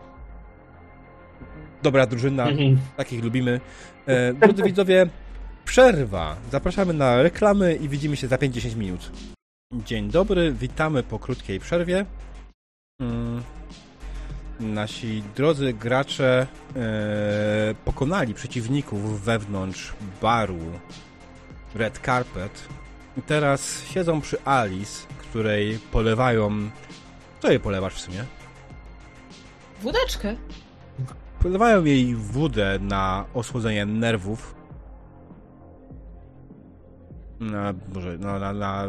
dobra 1.82 2.06
drużyna, 2.06 2.48
Mhm. 2.48 2.78
takich 2.96 3.24
lubimy. 3.24 3.60
E, 4.06 4.32
drodzy 4.34 4.62
widzowie, 4.62 5.06
przerwa. 5.64 6.36
Zapraszamy 6.50 6.92
na 6.92 7.22
reklamy 7.22 7.74
i 7.74 7.88
widzimy 7.88 8.16
się 8.16 8.28
za 8.28 8.36
5-10 8.36 8.76
minut. 8.76 9.10
Dzień 9.72 10.10
dobry, 10.10 10.52
witamy 10.52 11.02
po 11.02 11.18
krótkiej 11.18 11.60
przerwie. 11.60 12.06
Mm, 13.00 13.42
Nasi 14.60 15.22
drodzy 15.36 15.72
gracze 15.72 16.46
e, 16.76 17.74
pokonali 17.84 18.34
przeciwników 18.34 19.24
wewnątrz 19.24 19.92
baru 20.22 20.58
Red 21.74 21.98
Carpet 21.98 22.68
i 23.16 23.22
teraz 23.22 23.84
siedzą 23.84 24.20
przy 24.20 24.42
Alice, 24.44 25.06
której 25.18 25.78
polewają... 25.78 26.70
Co 27.40 27.50
jej 27.50 27.60
polewasz 27.60 27.94
w 27.94 28.00
sumie? 28.00 28.24
Wódeczkę. 29.82 30.36
Polewają 31.38 31.84
jej 31.84 32.14
wódę 32.14 32.78
na 32.80 33.24
osłodzenie 33.34 33.86
nerwów. 33.86 34.54
Na, 37.50 37.74
może, 37.94 38.18
na, 38.18 38.38
na, 38.38 38.52
na 38.52 38.86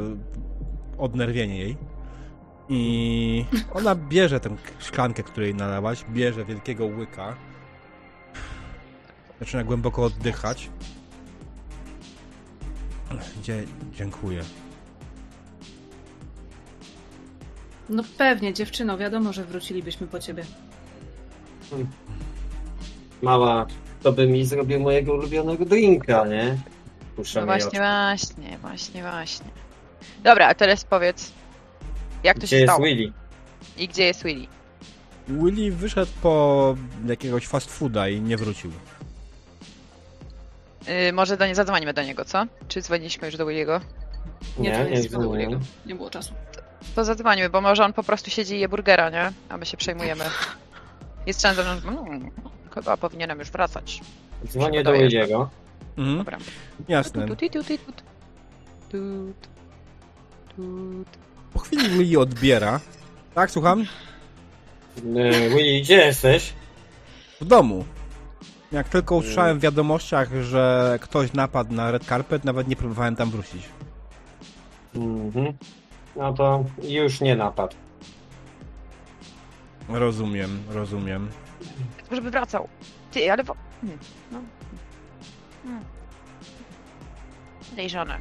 odnerwienie 0.97 1.57
jej. 1.57 1.77
I 2.69 3.45
ona 3.73 3.95
bierze 3.95 4.39
tę 4.39 4.55
szklankę, 4.80 5.23
której 5.23 5.55
nalałaś, 5.55 6.05
bierze 6.09 6.45
wielkiego 6.45 6.85
łyka. 6.85 7.35
Zaczyna 9.39 9.63
głęboko 9.63 10.03
oddychać. 10.03 10.69
Dzie 13.41 13.63
dziękuję. 13.93 14.41
No 17.89 18.03
pewnie, 18.17 18.53
dziewczyno, 18.53 18.97
wiadomo, 18.97 19.34
że 19.34 19.45
wrócilibyśmy 19.45 20.07
po 20.07 20.19
ciebie. 20.19 20.43
Mała, 23.21 23.65
to 24.03 24.11
by 24.11 24.27
mi 24.27 24.45
zrobił 24.45 24.80
mojego 24.80 25.13
ulubionego 25.13 25.65
drinka, 25.65 26.27
nie? 26.27 26.57
Puszczam 27.15 27.41
No 27.41 27.45
właśnie, 27.45 27.68
oczy. 27.68 27.77
właśnie, 27.77 28.57
właśnie, 28.57 29.02
właśnie. 29.02 29.45
Dobra, 30.23 30.48
a 30.48 30.53
teraz 30.53 30.84
powiedz, 30.85 31.31
jak 32.23 32.35
to 32.35 32.40
Gdzie 32.40 32.48
się 32.48 32.56
jest 32.56 32.73
stało 32.73 32.85
Willy? 32.85 33.14
i 33.77 33.88
gdzie 33.88 34.03
jest 34.03 34.23
Willy? 34.23 34.48
Willy 35.27 35.72
wyszedł 35.72 36.11
po 36.22 36.76
jakiegoś 37.06 37.48
fast 37.48 37.72
fooda 37.72 38.07
i 38.10 38.22
nie 38.22 38.38
wrócił. 38.38 38.72
Yy, 40.88 41.14
może 41.14 41.38
do 41.38 41.48
nie 41.48 41.56
zadzwonimy 41.56 41.94
do 41.94 42.03
niego, 42.03 42.26
co? 42.26 42.45
Czy 42.68 42.81
dzwoniliśmy 42.81 43.27
już 43.27 43.38
do 43.38 43.45
Willy'ego? 43.45 43.80
Nie, 44.60 44.69
Nie, 44.69 44.77
to 44.77 44.84
nie 44.84 44.90
jest 44.90 45.10
dzwoniłem. 45.10 45.60
Nie 45.85 45.95
było 45.95 46.10
czasu. 46.10 46.34
To 46.95 47.06
zadzwonimy, 47.06 47.49
bo 47.49 47.61
może 47.61 47.85
on 47.85 47.94
po 47.94 48.03
prostu 48.03 48.30
siedzi 48.30 48.56
i 48.56 48.60
je 48.60 48.69
burgera, 48.69 49.10
nie? 49.10 49.31
A 49.49 49.57
my 49.57 49.65
się 49.65 49.77
przejmujemy. 49.77 50.23
Jest 51.26 51.41
szansa, 51.41 51.64
że 51.64 51.72
mm, 51.90 52.31
chyba 52.76 52.98
powinienem 52.98 53.40
już 53.40 53.52
wracać. 53.52 54.02
Dzwonię 54.48 54.84
do 54.84 54.91
Wydaje. 54.91 55.10
Mhm, 55.97 56.17
Dobra. 56.17 56.37
jasne. 56.87 57.27
Tut, 57.27 57.39
tut, 57.39 57.51
tut, 57.51 57.67
tut, 57.67 57.85
tut. 57.85 58.03
Tut. 58.89 59.47
Tut. 60.55 61.07
Po 61.53 61.59
chwili 61.59 61.89
Willy 61.89 62.19
odbiera. 62.19 62.79
Tak, 63.35 63.51
słucham? 63.51 63.85
E, 64.97 65.49
Willy, 65.49 65.81
gdzie 65.81 65.95
jesteś? 65.97 66.53
W 67.41 67.45
domu. 67.45 67.85
Jak 68.71 68.89
tylko 68.89 69.15
usłyszałem 69.15 69.59
w 69.59 69.61
wiadomościach, 69.61 70.29
że 70.41 70.97
ktoś 71.01 71.33
napadł 71.33 71.73
na 71.73 71.91
Red 71.91 72.05
Carpet, 72.05 72.45
nawet 72.45 72.67
nie 72.67 72.75
próbowałem 72.75 73.15
tam 73.15 73.29
wrócić. 73.29 73.63
Mhm. 74.95 75.53
No 76.15 76.33
to 76.33 76.65
już 76.83 77.21
nie 77.21 77.35
napadł. 77.35 77.75
Rozumiem, 79.89 80.63
rozumiem. 80.69 81.29
Żeby 82.11 82.31
wracał. 82.31 82.67
Ty, 83.11 83.31
ale... 83.31 83.43
Wo... 83.43 83.55
No. 84.31 84.41
Hmm. 85.64 85.84
Podejrzane. 87.69 88.18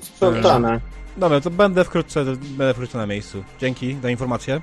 Sprzątane. 0.00 0.80
Dobra, 1.16 1.40
to 1.40 1.50
będę 1.50 1.84
wkrótce, 1.84 2.24
będę 2.24 2.74
wkrótce 2.74 2.98
na 2.98 3.06
miejscu. 3.06 3.44
Dzięki 3.60 3.94
za 3.94 4.10
informację. 4.10 4.60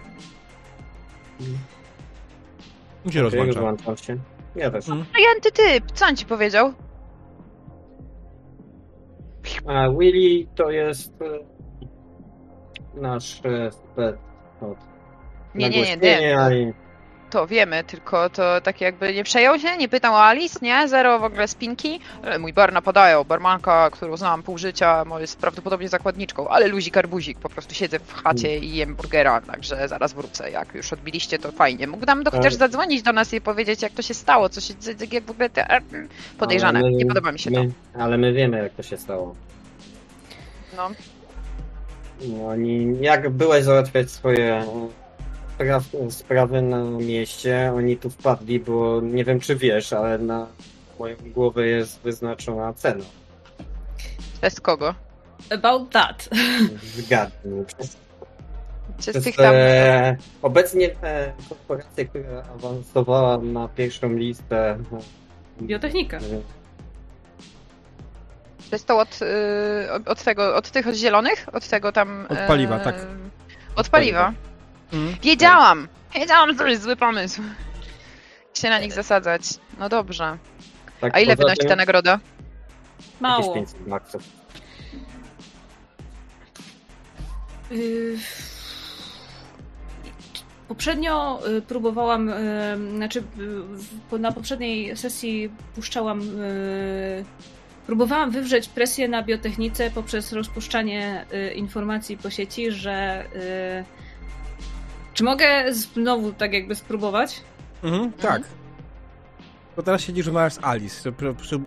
Okej, 3.06 3.22
rozłącza. 3.22 3.54
rozłączam 3.54 3.98
się. 3.98 4.18
Ja 4.56 4.72
też. 4.72 4.90
Mm. 4.90 5.06
Typ! 5.54 5.92
Co 5.94 6.06
on 6.06 6.16
ci 6.16 6.26
powiedział? 6.26 6.74
A 9.66 9.90
Willy 9.90 10.48
to 10.56 10.72
jest 10.72 11.22
e, 11.22 11.26
nasz 13.02 13.42
e, 13.46 13.72
spec 13.72 14.16
od 14.62 14.78
Nie, 15.56 15.70
nie, 15.70 15.98
nie, 15.98 15.98
nie. 15.98 16.74
To 17.32 17.48
wiemy, 17.48 17.84
tylko 17.84 18.30
to 18.30 18.62
tak 18.62 18.82
jakby 18.82 19.14
nie 19.14 19.24
przejął 19.24 19.60
się, 19.60 19.78
nie 19.78 19.88
pytał 19.90 20.14
o 20.14 20.24
Alice, 20.24 20.60
nie? 20.62 20.88
Zero 20.88 21.20
w 21.20 21.24
ogóle 21.24 21.48
spinki. 21.48 22.00
E, 22.24 22.40
Mój 22.40 22.54
bar 22.54 22.74
napadają, 22.74 23.24
barmanka, 23.24 23.90
którą 23.90 24.18
znałam 24.18 24.44
pół 24.44 24.58
życia, 24.58 25.04
jest 25.20 25.40
prawdopodobnie 25.40 25.90
zakładniczką, 25.90 26.48
ale 26.48 26.68
luzik 26.68 26.98
arbuzik, 26.98 27.40
po 27.40 27.50
prostu 27.50 27.74
siedzę 27.76 28.00
w 28.00 28.14
chacie 28.14 28.58
i 28.60 28.76
jem 28.76 28.96
burgera, 28.96 29.42
także 29.42 29.88
zaraz 29.88 30.14
wrócę. 30.14 30.52
Jak 30.52 30.76
już 30.76 30.94
odbiliście, 30.94 31.40
to 31.40 31.52
fajnie. 31.52 31.88
Mógł 31.88 32.06
nam 32.06 32.24
do, 32.24 32.32
Tak. 32.32 32.40
chociaż 32.40 32.54
zadzwonić 32.54 33.02
do 33.02 33.14
nas 33.14 33.34
i 33.34 33.42
powiedzieć, 33.42 33.82
jak 33.82 33.92
to 33.92 34.02
się 34.02 34.14
stało, 34.14 34.50
co 34.50 34.62
się, 34.62 34.74
jak 35.12 35.24
w 35.24 35.32
ogóle 35.32 35.50
te, 35.50 35.70
e, 35.70 35.82
podejrzane. 36.38 36.80
My- 36.82 36.92
Nie 36.92 37.06
podoba 37.06 37.32
mi 37.32 37.40
się 37.40 37.52
to. 37.52 37.64
my, 37.64 37.72
Ale 38.00 38.18
my 38.18 38.34
wiemy, 38.34 38.58
jak 38.64 38.74
to 38.74 38.84
się 38.84 38.98
stało. 38.98 39.36
No. 40.78 40.90
No, 42.22 42.48
Oni, 42.48 42.98
jak 43.02 43.30
byłeś 43.30 43.64
załatwiać 43.64 44.12
swoje 44.12 44.64
spraw, 45.62 45.84
sprawy 46.10 46.62
na 46.62 46.84
mieście, 46.84 47.72
oni 47.76 47.98
tu 47.98 48.10
wpadli, 48.10 48.60
bo 48.60 49.02
nie 49.02 49.26
wiem, 49.26 49.40
czy 49.40 49.56
wiesz, 49.56 49.94
ale 49.94 50.18
na 50.18 50.48
moją 51.00 51.16
głowę 51.26 51.68
jest 51.68 52.02
wyznaczona 52.02 52.74
cena. 52.74 53.06
Przez 54.42 54.62
kogo? 54.62 54.96
About 55.50 55.90
that. 55.90 56.30
Zgadnij. 56.84 57.66
Przez, 57.66 57.98
Przez 58.98 59.14
przez 59.14 59.24
tych 59.24 59.36
tam... 59.36 59.54
e, 59.56 60.18
obecnie 60.42 60.90
e, 61.04 61.34
korporację, 61.50 62.06
która 62.06 62.44
awansowała 62.56 63.38
na 63.38 63.68
pierwszą 63.68 64.14
listę. 64.14 64.78
Biotechnika. 65.62 66.20
nie 66.20 66.28
wiem, 66.28 66.42
Przez 68.58 68.86
to 68.86 69.00
od, 69.00 69.20
y, 69.22 70.06
od 70.06 70.24
tego, 70.24 70.56
od 70.56 70.72
tych 70.72 70.88
od 70.88 70.96
zielonych? 70.96 71.46
Od 71.54 71.68
tego 71.68 71.92
tam... 71.92 72.26
Od 72.30 72.38
paliwa, 72.38 72.78
e, 72.78 72.84
tak. 72.84 72.96
Od 73.76 73.90
paliwa. 73.90 74.34
Mm. 74.94 75.16
Wiedziałam! 75.22 75.88
Wiedziałam, 76.16 76.50
że 76.52 76.56
to 76.56 76.68
jest 76.68 76.84
zły 76.84 76.96
pomysł. 76.96 77.42
Się 78.54 78.70
na 78.70 78.80
nich 78.80 78.94
zasadzać. 78.94 79.42
No 79.80 79.90
dobrze. 79.90 80.38
tak 81.02 81.16
A 81.16 81.20
ile 81.20 81.36
poza 81.36 81.44
wynosi 81.46 81.60
tym 81.60 81.70
ta 81.70 81.76
nagroda? 81.76 82.12
jakieś 82.12 83.22
Mało. 83.22 83.54
500 83.54 83.88
maksów. 83.88 84.24
Y, 87.72 88.18
Poprzednio 90.68 91.40
y, 91.58 91.62
próbowałam, 91.62 92.30
y, 92.30 92.78
znaczy 92.96 93.20
y, 93.20 93.24
w- 94.12 94.20
na 94.20 94.32
poprzedniej 94.32 94.98
sesji 94.98 95.50
puszczałam, 95.76 96.22
y, 96.22 97.26
próbowałam 97.88 98.32
wywrzeć 98.32 98.68
presję 98.68 99.08
na 99.08 99.24
biotechnice 99.24 99.92
poprzez 99.92 100.34
rozpuszczanie 100.34 101.26
y, 101.34 101.54
informacji 101.54 102.18
po 102.18 102.30
sieci, 102.30 102.72
że 102.72 103.26
y, 103.36 104.01
czy 105.14 105.24
mogę 105.24 105.74
znowu 105.74 106.34
tak 106.34 106.54
jakby 106.54 106.76
spróbować? 106.76 107.42
Mhm, 107.84 108.12
tak. 108.12 108.42
Bo 109.76 109.84
teraz 109.84 110.02
siedzisz 110.02 110.26
rozmawiasz 110.26 110.54
z 110.54 110.64
Alice. 110.64 111.12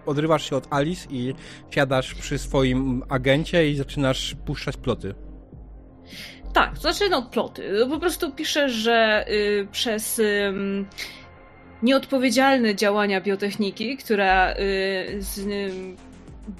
Odrywasz 0.06 0.50
się 0.50 0.56
od 0.56 0.66
Alice 0.72 1.08
i 1.10 1.34
siadasz 1.70 2.14
przy 2.14 2.38
swoim 2.38 3.02
agencie 3.08 3.70
i 3.70 3.76
zaczynasz 3.76 4.36
puszczać 4.46 4.76
ploty. 4.76 5.14
Tak, 6.52 6.74
to 6.74 6.80
znaczy 6.80 7.08
no 7.10 7.22
ploty. 7.22 7.86
Po 7.90 8.00
prostu 8.00 8.32
piszę, 8.32 8.68
że 8.68 9.24
y, 9.28 9.66
przez 9.72 10.18
ym, 10.18 10.86
nieodpowiedzialne 11.82 12.74
działania 12.74 13.20
biotechniki, 13.20 13.96
która 13.96 14.52
y, 14.52 14.56
z, 15.18 15.46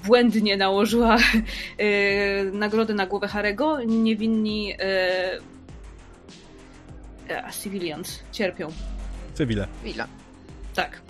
błędnie 0.05 0.57
nałożyła 0.57 1.17
y, 1.17 2.51
nagrodę 2.53 2.93
na 2.93 3.05
głowę 3.05 3.27
Harego, 3.27 3.83
niewinni 3.83 4.73
y, 4.73 5.54
a, 7.45 7.51
civilians 7.51 8.19
cierpią. 8.31 8.71
Cywile. 9.33 9.67
Ile? 9.83 10.07
Tak. 10.75 11.01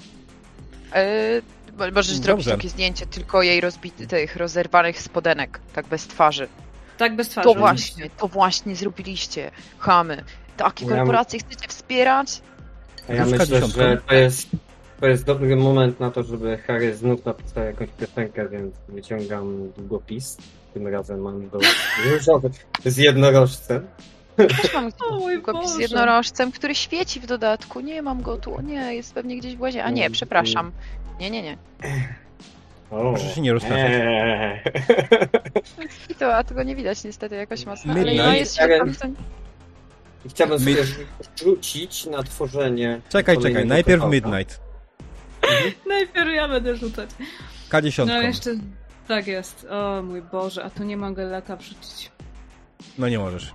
Yy, 0.95 1.91
możesz 1.91 2.07
Dobrze. 2.13 2.23
zrobić 2.23 2.45
takie 2.47 2.69
zdjęcie 2.69 3.05
tylko 3.05 3.41
jej 3.41 3.61
rozbitych, 3.61 4.35
rozerwanych 4.35 5.01
spodenek, 5.01 5.59
tak 5.73 5.87
bez 5.87 6.07
twarzy. 6.07 6.47
Tak 6.97 7.15
bez 7.15 7.29
twarzy. 7.29 7.43
To 7.49 7.53
właśnie, 7.53 8.09
to 8.17 8.27
właśnie 8.27 8.75
zrobiliście, 8.75 9.51
chamy. 9.79 10.23
Takie 10.57 10.85
Ja- 10.85 10.95
korporacje 10.95 11.39
chcecie 11.39 11.67
wspierać? 11.67 12.41
A 13.09 13.13
ja 13.13 13.23
Różka 13.23 13.37
myślę, 13.39 13.55
dziesiątką. 13.55 13.81
że 13.81 13.97
to 14.07 14.15
jest, 14.15 14.47
to 14.99 15.07
jest 15.07 15.23
dobry 15.25 15.55
moment 15.55 15.99
na 15.99 16.11
to, 16.11 16.23
żeby 16.23 16.57
Harry 16.57 16.95
znów 16.95 17.25
napisał 17.25 17.63
jakąś 17.65 17.89
piosenkę, 17.89 18.49
więc 18.49 18.75
wyciągam 18.89 19.71
długopis. 19.77 20.37
Tym 20.73 20.87
razem 20.87 21.21
mam 21.21 21.49
do 21.49 21.59
różowy 22.11 22.49
z 22.85 22.97
jednorożcem. 22.97 23.87
Też 24.37 24.73
mam 24.73 24.89
długopis 25.09 25.71
z 25.71 25.77
jednorożcem, 25.79 26.51
który 26.51 26.75
świeci 26.75 27.19
w 27.19 27.25
dodatku. 27.25 27.79
Nie 27.79 28.01
mam 28.01 28.21
go 28.21 28.37
tu. 28.37 28.55
O 28.55 28.61
nie, 28.61 28.95
jest 28.95 29.13
pewnie 29.13 29.37
gdzieś 29.37 29.55
w 29.55 29.61
łazie. 29.61 29.83
A 29.83 29.89
nie, 29.89 30.01
Mm, 30.01 30.13
przepraszam. 30.13 30.71
Nie, 31.19 31.31
nie, 31.31 31.41
nie. 31.41 31.57
O. 32.91 33.13
Proszę 33.13 33.29
się 33.35 33.41
nie 33.41 33.53
rozpraszać. 33.53 33.91
Eee. 33.91 34.59
I 36.09 36.15
to, 36.15 36.35
a 36.35 36.43
tego 36.43 36.63
nie 36.63 36.75
widać 36.75 37.03
niestety 37.03 37.35
jakoś 37.35 37.65
mocno. 37.65 37.93
Ale 37.93 38.13
no 38.15 38.33
jest 38.33 38.55
co- 38.55 38.61
Chciałbym 40.29 40.59
sobie 40.59 40.75
rzucić 41.43 42.05
na 42.05 42.23
tworzenie. 42.23 43.01
Czekaj, 43.09 43.37
czekaj. 43.37 43.65
Najpierw 43.65 44.01
kawałka. 44.01 44.27
Midnight. 44.29 44.59
Najpierw 45.87 46.29
ja 46.35 46.47
będę 46.47 46.75
rzucać. 46.75 47.09
K10. 47.69 48.07
No 48.07 48.21
jeszcze... 48.21 48.49
Tak 49.07 49.27
jest. 49.27 49.67
O 49.69 50.01
mój 50.03 50.21
Boże, 50.21 50.63
a 50.63 50.69
tu 50.69 50.83
nie 50.83 50.97
mogę 50.97 51.25
lata 51.25 51.55
wrzucić. 51.55 52.11
No 52.97 53.09
nie 53.09 53.19
możesz. 53.19 53.53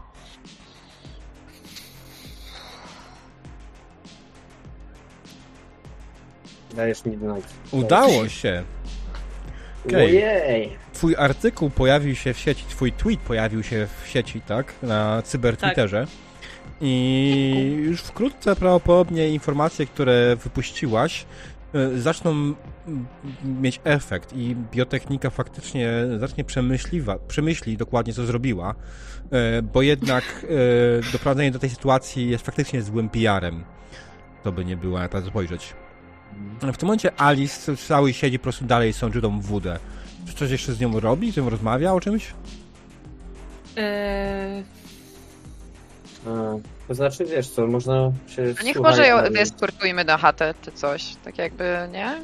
Dajesz 6.74 7.04
Midnight. 7.04 7.54
Udało 7.70 8.28
się. 8.28 8.62
Okej. 9.86 10.06
Ojej! 10.06 10.76
Twój 10.92 11.16
artykuł 11.16 11.70
pojawił 11.70 12.14
się 12.14 12.34
w 12.34 12.38
sieci, 12.38 12.64
twój 12.68 12.92
tweet 12.92 13.20
pojawił 13.20 13.62
się 13.62 13.86
w 14.02 14.08
sieci, 14.08 14.40
tak? 14.40 14.74
Na 14.82 15.22
cybertwitterze. 15.22 16.06
I 16.80 17.76
już 17.84 18.00
wkrótce 18.00 18.56
prawdopodobnie 18.56 19.28
informacje, 19.28 19.86
które 19.86 20.36
wypuściłaś, 20.36 21.26
y, 21.74 22.00
zaczną 22.00 22.54
mieć 23.44 23.80
efekt 23.84 24.32
i 24.32 24.56
biotechnika 24.72 25.30
faktycznie 25.30 25.92
zacznie 26.18 26.44
przemyśliwa, 26.44 27.18
przemyśli 27.28 27.76
dokładnie, 27.76 28.12
co 28.12 28.26
zrobiła, 28.26 28.74
y, 29.58 29.62
bo 29.62 29.82
jednak 29.82 30.24
y, 30.44 31.12
doprowadzenie 31.12 31.50
do 31.50 31.58
tej 31.58 31.70
sytuacji 31.70 32.30
jest 32.30 32.46
faktycznie 32.46 32.82
złym 32.82 33.08
PR-em. 33.08 33.64
To 34.42 34.52
by 34.52 34.64
nie 34.64 34.76
było, 34.76 34.98
na 34.98 35.08
to 35.08 35.22
spojrzeć. 35.22 35.74
W 36.72 36.76
tym 36.76 36.86
momencie 36.86 37.20
Alice 37.20 37.76
cały 37.76 38.12
siedzi 38.12 38.38
po 38.38 38.42
prostu 38.42 38.64
dalej 38.64 38.92
sączydą 38.92 39.40
wódę. 39.40 39.78
Czy 40.28 40.34
coś 40.34 40.50
jeszcze 40.50 40.72
z 40.72 40.80
nią 40.80 41.00
robi? 41.00 41.32
Z 41.32 41.36
nią 41.36 41.50
rozmawia 41.50 41.92
o 41.92 42.00
czymś? 42.00 42.26
Eee, 43.76 44.64
A, 46.26 46.30
to 46.88 46.94
znaczy, 46.94 47.24
wiesz 47.24 47.48
co, 47.48 47.66
można 47.66 48.12
się 48.28 48.54
A 48.60 48.62
niech 48.62 48.76
może 48.76 49.06
ją 49.06 49.16
ale- 49.16 49.40
eskortujmy 49.40 50.04
na 50.04 50.18
chatę 50.18 50.54
czy 50.62 50.72
coś. 50.72 51.16
Tak 51.24 51.38
jakby, 51.38 51.64
nie? 51.92 52.14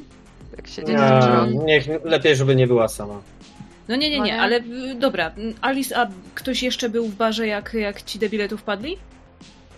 Jak 0.57 0.66
się 0.69 0.85
dzieje 0.85 1.20
niech, 1.66 1.87
lepiej, 2.05 2.37
żeby 2.37 2.57
nie 2.57 2.66
była 2.66 2.89
sama. 2.89 3.20
No 3.89 3.97
nie, 3.97 4.11
nie, 4.11 4.19
No 4.19 4.24
nie, 4.24 4.33
nie? 4.33 4.41
ale 4.43 4.57
y, 4.57 4.95
dobra. 4.95 5.33
Alice, 5.61 5.99
a 5.99 6.07
ktoś 6.35 6.62
jeszcze 6.62 6.89
był 6.89 7.07
w 7.09 7.15
barze, 7.15 7.47
jak, 7.47 7.74
jak 7.74 8.03
ci 8.03 8.19
debile 8.19 8.49
tu 8.49 8.57
wpadli? 8.59 8.97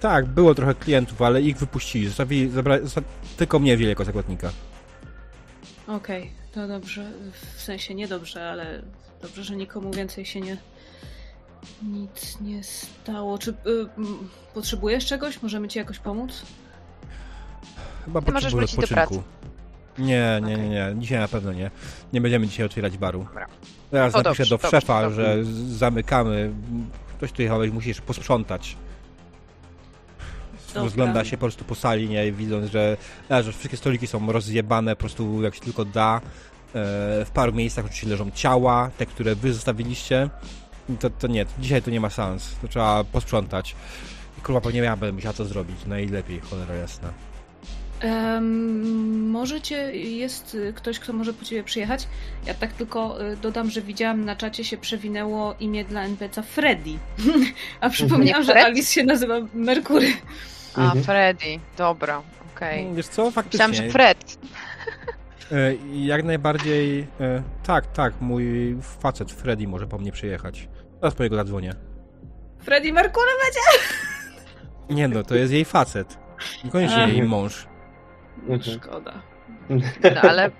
Tak, 0.01 0.27
było 0.27 0.55
trochę 0.55 0.75
klientów, 0.75 1.23
ale 1.23 1.43
ich 1.43 1.57
wypuścili. 1.57 2.07
Zostawili, 2.07 2.51
zabra... 2.51 2.81
zosta... 2.81 3.03
tylko 3.37 3.59
mnie 3.59 3.77
wzięli 3.77 3.89
jako 3.91 4.05
zakładnika. 4.05 4.51
Okej, 5.87 6.31
to 6.53 6.69
dobrze. 6.69 7.11
W 7.57 7.63
sensie 7.63 7.95
nie 7.95 8.09
dobrze, 8.09 8.51
ale 8.51 8.83
dobrze, 9.23 9.45
że 9.45 9.57
nikomu 9.57 9.91
więcej 9.91 10.25
się 10.27 10.41
nie. 10.41 10.57
Nic 11.83 12.41
nie 12.41 12.63
stało. 12.65 13.39
Czy 13.39 13.51
y, 13.51 13.55
potrzebujesz 14.55 15.07
czegoś? 15.07 15.43
Możemy 15.43 15.69
ci 15.69 15.79
jakoś 15.79 15.99
pomóc? 15.99 16.43
Chyba 18.05 18.21
Ty 18.21 18.33
możesz 18.33 18.53
potrzebuję 18.53 18.67
wrócić 18.67 18.95
do 18.95 19.01
odpoczynku. 19.03 19.25
Nie, 19.99 20.41
nie, 20.45 20.57
nie, 20.57 20.69
nie. 20.69 20.95
Dzisiaj 20.99 21.19
na 21.19 21.29
pewno 21.29 21.53
nie. 21.53 21.71
Nie 22.13 22.21
będziemy 22.21 22.47
dzisiaj 22.49 22.67
otwierać 22.67 22.99
baru. 22.99 23.25
Dobra. 23.25 23.47
Teraz 23.91 24.13
To 24.13 24.23
napiszę 24.23 24.43
dobrze, 24.43 24.51
do 24.51 24.57
dobrze, 24.57 24.71
szefa, 24.81 25.03
dobrze. 25.03 25.45
że 25.45 25.53
zamykamy. 25.77 26.53
Ktoś 27.17 27.33
tu 27.33 27.43
jechałeś, 27.43 27.71
musisz 27.71 28.01
posprzątać. 28.01 28.77
Dobra. 30.69 30.83
Rozgląda 30.83 31.25
się 31.25 31.37
po 31.37 31.41
prostu 31.41 31.65
po 31.65 31.75
sali, 31.75 32.09
nie 32.09 32.33
widząc, 32.33 32.71
że, 32.71 32.97
że 33.31 33.53
wszystkie 33.53 33.77
stoliki 33.77 34.07
są 34.07 34.33
rozjebane 34.33 34.97
po 34.97 35.01
prostu 35.01 35.43
jak 35.43 35.55
się 35.55 35.61
tylko 35.61 35.85
da. 35.85 36.21
E, 36.75 37.25
w 37.25 37.31
paru 37.35 37.53
miejscach 37.53 37.85
oczywiście 37.85 38.09
leżą 38.09 38.31
ciała, 38.31 38.91
te, 38.99 39.07
które 39.07 39.35
wy 39.35 39.53
zostawiliście. 39.53 40.31
To, 41.01 41.11
to 41.11 41.27
nie, 41.27 41.47
dzisiaj 41.59 41.83
to 41.83 41.91
nie 41.91 42.01
ma 42.01 42.11
sens. 42.11 42.57
To 42.63 42.69
trzeba 42.69 43.05
posprzątać. 43.05 43.77
I 44.39 44.41
kurwa 44.41 44.61
pewnie 44.61 44.81
ja 44.81 44.97
będę 44.97 45.13
musiała 45.13 45.33
to 45.33 45.45
zrobić. 45.45 45.77
Najlepiej, 45.87 46.41
cholera 46.41 46.75
jasna. 46.75 47.13
Em, 48.01 49.31
możecie, 49.31 49.97
jest 49.97 50.57
ktoś, 50.75 50.99
kto 50.99 51.13
może 51.13 51.33
po 51.33 51.45
ciebie 51.45 51.65
przyjechać? 51.65 52.09
Ja 52.47 52.55
tak 52.55 52.73
tylko 52.73 53.27
y, 53.33 53.37
dodam, 53.37 53.71
że 53.71 53.83
widziałam 53.83 54.25
na 54.25 54.37
czacie 54.37 54.65
się 54.65 54.77
przewinęło 54.77 55.55
imię 55.61 55.85
dla 55.85 56.03
NPC 56.03 56.43
Freddy. 56.43 56.91
A 57.81 57.91
przypomniałam, 57.91 58.45
że? 58.45 58.65
Alice 58.65 58.93
się 58.93 59.05
nazywa 59.05 59.35
Merkury. 59.55 60.13
A, 60.79 60.85
Mhm. 60.85 61.05
Freddy, 61.05 61.61
dobra, 61.77 62.23
okej. 62.57 62.83
Mm, 62.83 62.95
Wiesz 62.95 63.09
co, 63.09 63.31
faktycznie. 63.31 63.69
Myślałam, 63.69 63.87
że 63.87 63.93
Fred. 63.93 64.19
E, 65.53 65.75
Jak 65.93 66.25
najbardziej. 66.25 67.01
e, 67.21 67.43
Tak, 67.63 67.87
tak, 67.87 68.21
mój 68.21 68.77
facet 69.01 69.33
Freddy 69.33 69.69
może 69.69 69.87
po 69.87 69.99
mnie 69.99 70.13
przyjechać. 70.13 70.69
Teraz 71.01 71.15
po 71.15 71.23
jego 71.23 71.37
zadzwonię. 71.37 71.73
Freddie 72.59 72.93
Mercury 72.93 73.31
będzie? 73.45 73.61
Nie 74.97 75.09
no, 75.09 75.23
to 75.23 75.35
jest 75.35 75.53
jej 75.53 75.65
facet. 75.65 76.19
Niekoniecznie 76.65 77.09
jej 77.09 77.23
mąż. 77.23 77.67
Mhm. 78.49 78.63
Szkoda. 78.79 79.23
No, 80.15 80.21
ale, 80.23 80.51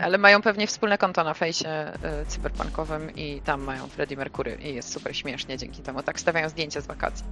ale 0.00 0.18
mają 0.18 0.42
pewnie 0.42 0.66
wspólne 0.66 0.98
konto 0.98 1.24
na 1.24 1.34
fejsie 1.34 1.92
y, 2.22 2.26
cyberpunkowym 2.26 3.14
i 3.16 3.40
tam 3.44 3.62
mają 3.62 3.86
Freddie 3.86 4.16
Mercury 4.16 4.58
i 4.62 4.74
jest 4.74 4.92
super 4.92 5.16
śmiesznie 5.16 5.58
dzięki 5.58 5.82
temu. 5.82 6.02
Tak 6.02 6.20
stawiają 6.20 6.48
zdjęcia 6.48 6.80
z 6.80 6.86
wakacji. 6.86 7.24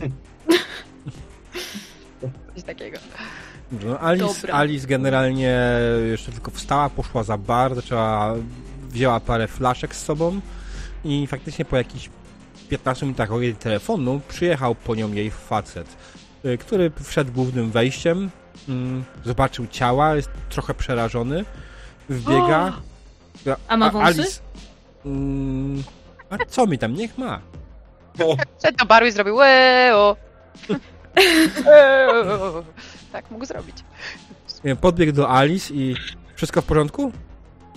Coś 2.54 2.64
takiego. 2.64 2.98
No, 3.72 4.00
Alice, 4.00 4.40
Dobra. 4.40 4.54
Alice 4.54 4.86
generalnie 4.86 5.58
jeszcze 6.10 6.32
tylko 6.32 6.50
wstała, 6.50 6.90
poszła 6.90 7.22
za 7.22 7.38
bar, 7.38 7.74
zaczęła, 7.74 8.34
wzięła 8.88 9.20
parę 9.20 9.48
flaszek 9.48 9.94
z 9.94 10.04
sobą 10.04 10.40
i 11.04 11.26
faktycznie 11.26 11.64
po 11.64 11.76
jakichś 11.76 12.10
15 12.68 13.06
minutach 13.06 13.32
od 13.32 13.42
jej 13.42 13.54
telefonu 13.54 14.20
przyjechał 14.28 14.74
po 14.74 14.94
nią 14.94 15.12
jej 15.12 15.30
facet, 15.30 15.96
y, 16.44 16.58
który 16.58 16.90
wszedł 17.02 17.32
głównym 17.32 17.70
wejściem, 17.70 18.30
mm, 18.68 19.04
zobaczył 19.24 19.66
ciała, 19.66 20.16
jest 20.16 20.30
trochę 20.48 20.74
przerażony, 20.74 21.44
wbiega. 22.08 22.72
A 23.68 23.76
ma 23.76 23.90
wąsy? 23.90 24.06
Alice, 24.06 24.40
mm, 25.06 25.82
a 26.30 26.36
co 26.48 26.66
mi 26.66 26.78
tam, 26.78 26.94
niech 26.94 27.18
ma. 27.18 27.40
Wszedł 28.58 28.78
do 28.78 28.86
baru 28.86 29.06
i 29.06 29.12
zrobił 29.12 29.36
łeo. 29.36 30.16
Tak 33.12 33.30
mógł 33.30 33.44
zrobić. 33.44 33.76
Podbiegł 34.80 35.12
do 35.12 35.30
Alice 35.30 35.74
i 35.74 35.96
wszystko 36.34 36.62
w 36.62 36.64
porządku? 36.64 37.12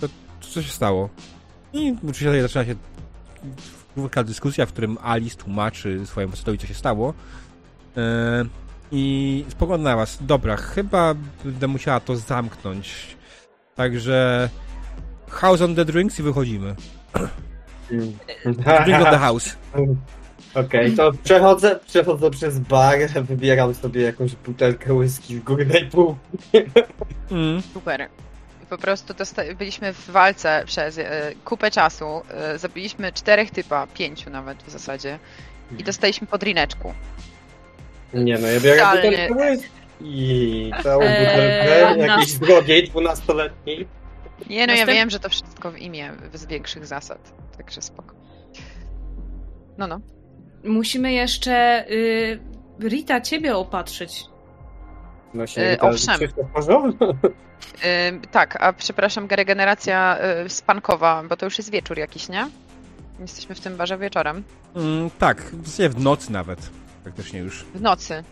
To, 0.00 0.06
co 0.40 0.62
się 0.62 0.70
stało? 0.70 1.08
I 1.72 1.96
oczywiście 2.02 2.24
tutaj 2.24 2.40
zaczyna 2.42 2.64
się 2.64 2.74
wielka 3.96 4.24
dyskusja, 4.24 4.66
w 4.66 4.72
którym 4.72 4.98
Alice 5.02 5.36
tłumaczy 5.36 6.06
swojemu 6.06 6.30
facetowi, 6.30 6.58
co 6.58 6.66
się 6.66 6.74
stało. 6.74 7.14
Yy, 7.96 8.02
I 8.92 9.44
spogląda 9.48 9.90
na 9.90 9.96
was. 9.96 10.18
Dobra, 10.20 10.56
chyba 10.56 11.14
będę 11.44 11.68
musiała 11.68 12.00
to 12.00 12.16
zamknąć. 12.16 13.16
Także 13.74 14.48
house 15.30 15.60
on 15.60 15.74
the 15.74 15.84
drinks 15.84 16.18
i 16.18 16.22
wychodzimy. 16.22 16.74
Drink 18.84 18.98
on 18.98 19.04
the 19.04 19.18
house. 19.18 19.56
Okej, 20.54 20.92
to 20.92 21.12
przechodzę, 21.24 21.78
przechodzę 21.86 22.30
przez 22.30 22.58
bar, 22.58 22.98
wybieram 23.22 23.74
sobie 23.74 24.02
jakąś 24.02 24.34
butelkę 24.36 24.94
whisky 24.94 25.36
w 25.40 25.44
górnej 25.44 25.86
pół. 25.86 26.16
Mm. 27.30 27.62
Super. 27.74 28.08
I 28.62 28.66
po 28.66 28.78
prostu 28.78 29.14
dosta- 29.14 29.54
byliśmy 29.58 29.92
w 29.92 30.10
walce 30.10 30.62
przez 30.66 30.98
e, 30.98 31.32
kupę 31.44 31.70
czasu. 31.70 32.22
E, 32.30 32.58
zabiliśmy 32.58 33.12
czterech 33.12 33.50
typa, 33.50 33.86
pięciu 33.86 34.30
nawet 34.30 34.62
w 34.62 34.70
zasadzie. 34.70 35.18
I 35.78 35.84
dostaliśmy 35.84 36.26
po 36.26 36.38
drineczku. 36.38 36.94
Nie 38.14 38.38
no, 38.38 38.46
ja 38.48 38.60
biorę 38.60 38.76
Totalnie. 38.78 39.10
butelkę 39.28 39.50
whisky. 39.50 39.68
I 40.00 40.72
całą 40.82 41.02
Eee, 41.02 41.26
butelkę 41.26 41.96
na- 41.96 42.06
jakiejś 42.06 42.32
drogiej, 42.34 42.88
dwunastoletniej. 42.88 43.88
Nie 44.50 44.66
no, 44.66 44.72
ja 44.74 44.84
Następ- 44.86 44.94
wiem, 44.94 45.10
że 45.10 45.20
to 45.20 45.28
wszystko 45.28 45.70
w 45.72 45.78
imię 45.78 46.12
z 46.34 46.46
większych 46.46 46.86
zasad. 46.86 47.32
Także 47.56 47.82
spoko. 47.82 48.14
No, 49.78 49.86
no. 49.86 50.00
Musimy 50.64 51.12
jeszcze 51.12 51.84
y, 51.90 52.40
Rita 52.80 53.20
ciebie 53.20 53.56
opatrzyć. 53.56 54.24
No 55.34 55.46
się 55.46 55.60
Eee, 55.62 55.78
to 55.78 55.86
owszem. 55.88 56.18
Ym, 58.10 58.20
tak, 58.30 58.62
a 58.62 58.72
przepraszam, 58.72 59.26
regeneracja 59.30 60.18
y, 60.44 60.48
spankowa, 60.48 61.22
bo 61.28 61.36
to 61.36 61.46
już 61.46 61.58
jest 61.58 61.70
wieczór 61.70 61.98
jakiś, 61.98 62.28
nie? 62.28 62.48
Jesteśmy 63.20 63.54
w 63.54 63.60
tym 63.60 63.76
barze 63.76 63.98
wieczorem. 63.98 64.42
Mm, 64.76 65.10
tak, 65.18 65.42
w 65.90 66.00
nocy 66.02 66.32
nawet. 66.32 66.70
Praktycznie 67.02 67.40
już. 67.40 67.64
W 67.74 67.80
nocy. 67.80 68.24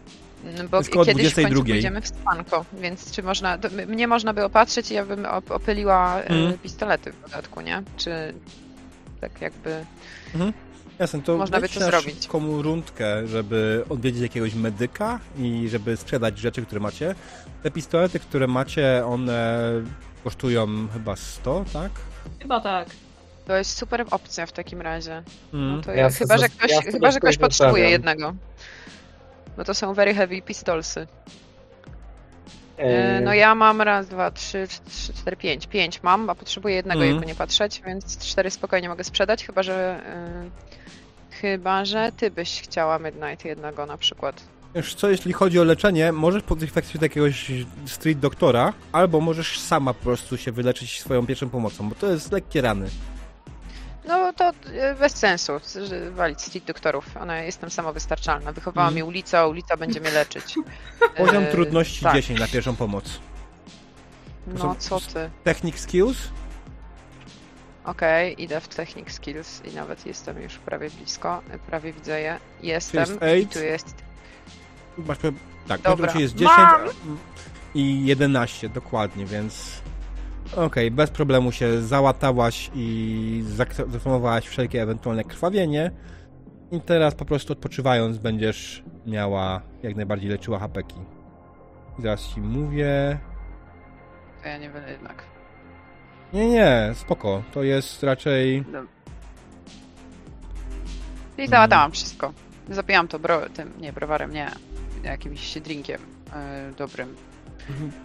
Mm, 0.44 0.68
Bo 0.68 0.76
Jest 0.78 0.90
kiedyś 0.90 1.04
w 1.04 1.34
końcu 1.34 1.40
22. 1.40 1.64
pójdziemy 1.64 2.00
w 2.00 2.08
spanko, 2.08 2.64
więc 2.72 3.12
czy 3.12 3.22
można... 3.22 3.58
To 3.58 3.68
mnie 3.88 4.08
można 4.08 4.32
by 4.32 4.44
opatrzyć 4.44 4.90
i 4.90 4.94
ja 4.94 5.04
bym 5.06 5.22
op- 5.22 5.52
opyliła 5.54 6.20
Mhm. 6.20 6.58
pistolety 6.58 7.12
w 7.12 7.20
dodatku, 7.22 7.60
nie? 7.60 7.82
Czy 7.96 8.34
tak 9.20 9.40
jakby... 9.40 9.84
Jasne, 10.98 11.22
to 11.22 11.36
Można 11.36 11.60
by 11.60 11.68
to 11.68 11.80
zrobić. 11.80 12.22
szybką 12.22 12.62
rundkę, 12.62 13.26
żeby 13.26 13.84
odwiedzić 13.88 14.22
jakiegoś 14.22 14.54
medyka 14.54 15.20
i 15.38 15.68
żeby 15.68 15.96
sprzedać 15.96 16.38
rzeczy, 16.38 16.62
które 16.62 16.80
macie. 16.80 17.14
Te 17.62 17.70
pistolety, 17.70 18.20
które 18.20 18.46
macie, 18.46 19.02
one 19.06 19.60
kosztują 20.24 20.88
chyba 20.92 21.16
100, 21.16 21.64
tak? 21.72 21.90
Chyba 22.42 22.60
tak. 22.60 22.88
To 23.46 23.56
jest 23.56 23.78
super 23.78 24.04
opcja 24.10 24.46
w 24.46 24.52
takim 24.52 24.80
razie. 24.80 25.22
Mm. 25.54 25.76
No 25.76 25.82
to 25.82 25.92
Ja 25.92 26.10
chyba, 26.10 26.38
że 26.38 26.48
ktoś, 26.48 26.70
ja 26.70 26.80
chyba, 26.82 27.10
że 27.10 27.20
ktoś 27.20 27.38
potrzebuje 27.38 27.90
jednego. 27.90 28.34
Bo 29.56 29.64
to 29.64 29.74
są 29.74 29.94
very 29.94 30.14
heavy 30.14 30.42
pistolsy. 30.42 31.06
E, 32.78 32.82
Eee, 33.18 33.24
No 33.24 33.34
ja 33.34 33.54
mam 33.54 33.80
raz, 33.82 34.08
dwa, 34.08 34.30
trzy, 34.30 34.66
trzy, 34.88 35.12
cztery, 35.12 35.36
pięć. 35.36 35.66
Pięć 35.66 36.02
mam, 36.02 36.30
a 36.30 36.34
potrzebuję 36.34 36.74
jednego, 36.74 37.00
Mhm. 37.00 37.12
jakby 37.12 37.26
nie 37.26 37.34
patrzeć, 37.34 37.82
więc 37.86 38.18
cztery 38.28 38.50
spokojnie 38.50 38.88
mogę 38.88 39.04
sprzedać, 39.04 39.46
chyba 39.46 39.62
że... 39.62 40.00
y, 40.46 40.81
chyba, 41.40 41.84
że 41.84 42.12
ty 42.16 42.30
byś 42.30 42.60
chciała 42.62 42.98
Midnight 42.98 43.44
jednego 43.44 43.86
na 43.86 43.98
przykład. 43.98 44.42
Wiesz 44.74 44.94
co, 44.94 45.10
jeśli 45.10 45.32
chodzi 45.32 45.60
o 45.60 45.64
leczenie, 45.64 46.12
możesz 46.12 46.42
kwestię 46.70 46.98
do 46.98 47.04
jakiegoś 47.04 47.50
street 47.86 48.18
doktora, 48.18 48.72
albo 48.92 49.20
możesz 49.20 49.60
sama 49.60 49.94
po 49.94 50.02
prostu 50.04 50.36
się 50.36 50.52
wyleczyć 50.52 51.00
swoją 51.00 51.26
pierwszą 51.26 51.48
pomocą, 51.50 51.88
bo 51.88 51.94
to 51.94 52.06
jest 52.06 52.32
lekkie 52.32 52.60
rany. 52.60 52.88
No 54.08 54.32
to 54.32 54.50
y, 54.50 54.94
bez 54.98 55.12
sensu, 55.16 55.52
walić 56.10 56.42
street 56.42 56.64
doktorów. 56.64 57.16
Ona 57.16 57.38
jestem 57.38 57.70
samowystarczalna. 57.70 58.52
Wychowała 58.52 58.86
Mhm. 58.88 58.94
mnie 58.94 59.04
ulica, 59.04 59.38
a 59.38 59.46
ulica 59.46 59.76
będzie 59.76 60.00
mnie 60.00 60.10
leczyć. 60.10 60.54
Poziom 61.16 61.42
E, 61.42 61.46
trudności 61.46 62.02
tak. 62.04 62.14
10 62.14 62.40
na 62.40 62.48
pierwszą 62.48 62.76
pomoc. 62.76 63.04
No 64.46 64.74
co 64.78 65.00
ty? 65.00 65.30
Technic 65.44 65.78
skills? 65.78 66.16
Okej, 67.84 68.42
idę 68.42 68.60
w 68.60 68.68
Technic 68.68 69.12
Skills 69.12 69.62
i 69.64 69.74
nawet 69.74 70.06
jestem 70.06 70.42
już 70.42 70.58
prawie 70.58 70.90
blisko. 70.90 71.42
Prawie 71.66 71.92
widzę 71.92 72.20
je. 72.20 72.38
Jestem. 72.62 73.06
First 73.06 73.22
I 73.22 73.24
aid? 73.24 73.52
tu 73.52 73.58
jest. 73.58 73.94
Masz, 74.98 75.18
tak, 75.68 75.80
Dobra. 75.80 76.12
Jest 76.18 76.34
10 76.34 76.56
Mam! 76.56 76.80
i 77.74 78.06
11 78.06 78.68
dokładnie, 78.68 79.26
więc 79.26 79.82
okej, 80.56 80.90
bez 80.90 81.10
problemu 81.10 81.52
się 81.52 81.82
załatałaś 81.82 82.70
i 82.74 83.44
zapromowałaś 83.92 84.46
wszelkie 84.46 84.82
ewentualne 84.82 85.24
krwawienie 85.24 85.90
i 86.72 86.80
teraz 86.80 87.14
po 87.14 87.24
prostu 87.24 87.52
odpoczywając 87.52 88.18
będziesz 88.18 88.84
miała 89.06 89.62
jak 89.82 89.96
najbardziej 89.96 90.30
leczyła 90.30 90.58
hapeki. 90.58 91.00
Zaraz 91.98 92.28
ci 92.28 92.40
mówię... 92.40 93.18
To 94.42 94.48
ja 94.48 94.58
nie 94.58 94.70
będę 94.70 94.90
jednak. 94.90 95.31
Nie, 96.32 96.48
nie, 96.48 96.92
spoko, 96.94 97.42
to 97.54 97.62
jest 97.62 98.02
raczej... 98.02 98.64
I 101.38 101.48
załatałam 101.48 101.92
wszystko. 101.92 102.32
Zapijam 102.70 103.08
to 103.08 103.18
bro, 103.18 103.48
tym, 103.48 103.72
nie, 103.80 103.92
browarem, 103.92 104.32
nie. 104.32 104.50
Jakimś 105.02 105.58
drinkiem 105.58 106.00
e, 106.32 106.72
dobrym. 106.78 107.16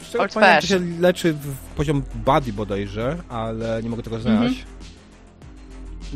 Z 0.02 0.12
tego 0.12 0.28
pamiętam, 0.34 0.62
to 0.62 0.68
się 0.68 0.80
leczy 1.00 1.34
w 1.34 1.56
poziom 1.76 2.04
body 2.16 2.54
bodajże, 2.54 3.18
ale 3.30 3.84
nie 3.84 3.90
mogę 3.90 4.04
tego 4.04 4.20
znaleźć. 4.20 4.66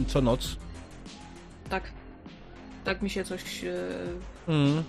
Co 0.07 0.21
noc. 0.21 0.57
Tak. 1.69 1.83
Tak 2.83 3.01
mi 3.01 3.09
się 3.09 3.23
coś... 3.23 3.63
y, 3.63 3.73
Mm. 4.47 4.83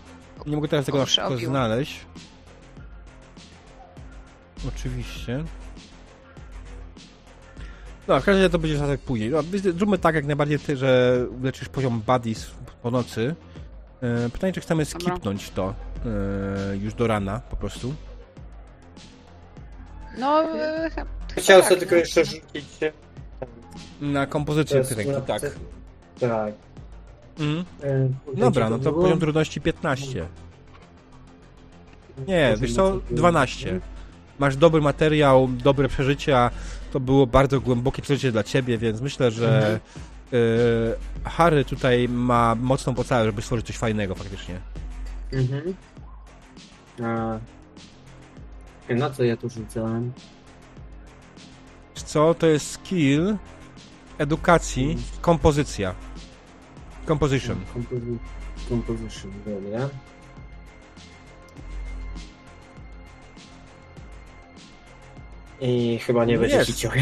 Nie 0.46 0.56
mogę 0.56 0.68
teraz 0.68 0.86
tego 0.86 0.98
na 0.98 1.06
szybko 1.06 1.36
znaleźć. 1.38 2.00
Oczywiście. 4.68 5.44
No, 8.08 8.20
w 8.20 8.24
każdym 8.24 8.34
razie 8.42 8.50
to 8.50 8.58
będzie 8.58 8.78
tak 8.78 9.00
później. 9.00 9.30
No, 9.30 9.38
zróbmy 9.76 9.98
tak 9.98 10.14
jak 10.14 10.24
najbardziej 10.26 10.58
ty, 10.58 10.76
że 10.76 11.18
leczysz 11.42 11.68
poziom 11.68 12.02
buddies 12.06 12.50
po 12.82 12.90
nocy. 12.90 13.34
E, 14.00 14.28
Pytanie, 14.30 14.52
czy 14.52 14.60
chcemy 14.60 14.84
skipnąć 14.84 15.50
to 15.50 15.74
e, 16.72 16.76
już 16.76 16.94
do 16.94 17.06
rana 17.06 17.40
po 17.50 17.56
prostu. 17.56 17.94
No, 20.18 20.42
e, 20.42 20.90
chyba 20.90 21.06
Chciałem 21.36 21.62
tak, 21.62 21.68
sobie 21.68 21.80
tylko 21.80 21.94
no. 21.94 21.98
jeszcze 22.00 22.24
rzucić 22.24 22.64
się. 22.80 22.92
Na 24.00 24.26
kompozycję 24.26 24.82
na- 25.12 25.20
tak. 25.20 25.42
Tak. 26.20 26.54
Mhm. 27.40 27.64
E, 27.82 28.08
Dobra, 28.40 28.70
no 28.70 28.78
to 28.78 28.90
było? 28.92 29.02
poziom 29.02 29.20
trudności 29.20 29.60
15. 29.60 30.26
Nie, 32.28 32.54
wiesz 32.60 32.74
co, 32.74 32.98
12. 33.10 33.80
Masz 34.38 34.56
dobry 34.56 34.80
materiał, 34.80 35.48
dobre 35.48 35.88
przeżycia. 35.88 36.50
To 36.92 37.00
było 37.00 37.26
bardzo 37.26 37.60
głębokie 37.60 38.02
przeżycie 38.02 38.32
dla 38.32 38.42
ciebie, 38.42 38.78
więc 38.78 39.00
myślę, 39.00 39.30
że 39.30 39.80
y, 40.32 40.38
Harry 41.24 41.64
tutaj 41.64 42.08
ma 42.08 42.54
mocną 42.54 42.94
podstawę, 42.94 43.24
żeby 43.24 43.42
stworzyć 43.42 43.66
coś 43.66 43.76
fajnego 43.78 44.14
faktycznie. 44.14 44.60
Mhm. 45.32 45.74
A... 47.04 47.38
Na 48.94 49.10
co 49.10 49.24
ja 49.24 49.36
tu 49.36 49.48
rzucałem? 49.48 50.12
Co 51.94 52.34
to 52.34 52.46
jest 52.46 52.70
skill 52.70 53.36
edukacji, 54.18 54.96
kompozycja. 55.20 55.94
Composition. 57.08 57.56
Composi- 57.74 58.18
Composition, 58.68 59.32
dobra. 59.46 59.88
I 65.64 65.98
chyba 65.98 66.24
nie 66.24 66.38
będzie 66.38 66.56
jest. 66.56 66.70
hiciora. 66.70 66.94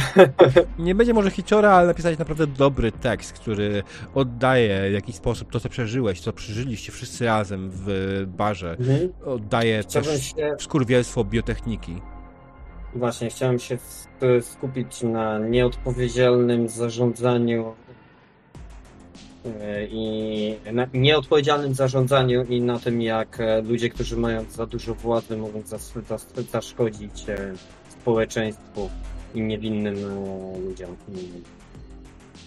Nie 0.78 0.94
będzie 0.94 1.14
może 1.14 1.30
hiciora, 1.30 1.70
ale 1.72 1.86
napisać 1.86 2.18
naprawdę 2.18 2.46
dobry 2.46 2.92
tekst, 2.92 3.32
który 3.32 3.82
oddaje 4.14 4.90
w 4.90 4.92
jakiś 4.92 5.16
sposób 5.16 5.52
to, 5.52 5.60
co 5.60 5.68
przeżyłeś, 5.68 6.20
co 6.20 6.32
przeżyliście 6.32 6.92
wszyscy 6.92 7.24
razem 7.26 7.70
w 7.72 7.86
barze. 8.26 8.76
Mhm. 8.80 9.12
Oddaje 9.24 9.82
Chciałbym 9.82 10.10
też 10.12 10.24
się, 10.24 10.54
skurwielstwo 10.58 11.24
biotechniki. 11.24 11.94
właśnie, 12.94 13.30
chciałem 13.30 13.58
się 13.58 13.78
skupić 14.40 15.02
na 15.02 15.38
nieodpowiedzialnym 15.38 16.68
zarządzaniu 16.68 17.74
e, 19.60 19.86
i 19.86 20.54
na 20.72 20.86
nieodpowiedzialnym 20.94 21.74
zarządzaniu 21.74 22.44
i 22.44 22.60
na 22.60 22.78
tym, 22.78 23.02
jak 23.02 23.38
ludzie, 23.68 23.90
którzy 23.90 24.16
mają 24.16 24.44
za 24.50 24.66
dużo 24.66 24.94
władzy, 24.94 25.36
mogą 25.36 25.60
zas- 25.60 26.00
zas- 26.08 26.50
zaszkodzić 26.50 27.24
e, 27.28 27.52
społeczeństwu 28.00 28.90
i 29.34 29.40
niewinnym 29.40 29.94
e, 29.96 30.58
ludziom. 30.58 30.96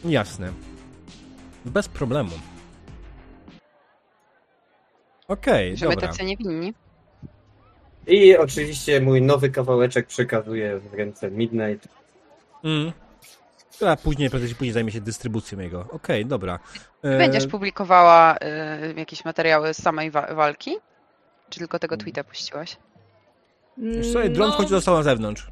Jasne. 0.06 0.54
Bez 1.66 1.88
problemu. 1.88 2.32
Okej, 5.28 5.78
Że 5.78 5.88
my 5.88 5.96
dobra. 5.96 6.08
tacy 6.08 6.24
niewinni. 6.24 6.74
I 8.08 8.38
oczywiście 8.38 9.02
mój 9.02 9.22
nowy 9.22 9.50
kawałeczek 9.50 10.08
przekazuję 10.08 10.80
w 10.80 10.94
ręce 10.94 11.32
Midnight. 11.32 11.88
Mm. 12.64 12.92
A 13.88 13.96
później, 13.96 14.30
prędzej 14.30 14.56
później 14.56 14.72
zajmie 14.72 14.92
się 14.92 15.02
dystrybucją 15.02 15.60
jego. 15.60 15.86
Okej, 15.92 16.26
dobra. 16.26 16.60
E, 17.04 17.18
Będziesz 17.18 17.48
publikowała 17.48 18.36
y, 18.36 19.00
jakieś 19.00 19.26
materiały 19.26 19.74
z 19.74 19.82
samej 19.82 20.12
wa- 20.12 20.36
walki? 20.36 20.76
Czy 21.50 21.60
tylko 21.60 21.80
tego 21.80 21.98
tweeta 21.98 22.24
puściłaś? 22.24 22.78
Wiesz 23.78 24.14
co, 24.14 24.20
dron 24.30 24.52
w 24.52 24.56
końcu 24.56 24.70
został 24.70 24.95
na 24.95 25.04
zewnątrz. 25.04 25.48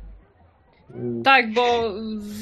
Mm, 0.96 1.24
Tak, 1.24 1.54
bo 1.54 1.84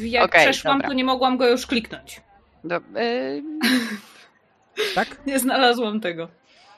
jak 0.01 0.26
Okej, 0.26 0.41
przeszłam, 0.41 0.77
dobra. 0.77 0.88
to 0.89 0.93
nie 0.93 1.03
mogłam 1.03 1.38
go 1.38 1.47
już 1.49 1.65
kliknąć. 1.68 2.22
Do, 2.64 2.77
y, 2.77 3.43
Tak? 4.95 5.07
Nie 5.27 5.39
znalazłam 5.39 5.99
tego. 6.01 6.27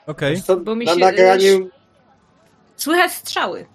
Okej. 0.06 0.42
co, 0.42 0.56
bo 0.56 0.74
mi 0.74 0.86
na 0.86 0.94
się- 0.94 0.98
nagraniu, 1.00 1.70
Słychać 2.76 3.12
strzały. 3.12 3.66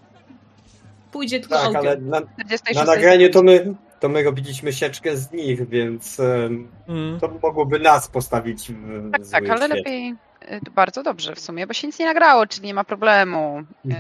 Pójdzie 1.12 1.40
tylko 1.40 1.56
tak, 1.56 1.66
audio. 1.66 1.80
ale 1.80 1.98
na, 1.98 2.22
46 2.22 2.76
na 2.80 2.84
nagraniu 2.86 3.30
to 3.30 3.44
my, 3.44 3.76
to 4.00 4.10
my 4.10 4.24
robiliśmy 4.24 4.74
sieczkę 4.74 5.18
z 5.18 5.32
nich, 5.32 5.70
więc 5.70 6.20
Mm. 6.88 7.20
to 7.20 7.28
mogłoby 7.44 7.80
nas 7.80 8.08
postawić 8.08 8.72
w 8.72 9.12
Tak, 9.12 9.26
zły 9.26 9.32
tak, 9.32 9.50
ale 9.50 9.68
lepiej 9.68 10.16
y, 10.52 10.72
bardzo 10.76 11.04
dobrze 11.04 11.36
w 11.36 11.40
sumie, 11.40 11.68
bo 11.68 11.74
się 11.74 11.88
nic 11.88 12.00
nie 12.00 12.06
nagrało, 12.06 12.48
czyli 12.48 12.68
nie 12.68 12.74
ma 12.74 12.84
problemu. 12.84 13.64
No. 13.86 13.96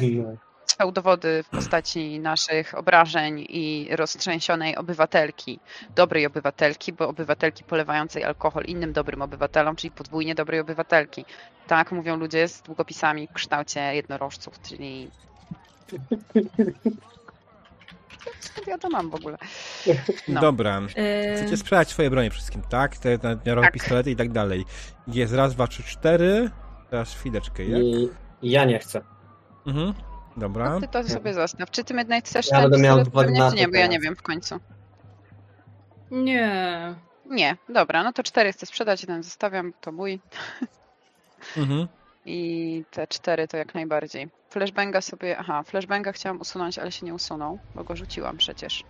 Są 0.68 0.92
dowody 0.92 1.44
w 1.44 1.50
postaci 1.50 2.20
naszych 2.20 2.78
obrażeń 2.78 3.46
i 3.50 3.88
roztrzęsionej 3.96 4.76
obywatelki, 4.76 5.60
dobrej 5.96 6.26
obywatelki, 6.26 6.94
bo 6.94 7.08
obywatelki 7.10 7.64
polewającej 7.64 8.24
alkohol 8.24 8.64
innym 8.64 8.94
dobrym 8.94 9.22
obywatelom, 9.22 9.76
czyli 9.76 9.92
podwójnie 9.92 10.36
dobrej 10.36 10.60
obywatelki. 10.60 11.26
Tak 11.68 11.92
mówią 11.92 12.18
ludzie 12.18 12.48
z 12.48 12.62
długopisami 12.62 13.28
w 13.28 13.34
kształcie 13.34 13.80
jednorożców, 13.96 14.62
czyli. 14.62 15.12
Ja 18.68 18.78
to 18.78 18.90
mam 18.90 19.10
w 19.10 19.16
ogóle? 19.16 19.38
No. 20.28 20.42
Dobra. 20.42 20.82
E, 20.96 21.36
Chcecie 21.36 21.58
sprzedać 21.58 21.90
swoje 21.90 22.10
bronie 22.10 22.30
wszystkim, 22.32 22.62
tak? 22.70 22.98
Te 22.98 23.18
nadmiarowe 23.24 23.68
Tak. 23.68 23.74
pistolety 23.74 24.12
i 24.12 24.16
tak 24.16 24.32
dalej. 24.32 24.66
Jest 25.08 25.34
raz, 25.34 25.54
dwa, 25.54 25.68
trzy, 25.68 25.84
cztery. 25.84 26.50
Teraz 26.90 27.16
chwileczkę, 27.16 27.66
jak? 27.66 27.82
I 28.42 28.52
ja 28.52 28.66
nie 28.66 28.80
chcę. 28.80 29.02
Mhm. 29.68 29.94
Dobra. 30.38 30.70
No 30.70 30.82
ty 30.82 30.88
to 30.88 31.04
sobie 31.04 31.34
zostaw. 31.34 31.72
Czy 31.72 31.84
ty 31.84 31.94
Midnight 31.94 32.30
chcesz 32.30 32.48
Ja 32.52 32.62
ten 32.62 32.62
będę 32.62 32.80
miał 32.80 33.04
dwa 33.04 33.24
czy 33.24 33.32
granaty 33.32 33.56
nie, 33.56 33.68
bo 33.68 33.78
ja 33.78 33.88
nie 33.88 34.00
wiem 34.00 34.16
w 34.16 34.22
końcu. 34.22 34.60
Nie. 36.12 36.96
Nie, 37.26 37.58
dobra, 37.70 38.04
no 38.04 38.14
to 38.14 38.24
cztery 38.24 38.54
chcę 38.54 38.66
sprzedać, 38.66 39.02
jeden 39.02 39.24
zostawiam, 39.24 39.74
to 39.82 39.92
mój. 39.92 40.20
Mhm. 41.58 41.88
I 42.26 42.84
te 42.92 43.08
cztery 43.08 43.48
to 43.48 43.58
jak 43.58 43.76
najbardziej. 43.76 44.30
Flashbanga 44.50 45.02
sobie. 45.02 45.38
Aha, 45.38 45.64
flashbanga 45.64 46.12
chciałam 46.12 46.42
usunąć, 46.42 46.80
ale 46.80 46.92
się 46.92 47.06
nie 47.06 47.14
usunął, 47.14 47.60
bo 47.76 47.84
go 47.84 47.96
rzuciłam 47.96 48.38
przecież. 48.38 48.84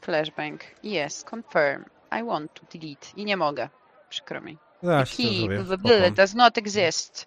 Flashbang. 0.00 0.60
Yes, 0.84 1.24
confirm. 1.30 1.84
I 2.20 2.24
want 2.24 2.54
to 2.54 2.78
delete. 2.78 3.06
I 3.16 3.24
nie 3.24 3.36
mogę. 3.36 3.68
Przykro 4.08 4.40
mi. 4.40 4.58
Zaraz 4.82 5.10
to 5.10 5.16
Key 5.16 5.64
zrobię. 5.64 5.88
Spoko. 5.88 6.10
does 6.10 6.34
not 6.34 6.58
exist. 6.58 7.26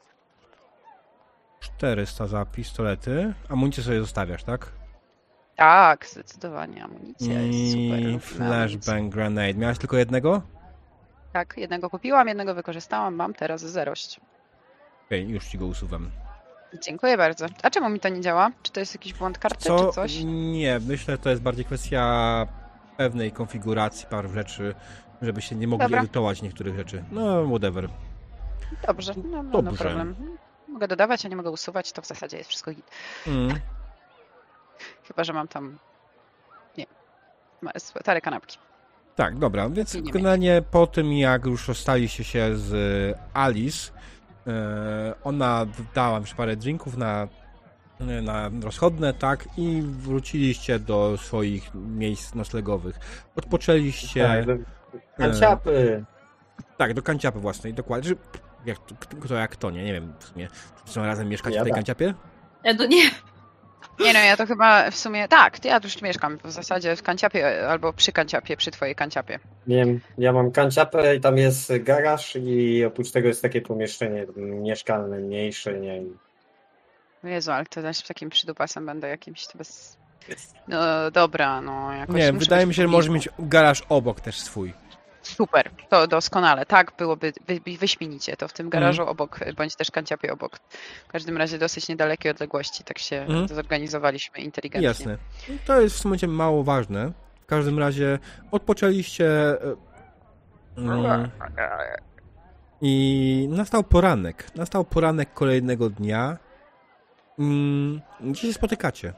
400 1.77 2.27
za 2.27 2.45
pistolety. 2.45 3.33
Amunicję 3.49 3.83
sobie 3.83 3.99
zostawiasz, 3.99 4.43
tak? 4.43 4.71
Tak, 5.55 6.05
zdecydowanie. 6.05 6.83
Amunicja 6.83 7.41
jest 7.41 7.71
super. 7.71 7.99
I 7.99 8.19
flashbang 8.19 9.13
grenade. 9.13 9.53
Miałeś 9.53 9.77
tylko 9.77 9.97
jednego? 9.97 10.41
Tak, 11.33 11.53
jednego 11.57 11.89
kupiłam, 11.89 12.27
jednego 12.27 12.55
wykorzystałam, 12.55 13.15
mam 13.15 13.33
teraz 13.33 13.61
zerość. 13.61 14.19
Okej, 15.05 15.29
już 15.29 15.45
ci 15.45 15.57
go 15.57 15.65
usuwam. 15.65 16.09
Dziękuję 16.83 17.17
bardzo. 17.17 17.45
A 17.63 17.69
czemu 17.69 17.89
mi 17.89 17.99
to 17.99 18.09
nie 18.09 18.21
działa? 18.21 18.51
Czy 18.63 18.71
to 18.71 18.79
jest 18.79 18.95
jakiś 18.95 19.13
błąd 19.13 19.37
karty, 19.39 19.63
Co? 19.65 19.85
czy 19.85 19.91
coś? 19.91 20.23
Nie, 20.25 20.79
myślę, 20.87 21.13
że 21.13 21.17
to 21.17 21.29
jest 21.29 21.41
bardziej 21.41 21.65
kwestia 21.65 22.47
pewnej 22.97 23.31
konfiguracji 23.31 24.07
paru 24.09 24.29
rzeczy, 24.29 24.75
żeby 25.21 25.41
się 25.41 25.55
nie 25.55 25.67
mogli 25.67 25.85
Dobra. 25.85 25.99
edytować 25.99 26.41
niektórych 26.41 26.75
rzeczy. 26.75 27.03
No, 27.11 27.45
whatever. 27.47 27.89
Dobrze, 28.87 29.13
no, 29.17 29.43
no, 29.43 29.43
no 29.43 29.61
Dobrze. 29.61 29.83
problem. 29.83 30.15
Mogę 30.75 30.87
dodawać, 30.87 31.25
a 31.25 31.29
nie 31.29 31.35
mogę 31.35 31.49
usuwać, 31.49 31.91
to 31.91 32.01
w 32.01 32.07
zasadzie 32.07 32.37
jest 32.37 32.49
wszystko 32.49 32.71
git. 32.71 32.91
Mm. 33.27 33.59
Chyba, 35.07 35.23
że 35.23 35.33
mam 35.33 35.47
tam. 35.47 35.77
Nie. 36.77 36.85
Stare 37.77 38.21
kanapki. 38.21 38.57
Tak, 39.15 39.37
dobra, 39.37 39.69
więc 39.69 39.97
generalnie 40.13 40.61
po 40.71 40.87
tym, 40.87 41.13
jak 41.13 41.45
już 41.45 41.67
rozstaliście 41.67 42.23
się 42.23 42.57
z 42.57 42.73
Alice, 43.33 43.91
e, 44.47 45.13
ona 45.23 45.65
dała 45.93 46.19
mi 46.19 46.25
parę 46.37 46.55
drinków 46.55 46.97
na, 46.97 47.27
na 47.99 48.49
rozchodne, 48.63 49.13
tak, 49.13 49.47
i 49.57 49.81
wróciliście 49.85 50.79
do 50.79 51.17
swoich 51.17 51.71
miejsc 51.75 52.35
noclegowych. 52.35 52.99
Odpoczęliście, 53.35 54.27
Tak, 54.27 54.45
do- 54.45 54.53
Kanciapy. 55.17 56.05
tak, 56.77 56.93
do 56.93 57.01
kanciapy 57.01 57.39
własnej, 57.39 57.73
dokładnie. 57.73 58.11
Jak, 58.65 58.77
to- 58.77 59.17
kto 59.21 59.35
jak 59.35 59.55
to, 59.55 59.71
nie, 59.71 59.83
nie 59.83 59.93
wiem, 59.93 60.13
w 60.19 60.23
sumie, 60.23 60.47
czy 60.85 60.93
są 60.93 61.05
razem 61.05 61.29
mieszkać 61.29 61.53
Ja 61.55 61.61
w 61.61 61.63
tej 61.63 61.71
tak. 61.71 61.77
kanciapie? 61.77 62.13
Ja 62.63 62.75
to 62.75 62.85
nie. 62.85 63.03
Nie 63.99 64.13
no, 64.13 64.19
ja 64.19 64.37
to 64.37 64.45
chyba 64.45 64.91
w 64.91 64.95
sumie. 64.95 65.27
Tak, 65.27 65.65
ja 65.65 65.79
tu 65.79 65.87
już 65.87 66.01
mieszkam 66.01 66.37
w 66.43 66.51
zasadzie 66.51 66.95
w 66.95 67.03
kanciapie 67.03 67.67
albo 67.69 67.93
przy 67.93 68.11
kanciapie, 68.11 68.57
przy 68.57 68.71
twojej 68.71 68.95
kanciapie. 68.95 69.39
Wiem, 69.67 69.99
ja 70.17 70.33
mam 70.33 70.51
kanciapę 70.51 71.15
i 71.15 71.21
tam 71.21 71.37
jest 71.37 71.73
garaż 71.83 72.35
i 72.35 72.85
oprócz 72.85 73.11
tego 73.11 73.27
jest 73.27 73.41
takie 73.41 73.61
pomieszczenie 73.61 74.25
mieszkalne, 74.37 75.19
mniejsze, 75.19 75.79
nie 75.79 76.01
Jezu, 77.23 77.51
ale 77.51 77.65
to 77.65 77.81
też 77.81 78.01
takim 78.01 78.29
przydupasem 78.29 78.85
będę 78.85 79.07
jakimś 79.09 79.47
to 79.47 79.57
bez. 79.57 79.97
No 80.67 81.11
dobra, 81.11 81.61
no 81.61 81.93
jakoś. 81.93 82.15
Nie, 82.15 82.33
wydaje 82.33 82.65
mi 82.65 82.73
się, 82.73 82.81
że 82.81 82.87
w 82.87 82.91
może 82.91 83.07
pobliżu. 83.07 83.29
mieć 83.39 83.49
garaż 83.49 83.83
obok 83.89 84.21
też 84.21 84.39
swój. 84.39 84.73
Super, 85.27 85.71
to 85.89 86.07
doskonale. 86.07 86.65
Tak, 86.65 86.91
byłoby 86.97 87.33
wy, 87.47 87.59
wy- 87.65 87.77
wyśmienicie. 87.77 88.37
To 88.37 88.47
w 88.47 88.53
tym 88.53 88.69
garażu 88.69 89.01
Mhm. 89.01 89.09
obok, 89.09 89.39
bądź 89.57 89.75
też 89.75 89.91
kanciapie 89.91 90.33
obok. 90.33 90.59
W 91.07 91.11
każdym 91.11 91.37
razie 91.37 91.57
dosyć 91.57 91.87
niedalekiej 91.87 92.31
odległości, 92.31 92.83
tak 92.83 92.97
się 92.99 93.15
Mhm. 93.21 93.47
zorganizowaliśmy 93.47 94.39
inteligentnie. 94.39 94.87
Jasne. 94.87 95.17
To 95.65 95.81
jest 95.81 95.95
w 95.95 95.99
sumie 95.99 96.17
mało 96.27 96.63
ważne. 96.63 97.11
W 97.41 97.45
każdym 97.45 97.79
razie 97.79 98.19
odpoczęliście 98.51 99.27
e, 99.61 99.75
mm, 100.77 101.29
i 102.81 103.47
nastał 103.51 103.83
poranek. 103.83 104.47
Nastał 104.55 104.85
poranek 104.85 105.33
kolejnego 105.33 105.89
dnia. 105.89 106.37
Mm, 107.39 108.01
Gdzie 108.21 108.41
się 108.41 108.53
spotykacie? 108.53 109.13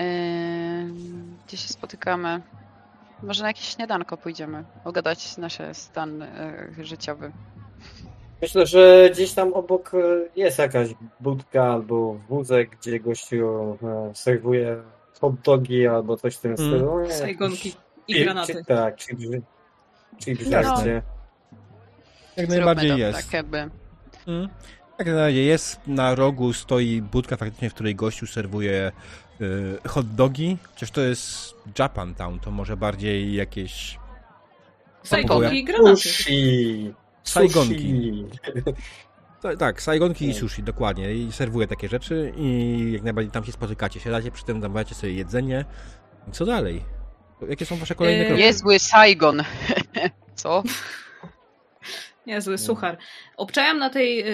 Ym, 0.00 1.36
Gdzie 1.46 1.56
się 1.56 1.68
spotykamy? 1.68 2.40
Może 3.22 3.42
na 3.42 3.48
jakieś 3.48 3.68
śniadanko 3.68 4.16
pójdziemy, 4.16 4.64
ogadać 4.84 5.36
nasz 5.36 5.58
stan 5.72 6.22
e, 6.22 6.68
życiowy. 6.80 7.32
Myślę, 8.42 8.66
że 8.66 9.10
gdzieś 9.12 9.32
tam 9.32 9.52
obok 9.54 9.92
e, 9.94 9.98
jest 10.36 10.58
jakaś 10.58 10.88
budka 11.20 11.64
albo 11.64 12.14
wózek, 12.28 12.76
gdzie 12.80 13.00
gościu 13.00 13.78
e, 13.82 14.14
serwuje 14.14 14.76
hot 15.20 15.34
dogi 15.44 15.86
albo 15.86 16.16
coś 16.16 16.36
w 16.36 16.40
tym 16.40 16.54
Mm. 16.58 16.70
stylu. 16.70 17.00
Nie, 17.00 17.12
Sajgonki 17.14 17.74
i 18.08 18.14
Czy- 18.14 18.24
granaty. 18.24 18.54
Czy, 18.54 18.64
tak, 18.64 18.96
czy, 18.96 19.16
czy, 20.18 20.36
czy 20.36 20.50
żarcie. 20.50 21.02
Jak 22.36 22.48
najbardziej 22.48 22.90
to, 22.90 22.96
jest. 22.96 23.24
Tak 23.24 23.32
jakby. 23.32 23.58
Mm. 24.26 24.48
Tak, 24.96 25.06
na 25.06 25.14
razie 25.16 25.44
jest 25.44 25.80
na 25.86 26.14
rogu, 26.14 26.52
stoi 26.52 27.02
budka 27.02 27.36
faktycznie, 27.36 27.70
w 27.70 27.74
której 27.74 27.94
gościu 27.94 28.26
serwuje 28.26 28.92
y, 29.42 29.88
hot 29.88 30.14
dogi, 30.14 30.56
chociaż 30.74 30.90
to 30.90 31.00
jest 31.00 31.54
Japantown, 31.78 32.38
to 32.40 32.50
może 32.50 32.76
bardziej 32.76 33.34
jakieś 33.34 33.98
Sajkonki 35.02 35.56
i 35.56 35.64
granaty. 35.64 35.96
Sushi! 35.96 36.94
Sajgonki. 37.24 37.74
Sushi. 37.74 38.26
Tak, 39.58 39.82
sajgonki 39.82 40.24
i 40.24 40.32
Tak. 40.32 40.40
sushi, 40.40 40.62
dokładnie. 40.62 41.14
I 41.14 41.32
serwuje 41.32 41.66
takie 41.66 41.88
rzeczy 41.88 42.32
i 42.36 42.90
jak 42.92 43.02
najbardziej 43.02 43.30
tam 43.32 43.44
się 43.44 43.52
spotykacie. 43.52 44.00
Siadacie, 44.00 44.30
przy 44.30 44.44
tym 44.44 44.60
zamawiacie 44.60 44.94
sobie 44.94 45.12
jedzenie. 45.12 45.64
I 46.28 46.32
co 46.32 46.46
dalej? 46.46 46.82
Jakie 47.48 47.66
są 47.66 47.76
wasze 47.76 47.94
kolejne 47.94 48.20
Yy, 48.22 48.26
kroki? 48.26 48.42
Niezły 48.42 48.78
Saigon. 48.78 49.42
Co? 50.34 50.62
Niezły 52.26 52.58
suchar. 52.58 52.96
Obczajam 53.36 53.78
na 53.78 53.90
tej 53.90 54.24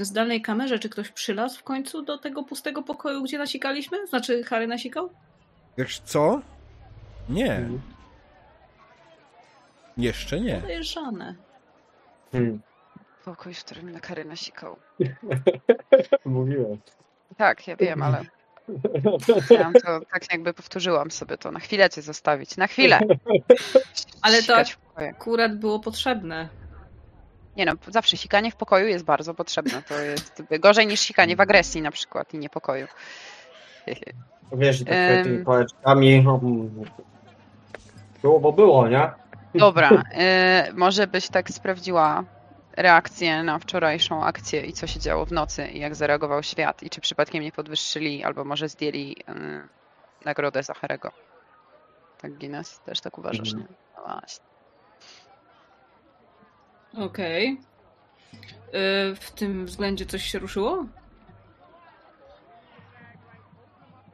zdalnej 0.00 0.42
kamerze, 0.42 0.78
czy 0.78 0.88
ktoś 0.88 1.08
przylazł 1.10 1.58
w 1.58 1.62
końcu 1.62 2.02
do 2.02 2.18
tego 2.18 2.42
pustego 2.42 2.82
pokoju, 2.82 3.22
gdzie 3.22 3.38
nasikaliśmy? 3.38 4.06
Znaczy, 4.06 4.44
Harry 4.44 4.66
nasikał? 4.66 5.10
Wiesz 5.78 6.00
co? 6.04 6.40
Nie, 7.28 7.52
Mhm. 7.56 7.80
jeszcze 9.96 10.40
nie. 10.40 10.54
Podejrzane. 10.60 11.34
Hmm. 12.32 12.60
Pokój, 13.24 13.54
w 13.54 13.64
którym 13.64 13.92
na 13.92 14.00
kary 14.00 14.24
nasikał. 14.24 14.76
Mówiłem. 16.24 16.78
Tak, 17.36 17.68
ja 17.68 17.76
wiem, 17.76 18.02
ale 18.02 18.24
ja 19.50 19.70
to 19.84 20.00
tak 20.12 20.32
jakby 20.32 20.54
powtórzyłam 20.54 21.10
sobie 21.10 21.38
to. 21.38 21.50
Na 21.52 21.60
chwilę 21.60 21.90
cię 21.90 22.02
zostawić. 22.02 22.56
Na 22.56 22.66
chwilę. 22.66 23.00
Ale 24.22 24.42
to-. 24.42 24.56
Akurat 24.94 25.58
było 25.58 25.80
potrzebne. 25.80 26.48
Nie 27.58 27.64
no, 27.66 27.72
zawsze 27.88 28.16
sikanie 28.16 28.50
w 28.50 28.56
pokoju 28.56 28.86
jest 28.86 29.04
bardzo 29.04 29.34
potrzebne. 29.34 29.82
To 29.82 29.98
jest 30.00 30.42
gorzej 30.60 30.86
niż 30.86 31.00
sikanie 31.00 31.36
w 31.36 31.40
agresji 31.40 31.82
na 31.82 31.90
przykład 31.90 32.34
i 32.34 32.38
niepokoju. 32.38 32.86
Wiesz, 34.52 34.78
tak 34.84 34.88
Em. 34.94 35.24
tymi 35.24 35.44
pałeczkami. 35.44 36.14
mm, 36.14 36.70
Było, 38.22 38.40
bo 38.40 38.52
było, 38.52 38.88
nie? 38.88 39.10
Dobra, 39.54 39.90
y, 39.90 40.72
może 40.72 41.06
byś 41.06 41.28
tak 41.28 41.50
sprawdziła 41.50 42.24
reakcję 42.76 43.42
na 43.42 43.58
wczorajszą 43.58 44.24
akcję 44.24 44.60
i 44.66 44.72
co 44.72 44.86
się 44.86 45.00
działo 45.00 45.26
w 45.26 45.32
nocy 45.32 45.66
i 45.68 45.78
jak 45.80 45.94
zareagował 45.94 46.42
świat 46.42 46.82
i 46.82 46.90
czy 46.90 47.00
przypadkiem 47.00 47.42
nie 47.42 47.52
podwyższyli 47.52 48.24
albo 48.24 48.44
może 48.44 48.68
zdjęli 48.68 49.16
y, 49.28 50.24
nagrodę 50.24 50.62
za 50.62 50.74
Harego. 50.74 51.10
Tak 52.20 52.34
Guinness, 52.38 52.80
też 52.80 53.00
tak 53.00 53.18
uważasz, 53.18 53.52
Mhm. 53.52 53.60
nie? 53.70 53.76
No 53.96 54.02
właśnie. 54.20 54.44
Okej. 57.04 57.60
Y, 59.12 59.16
W 59.16 59.30
tym 59.30 59.66
względzie 59.66 60.06
coś 60.06 60.22
się 60.24 60.38
ruszyło? 60.38 60.86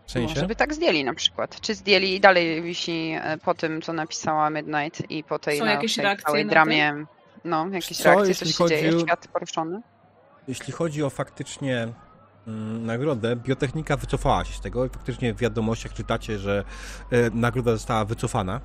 W 0.06 0.10
sensie? 0.10 0.34
Może 0.34 0.46
by 0.46 0.56
tak 0.56 0.74
zdjęli 0.74 1.04
na 1.04 1.14
przykład. 1.14 1.60
Czy 1.60 1.74
zdjęli 1.74 2.14
i 2.14 2.20
dalej 2.20 2.62
wisi 2.62 3.16
e, 3.22 3.38
po 3.38 3.54
tym, 3.54 3.82
co 3.82 3.92
napisała 3.92 4.50
Midnight 4.50 5.10
i 5.10 5.24
po 5.24 5.38
tej 5.38 5.58
Są 5.58 5.64
jakieś 5.64 5.96
całej 6.26 6.44
na 6.44 6.50
dramie. 6.50 7.04
No, 7.44 7.68
jakieś 7.68 7.98
Co, 7.98 8.04
reakcje, 8.04 8.28
jeśli 8.28 8.52
coś 8.52 8.70
się 8.70 8.76
dzieje, 8.76 8.90
chodzi- 8.92 9.04
świat 9.04 9.28
poruszony. 9.28 9.80
Jeśli 10.48 10.72
chodzi 10.72 11.02
o 11.02 11.10
faktycznie 11.10 11.88
mm, 12.46 12.86
nagrodę, 12.86 13.36
biotechnika 13.36 13.96
wycofała 13.96 14.44
się 14.44 14.52
z 14.54 14.60
tego 14.60 14.84
i 14.86 14.88
faktycznie 14.88 15.34
w 15.34 15.36
wiadomościach 15.38 15.92
czytacie, 15.92 16.38
że 16.38 16.64
e, 17.10 17.30
nagroda 17.30 17.72
została 17.72 18.04
wycofana. 18.04 18.60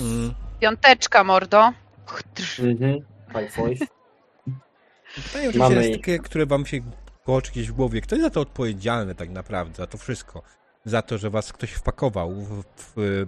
Mm, 0.00 0.34
Piąteczka, 0.60 1.24
mordo. 1.24 1.72
Mhm. 2.58 3.00
High 3.32 3.50
five. 3.52 3.88
Pytanie 5.14 5.48
oczywiście 5.48 5.58
Mamy 5.58 5.88
jest 5.88 6.00
takie, 6.00 6.18
które 6.18 6.46
wam 6.46 6.66
się 6.66 6.80
kołoczy 7.24 7.50
gdzieś 7.52 7.68
w 7.68 7.72
głowie. 7.72 8.00
Kto 8.00 8.14
jest 8.14 8.24
za 8.26 8.30
to 8.30 8.40
odpowiedzialny 8.40 9.14
tak 9.14 9.30
naprawdę, 9.30 9.74
za 9.74 9.86
to 9.86 9.98
wszystko? 9.98 10.42
Za 10.84 11.02
to, 11.02 11.18
że 11.18 11.30
was 11.30 11.52
ktoś 11.52 11.70
wpakował 11.70 12.30
w, 12.30 12.64
w 12.76 13.26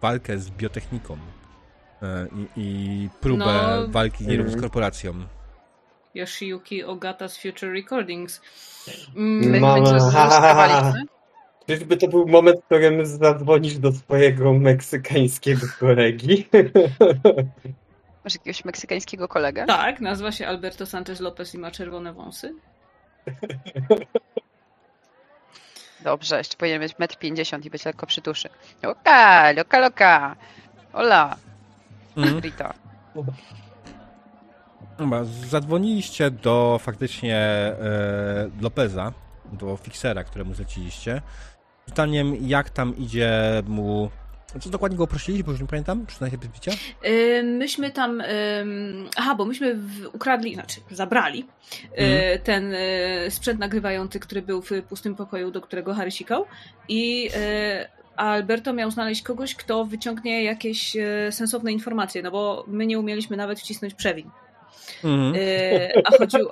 walkę 0.00 0.38
z 0.38 0.50
biotechniką 0.50 1.16
e, 2.02 2.26
i, 2.36 2.48
i 2.56 3.08
próbę 3.20 3.44
No. 3.44 3.88
walki 3.88 4.24
nie 4.24 4.30
wiem, 4.38 4.42
z 4.42 4.54
Mhm. 4.54 4.60
korporacją. 4.60 5.14
Yoshiyuki 6.14 6.84
Ogata's 6.84 7.42
Future 7.42 7.72
Recordings. 7.72 8.40
Mm, 9.16 9.60
Mama. 9.60 9.84
Czyżby 11.66 11.96
to 11.96 12.08
był 12.08 12.28
moment, 12.28 12.60
w 12.60 12.64
którym 12.64 13.06
zadzwonisz 13.06 13.78
do 13.78 13.92
swojego 13.92 14.52
meksykańskiego 14.52 15.66
kolegi? 15.80 16.48
Masz 18.24 18.34
jakiegoś 18.34 18.64
meksykańskiego 18.64 19.28
kolegę? 19.28 19.66
Tak, 19.66 20.00
nazywa 20.00 20.32
się 20.32 20.46
Alberto 20.48 20.86
Sanchez 20.86 21.20
Lopez 21.20 21.54
i 21.54 21.58
ma 21.58 21.70
czerwone 21.70 22.12
wąsy. 22.12 22.54
Dobrze, 26.00 26.38
jeszcze 26.38 26.56
powinien 26.56 26.80
mieć 26.80 26.94
1,50 26.94 27.54
m 27.54 27.62
i 27.62 27.70
być 27.70 27.84
lekko 27.84 28.06
przytuszy. 28.06 28.48
Loka, 28.82 29.52
loka, 29.52 29.78
loka. 29.78 30.36
Hola, 30.92 31.36
Mhm. 32.16 32.40
Rita. 32.40 32.74
Dobra, 34.98 35.24
zadzwoniliście 35.24 36.30
do 36.30 36.78
faktycznie 36.82 37.36
e, 37.36 38.50
Lopeza, 38.60 39.12
do 39.52 39.76
fiksera, 39.76 40.24
któremu 40.24 40.54
zleciliście. 40.54 41.22
Pytaniem, 41.86 42.36
jak 42.40 42.70
tam 42.70 42.96
idzie 42.96 43.62
mu. 43.66 44.10
Co 44.60 44.70
dokładnie 44.70 44.98
go 44.98 45.06
prosiliście, 45.06 45.44
bo 45.44 45.50
już 45.52 45.60
nie 45.60 45.66
pamiętam, 45.66 46.06
przyznaję 46.06 46.30
się 46.32 46.38
bicia. 46.38 46.72
Y, 47.06 47.42
Myśmy 47.42 47.90
tam. 47.90 48.20
ym, 48.20 49.08
Aha, 49.16 49.34
bo 49.34 49.44
myśmy 49.44 49.74
w- 49.74 50.10
ukradli, 50.14 50.54
znaczy 50.54 50.80
zabrali 50.90 51.40
y, 51.84 51.98
Mhm. 52.02 52.38
ten 52.40 52.72
y, 52.74 53.30
sprzęt 53.30 53.60
nagrywający, 53.60 54.20
który 54.20 54.42
był 54.42 54.62
w 54.62 54.70
pustym 54.88 55.14
pokoju, 55.14 55.50
do 55.50 55.60
którego 55.60 55.94
Harry 55.94 56.10
sikał. 56.10 56.44
I 56.88 57.28
y, 57.36 58.16
Alberto 58.16 58.72
miał 58.72 58.90
znaleźć 58.90 59.22
kogoś, 59.22 59.54
kto 59.54 59.84
wyciągnie 59.84 60.44
jakieś 60.44 60.96
y, 60.96 61.28
sensowne 61.30 61.72
informacje, 61.72 62.22
no 62.22 62.30
bo 62.30 62.64
my 62.68 62.86
nie 62.86 62.98
umieliśmy 62.98 63.36
nawet 63.36 63.60
wcisnąć 63.60 63.94
przewin. 63.94 64.30
Mhm. 65.04 65.34
Y, 65.34 66.02
A 66.04 66.10
chodziło, 66.18 66.50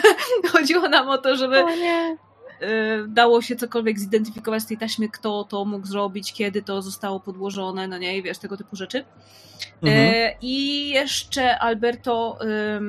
chodziło 0.52 0.88
nam 0.88 1.08
o 1.08 1.18
to, 1.18 1.36
żeby 1.36 1.64
nie. 1.64 2.16
Y, 2.64 3.08
dało 3.08 3.42
się 3.42 3.56
cokolwiek 3.56 3.98
zidentyfikować 3.98 4.62
z 4.62 4.66
tej 4.66 4.78
taśmy, 4.78 5.08
kto 5.08 5.44
to 5.44 5.64
mógł 5.64 5.86
zrobić, 5.86 6.32
kiedy 6.32 6.62
to 6.62 6.82
zostało 6.82 7.20
podłożone, 7.20 7.88
no 7.88 7.98
nie, 7.98 8.16
i 8.18 8.22
wiesz, 8.22 8.38
tego 8.38 8.56
typu 8.56 8.76
rzeczy. 8.76 9.04
Mhm. 9.82 10.14
E, 10.14 10.34
I 10.40 10.88
jeszcze 10.90 11.58
Alberto 11.58 12.38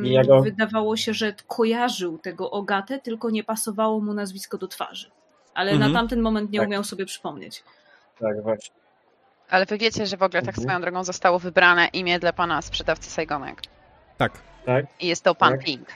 jego- 0.03 0.41
wydawało 0.41 0.97
się, 0.97 1.13
że 1.13 1.33
kojarzył 1.47 2.17
tego 2.17 2.51
Ogatę, 2.51 2.99
tylko 2.99 3.29
nie 3.29 3.43
pasowało 3.43 3.99
mu 4.01 4.13
nazwisko 4.13 4.57
do 4.57 4.67
twarzy. 4.67 5.11
Ale 5.53 5.71
Mhm. 5.71 5.91
na 5.91 5.99
tamten 5.99 6.21
moment 6.21 6.51
nie 6.51 6.59
Tak. 6.59 6.67
umiał 6.67 6.83
sobie 6.83 7.05
przypomnieć. 7.05 7.63
Tak, 8.19 8.41
właśnie. 8.43 8.75
Ale 9.49 9.65
wy 9.65 9.77
wiecie, 9.77 10.05
że 10.05 10.17
w 10.17 10.23
ogóle 10.23 10.41
tak 10.41 10.49
Mhm. 10.57 10.63
swoją 10.63 10.81
drogą 10.81 11.03
zostało 11.03 11.39
wybrane 11.39 11.87
imię 11.87 12.19
dla 12.19 12.33
pana 12.33 12.61
sprzedawcy 12.61 13.09
Saigonek. 13.09 13.61
Tak. 14.17 14.31
Tak? 14.65 14.85
I 14.99 15.07
jest 15.07 15.23
to 15.23 15.35
pan 15.35 15.51
Tak. 15.51 15.63
Pink. 15.63 15.87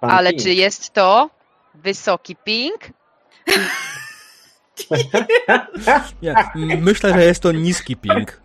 Pan 0.00 0.10
Ale 0.10 0.30
Pink. 0.30 0.42
czy 0.42 0.50
jest 0.50 0.90
to 0.92 1.30
wysoki 1.74 2.36
Pink? 2.36 2.90
Ja, 6.22 6.52
myślę, 6.80 7.12
że 7.12 7.24
jest 7.24 7.42
to 7.42 7.52
niski 7.52 7.96
ping. 7.96 8.40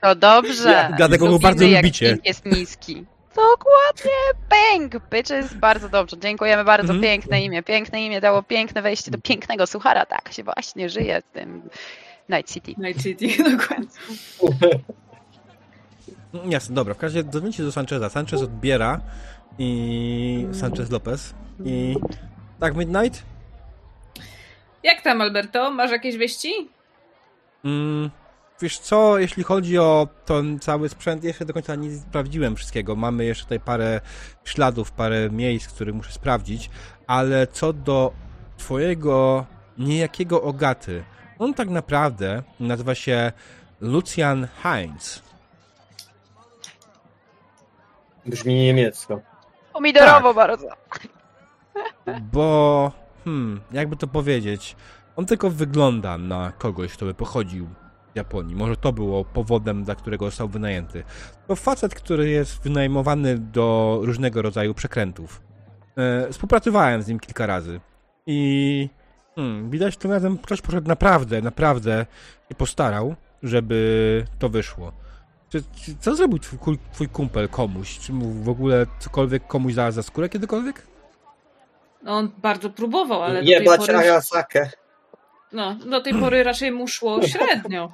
To 0.00 0.14
dobrze. 0.14 0.92
Dlatego 0.96 1.28
go 1.28 1.38
bardzo 1.38 1.64
jak 1.64 1.82
lubicie. 1.82 2.12
Pink 2.12 2.26
jest 2.26 2.46
niski. 2.46 3.06
Dokładnie, 3.36 4.20
Pink, 4.50 5.08
bitches. 5.10 5.54
Bardzo 5.54 5.88
dobrze. 5.88 6.18
Dziękujemy 6.18 6.64
bardzo. 6.64 6.92
Mhm. 6.92 7.02
Piękne 7.02 7.42
imię. 7.42 7.62
Piękne 7.62 8.02
imię 8.02 8.20
dało 8.20 8.42
piękne 8.42 8.82
wejście 8.82 9.10
do 9.10 9.18
pięknego 9.18 9.66
suchara. 9.66 10.06
Tak 10.06 10.32
się 10.32 10.44
właśnie 10.44 10.88
żyje 10.88 11.22
w 11.22 11.34
tym 11.34 11.62
Night 12.28 12.52
City. 12.52 12.74
Night 12.78 13.02
City, 13.02 13.26
dokładnie. 13.56 13.86
Jasne, 16.44 16.74
dobra. 16.74 16.94
W 16.94 16.98
każdym 16.98 17.22
razie 17.22 17.32
dzwonicie 17.32 17.62
do 17.62 17.72
Sancheza. 17.72 18.10
Sanchez 18.10 18.42
odbiera 18.42 19.00
i 19.58 20.46
Sanchez 20.52 20.90
Lopez. 20.90 21.34
I 21.64 21.96
tak, 22.60 22.76
Midnight? 22.76 23.22
Jak 24.82 25.02
tam, 25.02 25.20
Alberto? 25.20 25.70
Masz 25.70 25.90
jakieś 25.90 26.16
wieści? 26.16 26.70
Mm, 27.64 28.10
wiesz 28.60 28.78
co, 28.78 29.18
jeśli 29.18 29.42
chodzi 29.42 29.78
o 29.78 30.08
ten 30.24 30.58
cały 30.60 30.88
sprzęt, 30.88 31.24
jeszcze 31.24 31.44
do 31.44 31.52
końca 31.52 31.74
nie 31.74 31.90
sprawdziłem 31.90 32.56
wszystkiego. 32.56 32.96
Mamy 32.96 33.24
jeszcze 33.24 33.44
tutaj 33.44 33.60
parę 33.60 34.00
śladów, 34.44 34.92
parę 34.92 35.30
miejsc, 35.30 35.68
które 35.68 35.92
muszę 35.92 36.12
sprawdzić, 36.12 36.70
ale 37.06 37.46
co 37.46 37.72
do 37.72 38.12
twojego 38.56 39.46
niejakiego 39.78 40.42
Ogaty, 40.42 41.04
on 41.38 41.54
tak 41.54 41.68
naprawdę 41.68 42.42
nazywa 42.60 42.94
się 42.94 43.32
Lucian 43.80 44.48
Heinz. 44.62 45.22
Brzmi 48.26 48.54
niemiecko. 48.54 49.29
Pomidorowo 49.80 50.34
Tak. 50.34 50.36
bardzo. 50.36 50.68
Bo, 52.32 52.92
hmm, 53.24 53.60
jakby 53.72 53.96
to 53.96 54.06
powiedzieć, 54.06 54.76
on 55.16 55.26
tylko 55.26 55.50
wygląda 55.50 56.18
na 56.18 56.52
kogoś, 56.58 56.92
kto 56.92 57.06
by 57.06 57.14
pochodził 57.14 57.66
w 58.12 58.16
Japonii. 58.16 58.56
Może 58.56 58.76
to 58.76 58.92
było 58.92 59.24
powodem, 59.24 59.84
dla 59.84 59.94
którego 59.94 60.24
został 60.24 60.48
wynajęty. 60.48 61.04
To 61.48 61.56
facet, 61.56 61.94
który 61.94 62.28
jest 62.28 62.62
wynajmowany 62.62 63.38
do 63.38 63.98
różnego 64.02 64.42
rodzaju 64.42 64.74
przekrętów. 64.74 65.42
E, 65.96 66.32
współpracowałem 66.32 67.02
z 67.02 67.08
nim 67.08 67.20
kilka 67.20 67.46
razy 67.46 67.80
i 68.26 68.88
hmm, 69.34 69.70
widać 69.70 69.96
tym 69.96 70.12
razem 70.12 70.38
ktoś 70.38 70.62
poszedł 70.62 70.88
naprawdę, 70.88 71.42
naprawdę 71.42 72.06
się 72.48 72.54
postarał, 72.54 73.14
żeby 73.42 74.24
to 74.38 74.48
wyszło. 74.48 74.92
Czy, 75.50 75.62
czy, 75.62 75.96
co 76.00 76.16
zrobił 76.16 76.38
twój, 76.38 76.78
twój 76.92 77.08
kumpel 77.08 77.48
komuś? 77.48 77.98
Czy 77.98 78.12
mu 78.12 78.30
w 78.30 78.48
ogóle 78.48 78.86
cokolwiek 78.98 79.46
komuś 79.46 79.74
za, 79.74 79.90
za 79.90 80.02
skórę 80.02 80.28
kiedykolwiek? 80.28 80.86
No, 82.02 82.16
on 82.16 82.32
bardzo 82.38 82.70
próbował, 82.70 83.22
ale 83.22 83.40
tej 83.40 83.48
Jebać 83.48 83.80
pory... 83.80 83.98
Arasakę. 83.98 84.70
No, 85.52 85.74
do 85.74 86.00
tej 86.00 86.14
pory 86.14 86.42
raczej 86.42 86.72
mu 86.72 86.88
szło 86.88 87.22
średnio. 87.26 87.92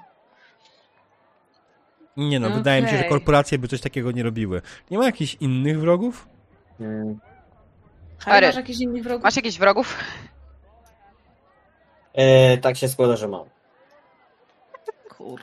Nie 2.16 2.40
no, 2.40 2.50
wydaje 2.50 2.82
mi 2.82 2.88
się, 2.88 2.98
że 2.98 3.04
korporacje 3.04 3.58
by 3.58 3.68
coś 3.68 3.80
takiego 3.80 4.12
nie 4.12 4.22
robiły. 4.22 4.62
Nie 4.90 4.98
ma 4.98 5.04
jakichś 5.04 5.34
innych 5.40 5.80
wrogów? 5.80 6.28
Mm. 6.80 7.18
Harry, 8.18 8.46
masz 8.46 8.56
jakiś 8.56 8.80
inny 8.80 9.02
wrogów? 9.02 9.24
Masz 9.24 9.36
jakichś 9.36 9.58
wrogów? 9.58 9.96
E, 12.14 12.58
tak 12.58 12.76
się 12.76 12.88
składa, 12.88 13.16
że 13.16 13.28
mam. 13.28 13.44
Kur... 15.08 15.40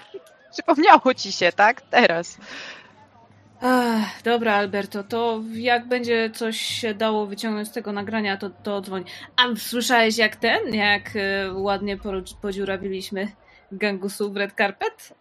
Przypomniało 0.54 1.14
ci 1.14 1.32
się, 1.32 1.52
tak? 1.52 1.82
Teraz. 1.82 2.38
Ach, 3.62 4.24
dobra, 4.24 4.56
Alberto, 4.56 5.04
to 5.04 5.42
jak 5.54 5.88
będzie 5.88 6.30
coś 6.34 6.58
się 6.58 6.94
dało 6.94 7.26
wyciągnąć 7.28 7.68
z 7.68 7.72
tego 7.72 7.92
nagrania, 7.92 8.38
to, 8.38 8.50
to 8.50 8.82
dzwoń. 8.82 9.04
A 9.36 9.56
słyszałeś 9.56 10.18
jak 10.18 10.36
ten, 10.36 10.74
jak 10.74 11.12
e, 11.16 11.54
ładnie 11.54 11.98
podziurawiliśmy 12.42 13.28
gangusów 13.72 14.34
w 14.34 14.38
Red 14.38 14.54
Carpet? 14.58 15.14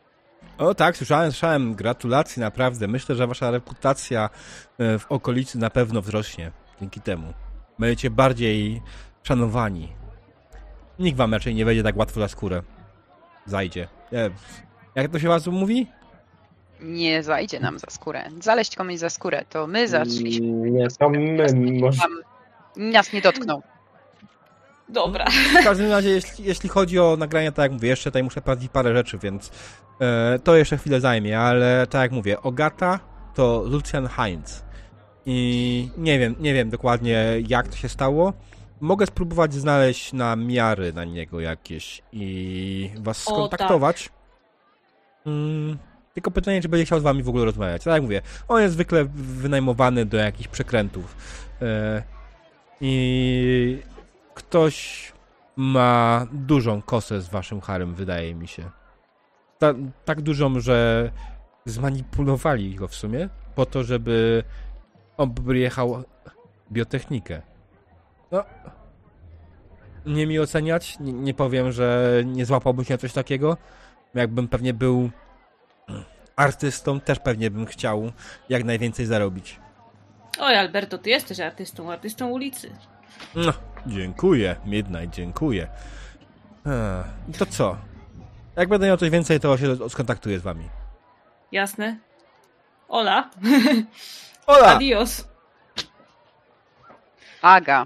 O 0.58 0.74
tak, 0.74 0.96
słyszałem, 0.96 1.32
słyszałem. 1.32 1.74
Gratulacje, 1.74 2.40
naprawdę. 2.40 2.88
Myślę, 2.88 3.14
że 3.14 3.26
wasza 3.26 3.50
reputacja 3.50 4.30
e, 4.78 4.98
w 4.98 5.12
okolicy 5.12 5.58
na 5.58 5.70
pewno 5.70 6.02
wzrośnie 6.02 6.52
dzięki 6.80 7.00
temu. 7.00 7.32
Będziecie 7.78 8.10
bardziej 8.10 8.82
szanowani. 9.22 9.92
Nikt 10.98 11.18
wam 11.18 11.34
raczej 11.34 11.54
nie 11.54 11.64
wejdzie 11.64 11.82
tak 11.82 11.96
łatwo 11.96 12.20
za 12.20 12.28
skórę. 12.28 12.62
Zajdzie. 13.46 13.88
Nie, 14.12 14.30
jak 14.94 15.10
to 15.10 15.18
się 15.18 15.28
was 15.28 15.46
mówi? 15.46 15.86
Nie 16.80 17.22
zajdzie 17.22 17.60
nam 17.60 17.78
za 17.78 17.86
skórę. 17.90 18.24
Zaleźć 18.40 18.76
komuś 18.76 18.96
za 18.96 19.10
skórę, 19.10 19.44
to 19.50 19.66
my 19.66 19.88
zaczęliśmy. 19.88 20.46
Mm, 20.46 20.74
Nie, 20.74 20.88
to 20.88 21.08
my 21.10 21.46
może... 21.80 21.98
Tam 22.00 22.10
nas 22.76 23.12
nie 23.12 23.20
dotknął. 23.20 23.62
Dobra. 24.88 25.26
W 25.60 25.64
każdym 25.64 25.90
razie, 25.90 26.10
jeśli, 26.10 26.44
jeśli 26.44 26.68
chodzi 26.68 26.98
o 26.98 27.16
nagrania, 27.16 27.52
tak 27.52 27.62
jak 27.62 27.72
mówię, 27.72 27.88
jeszcze 27.88 28.10
tutaj 28.10 28.22
muszę 28.22 28.40
sprawdzić 28.40 28.70
parę 28.70 28.94
rzeczy, 28.94 29.18
więc 29.18 29.50
e, 30.00 30.38
to 30.38 30.56
jeszcze 30.56 30.78
chwilę 30.78 31.00
zajmie, 31.00 31.38
ale 31.40 31.86
tak 31.90 32.02
jak 32.02 32.12
mówię, 32.12 32.42
Ogata 32.42 33.00
to 33.34 33.62
Lucian 33.66 34.06
Heinz. 34.08 34.64
I 35.26 35.90
nie 35.96 36.18
wiem, 36.18 36.34
nie 36.40 36.54
wiem 36.54 36.70
dokładnie 36.70 37.26
jak 37.48 37.68
to 37.68 37.76
się 37.76 37.88
stało. 37.88 38.32
Mogę 38.80 39.06
spróbować 39.06 39.54
znaleźć 39.54 40.12
na 40.12 40.36
miary 40.36 40.92
na 40.92 41.04
niego 41.04 41.40
jakieś 41.40 42.02
i 42.12 42.90
was 42.98 43.28
O, 43.28 43.48
tak. 43.48 43.60
Mm, 45.26 45.78
tylko 46.14 46.30
pytanie, 46.30 46.62
czy 46.62 46.68
będzie 46.68 46.84
chciał 46.84 47.00
z 47.00 47.02
wami 47.02 47.22
w 47.22 47.28
ogóle 47.28 47.44
rozmawiać. 47.44 47.84
Tak 47.84 47.92
jak 47.92 48.02
mówię, 48.02 48.22
on 48.48 48.62
jest 48.62 48.74
zwykle 48.74 49.04
wynajmowany 49.14 50.06
do 50.06 50.16
jakichś 50.16 50.48
przekrętów. 50.48 51.16
E, 51.62 52.02
I 52.80 53.78
ktoś 54.34 55.12
ma 55.56 56.26
dużą 56.32 56.82
kosę 56.82 57.20
z 57.20 57.28
waszym 57.28 57.60
harem, 57.60 57.94
wydaje 57.94 58.34
mi 58.34 58.48
się. 58.48 58.70
Ta, 59.58 59.74
tak 60.04 60.20
dużą, 60.20 60.60
że 60.60 61.10
zmanipulowali 61.64 62.74
go 62.74 62.88
w 62.88 62.94
sumie 62.94 63.28
po 63.54 63.66
to, 63.66 63.84
żeby 63.84 64.44
objechał 65.16 66.04
biotechnikę. 66.72 67.42
No, 68.30 68.44
nie 70.06 70.26
mi 70.26 70.38
oceniać, 70.38 70.98
nie, 71.00 71.12
nie 71.12 71.34
powiem, 71.34 71.72
że 71.72 72.12
nie 72.26 72.46
złapałbym 72.46 72.84
się 72.84 72.94
na 72.94 72.98
coś 72.98 73.12
takiego. 73.12 73.56
Jakbym 74.14 74.48
pewnie 74.48 74.74
był 74.74 75.10
artystą, 76.36 77.00
też 77.00 77.18
pewnie 77.18 77.50
bym 77.50 77.66
chciał 77.66 78.12
jak 78.48 78.64
najwięcej 78.64 79.06
zarobić. 79.06 79.60
Oj, 80.40 80.56
Alberto, 80.56 80.98
ty 80.98 81.10
jesteś 81.10 81.40
artystą, 81.40 81.92
artystą 81.92 82.28
ulicy. 82.28 82.70
No, 83.34 83.52
dziękuję, 83.86 84.56
Midnight, 84.64 85.14
dziękuję. 85.16 85.68
To 87.38 87.46
co? 87.46 87.76
Jak 88.56 88.68
będę 88.68 88.86
miał 88.86 88.96
coś 88.96 89.10
więcej, 89.10 89.40
to 89.40 89.58
się 89.58 89.88
skontaktuję 89.88 90.38
z 90.38 90.42
wami. 90.42 90.68
Jasne? 91.52 91.98
Ola, 92.88 93.30
Ola! 94.46 94.66
adios. 94.66 95.28
Aga. 97.42 97.84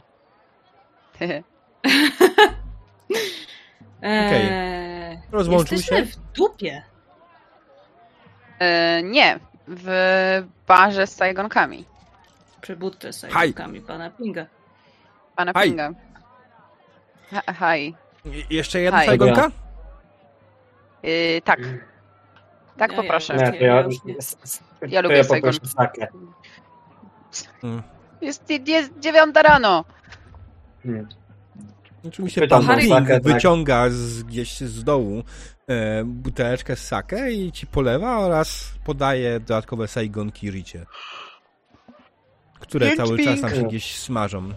Eee, 4.02 5.20
Rozłączył 5.32 5.76
jesteśmy 5.76 6.06
się? 6.06 6.12
w 6.12 6.16
dupie. 6.32 6.82
E, 8.58 9.02
nie, 9.02 9.38
w 9.68 10.42
barze 10.66 11.06
z 11.06 11.14
Saigonkami. 11.16 11.84
Przy 12.60 12.76
budce 12.76 13.12
z 13.12 13.22
Haj. 13.22 13.30
sajkami 13.32 13.80
pana 13.80 14.10
Pinga. 14.10 14.46
Pana 15.36 15.52
Haj. 15.54 15.68
Pinga. 15.68 15.90
Ha, 17.30 17.52
haj. 17.52 17.94
Jeszcze 18.50 18.80
jedna 18.80 18.98
Haj. 18.98 19.06
sajgonka? 19.06 19.50
E, 21.02 21.40
tak. 21.40 21.60
Tak 22.76 22.90
Ja- 22.92 22.96
poproszę. 23.02 23.36
ja- 23.36 23.50
Nie, 23.50 23.58
to 23.58 23.64
ja, 23.64 23.82
nie. 24.04 24.14
Ja 24.88 25.02
to 25.02 25.08
lubię 25.08 25.16
ja 25.16 25.24
Saigon. 25.24 25.52
sakę. 25.52 26.06
Mm. 27.64 27.82
Jest, 28.20 28.50
jest 28.66 28.98
dziewiąta 28.98 29.42
rano. 29.42 29.84
Mm. 32.06 32.12
Oczywiście 32.12 32.40
Pytam 32.40 32.66
pan 32.66 32.80
Ping 32.80 33.08
tak. 33.08 33.22
wyciąga 33.22 33.90
z, 33.90 34.22
gdzieś 34.22 34.60
z 34.60 34.84
dołu 34.84 35.22
e, 35.68 36.04
buteleczkę 36.04 36.76
z 36.76 36.86
sakę 36.86 37.32
i 37.32 37.52
ci 37.52 37.66
polewa 37.66 38.18
oraz 38.18 38.72
podaje 38.84 39.40
dodatkowe 39.40 39.88
sajgonki 39.88 40.50
Ricie. 40.50 40.86
Które 42.60 42.86
Pięć 42.86 42.98
cały 42.98 43.18
czas 43.24 43.40
tam 43.40 43.50
się 43.50 43.62
gdzieś 43.62 43.96
smażą. 43.96 44.52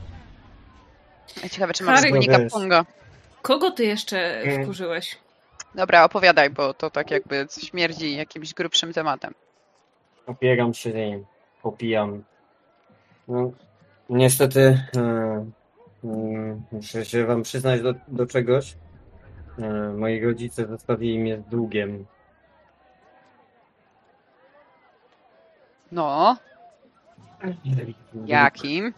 Ciekawe, 1.52 1.74
czy 1.74 1.84
masz 1.84 2.02
wspólnika. 2.02 2.40
Punga. 2.52 2.86
Kogo 3.42 3.72
ty 3.72 3.86
jeszcze 3.86 4.42
Mm. 4.42 4.64
wkurzyłeś? 4.64 5.18
Dobra, 5.76 6.04
opowiadaj, 6.04 6.50
bo 6.50 6.74
to 6.74 6.90
tak 6.90 7.12
jakby 7.12 7.48
śmierdzi 7.62 8.18
jakimś 8.18 8.54
grubszym 8.54 8.94
tematem. 8.94 9.34
Opieram 10.28 10.74
się 10.74 10.94
nim, 10.94 11.26
popijam. 11.62 12.24
No, 13.28 13.52
niestety 14.10 14.82
e, 14.96 15.00
mm, 15.00 15.52
muszę 16.04 17.06
się 17.06 17.26
wam 17.26 17.44
przyznać 17.44 17.82
do, 17.82 17.94
do 18.08 18.26
czegoś. 18.26 18.78
E, 19.60 19.94
moi 19.98 20.26
rodzice 20.26 20.68
zostawili 20.68 21.20
mnie 21.20 21.38
z 21.38 21.46
długiem. 21.50 22.06
No, 25.92 26.38
jakim? 28.26 28.94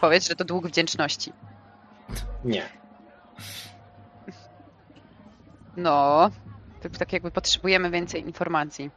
Powiedz, 0.00 0.28
że 0.28 0.36
to 0.36 0.44
dług 0.44 0.66
wdzięczności. 0.66 1.32
Nie. 2.44 2.62
No, 5.76 6.30
to 6.82 6.88
tak 6.98 7.12
jakby 7.12 7.30
potrzebujemy 7.30 7.90
więcej 7.90 8.22
informacji. 8.22 8.90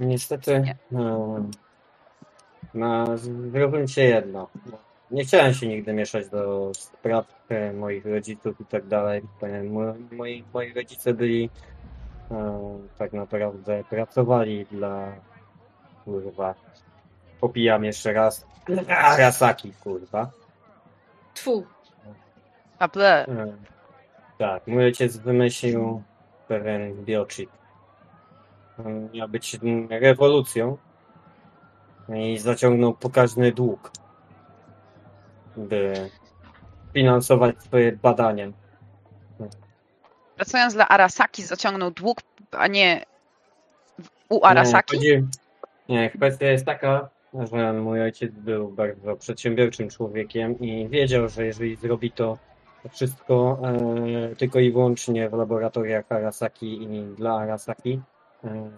Niestety 0.00 0.60
Nie. 0.60 1.00
e, 1.00 1.50
na, 2.74 3.16
zrobiłem 3.16 3.88
się 3.88 4.02
jedno. 4.02 4.48
Nie 5.10 5.24
chciałem 5.24 5.54
się 5.54 5.66
nigdy 5.68 5.92
mieszać 5.92 6.28
do 6.28 6.72
spraw 6.74 7.26
moich 7.74 8.06
rodziców 8.06 8.60
i 8.60 8.64
tak 8.64 8.86
dalej. 8.86 9.22
Mo- 9.70 9.94
Moi, 10.12 10.44
moi 10.54 10.72
rodzice 10.74 11.14
byli 11.14 11.50
e, 12.30 12.60
tak 12.98 13.12
naprawdę 13.12 13.84
pracowali 13.90 14.66
dla 14.66 15.12
kurwa. 16.04 16.54
Popijam 17.40 17.84
jeszcze 17.84 18.12
raz. 18.12 18.46
Arasaki, 18.88 19.72
kurwa. 19.84 20.30
Tfu. 21.34 21.66
A 22.78 22.88
ble. 22.88 23.26
E, 23.26 23.52
Tak, 24.38 24.66
mój 24.66 24.84
ojciec 24.84 25.16
wymyślił 25.16 26.02
pewien 26.48 27.04
biochip. 27.04 27.50
E, 28.78 28.82
Miał 29.14 29.28
być 29.28 29.58
rewolucją 29.90 30.76
i 32.16 32.38
zaciągnął 32.38 32.94
pokaźny 32.94 33.52
dług, 33.52 33.90
by 35.56 36.10
finansować 36.94 37.62
swoje 37.62 37.92
badania. 37.92 38.46
Pracując 40.36 40.74
dla 40.74 40.88
Arasaki 40.88 41.42
zaciągnął 41.42 41.90
dług, 41.90 42.18
a 42.50 42.66
nie 42.66 43.04
u 44.28 44.44
Arasaki? 44.44 44.98
Nie, 44.98 45.16
chodzi... 45.16 45.28
nie, 45.88 46.10
kwestia 46.10 46.46
jest 46.46 46.66
taka, 46.66 47.08
że 47.52 47.72
mój 47.72 48.02
ojciec 48.02 48.32
był 48.32 48.68
bardzo 48.68 49.16
przedsiębiorczym 49.16 49.88
człowiekiem 49.88 50.58
i 50.58 50.88
wiedział, 50.88 51.28
że 51.28 51.46
jeżeli 51.46 51.76
zrobi 51.76 52.10
to 52.10 52.38
To 52.86 52.88
wszystko 52.88 53.58
e, 53.64 54.36
tylko 54.36 54.60
i 54.60 54.72
wyłącznie 54.72 55.28
w 55.28 55.32
laboratoriach 55.32 56.04
Arasaki 56.08 56.82
i 56.82 57.14
dla 57.16 57.34
Arasaki. 57.34 58.00
E, 58.44 58.70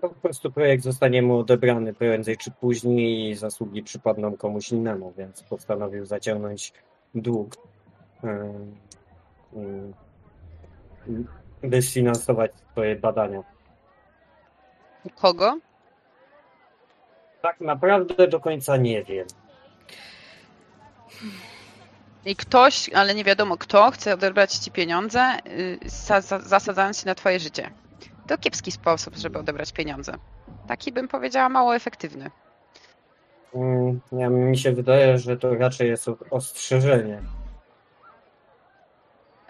po 0.00 0.08
prostu 0.08 0.52
projekt 0.52 0.84
zostanie 0.84 1.22
mu 1.22 1.38
odebrany 1.38 1.94
prędzej 1.94 2.36
czy 2.36 2.50
później 2.50 3.30
i 3.30 3.34
zasługi 3.34 3.82
przypadną 3.82 4.36
komuś 4.36 4.70
innemu, 4.70 5.12
więc 5.18 5.42
postanowił 5.42 6.04
zaciągnąć 6.04 6.72
dług, 7.14 7.56
by 11.62 11.82
sfinansować 11.82 12.52
swoje 12.72 12.96
badania. 12.96 13.42
Kogo? 15.14 15.58
Tak 17.42 17.60
naprawdę 17.60 18.28
do 18.28 18.40
końca 18.40 18.76
nie 18.76 19.04
wiem. 19.04 19.26
I 22.24 22.36
ktoś, 22.36 22.90
ale 22.94 23.14
nie 23.14 23.24
wiadomo 23.24 23.56
kto, 23.56 23.90
chce 23.90 24.14
odebrać 24.14 24.52
ci 24.52 24.70
pieniądze, 24.70 25.38
y, 25.46 25.78
za, 25.84 26.20
za, 26.20 26.38
zasadzając 26.38 27.00
się 27.00 27.06
na 27.06 27.14
twoje 27.14 27.40
życie. 27.40 27.70
To 28.26 28.38
kiepski 28.38 28.72
sposób, 28.72 29.14
żeby 29.16 29.38
odebrać 29.38 29.72
pieniądze. 29.72 30.14
Taki 30.66 30.92
bym 30.92 31.08
powiedziała 31.08 31.48
mało 31.48 31.76
efektywny. 31.76 32.30
Mm, 33.54 34.00
Ja, 34.12 34.28
mi 34.28 34.58
się 34.58 34.72
wydaje, 34.72 35.18
że 35.18 35.36
to 35.36 35.54
raczej 35.54 35.88
jest 35.88 36.06
ostrzeżenie. 36.30 37.22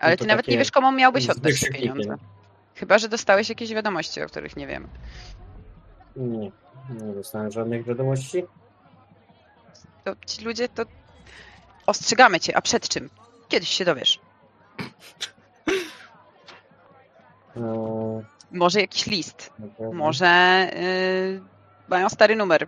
Ale 0.00 0.10
No 0.12 0.16
ty 0.16 0.26
nawet 0.26 0.48
nie 0.48 0.58
wiesz, 0.58 0.70
komu 0.70 0.92
miałbyś 0.92 1.30
oddać 1.30 1.60
te 1.60 1.70
pieniądze. 1.70 2.14
Chyba, 2.74 2.98
że 2.98 3.08
dostałeś 3.08 3.48
jakieś 3.48 3.74
wiadomości, 3.74 4.22
o 4.22 4.26
których 4.26 4.56
nie 4.56 4.66
wiem. 4.66 4.88
Nie, 6.16 6.50
nie 6.90 7.14
dostałem 7.14 7.50
żadnych 7.50 7.84
wiadomości. 7.84 8.44
To 10.04 10.12
ci 10.26 10.44
ludzie 10.44 10.68
to. 10.68 10.82
Ostrzegamy 11.86 12.40
cię, 12.40 12.56
a 12.56 12.60
przed 12.62 12.88
czym? 12.88 13.10
Kiedyś 13.48 13.68
się 13.68 13.84
dowiesz. 13.84 14.20
Eee, 17.56 18.22
Może 18.52 18.80
jakiś 18.80 19.06
list. 19.06 19.52
Może 19.92 20.70
yy, 20.74 21.42
mają 21.88 22.08
stary 22.08 22.36
numer. 22.36 22.66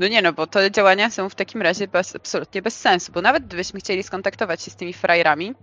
No 0.00 0.08
nie 0.08 0.22
no, 0.22 0.32
bo 0.32 0.46
te 0.46 0.70
działania 0.70 1.10
są 1.10 1.28
w 1.28 1.34
takim 1.34 1.62
razie 1.62 1.88
bez, 1.88 2.16
absolutnie 2.16 2.62
bez 2.62 2.80
sensu, 2.80 3.12
bo 3.12 3.22
nawet 3.22 3.46
gdybyśmy 3.46 3.80
chcieli 3.80 4.02
skontaktować 4.02 4.62
się 4.62 4.70
z 4.70 4.76
tymi 4.76 4.92
frajerami, 4.92 5.54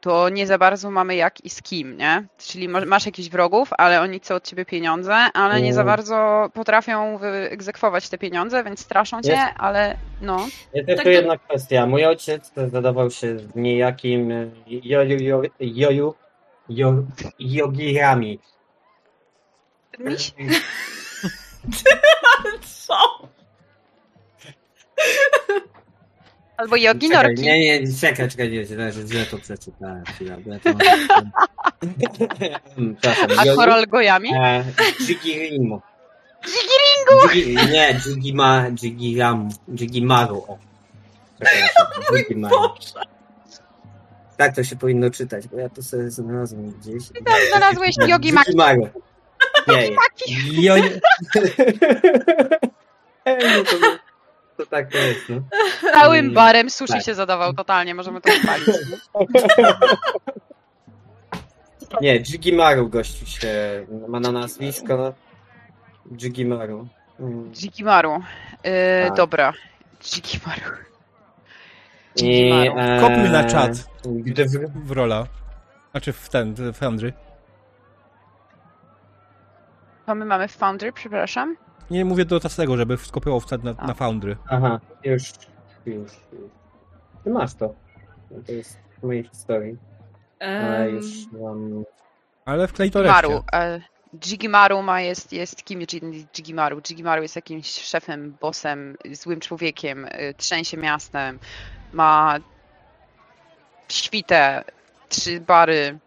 to 0.00 0.28
nie 0.28 0.46
za 0.46 0.58
bardzo 0.58 0.90
mamy 0.90 1.16
jak 1.16 1.44
i 1.44 1.50
z 1.50 1.62
kim, 1.62 1.96
nie? 1.96 2.26
Czyli 2.38 2.68
masz 2.68 3.06
jakichś 3.06 3.28
wrogów, 3.28 3.70
ale 3.78 4.00
oni 4.00 4.18
chcą 4.20 4.34
od 4.34 4.44
ciebie 4.48 4.64
pieniądze, 4.64 5.14
ale 5.14 5.60
nie 5.62 5.74
za 5.74 5.84
bardzo 5.84 6.48
potrafią 6.54 7.18
wyegzekwować 7.18 8.08
te 8.08 8.18
pieniądze, 8.18 8.64
więc 8.64 8.80
straszą 8.80 9.22
cię, 9.22 9.30
Jest. 9.32 9.44
ale 9.58 9.96
no. 10.20 10.38
Jest 10.74 10.86
tylko 10.86 10.94
Tak 10.96 11.04
to- 11.04 11.10
jedna 11.10 11.36
kwestia. 11.38 11.86
Mój 11.86 12.04
ojciec 12.06 12.52
zadawał 12.72 13.10
się 13.10 13.38
z 13.38 13.54
niejakim 13.54 14.32
e, 14.32 14.50
joju, 14.66 15.18
jo- 15.20 15.42
joju, 15.60 16.14
jo, 16.68 16.94
jogirami. 17.38 18.38
Miś, 19.98 20.34
Co? 22.86 23.28
Albo 26.58 26.76
jogi 26.76 27.08
Czekaj, 27.08 27.24
norki. 27.26 27.42
nie, 27.42 27.80
nie, 27.80 27.92
czekaj, 28.00 28.28
czekaj, 28.30 28.50
nie, 28.50 28.64
źle, 28.64 28.92
źle 28.92 29.26
to 29.26 29.38
przeczytałem. 29.38 30.04
chwila, 30.04 30.36
bo 30.46 30.52
ja 30.52 30.58
to 30.60 30.68
mam- 30.72 30.78
Przepraszam, 33.00 33.38
A 33.38 33.44
joju, 33.44 33.58
korolgojami? 33.58 34.30
e, 34.34 34.64
Jigirimu. 35.00 35.80
Jigiringu! 36.46 37.28
Nie, 37.72 37.94
Jigima, 37.94 38.64
Jigiram, 38.82 39.48
Jigimaru, 39.80 40.44
o. 40.48 40.58
Przepraszam, 41.40 41.86
Jigimaru. 42.16 42.56
Tak 44.36 44.54
to 44.54 44.64
się 44.64 44.76
powinno 44.76 45.10
czytać, 45.10 45.48
bo 45.48 45.58
ja 45.58 45.68
to 45.68 45.82
sobie 45.82 46.10
znalazłem 46.10 46.70
gdzieś. 46.70 47.04
Tam 47.24 47.34
znalazłeś 47.48 47.94
jogi 48.08 48.32
maki. 48.32 48.50
Jigimaru. 48.50 48.88
Nie, 49.68 49.90
Jo... 50.52 50.74
no 53.26 53.64
to, 53.64 53.76
to 54.58 54.66
tak 54.66 54.92
to 54.92 54.98
jest, 54.98 55.28
no. 55.28 55.40
Całym 55.92 56.34
barem 56.34 56.70
sushi 56.70 56.92
Tak. 56.92 57.02
się 57.02 57.14
zadawał 57.14 57.52
totalnie, 57.52 57.94
możemy 57.94 58.20
to 58.20 58.30
spalić. 58.32 58.68
Nie, 62.00 62.20
Jigimaru 62.20 62.88
gościu 62.88 63.26
się 63.26 63.86
ma 64.08 64.20
na 64.20 64.32
nazwisko. 64.32 65.14
Jigimaru. 66.12 66.88
Mm. 67.20 67.52
Jigimaru. 67.52 68.22
Yy, 68.64 68.70
Tak. 69.08 69.16
Dobra. 69.16 69.52
Jigimaru. 70.14 70.76
I, 72.16 72.50
e, 72.76 73.00
Kopnij 73.00 73.30
na 73.30 73.44
czat. 73.44 73.72
Gdy 74.04 74.44
w, 74.44 74.86
w 74.86 74.90
rola. 74.90 75.26
Znaczy 75.90 76.12
w 76.12 76.28
ten, 76.28 76.54
w 76.54 76.76
Foundry. 76.76 77.12
To 80.06 80.14
my 80.14 80.24
mamy 80.24 80.48
w 80.48 80.52
Foundry, 80.52 80.92
przepraszam. 80.92 81.56
Nie 81.90 82.04
mówię 82.04 82.24
do 82.24 82.40
Tasego, 82.40 82.76
żeby 82.76 82.96
skopiował 82.96 83.40
wtedy 83.40 83.64
na, 83.64 83.86
na 83.86 83.94
Foundry. 83.94 84.36
aha, 84.48 84.80
już, 85.04 85.22
już, 85.86 86.12
już. 86.32 86.50
Ty 87.24 87.30
masz 87.30 87.54
to. 87.54 87.74
To 88.46 88.52
jest 88.52 88.78
w 88.98 89.06
mojej 89.06 89.24
historii. 89.24 89.76
Ale 90.40 90.84
Em, 90.86 90.94
już 90.94 91.06
mam... 91.32 91.84
Ale 92.44 92.68
wklej 92.68 92.90
to 92.90 92.98
Jigimaru. 92.98 93.30
reszcie. 93.30 93.52
E, 93.52 93.80
Jigimaru 94.24 94.82
ma 94.82 95.00
jest, 95.00 95.32
jest 95.32 95.64
kim 95.64 95.80
jest 95.80 95.92
Jigimaru? 96.38 96.80
Jigimaru 96.90 97.22
jest 97.22 97.36
jakimś 97.36 97.66
szefem, 97.66 98.36
bossem, 98.40 98.96
złym 99.12 99.40
człowiekiem, 99.40 100.04
y, 100.04 100.34
trzęsie 100.36 100.76
miastem, 100.76 101.38
ma 101.92 102.36
świtę, 103.88 104.64
trzy 105.08 105.40
bary. 105.40 105.98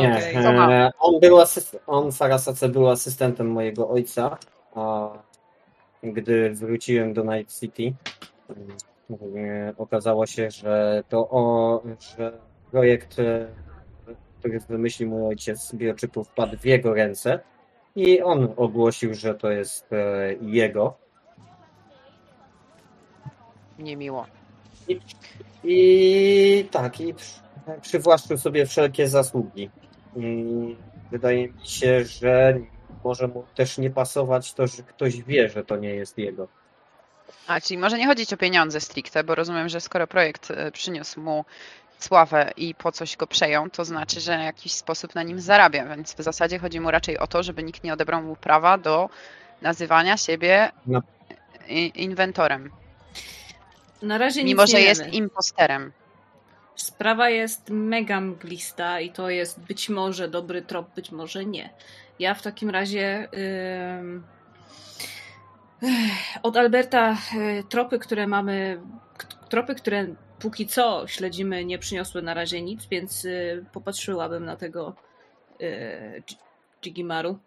Nie, 0.00 0.52
ma? 0.52 0.72
e, 0.72 0.90
on 0.98 1.20
był 1.20 1.40
asyst... 1.40 1.78
on 1.86 2.12
w 2.12 2.22
Arasace 2.22 2.68
był 2.68 2.88
asystentem 2.88 3.50
mojego 3.50 3.88
ojca, 3.88 4.38
a 4.74 5.10
gdy 6.02 6.50
wróciłem 6.54 7.12
do 7.12 7.24
Night 7.24 7.60
City, 7.60 7.94
e, 8.50 9.74
okazało 9.78 10.26
się, 10.26 10.50
że 10.50 11.02
to 11.08 11.28
o, 11.30 11.82
że 12.16 12.38
projekt, 12.70 13.18
e, 13.18 13.46
który 14.38 14.60
wymyślił 14.60 15.08
mój 15.08 15.22
ojciec 15.28 15.74
bioczypu 15.74 16.24
wpadł 16.24 16.56
w 16.58 16.64
jego 16.64 16.94
ręce 16.94 17.40
i 17.96 18.22
on 18.22 18.54
ogłosił, 18.56 19.14
że 19.14 19.34
to 19.34 19.50
jest 19.50 19.86
jego. 20.40 20.94
Niemiło. 23.78 24.26
I, 24.88 25.00
i 25.64 26.68
tak, 26.70 27.00
i 27.00 27.14
przy- 27.14 27.40
przywłaszczył 27.80 28.38
sobie 28.38 28.66
wszelkie 28.66 29.08
zasługi. 29.08 29.70
I 30.16 30.76
wydaje 31.10 31.48
mi 31.48 31.66
się, 31.66 32.04
że 32.04 32.58
może 33.04 33.28
mu 33.28 33.44
też 33.54 33.78
nie 33.78 33.90
pasować 33.90 34.52
to, 34.54 34.66
że 34.66 34.82
ktoś 34.82 35.22
wie, 35.22 35.48
że 35.48 35.64
to 35.64 35.76
nie 35.76 35.88
jest 35.94 36.18
jego. 36.18 36.48
A, 37.46 37.60
czyli 37.60 37.78
może 37.78 37.98
nie 37.98 38.06
chodzić 38.06 38.32
o 38.32 38.36
pieniądze 38.36 38.80
stricte, 38.80 39.24
bo 39.24 39.34
rozumiem, 39.34 39.68
że 39.68 39.80
skoro 39.80 40.06
projekt 40.06 40.50
e, 40.50 40.70
przyniósł 40.72 41.20
mu 41.20 41.44
sławę 41.98 42.50
i 42.56 42.74
po 42.74 42.92
coś 42.92 43.16
go 43.16 43.26
przejął, 43.26 43.70
to 43.70 43.84
znaczy, 43.84 44.20
że 44.20 44.38
w 44.38 44.42
jakiś 44.42 44.72
sposób 44.72 45.14
na 45.14 45.22
nim 45.22 45.40
zarabia, 45.40 45.84
więc 45.86 46.14
w 46.14 46.22
zasadzie 46.22 46.58
chodzi 46.58 46.80
mu 46.80 46.90
raczej 46.90 47.18
o 47.18 47.26
to, 47.26 47.42
żeby 47.42 47.62
nikt 47.62 47.84
nie 47.84 47.92
odebrał 47.92 48.22
mu 48.22 48.36
prawa 48.36 48.78
do 48.78 49.08
nazywania 49.62 50.16
siebie 50.16 50.70
No. 50.86 51.00
inwentorem, 51.94 52.70
Na 54.02 54.18
razie 54.18 54.44
mimo 54.44 54.62
nic 54.62 54.70
że 54.70 54.78
nie 54.78 54.84
jest 54.84 55.00
wiemy. 55.00 55.12
imposterem. 55.12 55.92
Sprawa 56.76 57.30
jest 57.30 57.70
mega 57.70 58.20
mglista 58.20 59.00
i 59.00 59.10
to 59.10 59.30
jest 59.30 59.60
być 59.60 59.88
może 59.88 60.28
dobry 60.28 60.62
trop, 60.62 60.94
być 60.94 61.12
może 61.12 61.44
nie. 61.44 61.70
Ja 62.18 62.34
w 62.34 62.42
takim 62.42 62.70
razie 62.70 63.28
ech, 63.32 64.22
od 66.42 66.56
Alberta 66.56 67.16
y, 67.34 67.64
tropy, 67.68 67.98
które 67.98 68.26
mamy, 68.26 68.80
tropy, 69.48 69.74
które 69.74 70.06
póki 70.38 70.66
co 70.66 71.04
śledzimy, 71.06 71.64
nie 71.64 71.78
przyniosły 71.78 72.22
na 72.22 72.34
razie 72.34 72.62
nic, 72.62 72.86
więc 72.86 73.24
y, 73.24 73.64
popatrzyłabym 73.72 74.44
na 74.44 74.56
tego 74.56 74.94
Jigimaru 76.82 77.38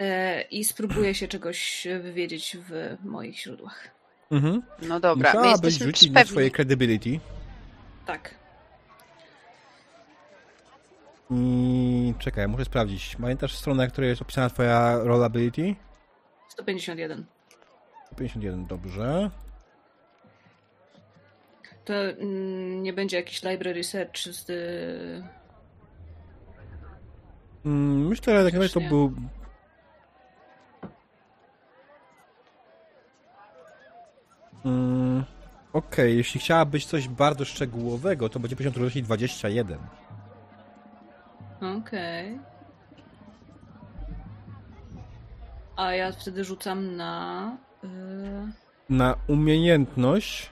y, 0.00 0.42
i 0.50 0.64
spróbuję 0.64 1.14
się 1.14 1.28
czegoś 1.28 1.86
wywiedzieć 2.02 2.56
w 2.56 2.96
moich 3.04 3.38
źródłach. 3.38 3.88
Mhm. 4.30 4.62
No 4.82 5.00
dobra, 5.00 5.28
Musiałabyś 5.30 5.64
jesteśmy 5.64 5.86
rzucić 5.86 6.10
na 6.10 6.14
pewni. 6.20 6.30
swoje 6.30 6.50
credibility. 6.50 7.20
Tak. 8.06 8.34
I 11.30 12.14
czekaj, 12.18 12.48
muszę 12.48 12.64
sprawdzić. 12.64 13.16
Pamiętasz 13.20 13.56
stronę, 13.56 13.84
na 13.84 13.90
której 13.90 14.10
jest 14.10 14.22
opisana 14.22 14.50
twoja 14.50 14.98
rollability? 14.98 15.74
151. 16.48 17.24
51, 18.16 18.66
dobrze. 18.66 19.30
To 21.84 21.94
mm, 21.94 22.82
nie 22.82 22.92
będzie 22.92 23.16
jakiś 23.16 23.42
library 23.42 23.84
search 23.84 24.16
z... 24.18 24.50
y, 24.50 25.44
Mm, 27.64 28.08
Myślę, 28.08 28.38
że 28.38 28.44
tak 28.44 28.52
naprawdę 28.54 28.74
to 28.80 28.88
był... 28.88 29.12
Mm, 34.64 35.24
Okej, 35.74 36.16
jeśli 36.16 36.40
chciałabyś 36.40 36.86
coś 36.86 37.08
bardzo 37.08 37.44
szczegółowego, 37.44 38.28
to 38.28 38.40
będzie 38.40 38.56
poziom 38.56 38.72
trudności 38.72 39.02
21. 39.02 39.78
Okej. 41.78 42.38
A 45.76 45.92
ja 45.92 46.12
wtedy 46.12 46.44
rzucam 46.44 46.96
na. 46.96 47.56
Yy... 47.82 47.88
Na 48.90 49.16
umiejętność 49.28 50.50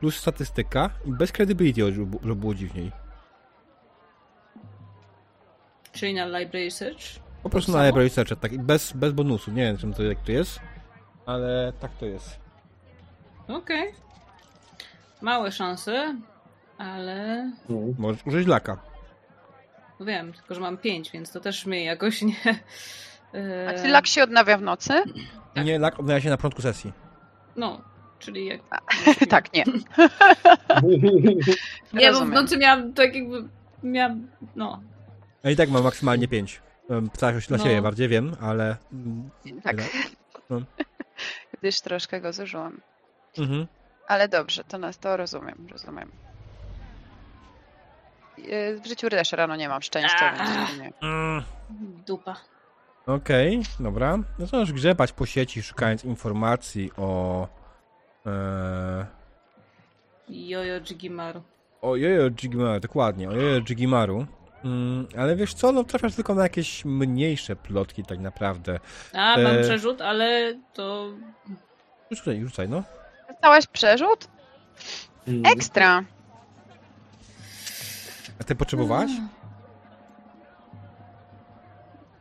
plus 0.00 0.16
statystyka 0.16 0.90
i 1.04 1.12
bez 1.12 1.32
credibility, 1.32 1.92
żeby 1.92 2.36
było 2.36 2.54
dziwniej. 2.54 2.92
Czyli 5.92 6.14
na 6.14 6.38
Library 6.38 6.70
Search. 6.70 7.20
Po 7.42 7.50
prostu 7.50 7.72
na 7.72 7.86
library 7.86 8.10
search, 8.10 8.40
tak, 8.40 8.52
i 8.52 8.58
bez, 8.58 8.92
bez 8.92 9.12
bonusu. 9.12 9.50
Nie 9.50 9.62
wiem, 9.62 9.76
czym 9.76 9.94
to, 9.94 10.02
jak 10.02 10.20
to 10.20 10.32
jest, 10.32 10.60
ale 11.26 11.72
tak 11.80 11.90
to 11.96 12.06
jest. 12.06 12.45
Okej. 13.48 13.92
Małe 15.22 15.52
szanse, 15.52 16.14
ale. 16.78 17.14
Mm. 17.70 17.94
Możesz 17.98 18.26
użyć 18.26 18.46
laka. 18.48 18.76
No 20.00 20.06
wiem, 20.06 20.32
tylko 20.32 20.54
że 20.54 20.60
mam 20.60 20.76
pięć, 20.78 21.10
więc 21.10 21.32
to 21.32 21.40
też 21.40 21.66
mnie 21.66 21.84
jakoś 21.84 22.22
nie. 22.22 22.34
A 23.34 23.72
Yy, 23.72 23.82
czy 23.82 23.88
lak 23.88 24.06
się 24.06 24.22
odnawia 24.22 24.58
w 24.58 24.62
nocy? 24.62 24.92
Tak. 25.54 25.64
Nie, 25.64 25.78
lak 25.78 26.00
odnawia 26.00 26.20
się 26.20 26.30
na 26.30 26.36
początku 26.36 26.62
sesji. 26.62 26.92
No, 27.56 27.80
czyli 28.18 28.46
jak. 28.46 28.60
tak, 29.28 29.52
nie. 29.52 29.64
Nie, 31.92 32.12
bo 32.12 32.20
w 32.24 32.28
nocy 32.30 32.58
miałam 32.58 32.92
tak 32.92 33.14
jakby. 33.14 33.48
Miałam. 33.82 34.28
No. 34.56 34.80
Ja 35.44 35.50
i 35.50 35.56
tak 35.56 35.70
mam 35.70 35.82
maksymalnie 35.84 36.28
5. 36.28 36.60
Pytałeś 37.12 37.44
się 37.44 37.48
dla 37.48 37.56
No. 37.58 37.64
siebie 37.64 37.82
bardziej, 37.82 38.08
wiem, 38.08 38.36
ale... 38.40 38.76
Tak. 39.62 39.76
No. 40.50 40.60
Gdyż 41.58 41.80
troszkę 41.80 42.20
go 42.20 42.32
zużyłam. 42.32 42.80
Mhm. 43.38 43.66
Ale 44.08 44.28
dobrze, 44.28 44.64
to 44.64 44.78
nas 44.78 44.98
to 44.98 45.16
rozumiem, 45.16 45.66
rozumiem. 45.72 46.10
Yy, 48.38 48.80
W 48.80 48.86
życiu 48.86 49.10
też 49.10 49.32
rano 49.32 49.56
nie 49.56 49.68
mam 49.68 49.82
szczęścia, 49.82 50.32
więc 50.36 50.78
nie. 50.80 50.92
Mm. 51.08 51.42
Dupa. 52.06 52.36
Okej, 53.06 53.62
dobra. 53.80 54.18
No 54.38 54.46
to 54.46 54.56
możesz 54.58 54.72
grzebać 54.72 55.12
po 55.12 55.26
sieci, 55.26 55.62
szukając 55.62 56.04
informacji 56.04 56.90
o... 56.96 57.48
E, 58.26 59.06
Jojo 60.28 60.80
Jigimaru. 60.80 61.42
o 61.82 61.96
Jojo 61.96 62.30
Jigimaru, 62.30 62.80
dokładnie, 62.80 63.28
o 63.28 63.32
Jojo 63.32 63.60
Jigimaru. 63.60 64.26
Mm, 64.64 65.06
ale 65.18 65.36
wiesz 65.36 65.54
co, 65.54 65.72
no 65.72 65.84
trafiasz 65.84 66.14
tylko 66.14 66.34
na 66.34 66.42
jakieś 66.42 66.84
mniejsze 66.84 67.56
plotki 67.56 68.04
tak 68.04 68.18
naprawdę. 68.18 68.80
A, 69.12 69.36
mam 69.38 69.56
E. 69.56 69.62
przerzut, 69.62 70.00
ale 70.00 70.54
to. 70.74 71.08
Rzucaj, 72.10 72.40
rzucaj, 72.44 72.68
no. 72.68 72.82
Dostałaś 73.28 73.66
przerzut? 73.66 74.28
Mm. 75.28 75.46
Ekstra! 75.46 76.04
A 78.40 78.44
ty 78.44 78.54
potrzebowałaś? 78.54 79.10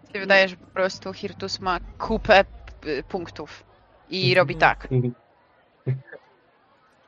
Mi 0.04 0.14
się 0.14 0.20
wydaje, 0.20 0.48
że 0.48 0.58
po 0.58 0.68
prostu 0.68 1.14
Hirtus 1.14 1.60
ma 1.60 1.80
kupę 1.98 2.46
punktów 3.10 3.64
i 4.10 4.36
robi 4.36 4.56
tak. 4.56 4.88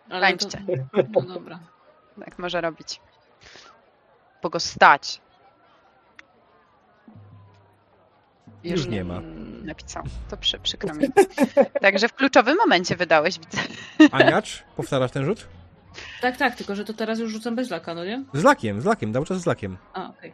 Ale 0.10 0.38
to... 0.38 0.50
Tańczcie. 0.50 0.66
No 1.14 1.22
dobra. 1.22 1.60
Tak 2.26 2.40
może 2.40 2.62
robić. 2.62 3.02
Bo 4.44 4.50
go 4.50 4.60
stać. 4.60 5.22
Już 8.64 8.88
nie 8.88 9.04
ma. 9.04 9.22
Napisał. 9.68 10.04
To 10.30 10.38
przy, 10.38 10.60
przykro 10.60 10.94
mi. 10.96 11.08
Także 11.82 12.08
w 12.08 12.14
kluczowym 12.14 12.58
momencie 12.58 12.96
wydałeś, 12.96 13.40
widzę. 13.40 13.62
Aniacz, 14.12 14.64
powtarzasz 14.78 15.12
ten 15.12 15.26
rzut? 15.26 15.48
Tak, 16.22 16.38
tak, 16.38 16.56
tylko 16.56 16.76
że 16.76 16.86
to 16.86 16.94
teraz 16.94 17.20
już 17.20 17.32
rzucam 17.32 17.56
bez 17.56 17.70
laka, 17.70 17.94
no 17.94 18.06
nie? 18.06 18.24
Z 18.34 18.44
lakiem, 18.44 18.82
z 18.82 18.86
lakiem, 18.86 19.14
cały 19.14 19.26
czas 19.26 19.38
z 19.42 19.46
lakiem. 19.46 19.78
A, 19.94 20.10
okej. 20.10 20.34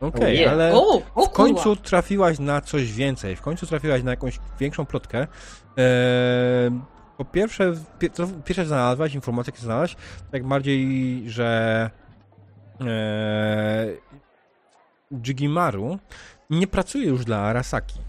Okej, 0.00 0.38
Nie. 0.38 0.50
ale 0.50 0.72
O, 0.74 1.02
o 1.14 1.26
w 1.26 1.30
końcu 1.30 1.62
kurwa. 1.64 1.82
trafiłaś 1.82 2.38
na 2.38 2.60
coś 2.60 2.92
więcej. 2.92 3.36
W 3.36 3.42
końcu 3.42 3.66
trafiłaś 3.66 4.02
na 4.02 4.10
jakąś 4.10 4.38
większą 4.60 4.86
plotkę. 4.86 5.18
Eee, 5.76 6.80
po 7.16 7.24
pierwsze, 7.24 7.72
pie, 7.98 8.10
to 8.10 8.26
pierwsze 8.44 8.66
znalazłaś 8.66 9.14
informację, 9.14 9.50
jakie 9.54 9.62
znalazłaś, 9.64 9.96
tak 10.32 10.44
bardziej, 10.44 11.22
że 11.30 11.90
eee, 12.80 12.86
Jigimaru 15.26 15.98
nie 16.50 16.66
pracuje 16.66 17.06
już 17.06 17.24
dla 17.24 17.38
Arasaki. 17.38 18.00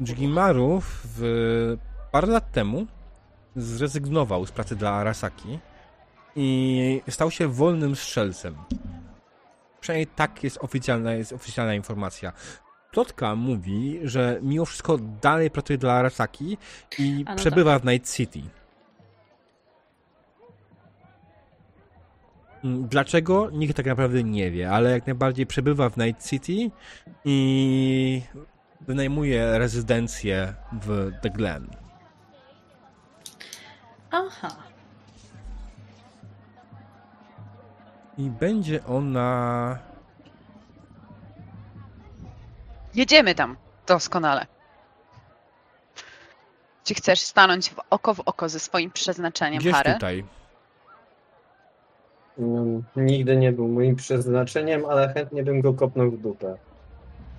Jigimaru 0.00 0.82
w, 1.04 1.76
parę 2.12 2.26
lat 2.26 2.52
temu 2.52 2.86
zrezygnował 3.56 4.46
z 4.46 4.50
pracy 4.52 4.76
dla 4.76 4.90
Arasaki 4.90 5.58
i 6.36 7.02
stał 7.08 7.30
się 7.30 7.48
wolnym 7.48 7.96
strzelcem. 7.96 8.56
Przynajmniej 9.80 10.06
tak 10.06 10.44
jest 10.44 10.58
oficjalna, 10.60 11.12
jest 11.12 11.32
oficjalna 11.32 11.74
informacja. 11.74 12.32
Plotka 12.90 13.34
mówi, 13.34 14.00
że 14.02 14.38
mimo 14.42 14.64
wszystko 14.64 14.98
dalej 14.98 15.50
pracuje 15.50 15.78
dla 15.78 15.92
Arasaki 15.92 16.58
i 16.98 17.24
no 17.28 17.36
przebywa 17.36 17.78
w 17.78 17.84
Night 17.84 18.14
City. 18.14 18.40
Dlaczego? 22.64 23.50
Nikt 23.50 23.76
tak 23.76 23.86
naprawdę 23.86 24.22
nie 24.24 24.50
wie, 24.50 24.70
ale 24.70 24.90
jak 24.90 25.06
najbardziej 25.06 25.46
przebywa 25.46 25.90
w 25.90 25.96
Night 25.96 26.28
City 26.30 26.70
i 27.24 28.22
wynajmuje 28.80 29.58
rezydencję 29.58 30.54
w 30.72 31.10
The 31.22 31.30
Glen. 31.30 31.66
Aha. 34.10 34.56
I 38.18 38.30
będzie 38.30 38.84
ona. 38.84 39.78
Jedziemy 42.94 43.34
tam. 43.34 43.56
Doskonale. 43.86 44.46
Czy 46.84 46.94
chcesz 46.94 47.20
stanąć 47.20 47.70
w 47.70 47.80
oko 47.90 48.14
w 48.14 48.20
oko 48.20 48.48
ze 48.48 48.60
swoim 48.60 48.90
przeznaczeniem, 48.90 49.60
Gdzieś 49.60 49.72
Harry? 49.74 49.92
tutaj. 49.92 50.24
Mm, 52.38 52.82
Nigdy 52.96 53.36
nie 53.36 53.52
był 53.52 53.68
moim 53.68 53.96
przeznaczeniem, 53.96 54.84
ale 54.84 55.12
chętnie 55.14 55.42
bym 55.42 55.60
go 55.60 55.74
kopnął 55.74 56.10
w 56.10 56.20
dupę. 56.22 56.56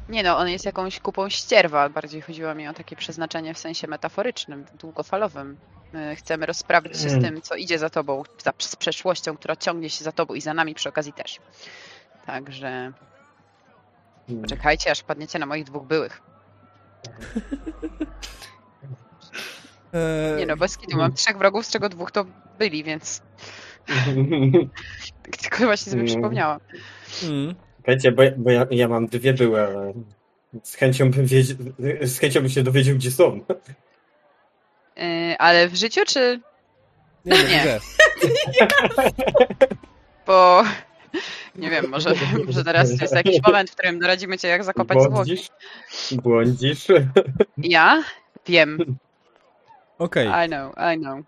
Nie 0.09 0.23
no, 0.23 0.37
on 0.37 0.49
jest 0.49 0.65
jakąś 0.65 0.99
kupą 0.99 1.29
ścierwa. 1.29 1.89
Bardziej 1.89 2.21
chodziło 2.21 2.55
mi 2.55 2.67
o 2.67 2.73
takie 2.73 2.95
przeznaczenie 2.95 3.53
w 3.53 3.57
sensie 3.57 3.87
metaforycznym, 3.87 4.65
długofalowym. 4.79 5.57
My 5.93 6.15
Chcemy 6.15 6.45
rozprawić 6.45 6.93
się 6.93 7.09
z 7.09 7.13
Mm. 7.13 7.21
tym, 7.21 7.41
co 7.41 7.55
idzie 7.55 7.79
za 7.79 7.89
tobą, 7.89 8.23
za, 8.43 8.53
z 8.59 8.75
przeszłością, 8.75 9.37
która 9.37 9.55
ciągnie 9.55 9.89
się 9.89 10.03
za 10.03 10.11
tobą 10.11 10.33
i 10.33 10.41
za 10.41 10.53
nami 10.53 10.75
przy 10.75 10.89
okazji 10.89 11.13
też. 11.13 11.39
Także 12.25 12.91
Mm. 14.29 14.45
czekajcie, 14.45 14.91
aż 14.91 15.03
padniecie 15.03 15.39
na 15.39 15.45
moich 15.45 15.63
dwóch 15.63 15.83
byłych. 15.87 16.21
Eee, 19.93 20.37
Nie 20.39 20.45
no, 20.45 20.57
bez 20.57 20.77
kitu. 20.77 20.97
Mam 20.97 21.13
trzech 21.13 21.37
wrogów, 21.37 21.65
z 21.65 21.69
czego 21.71 21.89
dwóch 21.89 22.11
to 22.11 22.25
byli, 22.59 22.83
więc 22.83 23.21
tylko 25.41 25.57
właśnie 25.65 25.91
sobie 25.91 26.01
Mm. 26.01 26.05
przypomniałam. 26.13 26.59
mm, 27.23 27.55
Słuchajcie, 27.75 28.11
bo, 28.11 28.23
ja, 28.23 28.31
bo 28.37 28.51
ja, 28.51 28.67
ja 28.71 28.87
mam 28.87 29.07
dwie 29.07 29.33
były, 29.33 29.61
ale 29.61 29.93
z 30.63 30.75
chęcią 30.75 31.11
bym, 31.11 31.27
z 32.01 32.19
chęcią 32.19 32.39
bym 32.39 32.49
się 32.49 32.63
dowiedział, 32.63 32.95
gdzie 32.95 33.11
są. 33.11 33.39
Yy, 34.97 35.37
ale 35.37 35.67
w 35.69 35.75
życiu, 35.75 36.01
czy... 36.07 36.39
nie, 37.25 37.37
Nie. 37.43 37.43
nie. 37.49 37.79
Bo... 40.27 40.63
Nie 41.55 41.69
wiem, 41.69 41.89
może, 41.89 42.13
może 42.45 42.63
teraz 42.63 43.01
jest 43.01 43.15
jakiś 43.15 43.37
moment, 43.47 43.69
w 43.69 43.73
którym 43.75 43.99
doradzimy 43.99 44.37
cię, 44.37 44.47
jak 44.47 44.63
zakopać 44.63 44.97
zwłoki. 44.97 45.13
Błądzisz? 45.13 45.47
Błądzisz? 46.11 46.87
Ja? 47.57 48.03
Wiem. 48.47 48.97
Okej, 49.97 50.27
I 50.45 50.47
know, 50.47 50.73
I 50.95 50.97
know. 50.99 51.19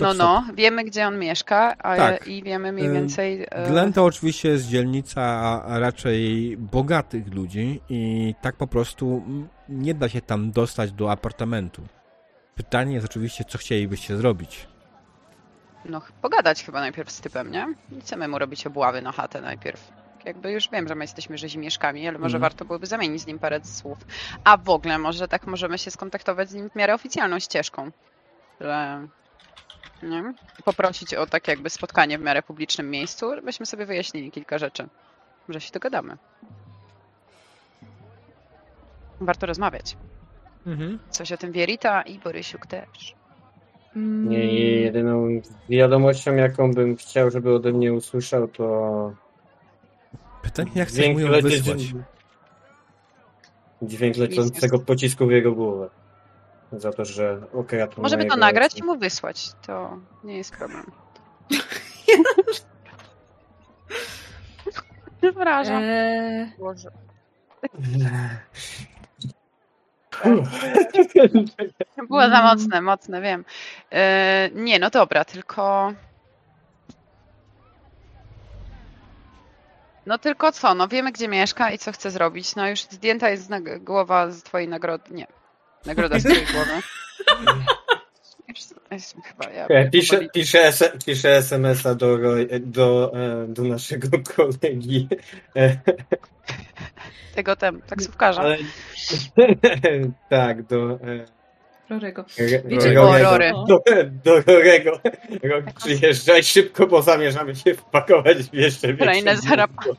No, 0.00 0.14
no, 0.14 0.44
wiemy, 0.54 0.84
gdzie 0.84 1.06
on 1.06 1.18
mieszka 1.18 1.76
a, 1.78 1.96
Tak. 1.96 2.26
i 2.28 2.42
wiemy 2.42 2.72
mniej 2.72 2.86
Ym, 2.86 2.94
więcej... 2.94 3.46
e, 3.50 3.66
Glen 3.68 3.92
to 3.92 4.04
oczywiście 4.04 4.48
jest 4.48 4.68
dzielnica 4.68 5.62
raczej 5.66 6.56
bogatych 6.56 7.34
ludzi 7.34 7.80
i 7.88 8.34
tak 8.42 8.56
po 8.56 8.66
prostu 8.66 9.22
mm, 9.26 9.48
nie 9.68 9.94
da 9.94 10.08
się 10.08 10.20
tam 10.20 10.50
dostać 10.50 10.92
do 10.92 11.10
apartamentu. 11.10 11.82
Pytanie 12.54 12.94
jest 12.94 13.06
oczywiście, 13.06 13.44
co 13.44 13.58
chcielibyście 13.58 14.16
zrobić. 14.16 14.66
No, 15.84 16.02
pogadać 16.22 16.64
chyba 16.64 16.80
najpierw 16.80 17.10
z 17.10 17.20
typem, 17.20 17.50
nie? 17.50 17.66
Nie 17.92 18.00
chcemy 18.00 18.28
mu 18.28 18.38
robić 18.38 18.66
obławy 18.66 19.02
na 19.02 19.12
chatę 19.12 19.40
najpierw. 19.40 19.92
Jakby 20.24 20.52
już 20.52 20.68
wiem, 20.70 20.88
że 20.88 20.94
my 20.94 21.04
jesteśmy 21.04 21.38
rzezimieszkami, 21.38 22.08
ale 22.08 22.18
może 22.18 22.36
Mhm. 22.36 22.40
warto 22.40 22.64
byłoby 22.64 22.86
zamienić 22.86 23.22
z 23.22 23.26
nim 23.26 23.38
parę 23.38 23.60
słów. 23.64 23.98
A 24.44 24.56
w 24.56 24.70
ogóle 24.70 24.98
może 24.98 25.28
tak 25.28 25.46
możemy 25.46 25.78
się 25.78 25.90
skontaktować 25.90 26.50
z 26.50 26.54
nim 26.54 26.70
w 26.70 26.74
miarę 26.76 26.94
oficjalną 26.94 27.38
ścieżką. 27.38 27.90
Że... 28.60 29.06
Nie? 30.02 30.34
Poprosić 30.64 31.14
o 31.14 31.26
tak 31.26 31.48
jakby 31.48 31.70
spotkanie 31.70 32.18
w 32.18 32.22
miarę 32.22 32.42
publicznym 32.42 32.90
miejscu, 32.90 33.34
żebyśmy 33.34 33.66
sobie 33.66 33.86
wyjaśnili 33.86 34.30
kilka 34.30 34.58
rzeczy. 34.58 34.88
Może 35.48 35.60
się 35.60 35.72
dogadamy. 35.72 36.16
warto 39.20 39.46
rozmawiać. 39.46 39.96
Mhm. 40.66 40.98
Coś 41.10 41.32
o 41.32 41.36
tym 41.36 41.52
wie 41.52 41.66
Rita 41.66 42.02
i 42.02 42.18
Borysiuk 42.18 42.66
też. 42.66 43.14
Nie, 43.96 44.46
jedyną 44.80 45.28
wiadomością, 45.68 46.34
jaką 46.34 46.72
bym 46.72 46.96
chciał, 46.96 47.30
żeby 47.30 47.54
ode 47.54 47.72
mnie 47.72 47.92
usłyszał, 47.92 48.48
to 48.48 49.12
Pytanie, 50.42 50.70
jak 50.74 50.88
chcesz 50.88 51.08
mu 51.08 51.20
ją 51.20 51.42
wysłać? 51.42 51.94
dźwięk 53.82 54.16
lecącego 54.16 54.78
pocisku 54.78 55.26
w 55.26 55.30
jego 55.30 55.52
głowę. 55.52 55.90
Za 56.72 56.92
to, 56.92 57.04
że 57.04 57.40
okradł 57.54 58.02
Możemy 58.02 58.24
to 58.24 58.36
nagrać 58.36 58.78
i 58.78 58.84
mu 58.84 58.98
wysłać. 58.98 59.52
To 59.66 59.98
nie 60.24 60.36
jest 60.36 60.56
problem. 60.56 60.92
Przepraszam. 65.20 65.82
Eee, 65.82 66.52
Boże. 66.58 66.90
Było 72.08 72.28
za 72.28 72.42
mocne, 72.42 72.80
mocne, 72.80 73.20
wiem. 73.20 73.44
E, 73.92 74.50
nie, 74.54 74.78
no 74.78 74.90
dobra, 74.90 75.24
tylko. 75.24 75.92
No 80.06 80.18
tylko 80.18 80.52
co? 80.52 80.74
No 80.74 80.88
wiemy, 80.88 81.12
gdzie 81.12 81.28
mieszka 81.28 81.70
i 81.70 81.78
co 81.78 81.92
chce 81.92 82.10
zrobić. 82.10 82.56
No 82.56 82.68
już 82.68 82.82
zdjęta 82.82 83.30
jest 83.30 83.50
głowa 83.80 84.30
z 84.30 84.42
twojej 84.42 84.68
nagrody. 84.68 85.14
Nie. 85.14 85.26
Nagroda 85.86 86.18
z 86.20 86.22
twojej 86.22 86.46
głowy. 86.46 86.70
Chyba 89.24 89.50
ja. 89.50 89.90
Piszę, 91.04 91.36
SMS-a 91.36 91.94
do, 91.94 92.18
do, 92.60 93.12
e, 93.14 93.46
do 93.48 93.62
naszego 93.62 94.08
kolegi. 94.36 95.08
Tego 97.34 97.56
tem, 97.56 97.82
taksówkarza. 97.82 98.40
Ale... 98.40 98.56
tak, 100.30 100.62
do. 100.62 100.92
E, 100.92 100.98
Rorego. 101.90 102.24
Re- 102.38 102.62
Wiecie, 102.64 102.94
Rorego. 102.94 103.30
o, 103.30 103.32
Rory. 103.32 103.52
Do, 103.68 103.82
do 104.24 104.40
Rorego. 104.40 105.00
Rok, 105.42 105.64
przyjeżdżaj 105.76 106.44
szybko, 106.44 106.86
bo 106.86 107.02
zamierzamy 107.02 107.56
się 107.56 107.74
wpakować 107.74 108.38
w 108.38 108.54
jeszcze 108.54 108.94
Kolejne 108.94 109.30
większe 109.32 109.48
zarab- 109.48 109.94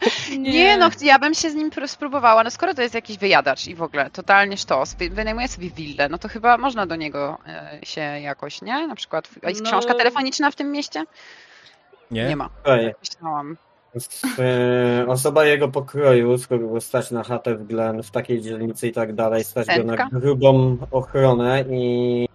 gówno. 0.00 0.50
Nie, 0.50 0.76
no 0.76 0.90
ja 1.02 1.18
bym 1.18 1.34
się 1.34 1.50
z 1.50 1.54
nim 1.54 1.70
pr- 1.70 1.88
spróbowała. 1.88 2.44
No 2.44 2.50
skoro 2.50 2.74
to 2.74 2.82
jest 2.82 2.94
jakiś 2.94 3.18
wyjadacz 3.18 3.66
i 3.66 3.74
w 3.74 3.82
ogóle 3.82 4.10
totalnie 4.10 4.56
sztos, 4.56 4.94
wy- 4.94 5.10
wynajmuje 5.10 5.48
sobie 5.48 5.70
willę, 5.70 6.08
no 6.08 6.18
to 6.18 6.28
chyba 6.28 6.58
można 6.58 6.86
do 6.86 6.96
niego 6.96 7.38
e, 7.46 7.78
się 7.82 8.00
jakoś, 8.00 8.62
nie? 8.62 8.86
Na 8.86 8.94
przykład, 8.94 9.28
a 9.44 9.48
jest 9.48 9.62
No. 9.62 9.68
książka 9.70 9.94
telefoniczna 9.94 10.50
w 10.50 10.54
tym 10.56 10.72
mieście? 10.72 11.04
Nie? 12.10 12.28
Nie 12.28 12.36
ma. 12.36 12.48
Myślałam. 13.00 13.56
e, 14.38 15.06
Osoba 15.08 15.44
jego 15.44 15.68
pokroju, 15.68 16.38
skoro 16.38 16.60
było 16.60 16.80
stać 16.80 17.10
na 17.10 17.22
chatę 17.22 17.54
w 17.54 17.66
Glen, 17.66 18.02
w 18.02 18.10
takiej 18.10 18.40
dzielnicy 18.40 18.88
i 18.88 18.92
tak 18.92 19.14
dalej, 19.14 19.44
stać 19.44 19.66
go 19.66 19.84
na 19.84 19.96
grubą 20.12 20.76
ochronę 20.90 21.64
i 21.70 22.28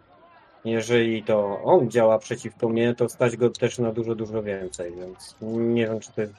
jeżeli 0.65 1.23
to 1.23 1.61
on 1.63 1.91
działa 1.91 2.19
przeciwko 2.19 2.69
mnie, 2.69 2.95
to 2.95 3.09
stać 3.09 3.37
go 3.37 3.49
też 3.49 3.79
na 3.79 3.91
dużo, 3.91 4.15
dużo 4.15 4.43
więcej, 4.43 4.93
więc 4.95 5.35
nie 5.41 5.87
wiem, 5.87 5.99
czy 5.99 6.11
to 6.11 6.21
jest 6.21 6.33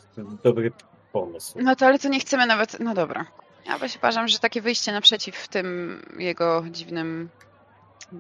dobry 0.45 0.73
pomysł. 1.13 1.59
No 1.63 1.77
to 1.77 1.87
ale 1.87 1.99
to 1.99 2.09
nie 2.09 2.21
chcemy 2.21 2.47
nawet, 2.47 2.81
no 2.81 2.95
dobra. 2.95 3.27
Ja 3.67 3.79
właśnie 3.79 3.99
uważam, 3.99 4.29
że 4.29 4.39
takie 4.39 4.61
wyjście 4.61 4.93
naprzeciw 4.93 5.49
tym 5.49 6.03
jego 6.19 6.65
dziwnym 6.71 7.29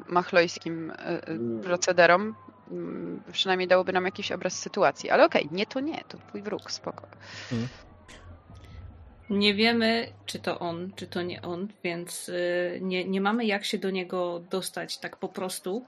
machlojskim 0.08 0.90
e, 0.90 0.94
e, 0.98 1.26
Mm. 1.26 1.60
procederom 1.60 2.34
mm, 2.70 3.22
przynajmniej 3.32 3.68
dałoby 3.68 3.92
nam 3.92 4.04
jakiś 4.04 4.32
obraz 4.32 4.58
sytuacji. 4.58 5.10
Ale 5.10 5.24
okej, 5.24 5.48
nie 5.52 5.66
to 5.66 5.80
nie, 5.80 6.04
to 6.08 6.18
twój 6.28 6.42
wróg, 6.42 6.70
spoko. 6.70 7.02
Nie 9.30 9.54
wiemy, 9.54 10.12
czy 10.26 10.38
to 10.38 10.58
on, 10.58 10.92
czy 10.96 11.06
to 11.06 11.22
nie 11.22 11.42
on, 11.42 11.68
więc 11.84 12.28
y, 12.28 12.78
nie, 12.82 13.04
nie 13.04 13.20
mamy 13.20 13.44
jak 13.44 13.64
się 13.64 13.78
do 13.78 13.90
niego 13.90 14.40
dostać 14.50 14.98
tak 14.98 15.16
po 15.16 15.28
prostu. 15.28 15.84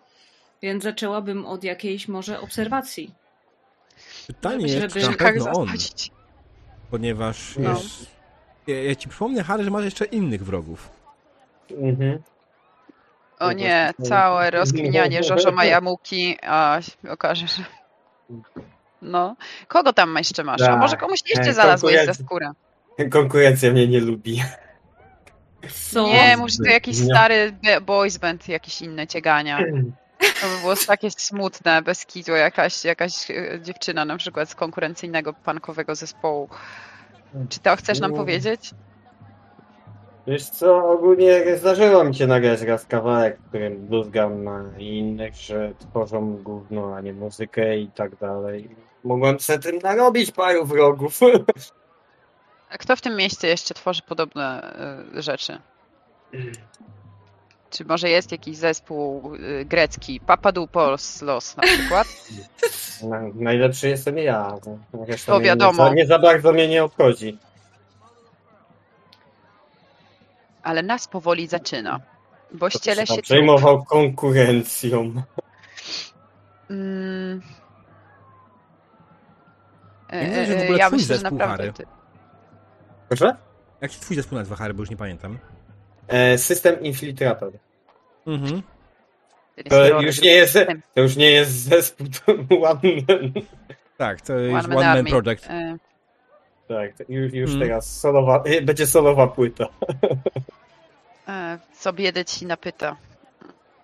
Więc 0.63 0.83
zaczęłabym 0.83 1.47
od 1.47 1.65
jakiejś 1.65 2.09
może 2.09 2.41
obserwacji. 2.41 3.15
Pytanie 4.27 4.69
Żeby 4.69 4.89
czy 4.89 5.01
na 5.01 5.09
tak 5.09 5.19
pewno 5.19 5.51
on, 5.53 5.67
zasadzić. 5.67 6.11
Ponieważ 6.91 7.55
No. 7.59 7.71
jest... 7.71 8.07
Ja, 8.67 8.83
ja 8.83 8.95
ci 8.95 9.09
przypomnę, 9.09 9.43
Harry, 9.45 9.65
że 9.65 9.71
masz 9.71 9.85
jeszcze 9.85 10.05
innych 10.05 10.45
wrogów. 10.45 10.91
Mhm. 11.71 12.19
O 13.39 13.53
nie, 13.53 13.93
całe 14.03 14.51
rozkminianie 14.51 15.23
Żożo 15.23 15.53
Majamuki, 15.53 16.37
a 16.43 16.79
się 16.83 17.11
okaże, 17.11 17.47
że... 17.47 17.62
No. 19.03 19.37
Kogo 19.69 19.93
tam 19.93 20.15
jeszcze 20.19 20.45
masz? 20.45 20.61
A 20.62 20.67
Tak. 20.67 20.79
może 20.81 20.97
komuś 20.97 21.21
jeszcze 21.29 21.51
E, 21.51 21.55
znalazłeś 21.55 21.95
za 21.95 21.99
konkurencja. 22.01 22.25
skórę? 22.27 22.51
Konkurencja 23.11 23.73
mnie 23.73 23.89
nie 23.89 24.01
lubi. 24.01 24.43
Co? 25.93 26.07
Nie, 26.07 26.37
może 26.37 26.57
to 26.65 26.71
jakiś 26.71 26.97
stary 27.05 27.53
boys 27.87 28.19
band, 28.19 28.49
jakieś 28.49 28.83
inne 28.83 29.07
ciegania. 29.07 29.59
To 30.21 30.49
by 30.49 30.61
było 30.61 30.75
takie 30.87 31.11
smutne, 31.11 31.83
bez 31.83 32.07
kitu, 32.07 32.33
jakaś, 32.33 32.85
jakaś 32.85 33.31
e, 33.31 33.61
dziewczyna 33.63 34.05
na 34.05 34.17
przykład 34.17 34.51
z 34.51 34.55
konkurencyjnego 34.55 35.33
punkowego 35.33 35.95
zespołu. 35.95 36.49
Czy 37.49 37.61
to 37.61 37.77
chcesz 37.77 38.01
nam 38.01 38.11
No. 38.11 38.17
powiedzieć? 38.17 38.71
Wiesz 40.27 40.45
co, 40.45 40.91
ogólnie 40.91 41.57
zdarzyło 41.57 42.05
mi 42.05 42.15
się 42.15 42.27
nagrać 42.27 42.61
raz 42.63 42.87
kawałek, 42.87 43.39
w 43.39 43.49
którym 43.49 43.87
bluzgam 43.87 44.45
na 44.45 44.65
innych, 44.79 45.35
że 45.35 45.73
tworzą 45.79 46.37
gówno, 46.37 46.95
a 46.97 47.01
nie 47.01 47.13
muzykę 47.13 47.77
i 47.79 47.89
tak 47.91 48.17
dalej. 48.17 48.69
Mogłem 49.05 49.41
sobie 49.41 49.59
tym 49.59 49.79
narobić 49.79 50.31
paru 50.33 50.65
wrogów. 50.67 51.21
A 52.71 52.79
kto 52.79 52.97
w 52.97 53.01
tym 53.01 53.17
mieście 53.17 53.49
jeszcze 53.49 53.75
tworzy 53.75 54.03
podobne 54.03 54.75
e, 55.17 55.23
rzeczy? 55.23 55.59
Czy 57.71 57.85
może 57.85 58.09
jest 58.09 58.33
jakiś 58.33 58.57
zespół 58.57 59.33
e, 59.61 59.65
grecki, 59.65 60.21
Papadopoulos 60.21 61.23
na 61.57 61.63
przykład? 61.63 62.07
Na, 63.11 63.21
najlepszy 63.35 63.89
jestem 63.89 64.19
ja. 64.19 64.53
To 65.27 65.39
mnie 65.39 65.45
wiadomo. 65.47 65.83
Nie, 65.85 65.89
za- 65.89 65.95
nie 65.95 66.07
za 66.07 66.19
bardzo 66.19 66.53
mnie 66.53 66.69
nie 66.69 66.85
obchodzi. 66.85 67.39
Ale 70.63 70.83
nas 70.83 71.09
powoli 71.09 71.47
zaczyna. 71.47 72.01
Bo 72.53 72.71
To 72.71 72.79
ściele 72.79 73.07
się... 73.07 73.23
przejmował 73.23 73.85
konkurencją. 73.85 75.23
Mm. 76.71 77.43
Ja 80.13 80.23
nie 80.23 80.31
wiem, 80.31 80.47
że 80.47 80.57
w 80.59 80.63
ogóle 80.63 80.77
E, 80.77 80.79
ja 80.79 80.91
myślę, 80.91 81.17
że 81.17 81.23
naprawdę... 81.23 81.73
Ty... 81.73 81.87
Proszę? 83.09 83.37
Jak 83.81 83.93
się 83.93 84.01
twój 84.01 84.17
zespół 84.17 84.39
nazywa, 84.39 84.57
Harry, 84.57 84.75
bo 84.75 84.83
już 84.83 84.91
nie 84.91 84.97
pamiętam. 84.97 85.39
E, 86.11 86.39
system 86.39 86.81
Infiltrator. 86.81 87.53
Mhm. 88.27 88.62
To 89.69 90.01
już 90.03 90.20
nie 90.23 90.31
jest, 90.31 90.59
to 90.95 91.01
już 91.01 91.16
nie 91.16 91.31
jest 91.31 91.53
zespół, 91.53 92.07
to 92.27 92.32
one 92.69 92.81
man. 93.09 93.32
Tak, 93.97 94.20
to 94.20 94.39
jest 94.39 94.66
One 94.69 94.77
One 94.77 95.03
Man. 95.03 95.05
Project. 95.23 95.47
E, 95.51 95.77
Tak, 96.69 97.09
już, 97.09 97.32
już 97.32 97.51
Hmm. 97.51 97.69
teraz 97.69 98.01
solowa, 98.01 98.43
e, 98.47 98.62
będzie 98.62 98.87
solowa 98.87 99.27
płyta. 99.27 99.66
co 101.73 101.93
biedę 101.93 102.24
ci 102.24 102.47
napyta. 102.47 102.97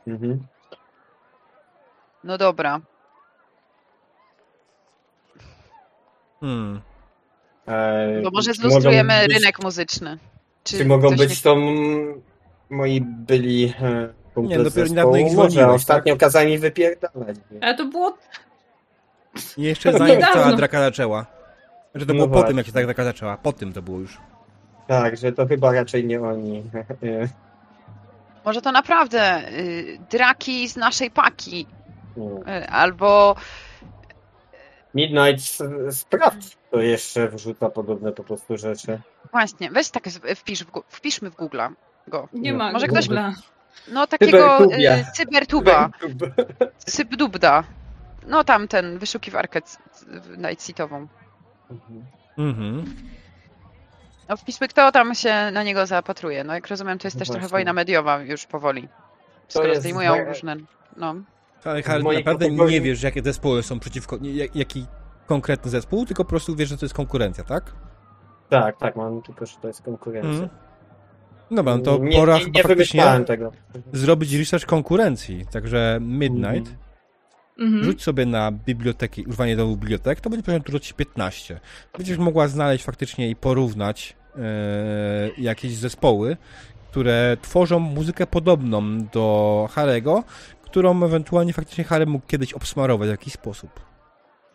Mhm. 0.06 0.46
No 2.24 2.38
dobra. 2.38 2.80
Hmm. 6.40 6.80
E, 7.68 8.20
Bo 8.22 8.30
może 8.30 8.52
zlustrujemy 8.54 9.26
rynek 9.26 9.62
muzyczny. 9.62 10.18
Czy, 10.66 10.84
mogą 10.84 11.08
coś 11.08 11.18
być 11.18 11.42
to 11.42 11.52
mm, 11.52 12.22
moi 12.70 13.00
byli 13.00 13.64
e, 13.82 14.08
Nie, 14.36 14.42
dopiero 14.42 14.64
zespołu? 14.64 14.88
niedawno 14.88 15.16
ich 15.16 15.30
zwolniłeś, 15.30 15.66
ostatnio 15.74 16.12
tak? 16.14 16.20
kazali 16.20 16.50
mi 16.52 16.58
wypierdalać. 16.58 17.36
Ale 17.60 17.74
to 17.74 17.84
było 17.84 18.16
jeszcze 19.56 19.92
zanim 19.92 20.14
Niedawno. 20.14 20.42
cała 20.42 20.56
draka 20.56 20.80
zaczęła. 20.80 21.26
Że 21.94 22.06
to 22.06 22.12
No 22.12 22.16
było 22.16 22.26
po 22.28 22.32
właśnie. 22.32 22.48
tym, 22.48 22.56
jak 22.56 22.66
się 22.66 22.72
ta 22.72 22.82
draka 22.82 23.04
zaczęła. 23.04 23.36
Po 23.36 23.52
tym 23.52 23.72
to 23.72 23.82
było 23.82 23.98
już. 23.98 24.18
Tak, 24.86 25.16
że 25.16 25.32
to 25.32 25.46
chyba 25.46 25.72
raczej 25.72 26.04
nie 26.04 26.20
oni. 26.22 26.62
E, 27.02 27.28
Może 28.44 28.62
to 28.62 28.72
naprawdę 28.72 29.48
y, 29.52 29.98
draki 30.10 30.68
z 30.68 30.76
naszej 30.76 31.10
paki. 31.10 31.66
nie. 32.16 32.56
Y, 32.62 32.68
albo 32.68 33.36
Midnight 34.94 35.40
s- 35.40 35.62
sprawdź, 35.98 36.56
to 36.70 36.80
jeszcze 36.80 37.28
wrzuca 37.28 37.70
podobne 37.70 38.12
po 38.12 38.24
prostu 38.24 38.56
rzeczy. 38.58 39.00
Właśnie, 39.32 39.70
weź 39.70 39.90
tak 39.90 40.04
wpisz 40.36 40.64
w, 40.64 40.70
wpiszmy 40.88 41.30
w 41.30 41.36
Google'a 41.36 41.70
go. 42.08 42.28
Nie 42.32 42.52
No, 42.52 42.58
ma 42.58 42.72
może 42.72 42.86
ktoś- 42.86 43.08
Google'a. 43.08 43.32
No 43.92 44.06
takiego 44.06 44.58
Cybertubia. 44.58 44.96
y, 44.98 45.04
cybertuba, 45.14 45.90
cybdubda. 46.78 47.64
No 48.26 48.44
tam 48.44 48.68
ten 48.68 48.98
wyszukiwarkę 48.98 49.60
nightseatową. 50.38 51.06
Mhm. 52.38 52.94
No 54.28 54.36
wpiszmy 54.36 54.68
kto 54.68 54.92
tam 54.92 55.14
się 55.14 55.50
na 55.52 55.62
niego 55.62 55.86
zapatruje. 55.86 56.44
No 56.44 56.54
jak 56.54 56.66
rozumiem 56.66 56.98
to 56.98 57.06
jest 57.06 57.16
No 57.16 57.18
też 57.18 57.28
trochę 57.28 57.40
właśnie. 57.40 57.52
wojna 57.52 57.72
mediowa 57.72 58.18
już 58.22 58.46
powoli. 58.46 58.88
Skoro 59.48 59.68
jest 59.68 59.80
zdejmują 59.80 60.10
moje- 60.12 60.24
różne... 60.24 60.56
No. 60.96 61.14
Ale 61.64 61.82
Harry, 61.82 62.02
mojej 62.02 62.20
naprawdę 62.24 62.46
kategorii- 62.46 62.70
nie 62.70 62.80
wiesz, 62.80 63.02
jakie 63.02 63.22
zespoły 63.22 63.62
są 63.62 63.80
przeciwko... 63.80 64.18
Jaki 64.54 64.86
konkretny 65.26 65.70
zespół, 65.70 66.06
tylko 66.06 66.24
po 66.24 66.30
prostu 66.30 66.56
wiesz, 66.56 66.68
że 66.68 66.76
to 66.78 66.84
jest 66.84 66.94
konkurencja, 66.94 67.44
tak? 67.44 67.72
Tak, 68.48 68.76
tak, 68.78 68.96
mam 68.96 69.22
tylko, 69.22 69.46
że 69.46 69.56
to 69.62 69.68
jest 69.68 69.82
konkurencja. 69.82 70.30
Mhm. 70.30 70.48
Dobra, 71.50 71.76
no 71.76 71.82
to 71.82 71.98
nie, 71.98 72.16
pora 72.16 72.38
nie, 72.38 72.44
chyba 72.44 72.58
nie 72.58 72.62
wymyślałem 72.62 73.24
tego. 73.24 73.52
zrobić 73.92 74.34
research 74.34 74.66
konkurencji. 74.66 75.46
Także 75.50 75.98
Midnight, 76.00 76.74
Mhm. 77.58 77.84
rzuć 77.84 78.02
sobie 78.02 78.26
na 78.26 78.52
biblioteki, 78.52 79.24
używanie 79.24 79.56
do 79.56 79.66
bibliotek, 79.66 80.20
to 80.20 80.30
będzie 80.30 80.42
poziom 80.44 80.62
trudności 80.62 80.94
15. 80.94 81.60
Będziesz 81.96 82.18
mogła 82.18 82.48
znaleźć 82.48 82.84
faktycznie 82.84 83.30
i 83.30 83.36
porównać 83.36 84.16
e, 84.36 84.40
jakieś 85.38 85.74
zespoły, 85.76 86.36
które 86.90 87.36
tworzą 87.42 87.78
muzykę 87.78 88.26
podobną 88.26 88.98
do 89.12 89.68
Harego, 89.72 90.24
którą 90.62 91.02
ewentualnie 91.02 91.52
faktycznie 91.52 91.84
Harry 91.84 92.06
mógł 92.06 92.26
kiedyś 92.26 92.52
obsmarować 92.52 93.08
w 93.08 93.10
jakiś 93.10 93.32
sposób. 93.32 93.70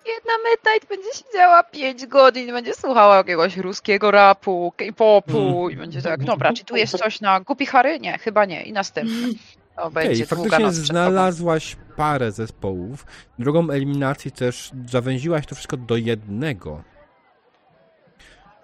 Jedna 0.06 0.34
Midnight 0.50 0.90
będzie 0.90 1.10
siedziała 1.14 1.64
5 1.64 2.06
godzin, 2.06 2.52
będzie 2.52 2.74
słuchała 2.74 3.18
jakiegoś 3.18 3.58
ruskiego 3.58 4.12
rapu, 4.12 4.74
K-popu 4.78 5.70
i 5.70 5.76
będzie 5.76 6.02
tak, 6.02 6.24
dobra, 6.24 6.54
czy 6.54 6.66
tu 6.66 6.76
jest 6.76 6.98
coś 6.98 7.22
na 7.22 7.40
Gupi 7.40 7.66
Harry? 7.66 8.00
Nie, 8.00 8.18
chyba 8.18 8.46
nie. 8.46 8.64
I 8.64 8.74
następny. 8.74 9.28
To 9.76 9.84
Okej, 9.84 10.08
będzie 10.08 10.26
faktycznie 10.26 10.72
znalazłaś 10.72 11.78
parę 11.96 12.32
zespołów. 12.32 13.06
Drogą 13.40 13.70
eliminacji 13.70 14.32
też 14.32 14.72
zawęziłaś 14.86 15.46
to 15.46 15.56
wszystko 15.56 15.78
do 15.78 15.98
jednego, 15.98 16.84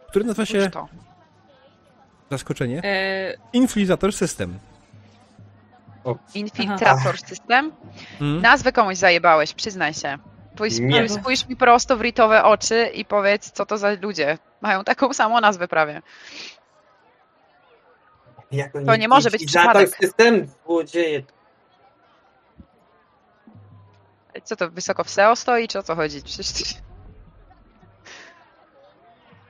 który 0.09 0.25
nazywa 0.25 0.45
się, 0.45 0.69
zaskoczenie, 2.31 2.81
E, 2.83 3.33
Influencer 3.53 4.13
System. 4.13 4.59
Infiltrator 6.35 7.17
system? 7.17 7.71
Hmm? 8.19 8.41
Nazwę 8.41 8.71
komuś 8.71 8.97
zajebałeś, 8.97 9.53
przyznaj 9.53 9.93
się. 9.93 10.17
Spójrz, 10.57 10.79
Nie. 10.79 11.09
spójrz 11.09 11.47
mi 11.47 11.55
prosto 11.55 11.97
w 11.97 12.01
ritowe 12.01 12.43
oczy 12.43 12.85
i 12.93 13.05
powiedz, 13.05 13.51
co 13.51 13.65
to 13.65 13.77
za 13.77 13.91
ludzie. 14.01 14.37
Mają 14.61 14.83
taką 14.83 15.13
samą 15.13 15.41
nazwę 15.41 15.67
prawie. 15.67 16.01
Jak 18.51 18.71
To 18.85 18.95
nie 18.95 19.07
może 19.07 19.29
być 19.31 19.45
przypadek. 19.45 19.95
system 20.01 20.47
złodzieje. 20.65 21.23
Co 24.43 24.55
to, 24.55 24.69
wysoko 24.69 25.03
w 25.03 25.09
SEO 25.09 25.35
stoi, 25.35 25.67
czy 25.67 25.79
o 25.79 25.83
co 25.83 25.95
chodzi? 25.95 26.21
Przecież... 26.21 26.73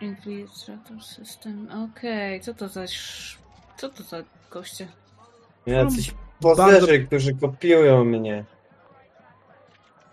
Infiltrator 0.01 1.03
system. 1.03 1.67
Okej, 1.91 2.41
co 2.41 2.53
to 2.53 2.67
za. 2.67 2.85
Co 3.77 3.89
to 3.89 4.03
za 4.03 4.17
goście? 4.51 4.87
Jacyś 5.65 6.13
pozerzy, 6.41 7.05
którzy 7.05 7.33
kopiują 7.35 8.03
mnie. 8.05 8.45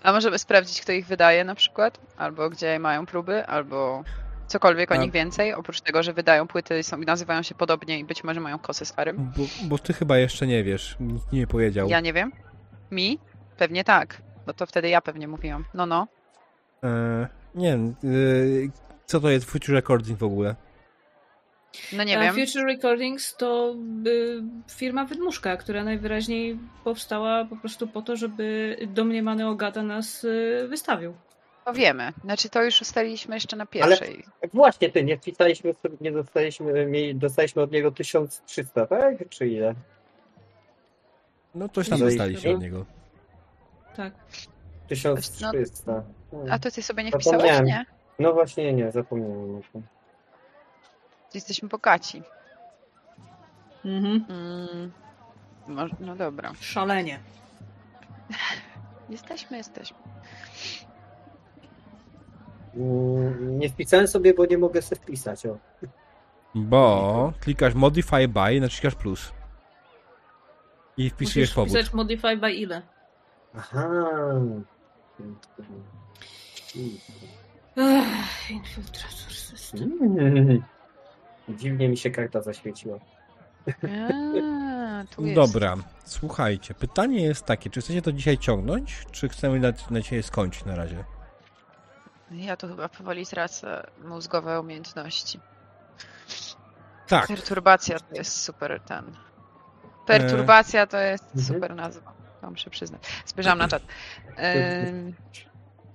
A 0.05 0.13
możemy 0.13 0.39
sprawdzić, 0.39 0.81
kto 0.81 0.93
ich 0.93 1.07
wydaje 1.07 1.45
na 1.45 1.55
przykład? 1.55 2.01
Albo 2.17 2.51
gdzie 2.51 2.79
mają 2.79 3.07
próby, 3.07 3.47
albo 3.47 4.05
cokolwiek 4.47 4.91
o 4.91 4.95
A- 4.95 4.97
nich 4.97 5.13
więcej, 5.13 5.55
oprócz 5.55 5.81
tego, 5.81 6.03
że 6.03 6.13
wydają 6.13 6.47
płyty 6.47 6.79
i 6.79 6.83
są, 6.83 6.99
nazywają 6.99 7.43
się 7.43 7.55
podobnie 7.55 7.99
i 7.99 8.05
być 8.05 8.25
może 8.25 8.41
mają 8.41 8.59
kosy 8.59 8.85
z 8.85 8.93
Harym. 8.93 9.33
Bo, 9.37 9.45
bo 9.65 9.79
ty 9.79 9.93
chyba 9.93 10.19
jeszcze 10.19 10.47
nie 10.47 10.65
wiesz, 10.65 10.97
nikt 11.01 11.33
nie 11.33 11.47
powiedział. 11.47 11.89
Ja 11.89 12.01
nie 12.01 12.13
wiem. 12.13 12.33
Mi? 12.91 13.19
Pewnie 13.57 13.85
tak. 13.85 14.23
Bo 14.47 14.53
to 14.55 14.67
wtedy 14.67 14.89
ja 14.89 15.01
pewnie 15.01 15.29
mówiłam. 15.29 15.65
No, 15.75 15.87
no. 15.87 16.07
E, 16.85 17.29
nie 17.55 17.71
wiem, 17.71 17.95
e, 18.05 18.09
co 19.07 19.21
to 19.21 19.29
jest 19.31 19.51
Future 19.51 19.75
Recording 19.75 20.19
w 20.19 20.25
ogóle? 20.25 20.55
No 21.93 22.05
nie 22.05 22.19
A 22.19 22.23
wiem. 22.23 22.35
Future 22.47 22.65
Recordings 22.67 23.37
to 23.37 23.75
y, 24.07 24.43
firma 24.71 25.05
Wydmuszka, 25.05 25.57
która 25.57 25.85
najwyraźniej 25.85 26.59
powstała 26.85 27.45
po 27.45 27.57
prostu 27.57 27.89
po 27.89 28.03
to, 28.03 28.17
żeby 28.17 28.77
domniemany 28.89 29.49
Ogata 29.49 29.83
nas 29.83 30.25
y, 30.25 30.67
wystawił. 30.69 31.15
To 31.65 31.73
wiemy. 31.73 32.13
Znaczy 32.25 32.49
to 32.49 32.63
już 32.63 32.81
ustaliliśmy 32.81 33.37
jeszcze 33.37 33.57
na 33.57 33.67
pierwszej. 33.67 34.25
Właśnie 34.53 34.91
ty, 34.91 35.05
nie 35.05 35.19
wpisaliśmy, 35.19 35.75
sobie- 35.75 35.97
nie 36.01 36.13
dostaliśmy, 36.13 36.87
dostaliśmy 37.15 37.63
od 37.63 37.73
niego 37.73 37.91
1300, 37.91 38.87
tak? 38.87 39.29
Czy 39.29 39.49
ile? 39.49 39.75
No 41.55 41.69
coś 41.69 41.89
tam 41.89 41.99
Że- 41.99 42.05
dostaliście 42.05 42.55
od 42.55 42.61
niego. 42.61 42.87
Tak. 43.97 44.13
1300. 44.89 46.03
A 46.51 46.59
to 46.59 46.71
ty 46.71 46.83
sobie 46.83 47.05
nie 47.05 47.11
wpisałeś? 47.13 47.61
Nie. 47.65 47.85
No 48.19 48.33
właśnie 48.33 48.73
nie, 48.73 48.93
zapomniałem 48.93 49.57
o 49.57 49.61
tym. 49.73 49.83
Jesteśmy 51.35 51.69
bogaci. 51.69 52.23
Mhm. 53.85 54.25
Mm. 54.29 54.93
No 56.01 56.17
dobra. 56.17 56.53
Szalenie. 56.61 57.21
Jesteśmy, 59.11 59.57
jesteśmy. 59.57 59.97
Mm, 62.75 63.59
Nie 63.59 63.69
wpisałem 63.69 64.09
sobie, 64.09 64.35
bo 64.35 64.47
nie 64.47 64.59
mogę 64.59 64.83
sobie 64.83 65.01
wpisać. 65.01 65.47
O. 65.47 65.59
Bo 66.55 67.33
klikasz 67.41 67.75
Modify 67.75 68.29
by, 68.29 68.61
naciskasz 68.61 68.95
plus. 68.95 69.33
I 70.97 71.11
wpisujesz 71.11 71.49
Musisz 71.49 71.55
powód. 71.55 71.73
pisać 71.77 71.93
modify 71.95 72.37
by 72.37 72.53
ile. 72.53 72.83
Aha. 73.59 73.89
Ech, 77.77 78.51
infiltrator 78.51 79.33
system. 79.33 79.93
Mm. 80.03 80.63
Dziwnie 81.49 81.89
mi 81.89 81.97
się 81.97 82.11
karta 82.11 82.43
zaświeciła. 82.43 82.99
A, 83.67 85.05
tu 85.15 85.27
jest. 85.27 85.35
Dobra, 85.35 85.75
słuchajcie, 86.05 86.75
pytanie 86.75 87.23
jest 87.25 87.45
takie, 87.47 87.71
czy 87.71 87.81
chcecie 87.81 88.03
to 88.03 88.13
dzisiaj 88.13 88.39
ciągnąć, 88.39 89.07
czy 89.13 89.29
chcemy 89.29 89.61
na, 89.61 89.73
na 89.91 90.01
dzisiaj 90.01 90.23
skończyć 90.23 90.65
na 90.65 90.77
razie? 90.77 91.05
Ja 92.31 92.57
tu 92.57 92.69
chyba 92.69 92.89
powoli 92.89 93.27
tracę 93.27 93.87
mózgowe 94.05 94.61
umiejętności. 94.61 95.41
Tak, 97.09 97.27
Perturbacja 97.27 97.99
to 98.01 98.15
jest 98.15 98.41
super 98.43 98.81
ten. 98.81 99.17
Perturbacja 100.07 100.87
to 100.87 100.99
jest 100.99 101.25
Mhm. 101.25 101.45
super 101.47 101.75
nazwa. 101.75 102.13
To 102.41 102.51
muszę 102.51 102.71
przyznać. 102.71 103.03
Spojrzałam 103.25 103.59
na 103.59 103.69
czat. 103.69 103.83
Ym, 104.89 105.15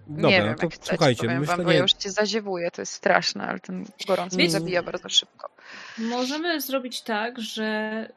dobra, 0.10 0.30
nie 0.30 0.40
no 0.40 0.46
wiem, 0.46 0.56
to 0.56 0.66
jak 0.66 0.74
słuchajcie, 0.82 1.24
powiem 1.24 1.40
myślę, 1.40 1.56
wam, 1.58 1.66
bo 1.66 1.72
nie, 1.72 1.76
ja 1.78 1.82
już 1.82 1.94
cię 1.94 2.12
zaziewuję, 2.12 2.72
to 2.72 2.82
jest 2.82 2.94
straszne, 2.94 3.44
ale 3.48 3.60
ten 3.60 3.86
gorąc 4.08 4.36
mnie 4.36 4.50
zabija 4.50 4.84
bardzo 4.84 5.10
szybko. 5.10 5.50
Możemy 5.98 6.62
zrobić 6.62 7.02
tak, 7.02 7.40
że 7.40 8.10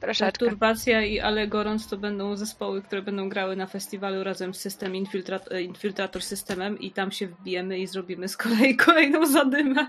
Troszeczkę. 0.00 0.38
Perturbacja 0.44 1.02
i 1.02 1.20
Ale 1.20 1.48
Gorąc 1.48 1.88
to 1.88 1.96
będą 1.96 2.36
zespoły, 2.36 2.82
które 2.82 3.02
będą 3.02 3.28
grały 3.28 3.56
na 3.56 3.66
festiwalu 3.66 4.24
razem 4.24 4.54
z 4.54 4.60
system 4.60 4.92
Infiltrat- 4.92 5.60
Infiltrator 5.60 6.22
Systemem 6.22 6.78
i 6.78 6.90
tam 6.90 7.12
się 7.12 7.26
wbijemy 7.26 7.78
i 7.78 7.86
zrobimy 7.86 8.28
z 8.28 8.36
kolei 8.36 8.76
kolejną 8.86 9.26
zadymę. 9.26 9.86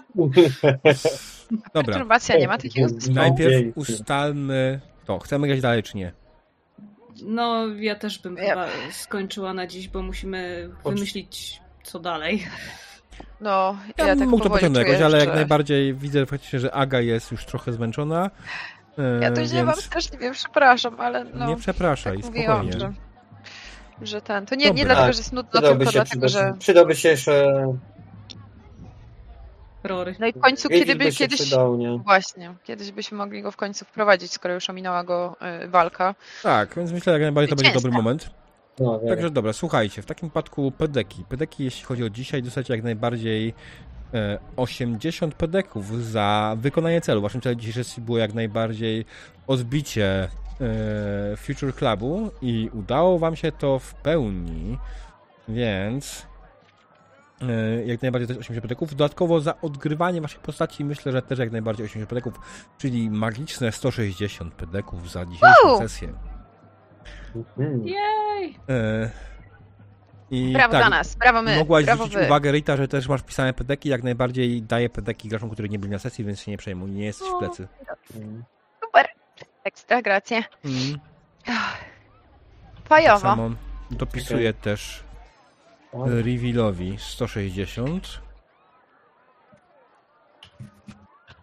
dobra, 1.74 1.84
Perturbacja 1.84 2.38
nie 2.38 2.48
ma 2.48 2.58
takiego 2.58 2.90
zespołu. 2.90 3.16
najpierw 3.16 3.78
ustalmy 3.78 4.80
to, 5.06 5.20
chcemy 5.20 5.48
grać 5.48 5.62
dalej 5.62 5.84
czy 5.84 5.98
nie? 5.98 6.12
No, 7.26 7.68
ja 7.80 7.96
też 7.96 8.20
bym 8.20 8.38
Ja- 8.38 8.50
chyba 8.50 8.68
skończyła 8.92 9.54
na 9.54 9.68
dziś, 9.68 9.88
bo 9.88 10.02
musimy 10.02 10.70
wymyślić 10.86 11.62
co 11.84 12.00
dalej. 12.00 12.48
No, 13.42 13.78
Ja, 13.98 14.06
ja, 14.06 14.12
bym 14.12 14.20
tak 14.20 14.30
mógł 14.30 14.44
to 14.44 14.50
pociągnąć 14.50 14.88
jakoś, 14.88 15.02
ale 15.04 15.20
jak 15.20 15.36
najbardziej 15.36 15.94
widzę 15.94 16.26
faktycznie, 16.26 16.60
że 16.60 16.74
Aga 16.74 17.00
jest 17.02 17.32
już 17.32 17.46
trochę 17.46 17.74
zmęczona. 17.74 18.30
e, 18.98 19.20
Ja 19.22 19.32
to 19.32 19.46
źle 19.46 19.66
wam 19.66 19.76
więc 19.76 19.86
straszliwie 19.86 20.32
przepraszam, 20.32 21.00
ale 21.00 21.24
no... 21.34 21.48
nie 21.48 21.56
przepraszaj, 21.56 22.18
tak 22.18 22.26
mówiłam, 22.26 22.72
spokojnie. 22.72 22.94
że, 24.02 24.06
że 24.06 24.22
ten... 24.22 24.46
To 24.46 24.56
nie, 24.56 24.72
nie 24.72 24.86
dlatego, 24.86 25.14
że 25.14 25.20
jest 25.20 25.34
nudno, 25.34 25.62
tylko 25.62 25.86
się, 25.86 25.92
dlatego, 25.92 26.28
że... 26.30 26.54
przydałby 26.60 26.96
się 26.96 27.10
jeszcze... 27.10 27.54
Rory. 29.84 30.16
No 30.20 30.28
i 30.28 30.34
w 30.34 30.40
końcu, 30.40 30.70
kiedy 30.70 30.96
by 30.96 31.12
kiedyś... 31.12 31.42
przydał, 31.42 31.78
nie? 31.78 31.98
Właśnie, 31.98 32.56
kiedyś 32.64 32.92
byśmy 32.92 33.18
mogli 33.18 33.42
go 33.42 33.52
w 33.52 33.58
końcu 33.58 33.86
wprowadzić, 33.86 34.32
skoro 34.32 34.54
już 34.54 34.70
ominęła 34.70 35.04
go 35.04 35.36
y, 35.64 35.68
walka. 35.68 36.16
Tak, 36.44 36.76
więc 36.76 36.92
myślę, 36.92 37.14
że 37.14 37.20
jak 37.20 37.22
najbardziej 37.22 37.50
to 37.50 37.56
będzie 37.56 37.74
dobry 37.74 37.92
moment. 37.92 38.30
No, 38.80 39.00
tak. 39.00 39.10
Także 39.10 39.30
dobra, 39.30 39.54
słuchajcie, 39.54 40.02
w 40.02 40.06
takim 40.06 40.30
przypadku 40.30 40.72
pedeki. 40.72 41.24
Pedeki, 41.30 41.64
jeśli 41.64 41.86
chodzi 41.86 42.04
o 42.04 42.10
dzisiaj, 42.10 42.44
dostajecie 42.44 42.74
jak 42.74 42.84
najbardziej 42.84 43.54
e, 44.14 44.40
80 44.58 45.36
pedeków 45.36 46.04
za 46.04 46.56
wykonanie 46.60 47.02
celu. 47.02 47.22
Waszym 47.22 47.42
celem 47.42 47.60
dzisiejszej 47.60 47.84
sesji 47.84 48.04
było 48.04 48.18
jak 48.18 48.34
najbardziej 48.34 49.06
odbicie 49.48 50.30
e, 50.62 51.38
Future 51.38 51.76
Clubu 51.76 52.32
i 52.42 52.70
udało 52.74 53.20
wam 53.20 53.36
się 53.36 53.52
to 53.52 53.80
w 53.80 53.94
pełni, 53.94 54.78
więc 55.48 56.20
e, 56.20 56.31
jak 57.86 58.02
najbardziej 58.02 58.28
to 58.28 58.34
jest 58.34 58.40
80 58.42 58.62
pedeków. 58.62 58.90
Dodatkowo 58.96 59.42
za 59.42 59.62
odgrywanie 59.62 60.22
waszej 60.22 60.40
postaci 60.40 60.86
myślę, 60.86 61.12
że 61.12 61.22
też 61.22 61.40
jak 61.40 61.52
najbardziej 61.52 61.86
80 61.86 62.10
pedeków, 62.10 62.34
czyli 62.78 63.10
magiczne 63.10 63.72
160 63.72 64.54
pedeków 64.54 65.12
za 65.12 65.26
dzisiejszą 65.26 65.68
Wow! 65.68 65.78
sesję. 65.80 66.14
Mm. 67.58 67.88
Jej! 67.88 68.58
E, 68.70 69.10
I 70.32 70.54
Brawo 70.54 70.72
tak, 70.72 70.82
dla 70.82 70.90
nas, 70.90 71.16
brawo 71.16 71.42
my, 71.42 71.58
Mogłaś 71.58 71.86
brawo 71.86 72.04
zwrócić 72.04 72.20
wy. 72.20 72.26
uwagę, 72.26 72.52
Rita, 72.52 72.78
że 72.78 72.88
też 72.88 73.08
masz 73.08 73.22
pisane 73.24 73.54
pedeki, 73.54 73.90
jak 73.90 74.04
najbardziej 74.04 74.62
daje 74.62 74.90
pedeki 74.90 75.28
graczom, 75.30 75.50
którzy 75.50 75.70
nie 75.70 75.80
byli 75.80 75.92
na 75.92 76.00
sesji, 76.00 76.26
więc 76.26 76.40
się 76.40 76.52
nie 76.52 76.58
przejmuj, 76.58 76.92
nie 76.92 77.06
jesteś 77.06 77.28
w 77.28 77.34
O. 77.34 77.40
plecy. 77.40 77.68
Super, 78.86 79.08
ekstra, 79.64 80.02
gracje. 80.02 80.44
Mm. 80.66 81.00
Tak 81.46 81.56
Fajowo. 82.86 83.20
samo 83.20 83.50
dopisuję 83.92 84.54
też 84.54 85.04
O, 85.04 85.11
revealowi 85.94 86.96
160. 87.00 88.22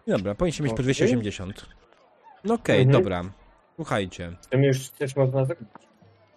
Dobra, 0.07 0.35
powinniście 0.35 0.63
mieć 0.63 0.69
po 0.69 0.73
Okej. 0.75 0.83
280. 0.93 1.65
No 2.43 2.53
okej, 2.53 2.81
Mhm. 2.81 3.03
dobra. 3.03 3.23
Słuchajcie. 3.75 4.31
Tym 4.49 4.63
już 4.63 4.89
też 4.89 5.15
można 5.15 5.45
zagrać. 5.45 5.69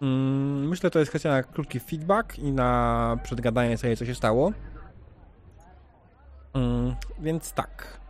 Mm, 0.02 0.68
myślę, 0.68 0.90
to 0.90 0.98
jest 0.98 1.10
kwestia 1.10 1.30
na 1.30 1.42
krótki 1.42 1.80
feedback 1.80 2.38
i 2.38 2.52
na 2.52 3.16
przedgadanie 3.22 3.78
sobie, 3.78 3.96
co 3.96 4.06
się 4.06 4.14
stało. 4.14 4.52
Mm, 6.54 6.94
więc 7.20 7.52
tak. 7.52 8.00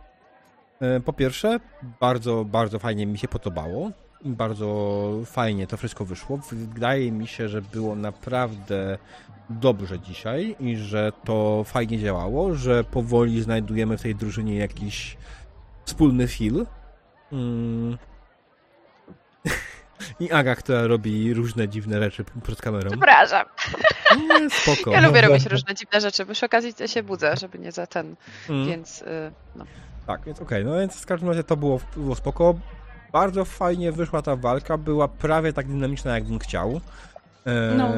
E, 0.81 0.99
Po 0.99 1.13
pierwsze, 1.13 1.59
bardzo, 1.99 2.45
bardzo 2.45 2.79
fajnie 2.79 3.05
mi 3.05 3.17
się 3.17 3.27
podobało. 3.27 3.91
Bardzo 4.25 5.09
fajnie 5.25 5.67
to 5.67 5.77
wszystko 5.77 6.05
wyszło. 6.05 6.39
Wydaje 6.51 7.11
mi 7.11 7.27
się, 7.27 7.49
że 7.49 7.61
było 7.61 7.95
naprawdę 7.95 8.97
dobrze 9.49 9.99
dzisiaj 9.99 10.55
i 10.59 10.77
że 10.77 11.11
to 11.25 11.63
fajnie 11.63 11.99
działało, 11.99 12.55
że 12.55 12.83
powoli 12.83 13.41
znajdujemy 13.41 13.97
w 13.97 14.01
tej 14.01 14.15
drużynie 14.15 14.55
jakiś 14.57 15.17
wspólny 15.85 16.27
feel. 16.27 16.65
Mm. 17.31 17.97
I 20.19 20.31
Aga, 20.31 20.55
która 20.55 20.87
robi 20.87 21.33
różne 21.33 21.69
dziwne 21.69 21.99
rzeczy 22.03 22.25
przed 22.43 22.61
kamerą. 22.61 22.89
Przepraszam. 22.91 23.45
Nie, 24.17 24.49
spoko. 24.49 24.91
Ja 24.91 25.07
lubię 25.07 25.21
robić 25.21 25.45
różne 25.45 25.75
dziwne 25.75 26.01
rzeczy, 26.01 26.25
bo 26.25 26.33
przy 26.33 26.45
okazji 26.45 26.73
się 26.87 27.03
budzę, 27.03 27.35
żeby 27.41 27.59
nie 27.59 27.71
za 27.71 27.87
ten, 27.87 28.15
Mm. 28.49 28.67
więc 28.67 29.01
y, 29.01 29.31
no. 29.55 29.65
Tak, 30.07 30.25
więc 30.25 30.41
okej, 30.41 30.65
no 30.65 30.79
więc 30.79 31.01
w 31.01 31.05
każdym 31.05 31.29
razie 31.29 31.43
to 31.43 31.57
było, 31.57 31.79
było 31.95 32.15
spoko. 32.15 32.55
Bardzo 33.13 33.45
fajnie 33.45 33.91
wyszła 33.91 34.21
ta 34.21 34.35
walka, 34.35 34.77
była 34.77 35.07
prawie 35.07 35.53
tak 35.53 35.67
dynamiczna, 35.67 36.15
jakbym 36.15 36.39
chciał. 36.39 36.81
E, 37.45 37.73
No. 37.77 37.89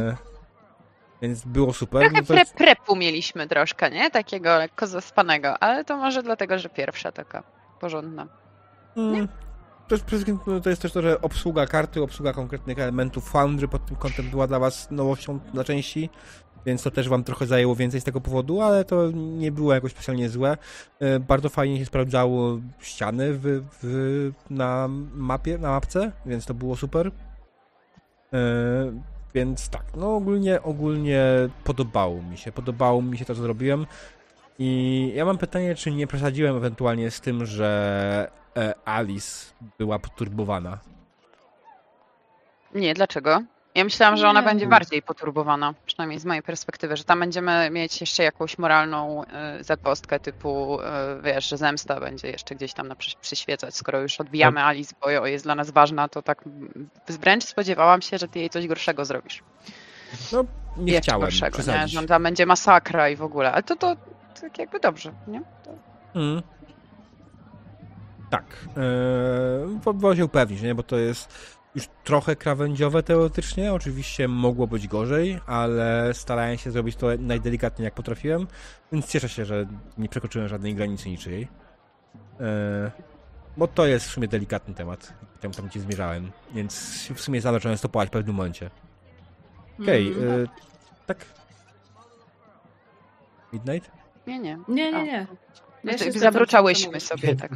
Więc 1.22 1.46
było 1.46 1.74
super. 1.74 2.02
Trochę 2.02 2.22
No 2.22 2.36
pre 2.36 2.46
prepu 2.58 2.96
mieliśmy 2.96 3.48
troszkę, 3.48 3.92
nie? 3.92 4.12
Takiego 4.12 4.58
lekko 4.58 4.88
zaspanego, 4.88 5.64
ale 5.64 5.86
to 5.86 5.98
może 5.98 6.24
dlatego, 6.24 6.60
że 6.60 6.70
pierwsza 6.70 7.12
taka 7.12 7.44
porządna. 7.80 8.28
Mm. 8.98 9.28
To, 9.88 9.96
jest, 9.96 10.06
przede 10.06 10.24
wszystkim, 10.26 10.40
no, 10.48 10.60
to 10.60 10.70
jest 10.70 10.82
też 10.82 10.92
to, 10.92 11.02
że 11.02 11.22
obsługa 11.22 11.68
karty, 11.68 12.04
obsługa 12.04 12.34
konkretnych 12.34 12.80
elementów 12.80 13.30
Foundry 13.30 13.68
pod 13.68 13.86
tym 13.86 13.96
kątem 13.96 14.30
była 14.30 14.48
dla 14.48 14.60
was 14.60 14.92
nowością 14.92 15.40
dla 15.54 15.64
części, 15.64 16.10
więc 16.66 16.84
to 16.84 16.92
też 16.92 17.10
wam 17.10 17.24
trochę 17.24 17.46
zajęło 17.46 17.76
więcej 17.76 18.02
z 18.02 18.04
tego 18.04 18.22
powodu, 18.22 18.62
ale 18.62 18.86
to 18.86 19.12
nie 19.14 19.52
było 19.52 19.74
jakoś 19.74 19.92
specjalnie 19.92 20.30
złe. 20.30 20.58
E, 21.00 21.20
Bardzo 21.20 21.50
fajnie 21.50 21.80
się 21.80 21.86
sprawdzało 21.86 22.60
ściany 22.80 23.34
w, 23.34 23.62
w, 23.84 24.32
na 24.50 24.88
mapie, 25.14 25.58
na 25.58 25.70
mapce, 25.70 26.12
więc 26.26 26.46
to 26.46 26.54
było 26.54 26.76
super. 26.76 27.12
E, 28.34 28.40
Więc 29.34 29.70
tak, 29.70 29.84
no 29.96 30.16
ogólnie, 30.16 30.62
ogólnie 30.62 31.24
podobało 31.64 32.22
mi 32.22 32.38
się, 32.38 32.52
podobało 32.52 33.02
mi 33.02 33.18
się 33.18 33.26
to, 33.26 33.36
co 33.36 33.42
zrobiłem. 33.42 33.86
I 34.60 35.12
ja 35.16 35.26
mam 35.26 35.38
pytanie, 35.38 35.76
czy 35.76 35.92
nie 35.92 36.08
przesadziłem 36.08 36.58
ewentualnie 36.58 37.12
z 37.12 37.22
tym, 37.22 37.46
że 37.46 38.32
e, 38.58 38.74
Alice 38.86 39.54
była 39.78 40.00
poturbowana. 40.00 40.80
Nie, 42.76 42.94
dlaczego? 42.94 43.44
Ja 43.76 43.84
myślałam, 43.84 44.18
że 44.18 44.30
ona 44.30 44.42
Nie. 44.42 44.46
będzie 44.48 44.68
bardziej 44.68 45.02
poturbowana, 45.02 45.74
przynajmniej 45.86 46.20
z 46.20 46.26
mojej 46.26 46.44
perspektywy, 46.44 46.98
że 46.98 47.04
tam 47.04 47.20
będziemy 47.20 47.70
mieć 47.72 48.02
jeszcze 48.02 48.24
jakąś 48.24 48.58
moralną 48.58 49.24
y, 49.60 49.64
zagwozdkę 49.64 50.20
typu, 50.20 50.80
y, 50.82 50.84
wiesz, 51.24 51.50
że 51.50 51.58
zemsta 51.58 52.00
będzie 52.00 52.28
jeszcze 52.28 52.56
gdzieś 52.56 52.74
tam 52.74 52.88
na 52.88 52.96
przy, 52.96 53.16
przyświecać, 53.22 53.76
skoro 53.76 54.02
już 54.02 54.20
odbijamy 54.20 54.64
Alice, 54.64 54.96
bo 55.02 55.28
jest 55.28 55.46
dla 55.46 55.56
nas 55.56 55.72
ważna, 55.72 56.08
to 56.08 56.22
tak 56.22 56.44
wręcz 57.08 57.44
spodziewałam 57.44 58.02
się, 58.02 58.18
że 58.18 58.28
ty 58.28 58.40
jej 58.40 58.50
coś 58.50 58.68
gorszego 58.68 59.06
zrobisz. 59.06 59.44
No, 60.32 60.46
nie 60.78 60.94
Jeszcze 60.94 61.02
chciałem 61.02 61.22
gorszego, 61.22 61.58
nie? 61.58 61.88
Że 61.88 62.04
tam 62.04 62.24
będzie 62.24 62.46
masakra 62.46 63.10
i 63.10 63.16
w 63.16 63.24
ogóle, 63.24 63.52
ale 63.52 63.64
to, 63.64 63.76
to 63.76 63.96
tak 64.42 64.58
jakby 64.58 64.80
dobrze, 64.80 65.14
nie? 65.28 65.42
To... 65.64 65.72
Mm. 66.20 66.42
Tak. 68.30 68.44
Yy, 69.86 69.94
było 69.94 70.16
się 70.16 70.26
upewnić, 70.26 70.62
nie? 70.62 70.76
bo 70.76 70.84
to 70.84 70.98
jest 70.98 71.56
już 71.76 71.88
trochę 72.04 72.36
krawędziowe 72.36 73.04
teoretycznie. 73.04 73.74
Oczywiście 73.74 74.28
mogło 74.28 74.68
być 74.68 74.88
gorzej, 74.88 75.40
ale 75.48 76.14
starałem 76.14 76.58
się 76.58 76.72
zrobić 76.72 76.96
to 76.96 77.08
najdelikatniej 77.20 77.84
jak 77.84 77.94
potrafiłem, 77.94 78.48
więc 78.92 79.08
cieszę 79.08 79.30
się, 79.30 79.46
że 79.46 79.66
nie 79.98 80.10
przekroczyłem 80.10 80.48
żadnej 80.48 80.76
granicy 80.76 81.10
niczyjej. 81.10 81.48
Yy, 82.40 82.46
bo 83.58 83.68
to 83.68 83.86
jest 83.86 84.08
w 84.08 84.12
sumie 84.12 84.28
delikatny 84.28 84.74
temat, 84.74 85.14
tam, 85.42 85.52
tam 85.52 85.68
gdzie 85.68 85.80
zmierzałem, 85.80 86.32
więc 86.54 87.08
w 87.16 87.22
sumie 87.22 87.42
zacząłem 87.42 87.78
stopować 87.78 88.10
w 88.10 88.12
pewnym 88.12 88.36
momencie. 88.36 88.70
Okej, 89.82 90.08
Mm. 90.08 90.22
yy, 90.40 90.48
tak. 91.06 91.26
Midnight? 93.54 93.92
Nie, 94.28 94.40
nie. 94.40 94.60
Nie, 94.68 94.92
nie, 94.92 94.98
A. 94.98 95.04
nie. 95.04 95.28
My 95.84 95.92
tak 95.92 96.00
zgadzam, 96.02 96.22
zabruczałyśmy 96.22 97.00
sobie 97.00 97.36
tak. 97.36 97.52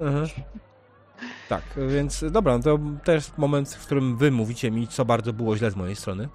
Mhm. 0.00 0.26
Tak, 1.48 1.62
więc 1.88 2.24
dobra, 2.30 2.56
no 2.56 2.62
to 2.62 2.78
też 3.04 3.32
moment, 3.36 3.68
w 3.74 3.86
którym 3.86 4.16
wy 4.16 4.30
mówicie 4.30 4.70
mi, 4.70 4.88
co 4.88 5.04
bardzo 5.04 5.32
było 5.32 5.56
źle 5.56 5.70
z 5.70 5.76
mojej 5.76 5.96
strony. 5.96 6.28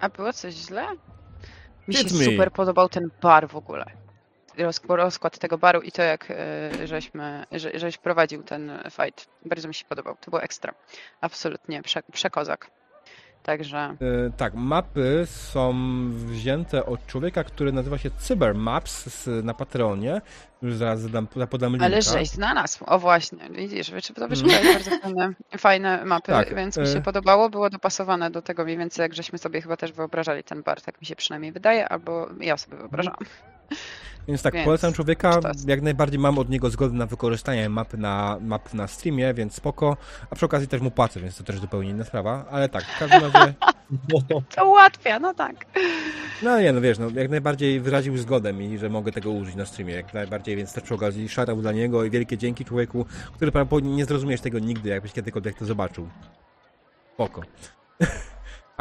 A 0.00 0.08
było 0.08 0.32
coś 0.32 0.54
źle? 0.54 0.86
Mi 1.88 1.94
się 1.94 2.04
mi. 2.04 2.24
super 2.24 2.52
podobał 2.52 2.88
ten 2.88 3.10
bar 3.22 3.48
w 3.48 3.56
ogóle. 3.56 3.84
Rozk- 4.58 4.96
Rozkład 4.96 5.38
tego 5.38 5.58
baru 5.58 5.80
i 5.80 5.92
to, 5.92 6.02
jak 6.02 6.30
e, 6.30 6.86
żeśmy, 6.86 7.46
że, 7.52 7.70
żeś 7.74 7.98
prowadził 7.98 8.42
ten 8.42 8.72
fight. 8.90 9.28
Bardzo 9.44 9.68
mi 9.68 9.74
się 9.74 9.84
podobał. 9.84 10.16
To 10.20 10.30
było 10.30 10.42
ekstra. 10.42 10.74
Absolutnie 11.20 11.82
prze, 11.82 12.02
przekozak. 12.12 12.70
Także 13.42 13.78
E, 13.78 13.96
tak, 14.36 14.54
mapy 14.54 15.22
są 15.26 15.74
wzięte 16.12 16.86
od 16.86 17.06
człowieka, 17.06 17.44
który 17.44 17.72
nazywa 17.72 17.98
się 17.98 18.10
Cybermaps 18.10 19.06
z, 19.24 19.44
na 19.44 19.54
Patreonie. 19.54 20.20
Już 20.62 20.74
zaraz 20.74 21.00
zadam, 21.00 21.26
podam 21.50 21.72
linka. 21.72 21.86
Ale 21.86 22.02
żeś 22.02 22.28
znalazł. 22.28 22.84
O 22.86 22.98
właśnie, 22.98 23.38
widzisz, 23.50 23.90
to 23.90 23.96
Mhm. 24.24 24.28
wyszukałeś 24.30 24.72
bardzo 24.74 24.90
fajne, 25.00 25.32
fajne 25.58 26.04
mapy, 26.04 26.32
Tak, 26.38 26.54
więc 26.54 26.76
mi 26.76 26.82
e- 26.82 26.86
się 26.86 27.00
podobało. 27.02 27.50
Było 27.50 27.70
dopasowane 27.70 28.30
do 28.30 28.42
tego 28.42 28.64
mniej 28.64 28.76
więcej, 28.78 29.02
jak 29.02 29.14
żeśmy 29.14 29.38
sobie 29.38 29.62
chyba 29.62 29.76
też 29.76 29.92
wyobrażali 29.92 30.44
ten 30.44 30.62
bar, 30.62 30.80
tak 30.82 31.00
mi 31.00 31.06
się 31.06 31.16
przynajmniej 31.16 31.52
wydaje, 31.52 31.88
albo 31.88 32.28
ja 32.40 32.56
sobie 32.56 32.76
wyobrażałam. 32.76 33.18
Więc 34.28 34.42
tak, 34.42 34.54
Więc 34.54 34.64
polecam 34.64 34.92
człowieka. 34.92 35.40
Jak 35.66 35.82
najbardziej 35.82 36.18
mam 36.18 36.38
od 36.38 36.48
niego 36.48 36.70
zgodę 36.70 36.94
na 36.94 37.06
wykorzystanie 37.06 37.68
mapy 37.68 37.96
na, 37.96 38.38
map 38.40 38.74
na 38.74 38.86
streamie, 38.86 39.34
więc 39.34 39.54
spoko. 39.54 39.96
A 40.30 40.34
przy 40.34 40.46
okazji 40.46 40.68
też 40.68 40.80
mu 40.80 40.90
płacę, 40.90 41.20
więc 41.20 41.36
to 41.36 41.44
też 41.44 41.58
zupełnie 41.58 41.90
inna 41.90 42.04
sprawa. 42.04 42.44
Ale 42.50 42.68
tak, 42.68 42.84
w 42.84 42.98
każdym 42.98 43.22
razie. 43.22 43.54
To 44.56 44.68
ułatwia, 44.68 45.18
no 45.18 45.34
tak. 45.34 45.66
No 46.42 46.60
nie, 46.60 46.72
no 46.72 46.80
wiesz, 46.80 46.98
no, 46.98 47.10
jak 47.14 47.30
najbardziej 47.30 47.80
wyraził 47.80 48.16
zgodę 48.16 48.52
mi, 48.52 48.78
że 48.78 48.88
mogę 48.88 49.12
tego 49.12 49.30
użyć 49.30 49.54
na 49.54 49.66
streamie, 49.66 49.94
jak 49.94 50.14
najbardziej, 50.14 50.56
więc 50.56 50.72
też 50.72 50.84
przy 50.84 50.94
okazji 50.94 51.28
shoutout 51.28 51.60
dla 51.60 51.72
niego 51.72 52.04
i 52.04 52.10
wielkie 52.10 52.38
dzięki 52.38 52.64
człowieku, 52.64 53.06
który 53.34 53.52
prawdopodobnie 53.52 53.96
nie 53.96 54.04
zrozumiesz 54.04 54.40
tego 54.40 54.58
nigdy, 54.58 54.88
jakbyś 54.88 55.12
kiedykolwiek 55.12 55.58
to 55.58 55.64
zobaczył. 55.64 56.08
Spoko. 57.14 57.42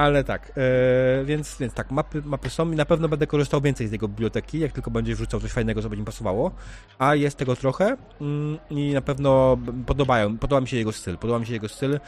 Ale 0.02 0.24
tak, 0.24 0.52
e, 0.58 1.26
więc, 1.26 1.58
więc 1.58 1.74
tak, 1.74 1.92
mapy, 1.92 2.22
mapy 2.26 2.50
są 2.50 2.72
i 2.72 2.76
na 2.76 2.86
pewno 2.86 3.08
będę 3.10 3.28
korzystał 3.28 3.62
więcej 3.62 3.88
z 3.88 3.92
jego 3.92 4.08
biblioteki, 4.08 4.60
jak 4.60 4.72
tylko 4.72 4.92
będzie 4.92 5.16
wrzucał 5.16 5.40
coś 5.40 5.52
fajnego, 5.52 5.82
co 5.82 5.90
będzie 5.90 6.02
mi 6.02 6.06
pasowało, 6.06 6.52
a 7.00 7.16
jest 7.16 7.38
tego 7.38 7.56
trochę 7.56 7.98
mm, 8.22 8.58
i 8.70 8.94
na 8.94 9.02
pewno 9.02 9.58
podobają, 9.86 10.38
podoba 10.38 10.62
mi 10.62 10.68
się 10.68 10.78
jego 10.78 10.92
styl, 10.92 11.18
podoba 11.18 11.40
mi 11.40 11.46
się 11.46 11.54
jego 11.54 11.70
styl, 11.70 12.00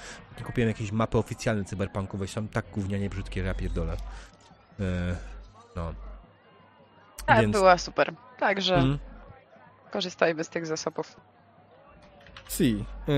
kupiłem 0.46 0.68
jakieś 0.68 0.92
mapy 0.92 1.18
oficjalne 1.18 1.64
cyberpunkowe, 1.66 2.28
są 2.28 2.48
tak 2.48 2.66
gównianie 2.74 3.10
brzydkie, 3.10 3.42
że 3.42 3.48
ja 3.48 3.54
pierdolę. 3.54 3.98
E, 4.80 5.16
no. 5.76 5.94
Tak, 7.26 7.42
Więc- 7.42 7.54
była 7.58 7.78
super. 7.78 8.14
Także 8.40 8.76
Mm. 8.76 9.00
korzystajmy 9.92 10.44
z 10.44 10.50
tych 10.50 10.66
zasobów. 10.66 11.16
Si. 12.50 12.86
E, 13.10 13.14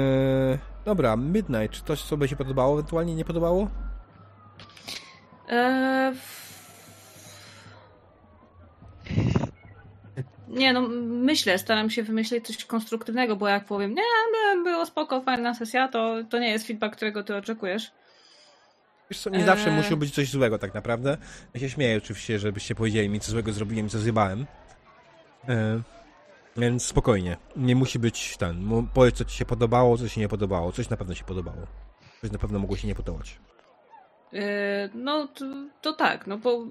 dobra, 0.86 1.16
Midnight, 1.18 1.72
czy 1.78 1.84
coś 1.84 2.00
sobie 2.00 2.28
się 2.28 2.36
podobało, 2.36 2.74
ewentualnie 2.74 3.16
nie 3.16 3.26
podobało? 3.26 3.68
Eee, 5.50 6.16
Nie 10.56 10.74
no, 10.74 10.82
myślę, 11.02 11.58
staram 11.58 11.90
się 11.90 12.04
wymyślić 12.04 12.48
coś 12.48 12.66
konstruktywnego, 12.66 13.36
bo 13.36 13.48
jak 13.48 13.66
powiem, 13.66 13.94
nie, 13.94 14.04
było 14.64 14.86
spoko, 14.86 15.22
fajna 15.22 15.54
sesja, 15.54 15.88
to, 15.88 16.16
to 16.30 16.40
nie 16.40 16.50
jest 16.50 16.68
feedback, 16.68 16.96
którego 16.96 17.24
ty 17.24 17.36
oczekujesz. 17.36 17.92
Wiesz 19.10 19.20
co, 19.20 19.30
nie 19.30 19.46
zawsze 19.46 19.70
Eee. 19.70 19.76
musi 19.76 19.96
być 19.96 20.16
coś 20.16 20.30
złego 20.30 20.60
tak 20.60 20.74
naprawdę. 20.74 21.18
Ja 21.54 21.60
się 21.60 21.70
śmieję 21.70 21.98
oczywiście, 21.98 22.40
żebyście 22.40 22.76
powiedzieli 22.76 23.10
mi, 23.10 23.20
co 23.20 23.32
złego 23.32 23.54
zrobiłem 23.54 23.90
co 23.90 24.00
zjebałem. 24.00 24.46
E, 25.50 25.82
więc 26.58 26.86
spokojnie. 26.86 27.38
Nie 27.56 27.76
musi 27.76 28.00
być 28.00 28.38
ten. 28.38 28.88
Powiedz, 28.94 29.16
co 29.16 29.26
ci 29.26 29.38
się 29.38 29.46
podobało, 29.46 29.98
co 29.98 30.04
ci 30.04 30.16
się 30.16 30.22
nie 30.22 30.28
podobało. 30.28 30.72
Coś 30.72 30.90
na 30.90 30.98
pewno 30.98 31.16
się 31.16 31.24
podobało. 31.24 31.68
Coś 32.22 32.32
na 32.32 32.38
pewno 32.40 32.60
mogło 32.60 32.78
się 32.78 32.88
nie 32.88 32.96
podobać. 32.96 33.40
Eee, 34.36 34.90
No 34.94 35.28
to, 35.28 35.46
to 35.82 35.94
tak, 35.94 36.28
no 36.28 36.38
bo, 36.38 36.66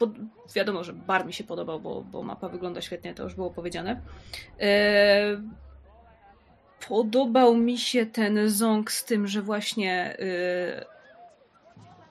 bo 0.00 0.06
wiadomo, 0.54 0.84
że 0.84 0.92
bar 0.92 1.26
mi 1.26 1.32
się 1.32 1.44
podobał, 1.44 1.80
bo, 1.80 2.02
bo 2.02 2.22
mapa 2.22 2.48
wygląda 2.48 2.80
świetnie, 2.80 3.14
to 3.14 3.22
już 3.22 3.34
było 3.34 3.50
powiedziane. 3.50 4.00
Eee, 4.60 5.38
Podobał 6.88 7.56
mi 7.56 7.78
się 7.78 8.06
ten 8.06 8.48
ząg 8.50 8.90
z 8.90 9.04
tym, 9.04 9.26
że 9.26 9.42
właśnie 9.42 10.16
yy, 10.18 10.84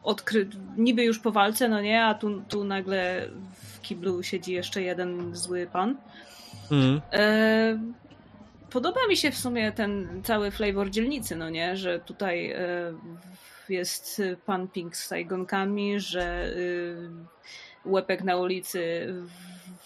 odkry... 0.04 0.50
niby 0.78 1.04
już 1.04 1.20
po 1.20 1.32
walce, 1.32 1.70
no 1.70 1.82
nie, 1.82 2.06
a 2.06 2.14
tu, 2.14 2.42
tu 2.42 2.64
nagle 2.64 3.30
w 3.54 3.82
kiblu 3.82 4.24
siedzi 4.24 4.54
jeszcze 4.54 4.82
jeden 4.82 5.36
zły 5.36 5.68
pan. 5.74 5.98
Mm. 6.72 7.02
E, 7.14 7.80
podoba 8.72 9.00
mi 9.10 9.18
się 9.18 9.32
w 9.32 9.38
sumie 9.38 9.72
ten 9.72 10.22
cały 10.24 10.52
flavor 10.52 10.90
dzielnicy, 10.90 11.36
no 11.36 11.50
nie, 11.50 11.78
że 11.78 12.00
tutaj 12.00 12.52
e, 12.52 12.94
jest 13.70 14.22
pan 14.46 14.68
Pink 14.68 14.98
z 14.98 15.06
sajgonkami, 15.06 16.00
że 16.00 16.46
y, 16.46 16.98
łepek 17.86 18.24
na 18.24 18.38
ulicy 18.38 19.14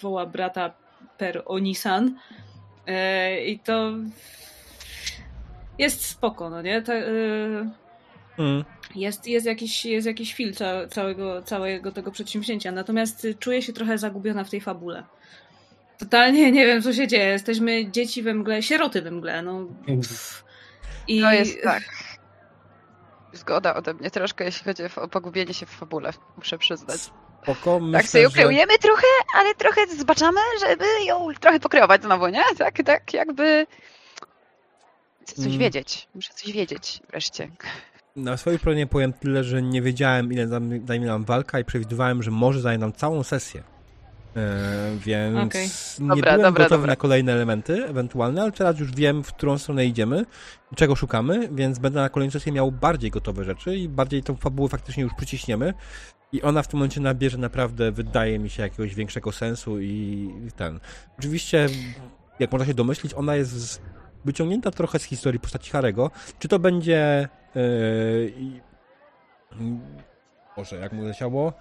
woła 0.02 0.26
brata 0.26 0.74
per 1.18 1.44
Onisan 1.46 2.16
e, 2.88 3.46
i 3.46 3.60
to 3.60 3.92
jest 5.78 6.06
spoko, 6.06 6.50
no 6.50 6.62
nie? 6.62 6.84
Mm. 8.40 8.66
jest, 8.96 9.28
jest 9.28 9.46
jakiś, 9.46 9.86
jest 9.86 10.08
jakiś 10.08 10.34
fil 10.34 10.54
ca, 10.54 10.88
całego, 10.88 11.42
całego 11.42 11.92
tego 11.92 12.12
przedsięwzięcia, 12.12 12.72
natomiast 12.72 13.28
czuję 13.40 13.62
się 13.62 13.74
trochę 13.74 13.98
zagubiona 13.98 14.44
w 14.44 14.50
tej 14.50 14.62
fabule. 14.62 15.04
Totalnie 15.98 16.52
nie 16.52 16.66
wiem, 16.66 16.82
co 16.82 16.94
się 16.94 17.08
dzieje. 17.08 17.26
Jesteśmy 17.26 17.92
dzieci 17.92 18.24
we 18.24 18.34
mgle, 18.34 18.64
sieroty 18.64 19.02
we 19.02 19.12
mgle. 19.12 19.42
No. 19.42 19.66
Pff. 19.88 20.44
I 21.08 21.22
To 21.22 21.32
jest 21.32 21.64
tak. 21.64 21.84
Zgoda 23.34 23.74
ode 23.76 23.94
mnie 23.94 24.12
troszkę, 24.12 24.46
jeśli 24.46 24.66
chodzi 24.66 24.84
o 24.96 25.08
pogubienie 25.08 25.54
się 25.54 25.66
w 25.66 25.70
fabule, 25.70 26.12
muszę 26.38 26.58
przyznać. 26.58 27.00
Spoko, 27.44 27.80
myślę, 27.80 28.00
tak 28.00 28.10
sobie 28.10 28.24
że... 28.24 28.30
ukreujemy 28.30 28.78
trochę, 28.78 29.08
ale 29.36 29.56
trochę 29.56 29.88
zbaczamy, 29.88 30.40
żeby 30.60 30.86
ją 31.06 31.28
trochę 31.40 31.60
pokreować 31.60 32.04
znowu, 32.04 32.28
nie? 32.28 32.44
Tak, 32.58 32.78
tak 32.86 33.14
jakby... 33.14 33.68
Chcę 35.24 35.36
coś 35.36 35.46
Mm. 35.46 35.58
wiedzieć. 35.60 36.08
Muszę 36.16 36.34
coś 36.34 36.52
wiedzieć 36.52 37.02
wreszcie. 37.10 37.48
Na 38.16 38.38
swojej 38.38 38.60
stronie 38.60 38.88
powiem 38.88 39.14
tyle, 39.14 39.44
że 39.44 39.62
nie 39.62 39.82
wiedziałem, 39.82 40.34
ile 40.34 40.48
zajmie 40.86 41.06
nam 41.06 41.26
walka 41.26 41.60
i 41.60 41.66
przewidywałem, 41.66 42.24
że 42.24 42.32
może 42.32 42.62
zająć 42.62 42.82
nam 42.82 42.94
całą 42.94 43.24
sesję. 43.24 43.64
E, 44.36 44.98
więc 45.00 45.38
Okej. 45.48 45.68
nie 46.00 46.08
Dobra, 46.08 46.32
byłem 46.32 46.42
dobra, 46.42 46.64
gotowy 46.64 46.82
dobra. 46.82 46.92
na 46.92 46.96
kolejne 46.96 47.34
elementy 47.34 47.86
ewentualne, 47.86 48.42
ale 48.42 48.52
teraz 48.52 48.80
już 48.80 48.92
wiem, 48.92 49.24
w 49.24 49.34
którą 49.34 49.58
stronę 49.58 49.86
idziemy, 49.86 50.26
czego 50.76 50.96
szukamy, 50.96 51.50
więc 51.52 51.80
będę 51.80 52.02
na 52.02 52.10
kolejną 52.10 52.32
sesję 52.32 52.52
miał 52.52 52.72
bardziej 52.72 53.12
gotowe 53.12 53.44
rzeczy 53.44 53.76
i 53.78 53.90
bardziej 53.90 54.24
tą 54.24 54.36
fabułę 54.36 54.70
faktycznie 54.70 55.04
już 55.04 55.14
przyciśniemy 55.14 55.74
i 56.32 56.42
ona 56.42 56.64
w 56.64 56.68
tym 56.68 56.78
momencie 56.80 57.02
nabierze 57.02 57.38
naprawdę, 57.38 57.92
wydaje 57.92 58.40
mi 58.40 58.50
się, 58.50 58.64
jakiegoś 58.64 58.96
większego 58.96 59.32
sensu 59.32 59.80
i 59.80 60.30
ten. 60.56 60.80
Oczywiście, 61.20 61.68
jak 62.40 62.52
można 62.52 62.66
się 62.66 62.74
domyślić, 62.74 63.14
ona 63.14 63.36
jest 63.36 63.52
z- 63.52 63.80
wyciągnięta 64.26 64.72
trochę 64.72 65.00
z 65.00 65.04
historii 65.04 65.40
postaci 65.40 65.72
Harego. 65.72 66.12
Czy 66.40 66.48
to 66.48 66.60
będzie 66.60 67.28
yy, 67.56 68.34
i- 68.38 68.62
Boże, 70.58 70.76
jak 70.76 70.94
mu 70.94 71.04
leciało? 71.04 71.54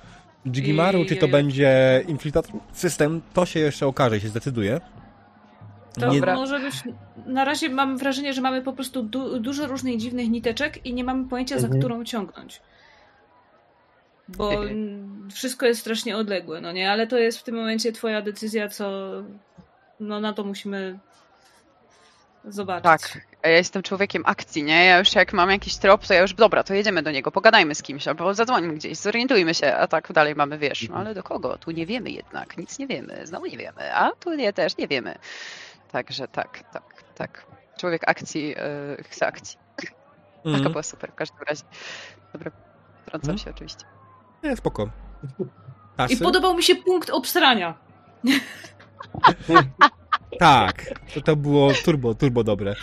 Jigimaru, 0.47 1.05
czy 1.05 1.17
to 1.17 1.29
będzie 1.29 2.05
Infiltrator 2.09 2.53
System, 2.73 3.21
to 3.35 3.47
się 3.47 3.61
jeszcze 3.61 3.87
okaże 3.87 4.17
i 4.17 4.21
się 4.21 4.29
zdecyduje. 4.29 4.81
to 6.01 6.09
Nie- 6.09 6.15
Dobra. 6.21 6.35
może 6.35 6.61
być. 6.61 6.75
Na 7.27 7.45
razie 7.45 7.69
mam 7.71 7.99
wrażenie, 7.99 8.33
że 8.33 8.41
mamy 8.41 8.63
po 8.63 8.73
prostu 8.73 9.03
du- 9.03 9.41
dużo 9.41 9.67
różnych 9.67 9.97
dziwnych 9.97 10.29
niteczek 10.31 10.87
i 10.87 10.95
nie 10.95 11.05
mamy 11.05 11.29
pojęcia, 11.29 11.59
za 11.59 11.67
Mhm. 11.67 11.81
którą 11.83 12.05
ciągnąć. 12.05 12.61
Bo 14.29 14.51
wszystko 15.33 15.67
jest 15.67 15.81
strasznie 15.81 16.17
odległe, 16.17 16.61
no 16.61 16.73
nie? 16.73 16.91
Ale 16.91 17.07
to 17.07 17.19
jest 17.19 17.39
w 17.39 17.43
tym 17.43 17.55
momencie 17.55 17.93
twoja 17.93 18.23
decyzja, 18.23 18.69
co. 18.69 19.11
No 20.01 20.21
na 20.21 20.33
to 20.33 20.45
musimy 20.45 20.99
zobaczyć. 22.49 22.85
Tak. 22.85 23.19
Ja 23.43 23.51
jestem 23.51 23.83
człowiekiem 23.83 24.23
akcji, 24.27 24.63
nie? 24.63 24.85
Ja 24.85 24.99
już 24.99 25.15
jak 25.15 25.33
mam 25.33 25.51
jakiś 25.51 25.77
trop, 25.77 26.07
to 26.07 26.15
ja 26.15 26.21
już, 26.21 26.35
dobra, 26.35 26.63
to 26.65 26.75
jedziemy 26.75 27.03
do 27.03 27.11
niego, 27.11 27.31
pogadajmy 27.31 27.75
z 27.75 27.83
kimś, 27.83 28.09
albo 28.09 28.35
zadzwonimy 28.35 28.75
gdzieś, 28.75 28.99
zorientujmy 28.99 29.55
się, 29.55 29.75
a 29.75 29.87
tak 29.87 30.13
dalej 30.13 30.35
mamy, 30.35 30.59
wiesz, 30.59 30.89
no 30.89 30.97
ale 30.97 31.15
do 31.15 31.23
kogo? 31.23 31.59
Tu 31.59 31.71
nie 31.71 31.87
wiemy 31.87 32.11
jednak, 32.11 32.57
nic 32.57 32.79
nie 32.79 32.87
wiemy, 32.87 33.27
znowu 33.27 33.47
nie 33.47 33.59
wiemy, 33.59 33.95
a 33.95 34.11
tu 34.11 34.35
nie, 34.35 34.53
też 34.53 34.77
nie 34.77 34.89
wiemy. 34.89 35.19
Także 35.93 36.29
tak, 36.29 36.73
tak, 36.73 37.05
tak. 37.15 37.47
Człowiek 37.79 38.03
akcji 38.09 38.49
yy, 38.49 39.05
chce 39.09 39.27
akcji. 39.27 39.59
Taka 39.77 39.93
Mhm. 40.51 40.73
była 40.73 40.83
super 40.83 41.11
w 41.13 41.15
każdym 41.15 41.39
razie. 41.49 41.63
Dobra, 42.33 42.51
wtrącam 43.03 43.31
Mhm. 43.31 43.39
się 43.39 43.51
oczywiście. 43.51 43.85
Nie, 44.43 44.57
spoko. 44.57 44.91
I 45.39 45.45
Tasy? 45.97 46.17
podobał 46.25 46.55
mi 46.57 46.63
się 46.63 46.75
punkt 46.77 47.11
obsrania. 47.11 47.75
Tak, 50.39 50.95
to, 51.15 51.21
to 51.21 51.37
było 51.37 51.73
turbo, 51.85 52.15
turbo 52.15 52.45
dobre. 52.45 52.75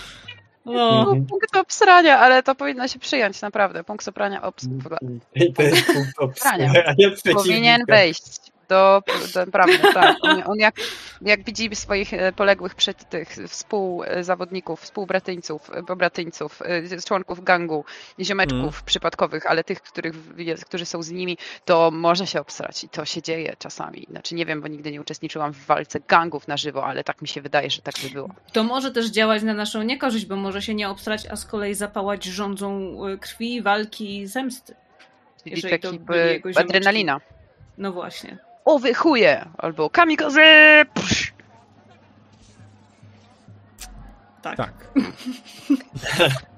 No. 0.66 1.00
Mhm. 1.00 1.26
Punkt 1.26 1.56
obsrania, 1.56 2.20
ale 2.20 2.44
to 2.44 2.56
powinno 2.56 2.88
się 2.88 3.00
przyjąć, 3.00 3.42
naprawdę. 3.42 3.84
Punkt 3.84 4.08
oprania 4.08 4.42
obs... 4.42 4.66
I 5.36 5.54
to 5.54 5.62
jest 5.62 5.86
punkt 5.86 6.20
obsrania 6.20 6.74
powinien 7.34 7.82
wejść 7.88 8.51
do, 8.72 9.04
do 9.34 9.52
prawdy, 9.52 9.80
tak. 9.94 10.16
On, 10.22 10.44
on 10.46 10.60
jak, 10.60 10.76
jak 11.22 11.44
widzi 11.44 11.76
swoich 11.76 12.14
e, 12.14 12.32
poległych 12.32 12.76
przed 12.76 13.10
tych 13.10 13.30
współzawodników, 13.48 14.82
współbratyńców, 14.82 15.70
e, 15.74 15.84
pobratyńców, 15.84 16.62
e, 16.62 17.02
członków 17.08 17.44
gangu, 17.44 17.86
ziomeczków 18.20 18.62
Mm. 18.62 18.86
przypadkowych, 18.86 19.46
ale 19.46 19.64
tych, 19.64 19.82
których 19.82 20.16
którzy 20.66 20.86
są 20.86 21.04
z 21.04 21.12
nimi, 21.12 21.38
to 21.66 21.92
może 21.92 22.28
się 22.28 22.42
obsrać 22.42 22.84
i 22.84 22.90
to 22.90 23.06
się 23.06 23.22
dzieje 23.22 23.56
czasami. 23.60 24.08
Znaczy 24.10 24.36
nie 24.36 24.46
wiem, 24.46 24.62
bo 24.62 24.68
nigdy 24.68 24.92
nie 24.92 25.02
uczestniczyłam 25.02 25.54
w 25.54 25.66
walce 25.66 26.00
gangów 26.08 26.48
na 26.48 26.58
żywo, 26.58 26.86
ale 26.86 27.04
tak 27.04 27.22
mi 27.22 27.28
się 27.28 27.42
wydaje, 27.42 27.70
że 27.70 27.82
tak 27.82 27.96
by 28.04 28.10
było. 28.10 28.30
To 28.54 28.64
może 28.64 28.92
też 28.92 29.06
działać 29.12 29.44
na 29.44 29.54
naszą 29.54 29.84
niekorzyść, 29.84 30.26
bo 30.26 30.36
może 30.36 30.62
się 30.62 30.74
nie 30.74 30.90
obstrać, 30.90 31.26
a 31.32 31.36
z 31.36 31.46
kolei 31.46 31.74
zapałać 31.74 32.24
rządzą 32.24 32.72
y, 33.08 33.18
krwi, 33.18 33.62
walki, 33.62 34.28
zemsty. 34.28 34.76
Czyli 35.44 35.62
taki 35.62 36.00
by, 36.00 36.42
adrenalina. 36.56 37.22
No 37.78 37.92
właśnie. 37.92 38.38
O 38.66 38.80
wy 38.80 38.94
chuje! 38.94 39.46
Albo 39.58 39.90
kamikaze! 39.90 40.86
Psz! 40.94 41.34
Tak. 44.42 44.58
Tak. 44.58 44.74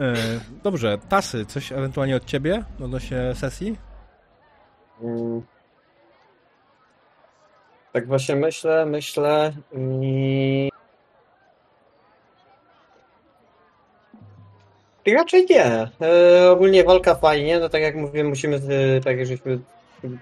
E, 0.00 0.14
Dobrze, 0.62 0.98
Tasy, 1.08 1.46
coś 1.46 1.72
ewentualnie 1.72 2.16
od 2.16 2.24
ciebie 2.24 2.64
odnośnie 2.84 3.34
sesji? 3.34 3.76
Mm. 5.02 5.42
Tak 7.92 8.06
właśnie 8.06 8.36
myślę, 8.36 8.86
myślę 8.86 9.52
i... 10.02 10.70
I 15.04 15.14
Raczej 15.14 15.46
nie. 15.50 15.64
E, 16.00 16.50
ogólnie 16.50 16.84
walka 16.84 17.14
fajnie, 17.14 17.58
no 17.58 17.68
tak 17.68 17.82
jak 17.82 17.96
mówiłem, 17.96 18.28
musimy, 18.28 18.56
e, 18.56 19.00
tak 19.00 19.18
jak 19.18 19.26
żeśmy, 19.26 19.58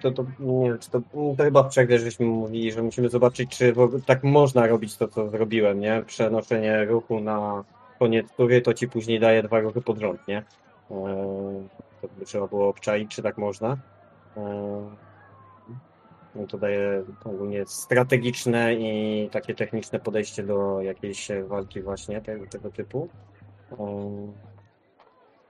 to, 0.02 0.10
to 0.10 0.24
nie 0.40 0.68
wiem, 0.68 0.78
czy 0.78 0.90
to, 0.90 1.00
to 1.36 1.44
chyba 1.44 1.62
w 1.62 1.68
przegrze 1.68 1.98
żeśmy 1.98 2.26
mówili, 2.26 2.72
że 2.72 2.82
musimy 2.82 3.08
zobaczyć, 3.08 3.58
czy 3.58 3.74
tak 4.06 4.24
można 4.24 4.66
robić 4.66 4.96
to, 4.96 5.08
co 5.08 5.28
zrobiłem, 5.28 5.80
nie? 5.80 6.02
Przenoszenie 6.06 6.84
ruchu 6.84 7.20
na 7.20 7.64
koniec 7.98 8.32
tury, 8.32 8.62
to 8.62 8.74
ci 8.74 8.88
później 8.88 9.20
daje 9.20 9.42
dwa 9.42 9.60
ruchy 9.60 9.82
pod 9.82 9.98
rząd, 9.98 10.28
nie? 10.28 10.38
E, 10.38 10.44
to 12.02 12.08
by 12.18 12.24
trzeba 12.24 12.46
było 12.46 12.68
obczaić, 12.68 13.14
czy 13.14 13.22
tak 13.22 13.38
można. 13.38 13.76
E, 14.36 14.90
no 16.34 16.46
to 16.46 16.58
daje 16.58 17.04
ogólnie 17.24 17.66
strategiczne 17.66 18.74
i 18.74 19.28
takie 19.32 19.54
techniczne 19.54 20.00
podejście 20.00 20.42
do 20.42 20.80
jakiejś 20.80 21.28
walki 21.46 21.82
właśnie 21.82 22.20
tego, 22.20 22.46
tego 22.46 22.70
typu. 22.70 23.08
Um, 23.78 24.32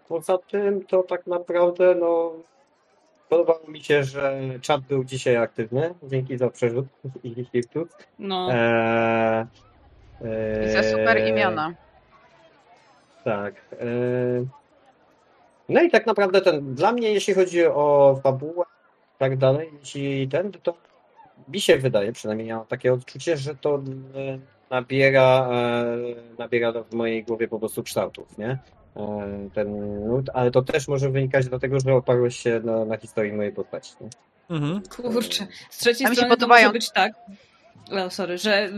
Poza 0.09 0.39
tym 0.39 0.85
to 0.85 1.03
tak 1.03 1.27
naprawdę 1.27 1.95
no 1.95 2.33
podobało 3.29 3.61
mi 3.69 3.81
się, 3.85 4.05
że 4.05 4.41
czat 4.61 4.81
był 4.81 5.05
dzisiaj 5.05 5.37
aktywny. 5.37 5.95
Dzięki 6.03 6.39
za 6.39 6.51
przerzut 6.51 6.87
i 7.25 7.45
hiftów. 7.53 7.89
No. 8.19 8.49
Eee, 8.53 9.47
I 10.67 10.71
za 10.71 10.83
super 10.83 11.27
imiona. 11.29 11.75
tak. 13.25 13.55
e, 13.73 13.87
No 15.69 15.83
i 15.83 15.91
tak 15.91 16.07
naprawdę 16.07 16.41
ten, 16.41 16.75
dla 16.75 16.93
mnie, 16.93 17.13
jeśli 17.13 17.35
chodzi 17.35 17.67
o 17.67 18.19
fabułę 18.23 18.65
i 19.17 19.19
tak 19.19 19.37
dalej, 19.37 19.71
jeśli 19.81 20.29
ten, 20.29 20.53
to 20.53 20.75
mi 21.49 21.61
się 21.61 21.77
wydaje, 21.79 22.13
przynajmniej 22.13 22.49
ja 22.49 22.57
mam 22.57 22.67
takie 22.67 22.93
odczucie, 22.93 23.37
że 23.37 23.55
to 23.55 23.75
e, 24.15 24.39
nabiera, 24.71 25.49
e, 25.53 25.97
nabiera 26.39 26.73
w 26.83 26.93
mojej 26.95 27.25
głowie 27.25 27.49
po 27.49 27.59
prostu 27.59 27.83
kształtów, 27.83 28.39
nie? 28.39 28.59
Ten 29.55 30.01
nut, 30.07 30.31
ale 30.35 30.51
to 30.51 30.63
też 30.63 30.89
może 30.89 31.11
wynikać 31.11 31.49
dlatego, 31.49 31.81
że 31.81 31.95
oparłeś 31.95 32.37
się 32.37 32.61
na, 32.65 32.85
na 32.85 32.97
historii 32.97 33.33
mojej 33.33 33.53
postaci. 33.53 33.93
Mhm. 34.51 34.83
Kurczę. 34.97 35.47
Z 35.71 35.79
trzeciej 35.79 36.07
A 36.07 36.11
mi 36.11 36.17
się 36.17 36.21
strony 36.21 36.37
to 36.37 36.47
może 36.47 36.71
być 36.71 36.91
tak, 36.91 37.13
o, 37.91 38.11
sorry, 38.11 38.39
że 38.39 38.69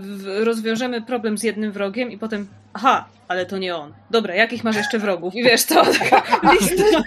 rozwiążemy 0.45 1.03
problem 1.03 1.39
z 1.39 1.43
jednym 1.43 1.73
wrogiem 1.73 2.11
i 2.11 2.19
potem 2.19 2.49
aha, 2.73 3.09
ale 3.29 3.47
to 3.47 3.59
nie 3.59 3.77
on. 3.77 3.95
Dobra, 4.11 4.35
jakich 4.35 4.65
masz 4.65 4.77
jeszcze 4.77 4.99
wrogów? 4.99 5.35
I 5.35 5.43
wiesz, 5.43 5.65
to 5.65 5.85
taka 5.85 6.23
lista. 6.53 7.03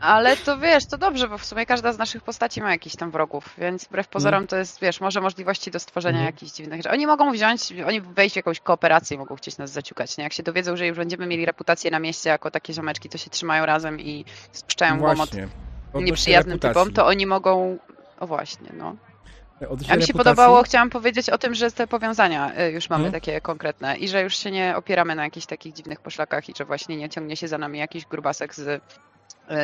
Ale 0.00 0.36
to 0.36 0.58
wiesz, 0.58 0.86
to 0.86 0.98
dobrze, 0.98 1.28
bo 1.28 1.38
w 1.38 1.44
sumie 1.44 1.66
każda 1.66 1.92
z 1.92 1.98
naszych 1.98 2.22
postaci 2.22 2.60
ma 2.62 2.70
jakiś 2.70 2.96
tam 2.96 3.10
wrogów, 3.10 3.54
więc 3.58 3.84
wbrew 3.84 4.08
pozorom 4.08 4.46
to 4.46 4.56
jest, 4.56 4.80
wiesz, 4.80 5.00
może 5.00 5.20
możliwości 5.20 5.70
do 5.70 5.78
stworzenia 5.80 6.18
Mhm. 6.18 6.34
jakichś 6.34 6.52
dziwnych 6.52 6.78
rzeczy. 6.82 6.90
Oni 6.94 7.06
mogą 7.06 7.32
wziąć, 7.32 7.72
oni 7.86 8.00
wejść 8.00 8.32
w 8.32 8.36
jakąś 8.36 8.60
kooperację, 8.60 9.14
i 9.14 9.18
mogą 9.18 9.36
chcieć 9.36 9.58
nas 9.58 9.70
zaciukać, 9.70 10.18
nie? 10.18 10.24
Jak 10.24 10.32
się 10.32 10.42
dowiedzą, 10.42 10.76
że 10.76 10.86
już 10.86 10.96
będziemy 10.98 11.26
mieli 11.26 11.46
reputację 11.46 11.90
na 11.90 11.98
mieście 11.98 12.30
jako 12.30 12.50
takie 12.50 12.72
ziomeczki, 12.72 13.08
to 13.08 13.18
się 13.18 13.30
trzymają 13.30 13.66
razem 13.66 14.00
i 14.00 14.24
spuszczają 14.52 14.94
łomot 15.00 15.16
Właśnie. 15.16 15.48
Odnośnie 15.88 16.06
nieprzyjaznym 16.06 16.58
typom, 16.58 16.92
to 16.92 17.06
oni 17.06 17.26
mogą... 17.26 17.78
O 18.20 18.26
właśnie, 18.26 18.68
no. 18.72 18.96
Odnośnie 19.70 19.92
A 19.92 19.96
mi 19.96 20.02
się 20.02 20.12
reputacji- 20.12 20.16
podobało, 20.16 20.62
chciałam 20.62 20.90
powiedzieć 20.90 21.30
o 21.30 21.38
tym, 21.38 21.54
że 21.54 21.70
te 21.70 21.86
powiązania 21.86 22.52
y, 22.60 22.70
już 22.70 22.90
mamy 22.90 23.04
Mhm. 23.04 23.20
takie 23.22 23.40
konkretne 23.40 23.96
i 23.96 24.08
że 24.08 24.22
już 24.22 24.36
się 24.36 24.50
nie 24.50 24.76
opieramy 24.76 25.14
na 25.14 25.24
jakichś 25.24 25.46
takich 25.46 25.72
dziwnych 25.74 26.00
poszlakach 26.00 26.48
i 26.48 26.52
że 26.58 26.64
właśnie 26.64 26.96
nie 26.96 27.08
ciągnie 27.08 27.36
się 27.36 27.48
za 27.48 27.58
nami 27.58 27.78
jakiś 27.78 28.06
grubasek 28.06 28.54
z, 28.54 28.82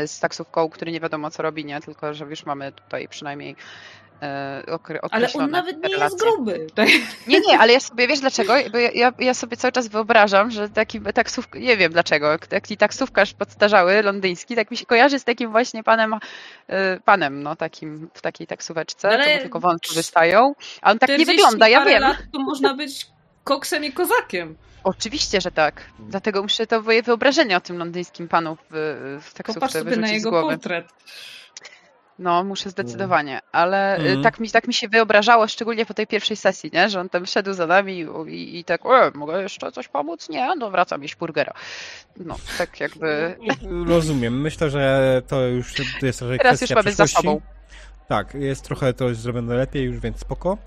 z 0.07 0.21
taksówką, 0.21 0.69
który 0.69 0.93
nie 0.93 1.01
wiadomo 1.01 1.31
co 1.31 1.43
robi, 1.43 1.65
nie? 1.65 1.81
Tylko, 1.81 2.15
że 2.15 2.25
już 2.25 2.47
mamy 2.47 2.73
tutaj 2.73 3.09
przynajmniej 3.09 3.57
okre- 4.67 4.99
Ale 5.11 5.29
on 5.35 5.51
nawet 5.51 5.77
nie 5.77 5.89
jest 5.89 5.95
relacje. 5.95 6.19
gruby. 6.19 6.67
Tak. 6.75 6.89
Nie, 7.27 7.41
nie, 7.41 7.59
ale 7.59 7.73
ja 7.73 7.81
sobie, 7.81 8.09
wiesz 8.09 8.21
dlaczego? 8.21 8.55
Bo 8.73 8.79
ja, 8.79 9.13
ja, 9.19 9.35
sobie 9.35 9.57
cały 9.57 9.73
czas 9.73 9.89
wyobrażam, 9.89 10.51
że 10.51 10.69
taki 10.69 11.01
taksówka, 11.01 11.59
nie 11.59 11.77
wiem 11.77 11.93
dlaczego, 11.93 12.39
taki 12.49 12.77
taksówkarz 12.77 13.35
podstarzały 13.35 14.03
londyński, 14.03 14.57
tak 14.57 14.71
mi 14.71 14.77
się 14.77 14.87
kojarzy 14.87 15.19
z 15.19 15.25
takim 15.25 15.51
właśnie 15.51 15.83
panem, 15.83 16.15
y, 16.15 16.19
panem, 17.05 17.43
no 17.43 17.57
takim, 17.57 18.11
w 18.15 18.21
takiej 18.23 18.47
taksóweczce, 18.47 19.09
Ale 19.09 19.25
to 19.25 19.31
mu 19.35 19.41
tylko 19.41 19.61
wątki 19.61 19.95
wystają, 19.95 20.55
a 20.83 20.91
on 20.91 20.99
tak 20.99 21.09
nie 21.09 21.15
40 21.15 21.37
wygląda, 21.37 21.69
ja 21.69 21.85
wiem. 21.85 22.03
Lat, 22.03 22.17
to 22.33 22.39
można 22.41 22.75
być 22.75 23.07
koksem 23.45 23.85
i 23.85 23.93
kozakiem. 23.93 24.57
Oczywiście, 24.85 25.41
że 25.41 25.51
tak. 25.51 25.85
Dlatego 25.99 26.43
muszę 26.43 26.67
to 26.67 26.83
moje 26.83 27.03
wyobrażenie 27.03 27.57
o 27.57 27.61
tym 27.61 27.79
londyńskim 27.79 28.29
panu 28.29 28.57
w, 28.57 29.21
w 29.23 29.33
Popatrz 29.33 29.35
taksówce 29.35 29.79
sobie 29.79 29.85
wyrzucić 29.85 30.11
na 30.11 30.15
jego 30.15 30.31
portret. 30.31 30.87
No, 32.19 32.45
muszę 32.45 32.71
zdecydowanie, 32.71 33.41
ale 33.53 33.97
Mm. 33.97 34.23
tak, 34.23 34.41
mi, 34.41 34.51
tak 34.51 34.67
mi 34.69 34.75
się 34.75 34.89
wyobrażało, 34.89 35.49
szczególnie 35.49 35.87
po 35.87 35.95
tej 35.95 36.07
pierwszej 36.07 36.37
sesji, 36.37 36.71
nie? 36.73 36.91
że 36.91 37.01
on 37.01 37.09
tam 37.09 37.27
szedł 37.27 37.53
za 37.53 37.67
nami 37.67 37.99
i, 37.99 38.31
i, 38.35 38.59
i 38.59 38.65
tak, 38.65 38.81
e, 38.87 39.11
mogę 39.15 39.43
jeszcze 39.43 39.73
coś 39.73 39.89
pomóc? 39.89 40.29
Nie, 40.29 40.55
no 40.59 40.71
wracam 40.71 41.03
jeść 41.03 41.17
burgera. 41.17 41.53
No, 42.17 42.37
tak 42.59 42.81
jakby 42.81 43.37
Rozumiem. 43.89 44.41
Myślę, 44.41 44.71
że 44.71 45.23
to 45.29 45.47
już 45.47 45.75
to 46.01 46.07
jest 46.07 46.19
trochę 46.19 46.39
teraz 46.39 46.61
już 46.61 46.71
mamy 46.71 46.93
za 46.93 47.07
sobą. 47.07 47.41
Tak, 48.09 48.35
jest 48.35 48.65
trochę 48.65 48.93
to 48.93 49.09
jest 49.09 49.21
zrobione 49.21 49.55
lepiej 49.55 49.85
już, 49.85 49.99
więc 50.01 50.21
spoko. 50.21 50.59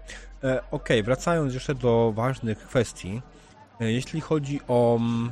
E, 0.43 0.61
Okej, 0.71 1.03
wracając 1.03 1.53
jeszcze 1.53 1.75
do 1.75 2.11
ważnych 2.15 2.57
kwestii. 2.57 3.21
E, 3.81 3.91
jeśli 3.91 4.21
chodzi 4.21 4.59
o... 4.67 4.95
mm, 4.95 5.31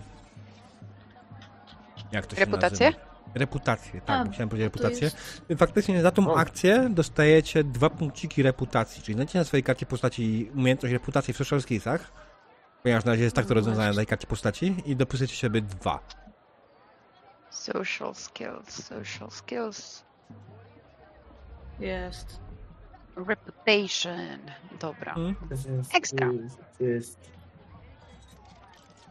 Jak 2.12 2.26
to 2.26 2.36
się 2.36 2.40
Reputację? 2.46 2.86
nazywa? 2.86 3.06
Reputację, 3.36 4.02
tak, 4.02 4.22
A, 4.22 4.26
bo 4.26 4.32
chciałem 4.32 4.50
powiedzieć 4.50 4.74
To 4.74 4.78
reputację. 4.80 5.06
jest... 5.50 5.60
Faktycznie 5.60 6.02
za 6.02 6.12
tą 6.12 6.32
O. 6.34 6.38
akcję 6.38 6.88
dostajecie 6.90 7.64
dwa 7.64 7.90
punkciki 7.90 8.44
reputacji, 8.44 9.04
czyli 9.04 9.14
znajdziecie 9.16 9.40
na 9.40 9.46
swojej 9.46 9.64
karcie 9.64 9.86
postaci 9.86 10.52
umiejętność 10.56 10.94
reputacji 10.94 11.34
w 11.34 11.38
social 11.38 11.62
skillsach, 11.62 12.12
ponieważ 12.84 13.06
na 13.06 13.12
razie 13.12 13.24
jest 13.24 13.36
tak 13.36 13.46
to 13.46 13.50
No 13.50 13.56
rozwiązane 13.56 13.90
na 13.90 13.96
tej 13.96 14.06
karcie 14.06 14.28
postaci 14.28 14.76
i 14.86 14.96
dopisujecie 14.96 15.36
sobie 15.36 15.62
dwa. 15.62 16.00
Social 17.50 18.16
skills, 18.16 18.84
social 18.86 19.32
skills, 19.32 20.04
Jest. 21.80 22.40
Reputation. 23.16 24.40
Dobra. 24.80 25.14
Mm. 25.14 25.36
Ekstra. 25.94 26.30
To 26.78 26.84
jest... 26.84 27.36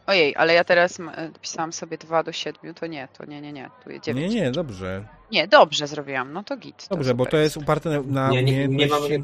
Ojej, 0.07 0.35
ale 0.35 0.53
ja 0.53 0.63
teraz 0.63 0.99
e, 0.99 1.31
pisałam 1.41 1.73
sobie 1.73 1.97
2 1.97 2.23
do 2.23 2.31
7, 2.31 2.73
to 2.73 2.87
nie, 2.87 3.07
to 3.17 3.25
nie, 3.25 3.41
nie, 3.41 3.53
nie, 3.53 3.69
tu 3.83 3.89
jest 3.89 4.05
9. 4.05 4.33
Nie, 4.33 4.41
nie, 4.41 4.51
dobrze. 4.51 5.05
Nie, 5.31 5.47
dobrze 5.47 5.87
zrobiłam, 5.87 6.33
no 6.33 6.43
to 6.43 6.57
git. 6.57 6.87
Dobrze, 6.89 7.13
bo 7.13 7.23
super 7.23 7.31
to 7.31 7.37
jest 7.37 7.57
uparte 7.57 7.89
na, 7.89 8.01
na 8.01 8.29
Nie, 8.29 8.43
nie, 8.43 8.67
nie 8.67 8.87
mamy... 8.87 9.23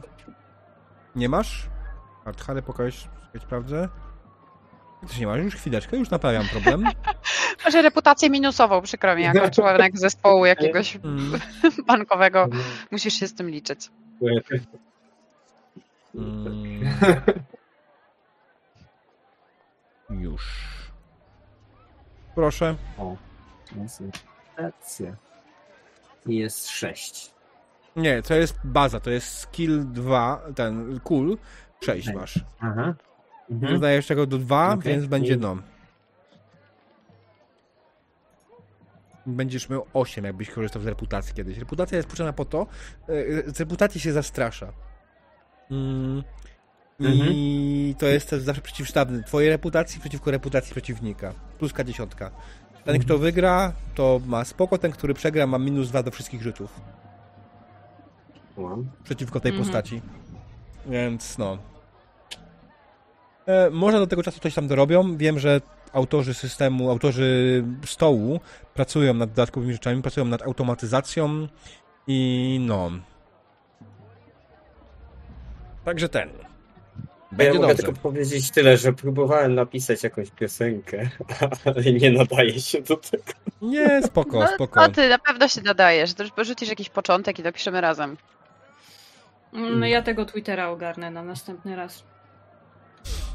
Nie 1.15 1.29
masz? 1.29 1.69
Artchale, 2.25 2.61
pokaż, 2.61 3.09
czekaj, 3.25 3.41
sprawdzę. 3.41 3.89
Też 5.07 5.19
nie 5.19 5.27
masz, 5.27 5.39
już 5.39 5.55
chwileczkę, 5.55 5.97
już 5.97 6.09
naprawiam 6.09 6.45
problem. 6.47 6.83
Masz 7.65 7.73
reputację 7.73 8.29
minusową, 8.29 8.81
przykro 8.81 9.15
mi, 9.15 9.23
jako 9.23 9.49
członek 9.55 9.97
zespołu 9.97 10.45
jakiegoś 10.45 10.95
Mm, 10.95 11.39
bankowego. 11.87 12.47
Musisz 12.91 13.13
się 13.13 13.27
z 13.27 13.33
tym 13.33 13.49
liczyć. 13.49 13.89
Mm. 16.16 16.82
Już. 20.09 20.72
Proszę. 22.35 22.75
O, 22.98 23.16
racja. 24.58 25.16
Jest 26.25 26.69
sześć. 26.69 27.32
Nie, 27.95 28.22
to 28.22 28.33
jest 28.33 28.59
baza, 28.64 29.00
to 29.00 29.09
jest 29.09 29.38
skill 29.38 29.83
2, 29.91 30.41
ten 30.56 31.00
cool, 31.00 31.38
6 31.83 32.06
Tak. 32.08 32.16
masz. 32.16 32.40
Aha. 32.59 32.93
Mhm. 33.51 33.74
Dodajesz 33.74 34.08
tego 34.08 34.25
do 34.25 34.38
2, 34.38 34.74
Okej. 34.74 34.91
więc 34.93 35.06
będzie 35.06 35.33
I- 35.33 35.38
Będziesz 39.25 39.69
miał 39.69 39.85
8, 39.93 40.25
jakbyś 40.25 40.50
korzystał 40.50 40.82
z 40.82 40.85
reputacji 40.85 41.33
kiedyś. 41.33 41.58
Reputacja 41.58 41.98
jest 41.98 42.09
potrzebna 42.09 42.33
po 42.33 42.45
to, 42.45 42.67
e, 43.09 43.51
z 43.51 43.59
reputacji 43.59 44.01
się 44.01 44.14
zastrasza. 44.14 44.74
Mm. 45.72 46.24
I 47.00 47.95
to 48.00 48.06
jest 48.06 48.30
też 48.30 48.41
zawsze 48.41 48.61
przeciwstawny. 48.61 49.24
Twojej 49.24 49.50
reputacji 49.50 50.00
przeciwko 50.00 50.32
reputacji 50.32 50.72
przeciwnika. 50.72 51.33
Pluska 51.59 51.83
dziesiątka. 51.83 52.32
Ten, 52.85 53.00
kto 53.00 53.17
wygra, 53.17 53.74
to 53.95 54.22
ma 54.25 54.45
spoko, 54.45 54.77
ten, 54.77 54.91
który 54.91 55.14
przegra, 55.14 55.48
ma 55.48 55.58
minus 55.58 55.90
2 55.90 56.03
do 56.03 56.11
wszystkich 56.11 56.41
rzutów. 56.41 56.82
Przeciwko 59.03 59.40
tej 59.40 59.51
Mhm. 59.51 59.66
postaci. 59.67 60.01
Więc 60.85 61.38
no. 61.38 61.58
E, 63.45 63.69
może 63.69 64.00
do 64.00 64.08
tego 64.08 64.24
czasu 64.24 64.40
coś 64.40 64.53
tam 64.53 64.67
dorobią. 64.67 65.17
Wiem, 65.17 65.40
że 65.40 65.61
autorzy 65.93 66.33
systemu, 66.33 66.89
autorzy 66.91 67.63
stołu 67.85 68.39
pracują 68.73 69.13
nad 69.13 69.29
dodatkowymi 69.29 69.73
rzeczami, 69.73 70.01
pracują 70.01 70.25
nad 70.25 70.41
automatyzacją 70.41 71.47
i 72.07 72.59
no. 72.67 72.91
Także 75.85 76.09
ten. 76.09 76.29
Ja 77.31 77.37
Będzie 77.37 77.53
mogę 77.59 77.67
dobrze. 77.67 77.83
tylko 77.83 77.99
powiedzieć 77.99 78.51
tyle, 78.51 78.77
że 78.77 78.93
próbowałem 78.93 79.55
napisać 79.55 80.03
jakąś 80.03 80.31
piosenkę, 80.31 81.09
ale 81.65 81.83
nie 81.83 82.11
nadaje 82.11 82.61
się 82.61 82.81
do 82.81 82.97
tego. 82.97 83.23
Nie, 83.61 84.03
spoko, 84.03 84.39
No, 84.39 84.47
spoko. 84.47 84.81
no 84.81 84.89
ty 84.89 85.09
na 85.09 85.19
pewno 85.19 85.47
się 85.47 85.61
nadajesz, 85.61 86.13
porzucisz 86.35 86.69
jakiś 86.69 86.89
początek 86.89 87.39
i 87.39 87.43
dopiszemy 87.43 87.81
razem. 87.81 88.17
No 89.53 89.85
ja 89.85 90.01
tego 90.01 90.25
Twittera 90.25 90.69
ogarnę 90.69 91.11
na 91.11 91.23
następny 91.23 91.75
raz. 91.75 92.03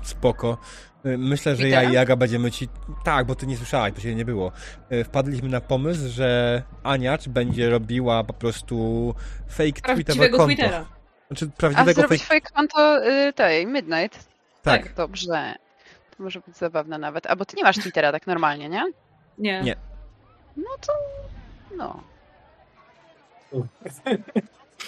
Spoko. 0.08 0.58
Y, 1.06 1.18
Myślę, 1.18 1.56
że 1.56 1.68
ja 1.68 1.76
Twittera? 1.76 1.90
i 1.92 1.94
Jaga 1.94 2.16
będziemy 2.16 2.50
ci. 2.50 2.68
Tak, 3.04 3.26
bo 3.26 3.34
ty 3.34 3.46
nie 3.46 3.56
słyszałaś, 3.56 3.92
bo 3.92 4.00
cię 4.00 4.14
nie 4.14 4.24
było. 4.24 4.52
Y, 4.92 5.04
Wpadliśmy 5.04 5.48
na 5.48 5.60
pomysł, 5.60 6.08
że 6.08 6.62
Aniacz 6.82 7.28
będzie 7.28 7.70
robiła 7.70 8.24
po 8.24 8.32
prostu 8.32 9.14
fake 9.48 9.80
Prawdziwego 9.82 10.36
konto. 10.38 10.54
Twittera. 10.54 10.86
Znaczy 11.30 11.50
A 11.54 11.56
prawdziwego 11.60 11.92
zrobić 12.00 12.22
fake. 12.22 12.24
swoje 12.24 12.40
konto 12.40 13.06
y, 13.10 13.32
tej, 13.32 13.66
Midnight. 13.66 14.28
Tak. 14.62 14.94
Dobrze. 14.94 15.54
To 16.16 16.22
może 16.22 16.40
być 16.40 16.56
zabawne 16.56 16.98
nawet. 16.98 17.26
A 17.26 17.36
bo 17.36 17.44
ty 17.44 17.56
nie 17.56 17.62
masz 17.62 17.76
Twittera 17.76 18.12
tak 18.12 18.26
normalnie, 18.26 18.68
nie? 18.68 18.84
Nie. 19.38 19.62
Nie. 19.62 19.76
No 20.56 20.70
to... 20.80 20.92
No. 21.76 22.00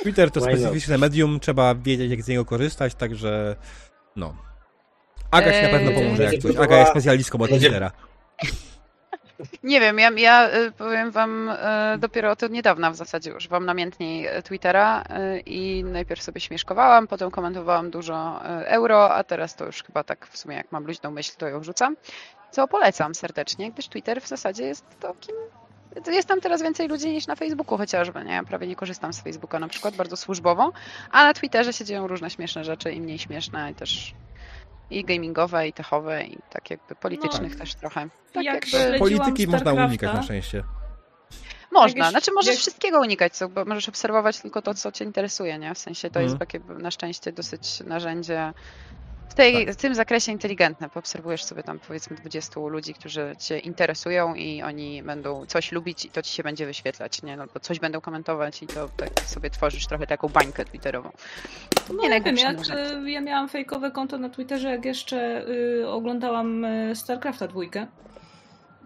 Twitter 0.03 0.31
to 0.31 0.41
specyficzne 0.41 0.99
medium, 0.99 1.41
trzeba 1.41 1.75
wiedzieć, 1.75 2.11
jak 2.11 2.23
z 2.23 2.29
niego 2.29 2.45
korzystać, 2.45 2.95
także 2.95 3.57
no. 4.17 4.35
Aga 5.31 5.53
ci 5.53 5.63
na 5.63 5.69
pewno 5.69 5.91
pomoże 5.93 6.23
jak 6.23 6.43
coś. 6.43 6.57
Aga 6.57 6.79
jest 6.79 6.91
specjalistką 6.91 7.39
od 7.39 7.51
Twittera. 7.51 7.91
Nie 9.63 9.81
wiem, 9.81 9.99
ja, 9.99 10.11
ja 10.11 10.51
y, 10.55 10.73
powiem 10.73 11.11
wam 11.11 11.49
y, 11.49 11.55
dopiero 11.99 12.31
od 12.31 12.51
niedawna 12.51 12.91
w 12.91 12.97
zasadzie 12.97 13.37
używam 13.37 13.67
namiętniej 13.67 14.39
y, 14.39 14.43
Twittera 14.43 15.05
i 15.47 15.85
najpierw 15.87 16.23
sobie 16.23 16.41
śmieszkowałam, 16.41 17.07
potem 17.07 17.31
komentowałam 17.31 17.91
dużo 17.91 18.41
euro, 18.65 19.15
a 19.15 19.25
teraz 19.25 19.57
to 19.57 19.67
już 19.67 19.83
chyba 19.83 20.05
tak 20.05 20.27
w 20.27 20.39
sumie 20.39 20.57
jak 20.57 20.73
mam 20.73 20.85
luźną 20.85 21.11
myśl, 21.11 21.33
to 21.39 21.49
ją 21.49 21.63
rzucam. 21.63 21.97
Co 22.51 22.69
polecam 22.69 23.15
serdecznie, 23.15 23.73
gdyż 23.73 23.89
Twitter 23.89 24.23
w 24.23 24.29
zasadzie 24.29 24.65
jest 24.65 24.85
takim 25.01 25.35
jest 26.07 26.29
tam 26.29 26.41
teraz 26.41 26.63
więcej 26.63 26.89
ludzi 26.89 27.11
niż 27.11 27.27
na 27.27 27.37
Facebooku 27.37 27.79
chociażby, 27.79 28.25
nie? 28.25 28.33
Ja 28.33 28.43
prawie 28.45 28.67
nie 28.67 28.77
korzystam 28.77 29.13
z 29.13 29.21
Facebooka 29.21 29.59
na 29.59 29.69
przykład, 29.69 29.97
bardzo 29.97 30.17
służbowo, 30.17 30.73
a 31.13 31.25
na 31.25 31.35
Twitterze 31.35 31.73
się 31.73 31.85
dzieją 31.85 32.07
różne 32.07 32.31
śmieszne 32.31 32.65
rzeczy 32.65 32.93
i 32.93 33.01
mniej 33.01 33.19
śmieszne 33.19 33.71
i 33.71 33.75
też 33.75 34.15
i 34.91 35.05
gamingowe, 35.05 35.69
i 35.69 35.73
techowe, 35.73 36.25
i 36.25 36.39
tak 36.51 36.71
jakby 36.71 36.95
politycznych 36.95 37.57
też 37.57 37.75
trochę. 37.75 38.09
Tak 38.33 38.45
jak 38.45 38.73
jakby... 38.73 38.99
Polityki 38.99 39.47
można 39.47 39.73
unikać 39.73 40.15
na 40.15 40.23
szczęście. 40.23 40.65
Można, 41.73 42.05
Jak 42.05 42.11
znaczy 42.11 42.33
możesz 42.33 42.51
jak- 42.55 42.59
wszystkiego 42.61 43.01
unikać, 43.01 43.33
co, 43.37 43.49
bo 43.49 43.65
możesz 43.65 43.89
obserwować 43.89 44.41
tylko 44.41 44.63
to, 44.63 44.75
co 44.75 44.93
cię 44.93 45.05
interesuje, 45.05 45.59
nie? 45.59 45.75
W 45.75 45.79
sensie 45.79 46.11
to 46.11 46.21
jest 46.21 46.33
Mhm. 46.33 46.39
takie 46.49 46.61
na 46.83 46.91
szczęście 46.91 47.33
dosyć 47.33 47.81
narzędzie 47.81 48.53
w, 49.29 49.35
tej, 49.35 49.67
Tak. 49.67 49.75
w 49.75 49.77
tym 49.77 49.95
zakresie 49.95 50.33
inteligentne. 50.33 50.89
Poobserwujesz 50.89 51.45
sobie 51.45 51.63
tam 51.63 51.79
powiedzmy 51.79 52.17
20 52.17 52.61
ludzi, 52.61 52.95
którzy 52.95 53.37
cię 53.39 53.59
interesują 53.59 54.35
i 54.35 54.63
oni 54.63 55.03
będą 55.03 55.47
coś 55.47 55.73
lubić 55.73 56.05
i 56.05 56.11
to 56.11 56.23
ci 56.23 56.33
się 56.35 56.43
będzie 56.43 56.67
wyświetlać, 56.67 57.23
nie? 57.23 57.37
No, 57.37 57.43
Albo 57.43 57.61
coś 57.61 57.79
będą 57.81 58.01
komentować 58.01 58.63
i 58.63 58.67
to 58.67 58.89
tak 58.97 59.21
sobie 59.21 59.51
tworzysz 59.51 59.87
trochę 59.87 60.07
taką 60.07 60.29
bańkę 60.29 60.65
twitterową. 60.65 61.11
No, 61.93 62.03
Nie 62.03 62.09
nie 62.09 62.21
wiem, 62.21 62.37
rzeczy. 62.37 62.73
y, 63.07 63.11
ja 63.11 63.21
miałam 63.21 63.49
fejkowe 63.49 63.91
konto 63.91 64.19
na 64.19 64.29
Twitterze, 64.29 64.71
jak 64.71 64.85
jeszcze 64.85 65.49
y, 65.49 65.89
oglądałam 65.89 66.65
y, 66.65 66.97
StarCrafta 66.97 67.49
dwójkę 67.49 67.87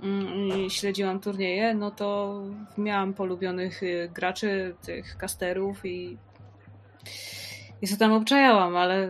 mm, 0.03 0.59
i 0.59 0.71
śledziłam 0.71 1.21
turnieje, 1.21 1.75
no 1.75 1.91
to 1.91 2.41
miałam 2.79 3.15
polubionych 3.15 3.83
y, 3.83 4.11
graczy, 4.15 4.75
tych 4.83 5.17
casterów 5.17 5.87
i 5.87 6.19
i 7.83 7.87
co 7.89 7.97
tam 7.97 8.13
obczajałam, 8.13 8.77
ale 8.77 9.09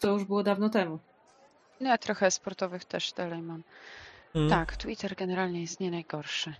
to 0.00 0.12
już 0.12 0.24
było 0.24 0.42
dawno 0.42 0.68
temu. 0.68 0.98
No 1.80 1.88
ja 1.88 1.98
trochę 1.98 2.30
sportowych 2.30 2.84
też 2.84 3.12
dalej 3.12 3.42
mam. 3.42 3.62
Mm. 4.34 4.50
Tak, 4.50 4.76
Twitter 4.76 5.14
generalnie 5.16 5.60
jest 5.60 5.80
nie 5.80 5.90
najgorszy. 5.90 6.54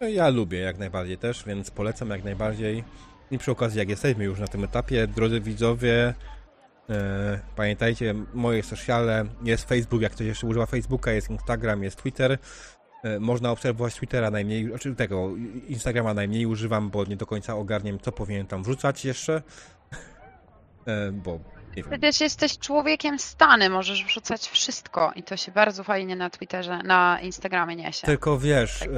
Ja 0.00 0.28
lubię 0.28 0.58
jak 0.58 0.78
najbardziej 0.78 1.18
też, 1.18 1.44
więc 1.44 1.70
polecam 1.70 2.10
jak 2.10 2.24
najbardziej. 2.24 2.84
I 3.30 3.38
przy 3.38 3.50
okazji, 3.50 3.78
jak 3.78 3.88
jesteśmy 3.88 4.24
już 4.24 4.40
na 4.40 4.46
tym 4.46 4.64
etapie, 4.64 5.06
drodzy 5.06 5.40
widzowie, 5.40 6.14
e, 6.90 7.40
pamiętajcie, 7.56 8.14
moje 8.34 8.62
sociale, 8.62 9.24
jest 9.42 9.68
Facebook, 9.68 10.02
jak 10.02 10.12
ktoś 10.12 10.26
jeszcze 10.26 10.46
używa 10.46 10.66
Facebooka, 10.66 11.12
jest 11.12 11.30
Instagram, 11.30 11.82
jest 11.82 11.96
Twitter. 11.96 12.38
E, 13.04 13.20
można 13.20 13.50
obserwować 13.50 13.94
Twittera 13.94 14.30
najmniej, 14.30 14.68
znaczy 14.68 14.94
tego, 14.94 15.30
Instagrama 15.68 16.14
najmniej 16.14 16.46
używam, 16.46 16.90
bo 16.90 17.04
nie 17.04 17.16
do 17.16 17.26
końca 17.26 17.56
ogarniam, 17.56 17.98
co 17.98 18.12
powinien 18.12 18.46
tam 18.46 18.62
wrzucać 18.62 19.04
jeszcze. 19.04 19.42
E, 20.86 21.12
bo. 21.12 21.40
Przecież 21.80 22.20
jesteś 22.20 22.58
człowiekiem 22.58 23.18
stany, 23.18 23.70
możesz 23.70 24.04
wrzucać 24.04 24.48
wszystko 24.48 25.12
i 25.16 25.22
to 25.22 25.36
się 25.36 25.52
bardzo 25.52 25.84
fajnie 25.84 26.16
na 26.16 26.30
Twitterze, 26.30 26.78
na 26.84 27.18
Instagramie 27.22 27.76
niesie. 27.76 28.06
Tylko 28.06 28.38
wiesz, 28.38 28.78
Tak, 28.78 28.88
e, 28.88 28.92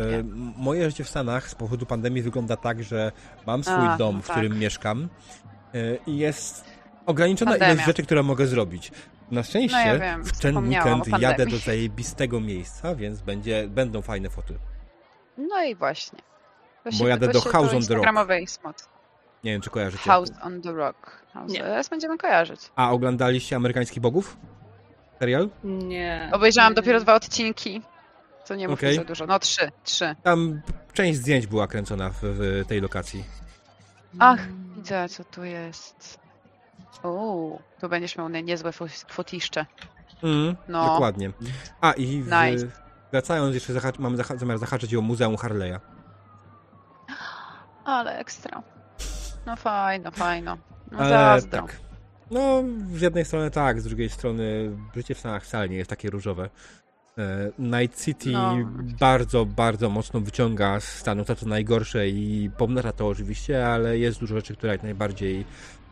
moje 0.56 0.90
życie 0.90 1.04
w 1.04 1.08
Stanach 1.08 1.48
z 1.50 1.54
powodu 1.54 1.86
pandemii 1.86 2.22
wygląda 2.22 2.56
tak, 2.56 2.82
że 2.84 3.12
mam 3.46 3.64
swój 3.64 3.74
A, 3.74 3.96
dom, 3.96 4.16
no 4.16 4.22
w 4.22 4.26
tak. 4.26 4.36
którym 4.36 4.58
mieszkam 4.58 5.08
e, 5.74 5.96
i 6.06 6.18
jest 6.18 6.64
ograniczona 7.06 7.50
Pandemia. 7.50 7.72
ilość 7.72 7.86
rzeczy, 7.86 8.02
które 8.02 8.22
mogę 8.22 8.46
zrobić. 8.46 8.92
Na 9.30 9.42
szczęście 9.42 9.76
No 9.76 9.86
ja 9.86 9.98
wiem, 9.98 10.24
w 10.24 10.40
ten 10.40 10.68
weekend 10.68 11.20
jadę 11.20 11.46
do 11.46 11.58
zajebistego 11.68 12.40
miejsca, 12.40 12.94
więc 12.94 13.22
będzie, 13.22 13.68
będą 13.68 14.02
fajne 14.02 14.30
foty. 14.30 14.58
No 15.38 15.64
i 15.64 15.74
właśnie. 15.74 16.18
To 16.84 16.90
Bo 16.98 17.08
jadę 17.08 17.26
to 17.26 17.32
do 17.32 17.40
się 17.40 17.50
House 17.50 17.74
on 17.74 17.82
the 17.86 17.94
Rock. 17.94 18.06
Nie 19.44 19.52
wiem, 19.52 19.60
czy 19.60 19.70
kojarzycie. 19.70 20.02
House 20.10 20.30
on 20.42 20.62
the 20.62 20.72
Rock. 20.72 21.22
House. 21.32 21.52
Nie. 21.52 21.58
Teraz 21.60 21.88
będziemy 21.88 22.18
kojarzyć. 22.18 22.60
A 22.76 22.90
oglądaliście 22.90 23.56
Amerykańskich 23.56 24.00
Bogów? 24.02 24.36
Serial? 25.20 25.48
Nie. 25.64 26.30
Obejrzałam 26.32 26.72
nie, 26.72 26.74
dopiero 26.74 27.00
dwa 27.00 27.14
odcinki. 27.14 27.82
To 28.46 28.54
nie 28.54 28.68
mi 28.68 28.76
za 28.96 29.04
dużo. 29.04 29.26
No 29.26 29.38
trzy, 29.38 29.72
trzy. 29.84 30.14
Tam 30.22 30.60
część 30.92 31.18
zdjęć 31.18 31.46
była 31.46 31.66
kręcona 31.66 32.10
w, 32.10 32.18
w 32.22 32.62
tej 32.68 32.80
lokacji. 32.80 33.24
Ach, 34.18 34.38
widzę 34.76 35.08
co 35.08 35.24
tu 35.24 35.44
jest. 35.44 36.18
Uuu, 37.02 37.62
tu 37.80 37.88
będziesz 37.88 38.16
miał 38.16 38.28
nie- 38.28 38.42
niezłe 38.42 38.70
fo- 38.70 39.04
fotiszcze. 39.12 39.66
Mm, 40.22 40.56
No. 40.68 40.86
Dokładnie. 40.86 41.30
A 41.80 41.92
i 41.92 42.22
w, 42.22 42.26
Nice. 42.26 42.66
wracając, 43.12 43.54
jeszcze 43.54 43.72
zaha- 43.72 43.92
mamy 43.98 44.16
zaha- 44.16 44.38
zamiar 44.38 44.58
zahaczyć 44.58 44.94
o 44.94 45.00
Muzeum 45.00 45.36
Harley'a. 45.36 45.78
Ale 47.84 48.18
ekstra. 48.18 48.62
No 49.46 49.56
fajno, 49.56 50.10
fajno. 50.10 50.58
No 50.92 50.98
Ale 50.98 51.08
zazdro. 51.10 51.62
tak. 51.62 51.76
No, 52.30 52.62
z 52.94 53.00
jednej 53.00 53.24
strony 53.24 53.50
tak, 53.50 53.80
z 53.80 53.84
drugiej 53.84 54.08
strony 54.10 54.70
życie 54.96 55.14
w 55.14 55.18
Stanach 55.18 55.44
wcale 55.44 55.68
nie 55.68 55.76
jest 55.76 55.90
takie 55.90 56.10
różowe. 56.10 56.50
E, 57.18 57.50
Night 57.58 58.04
City 58.04 58.30
No. 58.30 58.56
bardzo, 59.00 59.44
bardzo 59.46 59.90
mocno 59.90 60.20
wyciąga 60.20 60.80
z 60.80 60.84
stanu 60.84 61.24
to, 61.24 61.36
co 61.36 61.46
najgorsze 61.46 62.08
i 62.08 62.50
pomnaża 62.58 62.92
to 62.92 63.08
oczywiście, 63.08 63.66
ale 63.68 63.98
jest 63.98 64.20
dużo 64.20 64.34
rzeczy, 64.34 64.56
które 64.56 64.72
jak 64.72 64.82
najbardziej 64.82 65.44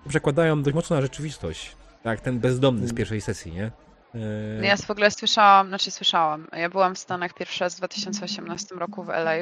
przekładają 0.08 0.62
dość 0.62 0.74
mocno 0.74 0.96
na 0.96 1.02
rzeczywistość. 1.02 1.76
Tak, 2.02 2.20
ten 2.20 2.38
bezdomny 2.40 2.88
z 2.88 2.94
pierwszej 2.94 3.20
sesji, 3.20 3.52
nie? 3.52 3.70
E, 4.60 4.66
Ja 4.66 4.76
w 4.76 4.90
ogóle 4.90 5.10
słyszałam, 5.10 5.68
znaczy 5.68 5.90
słyszałam. 5.90 6.46
Ja 6.52 6.68
byłam 6.70 6.94
w 6.94 6.98
Stanach 6.98 7.34
pierwszy 7.34 7.64
raz 7.64 7.74
w 7.74 7.78
2018 7.78 8.74
roku 8.74 9.02
w 9.04 9.10
LA 9.10 9.34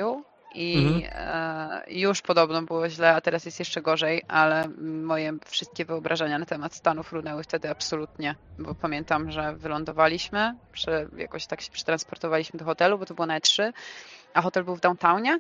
i 0.55 1.03
Mhm. 1.05 1.13
e, 1.15 1.83
już 1.89 2.23
podobno 2.23 2.63
było 2.63 2.89
źle, 2.89 3.15
a 3.15 3.21
teraz 3.21 3.45
jest 3.45 3.59
jeszcze 3.59 3.83
gorzej, 3.83 4.23
ale 4.29 4.69
moje 5.03 5.33
wszystkie 5.47 5.85
wyobrażenia 5.85 6.39
na 6.39 6.47
temat 6.47 6.75
Stanów 6.75 7.13
runęły 7.13 7.43
wtedy 7.43 7.71
absolutnie, 7.71 8.35
bo 8.59 8.75
pamiętam, 8.75 9.31
że 9.31 9.57
wylądowaliśmy, 9.57 10.57
że 10.75 11.07
jakoś 11.17 11.47
tak 11.47 11.61
się 11.61 11.71
przetransportowaliśmy 11.71 12.59
do 12.59 12.65
hotelu, 12.65 12.99
bo 12.99 13.07
to 13.07 13.15
było 13.15 13.27
na 13.27 13.39
E3, 13.39 13.73
a 14.35 14.43
hotel 14.43 14.65
był 14.65 14.77
w 14.77 14.81
downtownie. 14.81 15.39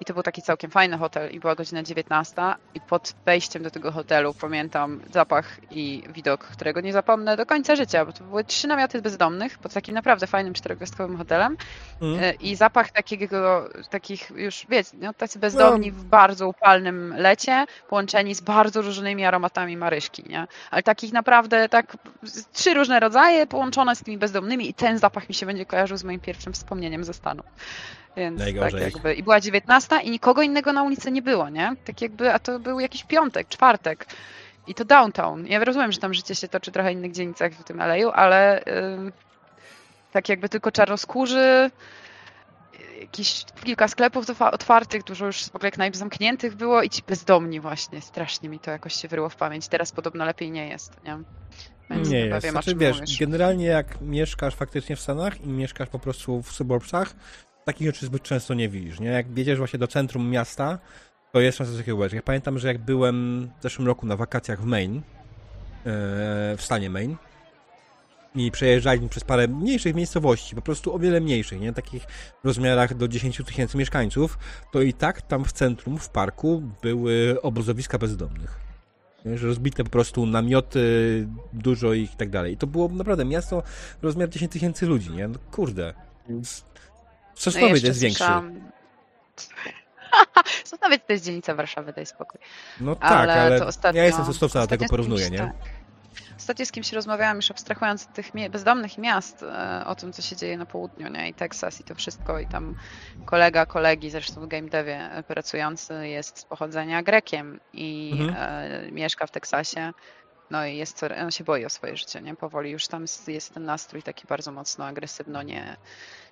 I 0.00 0.04
to 0.04 0.14
był 0.14 0.22
taki 0.22 0.42
całkiem 0.42 0.70
fajny 0.70 0.98
hotel 0.98 1.30
i 1.30 1.40
była 1.40 1.54
godzina 1.54 1.82
19 1.82 2.42
i 2.74 2.80
pod 2.80 3.14
wejściem 3.26 3.62
do 3.62 3.70
tego 3.70 3.92
hotelu 3.92 4.34
pamiętam 4.34 5.00
zapach 5.12 5.60
i 5.70 6.02
widok, 6.08 6.44
którego 6.44 6.80
nie 6.80 6.92
zapomnę 6.92 7.36
do 7.36 7.46
końca 7.46 7.76
życia, 7.76 8.04
bo 8.04 8.12
to 8.12 8.24
były 8.24 8.44
trzy 8.44 8.68
namioty 8.68 9.02
bezdomnych 9.02 9.58
pod 9.58 9.72
takim 9.72 9.94
naprawdę 9.94 10.26
fajnym 10.26 10.54
czterogwiazdkowym 10.54 11.16
hotelem 11.16 11.56
mm. 12.02 12.24
e, 12.24 12.32
i 12.32 12.56
zapach 12.56 12.90
takiego, 12.90 13.68
takich 13.90 14.30
już, 14.30 14.66
wiecie, 14.68 14.90
no, 15.00 15.14
tacy 15.14 15.38
bezdomni 15.38 15.90
w 15.90 16.04
bardzo 16.04 16.48
upalnym 16.48 17.14
lecie, 17.16 17.66
połączeni 17.88 18.34
z 18.34 18.40
bardzo 18.40 18.82
różnymi 18.82 19.24
aromatami 19.24 19.76
maryszki, 19.76 20.24
nie? 20.28 20.46
Ale 20.70 20.82
takich 20.82 21.12
naprawdę, 21.12 21.68
tak, 21.68 21.96
trzy 22.52 22.74
różne 22.74 23.00
rodzaje 23.00 23.46
połączone 23.46 23.96
z 23.96 24.02
tymi 24.02 24.18
bezdomnymi 24.18 24.68
i 24.68 24.74
ten 24.74 24.98
zapach 24.98 25.28
mi 25.28 25.34
się 25.34 25.46
będzie 25.46 25.66
kojarzył 25.66 25.96
z 25.96 26.04
moim 26.04 26.20
pierwszym 26.20 26.52
wspomnieniem 26.52 27.04
ze 27.04 27.14
Stanu. 27.14 27.42
Więc 28.16 28.40
tak 28.40 28.72
jakby, 28.80 29.14
i 29.14 29.22
była 29.22 29.40
19 29.40 30.00
i 30.02 30.10
nikogo 30.10 30.42
innego 30.42 30.72
na 30.72 30.82
ulicy 30.82 31.10
nie 31.10 31.22
było, 31.22 31.48
nie? 31.48 31.76
Tak 31.84 32.02
jakby, 32.02 32.32
a 32.34 32.38
to 32.38 32.58
był 32.58 32.80
jakiś 32.80 33.04
piątek, 33.04 33.48
czwartek. 33.48 34.06
I 34.66 34.74
to 34.74 34.84
downtown. 34.84 35.46
Ja 35.46 35.64
rozumiem, 35.64 35.92
że 35.92 35.98
tam 35.98 36.14
życie 36.14 36.34
się 36.34 36.48
toczy 36.48 36.72
trochę 36.72 36.88
w 36.90 36.92
innych 36.92 37.12
dzielnicach 37.12 37.52
w 37.52 37.64
tym 37.64 37.80
LA, 37.80 38.12
ale 38.12 38.64
ym, 38.94 39.12
tak 40.12 40.28
jakby 40.28 40.48
tylko 40.48 40.72
czarnoskórzy, 40.72 41.70
jakieś 43.00 43.44
kilka 43.64 43.88
sklepów 43.88 44.26
otwa- 44.26 44.50
otwartych, 44.50 45.04
dużo 45.04 45.26
już 45.26 45.44
w 45.44 45.56
ogóle 45.56 45.70
knajp 45.70 45.96
zamkniętych 45.96 46.54
było 46.56 46.82
i 46.82 46.90
ci 46.90 47.02
bezdomni 47.08 47.60
właśnie. 47.60 48.00
Strasznie 48.00 48.48
mi 48.48 48.58
to 48.58 48.70
jakoś 48.70 48.94
się 48.94 49.08
wyryło 49.08 49.28
w 49.28 49.36
pamięć. 49.36 49.68
Teraz 49.68 49.92
podobno 49.92 50.24
lepiej 50.24 50.50
nie 50.50 50.68
jest, 50.68 51.04
nie? 51.04 51.18
Więc 51.90 52.08
Nie 52.08 52.18
jest. 52.26 52.44
wiem, 52.44 52.52
Znaczy, 52.52 52.74
wiesz, 52.74 53.00
mówisz. 53.00 53.18
generalnie 53.18 53.66
jak 53.66 54.00
mieszkasz 54.00 54.54
faktycznie 54.54 54.96
w 54.96 55.00
Stanach 55.00 55.40
i 55.40 55.48
mieszkasz 55.48 55.88
po 55.88 55.98
prostu 55.98 56.42
w 56.42 56.52
suburbsach, 56.52 57.14
takich 57.68 57.86
rzeczy 57.86 58.06
zbyt 58.06 58.22
często 58.22 58.54
nie 58.54 58.68
widzisz, 58.68 59.00
nie? 59.00 59.08
Jak 59.08 59.38
jedziesz 59.38 59.58
właśnie 59.58 59.78
do 59.78 59.86
centrum 59.86 60.30
miasta, 60.30 60.78
to 61.32 61.40
jest 61.40 61.58
często 61.58 61.76
takiego 61.76 62.02
rzeczy. 62.02 62.16
Ja 62.16 62.22
pamiętam, 62.22 62.58
że 62.58 62.68
jak 62.68 62.78
byłem 62.78 63.48
w 63.58 63.62
zeszłym 63.62 63.86
roku 63.86 64.06
na 64.06 64.16
wakacjach 64.16 64.60
w 64.60 64.64
Maine, 64.64 64.96
e, 64.96 65.02
w 66.56 66.62
stanie 66.62 66.90
Maine, 66.90 67.16
i 68.34 68.50
przejeżdżaliśmy 68.50 69.08
przez 69.08 69.24
parę 69.24 69.48
mniejszych 69.48 69.94
miejscowości, 69.94 70.54
po 70.54 70.62
prostu 70.62 70.94
o 70.94 70.98
wiele 70.98 71.20
mniejszych, 71.20 71.60
nie? 71.60 71.72
Takich 71.72 72.02
w 72.44 72.46
rozmiarach 72.46 72.94
do 72.94 73.08
10 73.08 73.44
tysięcy 73.44 73.78
mieszkańców, 73.78 74.38
to 74.72 74.82
i 74.82 74.92
tak 74.92 75.22
tam 75.22 75.44
w 75.44 75.52
centrum, 75.52 75.98
w 75.98 76.10
parku 76.10 76.62
były 76.82 77.42
obozowiska 77.42 77.98
bezdomnych. 77.98 78.60
Że 79.34 79.46
rozbite 79.46 79.84
po 79.84 79.90
prostu 79.90 80.26
namioty, 80.26 81.28
dużo 81.52 81.92
ich 81.92 82.14
i 82.14 82.16
tak 82.16 82.30
dalej. 82.30 82.52
I 82.52 82.56
to 82.56 82.66
było 82.66 82.88
naprawdę 82.88 83.24
miasto 83.24 83.62
rozmiar 84.02 84.28
10 84.28 84.52
tysięcy 84.52 84.86
ludzi, 84.86 85.10
nie? 85.10 85.28
No, 85.28 85.38
kurde. 85.50 85.94
Sosnowiec 87.38 87.70
jeszcze 87.72 87.86
jest 87.88 88.00
większy. 88.00 88.18
słyszałam- 88.24 88.70
Sosnowiec 90.64 91.02
to 91.06 91.12
jest 91.12 91.24
dzielnica 91.24 91.54
Warszawy, 91.54 91.92
daj 91.92 92.06
spokój. 92.06 92.40
No 92.80 92.96
tak, 92.96 93.12
Ale 93.12 93.32
ale 93.42 93.58
to 93.60 93.66
ostatnio- 93.66 93.96
ja 93.98 94.04
jestem 94.04 94.24
Sosnowca, 94.24 94.58
dlatego 94.58 94.84
porównuję, 94.90 95.30
nie? 95.30 95.38
tak. 95.38 95.52
Ostatnio 96.36 96.66
z 96.66 96.72
kimś 96.72 96.92
rozmawiałam, 96.92 97.36
już 97.36 97.50
abstrahując 97.50 98.06
od 98.06 98.12
tych 98.12 98.30
bezdomnych 98.50 98.98
miast, 98.98 99.42
e, 99.42 99.82
o 99.86 99.94
tym, 99.94 100.12
co 100.12 100.22
się 100.22 100.36
dzieje 100.36 100.56
na 100.56 100.66
południu, 100.66 101.08
nie? 101.08 101.28
I 101.28 101.34
Teksas 101.34 101.80
i 101.80 101.84
to 101.84 101.94
wszystko. 101.94 102.38
I 102.38 102.46
tam 102.46 102.74
kolega 103.24 103.66
kolegi, 103.66 104.10
zresztą 104.10 104.40
w 104.40 104.46
game 104.46 104.68
devie 104.68 105.10
e, 105.12 105.22
pracujący, 105.22 106.08
jest 106.08 106.38
z 106.38 106.44
pochodzenia 106.44 107.02
Grekiem 107.02 107.60
i 107.72 108.10
Mhm. 108.20 108.34
e, 108.36 108.92
mieszka 108.92 109.26
w 109.26 109.30
Teksasie. 109.30 109.92
No 110.50 110.66
i 110.66 110.76
jest, 110.76 111.02
on 111.22 111.30
się 111.30 111.44
boi 111.44 111.64
o 111.64 111.68
swoje 111.70 111.96
życie, 111.96 112.22
nie? 112.22 112.36
Powoli 112.36 112.70
już 112.70 112.88
tam 112.88 113.02
jest, 113.02 113.28
jest 113.28 113.54
ten 113.54 113.64
nastrój 113.64 114.02
taki 114.02 114.26
bardzo 114.26 114.52
mocno 114.52 114.84
agresywno, 114.86 115.42
nie, 115.42 115.76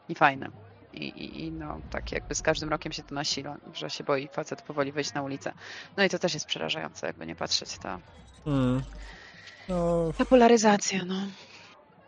niefajny. 0.09 0.51
I, 0.97 1.08
i, 1.08 1.44
I 1.44 1.52
no, 1.52 1.81
tak 1.91 2.12
jakby 2.12 2.34
z 2.34 2.42
każdym 2.42 2.68
rokiem 2.68 2.92
się 2.92 3.02
to 3.02 3.15
nasila, 3.15 3.57
że 3.75 3.91
się 3.91 4.05
boi 4.05 4.28
facet 4.28 4.62
powoli 4.62 4.92
wyjść 4.92 5.15
na 5.15 5.23
ulicę. 5.23 5.52
No 5.97 6.05
i 6.05 6.08
to 6.08 6.18
też 6.18 6.34
jest 6.34 6.47
przerażające, 6.47 7.07
jakby 7.07 7.26
nie 7.26 7.36
patrzeć, 7.36 7.78
ta, 7.78 7.99
Mm. 8.47 8.83
No, 9.68 10.12
ta 10.18 10.25
polaryzacja, 10.25 11.05
no. 11.05 11.15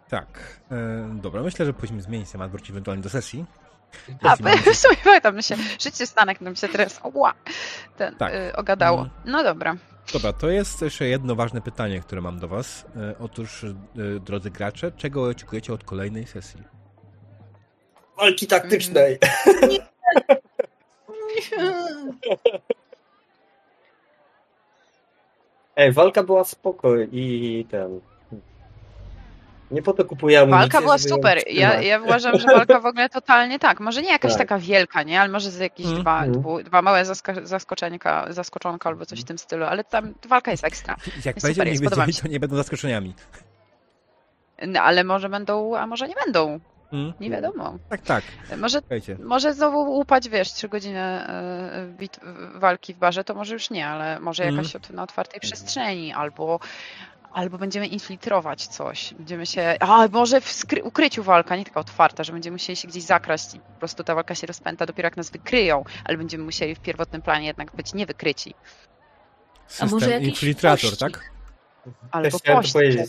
tak. 0.08 0.60
E, 0.70 1.08
dobra, 1.22 1.42
myślę, 1.42 1.66
że 1.66 1.72
powinniśmy 1.72 2.02
zmienić 2.02 2.30
temat, 2.30 2.50
wrócić 2.50 2.70
ewentualnie 2.70 3.02
do 3.02 3.10
sesji. 3.10 3.44
A, 4.22 4.36
w 4.72 4.76
sumie 4.76 4.96
pamiętam, 5.04 5.36
mi 5.36 5.42
się 5.42 5.56
życie 5.80 6.06
Stanek 6.06 6.40
nam 6.40 6.56
się 6.56 6.68
teraz 6.68 7.00
ła, 7.14 7.34
ten, 7.96 8.16
Tak. 8.16 8.34
y, 8.34 8.56
ogadało. 8.56 8.98
Mm. 8.98 9.10
No 9.24 9.42
dobra. 9.42 9.76
Dobra, 10.12 10.32
to 10.32 10.50
jest 10.50 10.82
jeszcze 10.82 11.08
jedno 11.08 11.34
ważne 11.34 11.60
pytanie, 11.60 12.00
które 12.00 12.20
mam 12.20 12.38
do 12.38 12.48
Was. 12.48 12.86
E, 12.96 13.18
Otóż, 13.18 13.64
e, 13.64 13.74
drodzy 14.20 14.50
gracze, 14.50 14.92
czego 14.92 15.22
oczekujecie 15.24 15.72
od 15.72 15.84
kolejnej 15.84 16.26
sesji? 16.26 16.77
Walki 18.18 18.46
taktycznej. 18.46 19.18
Ej, 25.76 25.92
walka 25.92 26.22
była 26.22 26.44
spoko 26.44 26.96
i 27.12 27.66
ten... 27.70 28.00
Nie 29.70 29.82
po 29.82 29.92
to 29.92 30.04
kupuję 30.04 30.38
amunicję, 30.40 30.58
Walka 30.60 30.80
była 30.80 30.98
super. 30.98 31.38
Ja, 31.50 31.80
ja 31.82 32.00
uważam, 32.00 32.38
że 32.38 32.46
walka 32.46 32.80
w 32.80 32.86
ogóle 32.86 33.08
totalnie 33.08 33.58
tak. 33.58 33.80
Może 33.80 34.02
nie 34.02 34.08
jakaś 34.10 34.30
Tak. 34.32 34.38
taka 34.38 34.58
wielka, 34.58 35.02
nie? 35.02 35.20
Ale 35.20 35.28
może 35.30 35.50
z 35.50 35.58
jakieś 35.58 35.86
Mhm. 35.86 36.02
dwa, 36.02 36.16
Mhm. 36.24 36.32
dwu, 36.40 36.62
dwa 36.62 36.82
małe 36.82 37.04
zaskoczenka, 37.42 38.26
zaskoczonka 38.32 38.88
albo 38.88 39.06
coś 39.06 39.20
w 39.20 39.24
tym 39.24 39.38
stylu, 39.38 39.64
ale 39.64 39.84
tam 39.84 40.14
walka 40.28 40.50
jest 40.50 40.64
ekstra. 40.64 40.96
Jak 41.24 41.36
Super, 41.40 41.66
nie 41.66 41.72
wiedzieli, 41.72 42.12
się. 42.14 42.22
to 42.22 42.28
nie 42.28 42.40
będą 42.40 42.56
zaskoczeniami. 42.56 43.14
No, 44.66 44.80
ale 44.80 45.04
może 45.04 45.28
będą, 45.28 45.76
a 45.76 45.86
może 45.86 46.08
nie 46.08 46.14
będą. 46.24 46.60
Mm? 46.92 47.12
Nie 47.20 47.30
wiadomo. 47.30 47.78
Tak, 47.88 48.00
tak. 48.02 48.24
Może, 48.58 48.80
Słuchajcie. 48.80 49.16
może 49.24 49.54
znowu 49.54 49.98
upaść, 49.98 50.28
wiesz, 50.28 50.52
trzy 50.52 50.68
godziny 50.68 50.98
e, 51.00 51.86
bit, 51.98 52.20
walki 52.54 52.94
w 52.94 52.98
barze, 52.98 53.24
to 53.24 53.34
może 53.34 53.54
już 53.54 53.70
nie, 53.70 53.86
ale 53.86 54.20
może 54.20 54.44
Mhm. 54.44 54.64
jakaś 54.66 54.90
na 54.90 55.02
otwartej 55.02 55.40
przestrzeni, 55.40 56.12
albo, 56.12 56.60
albo 57.32 57.58
będziemy 57.58 57.86
infiltrować 57.86 58.66
coś. 58.66 59.14
Będziemy 59.14 59.46
się. 59.46 59.76
A 59.80 60.08
może 60.12 60.40
w 60.40 60.64
ukryciu 60.82 61.22
walka, 61.22 61.56
nie 61.56 61.64
taka 61.64 61.80
otwarta, 61.80 62.24
że 62.24 62.32
będziemy 62.32 62.54
musieli 62.54 62.76
się 62.76 62.88
gdzieś 62.88 63.02
zakraść 63.02 63.54
i 63.54 63.60
po 63.60 63.78
prostu 63.78 64.04
ta 64.04 64.14
walka 64.14 64.34
się 64.34 64.46
rozpęta 64.46 64.86
dopiero 64.86 65.06
jak 65.06 65.16
nas 65.16 65.30
wykryją, 65.30 65.84
ale 66.04 66.16
będziemy 66.16 66.44
musieli 66.44 66.74
w 66.74 66.80
pierwotnym 66.80 67.22
planie 67.22 67.46
jednak 67.46 67.76
być 67.76 67.94
niewykryci. 67.94 68.54
System 69.66 69.88
może 69.90 70.10
jakiś 70.10 70.28
infiltrator, 70.28 70.90
pościg? 70.90 70.98
tak? 70.98 71.30
Albo 72.10 72.38
to 72.40 72.54
pościg. 72.54 73.00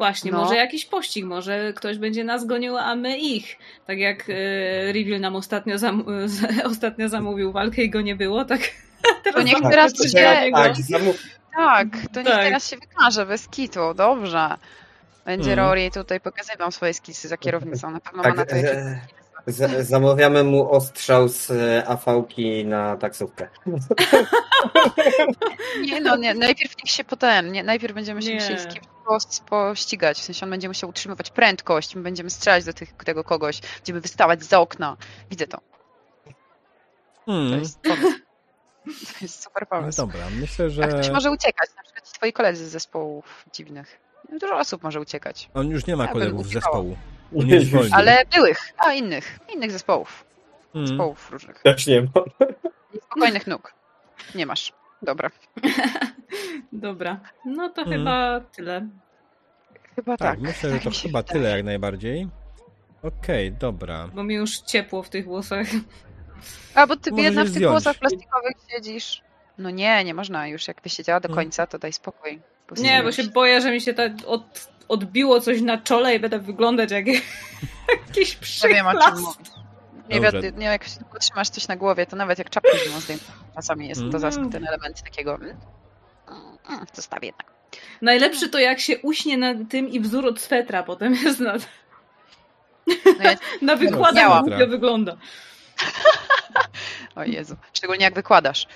Właśnie, 0.00 0.30
No. 0.32 0.38
może 0.38 0.56
jakiś 0.56 0.84
pościg, 0.86 1.24
może 1.24 1.72
ktoś 1.76 1.98
będzie 1.98 2.24
nas 2.24 2.44
gonił, 2.46 2.76
a 2.76 2.94
my 2.96 3.18
ich. 3.18 3.58
Tak 3.86 3.98
jak 3.98 4.24
e, 4.30 4.92
Reveal 4.92 5.20
nam 5.20 5.36
ostatnio, 5.36 5.78
zam 5.78 6.04
z- 6.28 6.66
ostatnio 6.66 7.08
zamówił 7.08 7.52
walkę 7.52 7.82
i 7.82 7.90
go 7.90 8.00
nie 8.00 8.16
było, 8.16 8.44
tak 8.44 8.60
teraz 9.24 9.44
niech 9.44 9.52
zamówił 9.52 9.70
teraz 9.70 9.92
coś 9.92 10.06
przyjdzie- 10.06 10.20
dla 10.20 10.40
niego. 10.44 10.56
Tak. 10.56 10.74
Tak, 11.56 11.86
to 12.12 12.20
niech 12.22 12.30
Tak. 12.32 12.42
teraz 12.44 12.70
się 12.70 12.76
wykaże 12.76 13.26
bez 13.26 13.48
kitu, 13.48 13.94
dobrze. 13.94 14.48
Będzie 15.24 15.50
Mhm. 15.50 15.68
Rory 15.68 15.90
tutaj 15.90 16.20
pokazywał 16.20 16.70
swoje 16.72 16.94
skisy 16.94 17.28
za 17.28 17.36
kierownicą, 17.36 17.90
na 17.90 18.00
pewno 18.00 18.22
ma 18.22 18.28
na 18.28 18.34
Tak, 18.34 18.50
to 18.50 18.56
jakieś 18.56 18.70
e, 18.70 19.00
z, 19.46 19.86
zamawiamy 19.88 20.44
mu 20.44 20.70
ostrzał 20.72 21.28
z 21.28 21.50
e, 21.50 21.84
AV-ki 21.88 22.64
na 22.64 22.96
taksówkę. 22.96 23.48
Nie 25.82 26.00
no, 26.00 26.16
nie, 26.16 26.34
najpierw 26.34 26.76
niech 26.84 26.90
się 26.90 27.04
potem, 27.04 27.52
nie, 27.52 27.62
najpierw 27.64 27.94
będziemy 27.94 28.22
się 28.22 28.28
Nie. 28.28 28.34
musieli 28.34 28.60
z 28.60 28.66
kimś 28.66 28.86
post- 29.06 29.44
pościgać, 29.44 30.18
w 30.18 30.22
sensie 30.22 30.46
on 30.46 30.50
będzie 30.50 30.68
musiał 30.68 30.90
utrzymywać 30.90 31.30
prędkość, 31.30 31.94
my 31.94 32.02
będziemy 32.02 32.30
strzelać 32.30 32.64
do 32.64 32.72
tych, 32.72 32.92
tego 32.92 33.24
kogoś, 33.24 33.60
będziemy 33.76 34.00
wystawać 34.00 34.44
za 34.44 34.60
okna. 34.60 34.96
Widzę 35.30 35.46
to. 35.46 35.58
To 37.26 37.32
Hmm. 37.32 37.60
jest 37.60 37.80
pomysł. 37.80 38.18
To 38.84 39.18
jest 39.20 39.42
super 39.42 39.62
No 39.70 39.76
pomysł. 39.78 39.96
dobra, 40.02 40.20
myślę, 40.40 40.70
że 40.70 40.84
A 40.84 40.88
ktoś 40.88 41.10
może 41.10 41.30
uciekać, 41.30 41.70
na 41.76 41.82
przykład 41.82 42.06
ci 42.08 42.12
twoi 42.14 42.32
koledzy 42.32 42.68
z 42.68 42.70
zespołów 42.72 43.44
dziwnych. 43.52 44.00
Dużo 44.40 44.58
osób 44.58 44.82
może 44.82 45.00
uciekać, 45.00 45.50
on 45.54 45.68
już 45.70 45.86
nie 45.86 45.96
ma 45.96 46.04
Ja 46.04 46.12
kolegów 46.12 46.46
z 46.46 46.52
zespołu. 46.52 46.96
Jest 47.46 47.70
wolny. 47.70 47.90
ale 47.92 48.22
byłych, 48.34 48.58
a 48.78 48.92
innych, 48.92 49.38
innych 49.54 49.70
zespołów, 49.70 50.24
Hmm. 50.72 50.86
zespołów 50.88 51.30
różnych. 51.30 51.62
Też 51.62 51.86
nie 51.86 52.00
mam. 52.00 52.24
Spokojnych 53.06 53.46
nóg. 53.46 53.72
Nie 54.34 54.46
masz. 54.46 54.72
Dobra. 55.02 55.30
Dobra, 56.72 57.20
no 57.44 57.68
to 57.68 57.82
Mhm. 57.82 57.98
chyba 58.00 58.40
tyle. 58.40 58.86
Chyba 59.96 60.16
Tak, 60.16 60.30
tak. 60.30 60.40
myślę, 60.40 60.70
że 60.70 60.74
tak 60.78 60.84
to 60.84 60.90
chyba 61.02 61.22
tyle 61.22 61.50
jak 61.56 61.64
najbardziej. 61.64 62.28
Okej, 63.02 63.52
dobra. 63.52 64.08
Bo 64.14 64.24
mi 64.24 64.34
już 64.34 64.58
ciepło 64.58 65.02
w 65.02 65.08
tych 65.08 65.24
włosach. 65.24 65.66
A, 66.74 66.86
bo 66.86 66.96
ty 66.96 67.10
Możesz 67.10 67.24
biedna 67.26 67.42
w 67.42 67.44
tych 67.46 67.54
zdjąć. 67.54 67.70
włosach 67.72 67.96
plastikowych 67.98 68.52
siedzisz. 68.70 69.22
No 69.58 69.70
nie, 69.70 70.04
nie 70.04 70.14
można 70.14 70.46
już. 70.48 70.68
Jak 70.68 70.82
wysiedziała 70.82 71.20
do 71.20 71.28
Hmm. 71.28 71.44
końca, 71.44 71.66
to 71.66 71.78
daj 71.78 71.92
spokój. 71.92 72.40
Nie, 72.76 73.02
bo 73.02 73.12
się 73.12 73.24
boję, 73.24 73.60
że 73.60 73.70
mi 73.70 73.80
się 73.80 73.94
tak 73.94 74.12
od, 74.26 74.68
odbiło 74.90 75.40
coś 75.40 75.60
na 75.60 75.78
czole 75.78 76.14
i 76.14 76.20
będę 76.20 76.38
wyglądać 76.38 76.90
jak 76.90 77.06
jakiś 78.06 78.38
mówisz. 79.20 79.50
Nie, 80.08 80.20
wiem, 80.20 80.58
nie, 80.58 80.66
jak 80.66 80.84
trzymasz 81.20 81.48
coś 81.48 81.68
na 81.68 81.76
głowie, 81.76 82.06
to 82.06 82.16
nawet 82.16 82.38
jak 82.38 82.50
czapkę 82.50 82.78
zimą 82.84 83.00
zdejmę. 83.00 83.22
Czasami 83.54 83.88
jest 83.88 84.00
to 84.00 84.06
Mm. 84.06 84.20
zask 84.20 84.40
ten 84.52 84.66
element 84.68 85.02
takiego... 85.02 85.34
mm, 85.34 85.56
mm, 86.68 86.86
Zostawię 86.92 87.26
jednak. 87.26 87.46
Najlepszy 88.02 88.48
to 88.48 88.58
jak 88.58 88.80
się 88.80 88.98
uśnie 88.98 89.38
na 89.38 89.54
tym 89.70 89.88
i 89.88 90.00
wzór 90.00 90.26
od 90.26 90.40
swetra 90.40 90.82
potem 90.82 91.14
jest 91.14 91.40
na, 91.40 91.54
No 92.86 93.24
ja, 93.24 93.36
na 93.62 93.76
wykładach 93.76 94.42
głupio 94.42 94.66
wygląda. 94.66 95.16
o 97.16 97.24
Jezu. 97.24 97.56
Szczególnie 97.72 98.04
jak 98.04 98.14
wykładasz. 98.14 98.66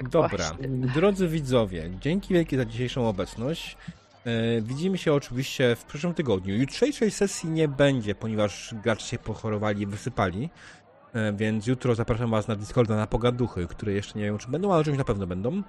Tak, 0.00 0.08
Dobra, 0.08 0.48
właśnie. 0.48 0.68
drodzy 0.68 1.28
widzowie, 1.28 1.90
dzięki 2.00 2.34
wielkie 2.34 2.56
za 2.56 2.64
dzisiejszą 2.64 3.08
obecność. 3.08 3.76
E, 4.24 4.60
Widzimy 4.62 4.98
się 4.98 5.12
oczywiście 5.12 5.76
w 5.76 5.84
przyszłym 5.84 6.14
tygodniu. 6.14 6.56
Jutrzejszej 6.56 7.10
sesji 7.10 7.50
nie 7.50 7.68
będzie, 7.68 8.14
ponieważ 8.14 8.74
gracze 8.82 9.06
się 9.06 9.18
pochorowali 9.18 9.82
i 9.82 9.86
wysypali. 9.86 10.50
E, 11.12 11.32
Więc 11.32 11.66
jutro 11.66 11.94
zapraszam 11.94 12.30
Was 12.30 12.48
na 12.48 12.56
Discorda 12.56 12.96
na 12.96 13.06
pogaduchy, 13.06 13.66
które 13.66 13.92
jeszcze 13.92 14.18
nie 14.18 14.24
wiem, 14.24 14.38
czy 14.38 14.48
będą, 14.48 14.72
ale 14.72 14.84
czymś 14.84 14.98
na 14.98 15.04
pewno 15.04 15.26
będą. 15.26 15.62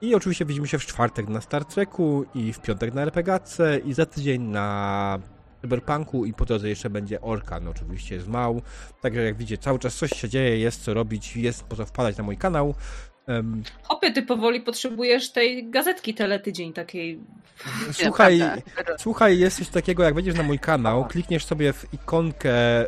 I 0.00 0.14
oczywiście 0.14 0.44
widzimy 0.44 0.68
się 0.68 0.78
w 0.78 0.86
czwartek 0.86 1.28
na 1.28 1.40
Star 1.40 1.64
Treku 1.64 2.24
i 2.34 2.52
w 2.52 2.60
piątek 2.60 2.94
na 2.94 3.02
RPGace 3.02 3.78
i 3.78 3.92
za 3.94 4.06
tydzień 4.06 4.42
na 4.42 5.18
Cyberpunku 5.60 6.24
i 6.24 6.32
po 6.34 6.44
drodze 6.44 6.68
jeszcze 6.68 6.90
będzie 6.90 7.20
Orkan, 7.20 7.68
oczywiście 7.68 8.20
z 8.20 8.28
Mał. 8.28 8.62
Także 9.00 9.22
jak 9.24 9.36
widzicie, 9.36 9.58
cały 9.62 9.78
czas 9.78 9.96
coś 9.96 10.10
się 10.10 10.28
dzieje, 10.28 10.58
jest 10.58 10.82
co 10.84 10.94
robić, 10.94 11.36
jest 11.36 11.64
po 11.64 11.76
co 11.76 11.86
wpadać 11.86 12.16
na 12.16 12.24
mój 12.24 12.36
kanał. 12.36 12.74
Em, 13.26 13.62
Hopy, 13.82 14.12
ty 14.12 14.22
powoli 14.22 14.60
potrzebujesz 14.60 15.30
tej 15.30 15.70
gazetki 15.70 16.14
teletydzień 16.14 16.72
takiej. 16.72 17.20
Słuchaj, 17.92 18.40
słuchaj, 18.98 19.38
jest 19.38 19.58
coś 19.58 19.68
takiego, 19.68 20.02
jak 20.02 20.14
wejdziesz 20.14 20.34
na 20.34 20.42
mój 20.42 20.58
kanał, 20.58 21.04
klikniesz 21.04 21.44
sobie 21.44 21.72
w 21.72 21.94
ikonkę 21.94 22.80
e, 22.80 22.86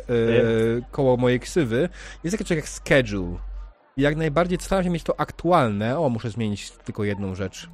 koło 0.91 1.17
mojej 1.17 1.39
ksywy, 1.39 1.89
jest 2.23 2.37
takie 2.37 2.47
coś 2.47 2.57
jak 2.57 2.69
schedule. 2.69 3.37
I 3.97 4.01
jak 4.01 4.15
najbardziej 4.15 4.57
staram 4.61 4.83
się 4.83 4.89
mieć 4.89 5.03
to 5.03 5.19
aktualne. 5.19 5.99
O, 5.99 6.09
muszę 6.09 6.29
zmienić 6.29 6.71
tylko 6.71 7.03
jedną 7.03 7.35
rzecz 7.35 7.69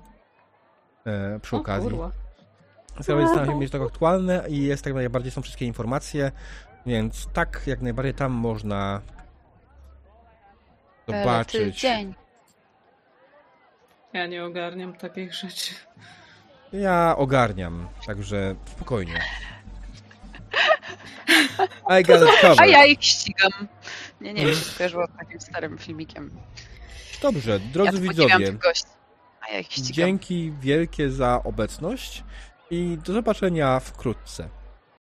e, 1.06 1.40
przy 1.40 1.56
okazji. 1.56 1.90
Staram 3.02 3.28
staram 3.28 3.50
się 3.50 3.56
mieć 3.56 3.72
to 3.72 3.84
aktualne 3.84 4.44
i 4.50 4.64
jest 4.64 4.84
tak 4.84 4.94
najbardziej, 4.94 5.32
są 5.32 5.42
wszystkie 5.42 5.66
informacje, 5.66 6.32
więc 6.86 7.28
tak, 7.34 7.62
jak 7.66 7.82
najbardziej 7.82 8.14
tam 8.14 8.32
można 8.32 9.02
zobaczyć. 11.08 11.80
Dzień. 11.82 12.14
Ja 14.14 14.28
nie 14.28 14.44
ogarniam 14.46 14.94
takich 14.94 15.34
rzeczy. 15.34 15.74
Ja 16.74 17.16
ogarniam, 17.18 17.88
także 18.08 18.56
spokojnie. 18.66 19.22
I 22.00 22.04
got 22.04 22.22
it 22.22 22.30
covered. 22.42 22.60
A 22.60 22.66
ja 22.66 22.86
ich 22.86 23.04
ścigam. 23.04 23.52
Nie, 24.22 24.34
nie, 24.34 24.46
mi 24.46 24.50
się 24.56 24.56
skojarzyło 24.62 25.08
z 25.08 25.18
takim 25.20 25.42
starym 25.42 25.78
filmikiem. 25.78 26.32
Dobrze, 27.22 27.52
Ja 27.52 27.60
drodzy 27.60 27.92
podziwiam 27.92 28.10
widzowie, 28.16 28.46
tych 28.46 28.58
gości. 28.58 28.86
A 29.42 29.54
ja 29.54 29.60
ich 29.60 29.72
ścigam. 29.72 29.94
dzięki 29.94 30.54
wielkie 30.60 31.10
za 31.12 31.44
obecność 31.44 32.24
i 32.72 32.98
do 33.06 33.14
zobaczenia 33.14 33.80
wkrótce. 33.80 34.50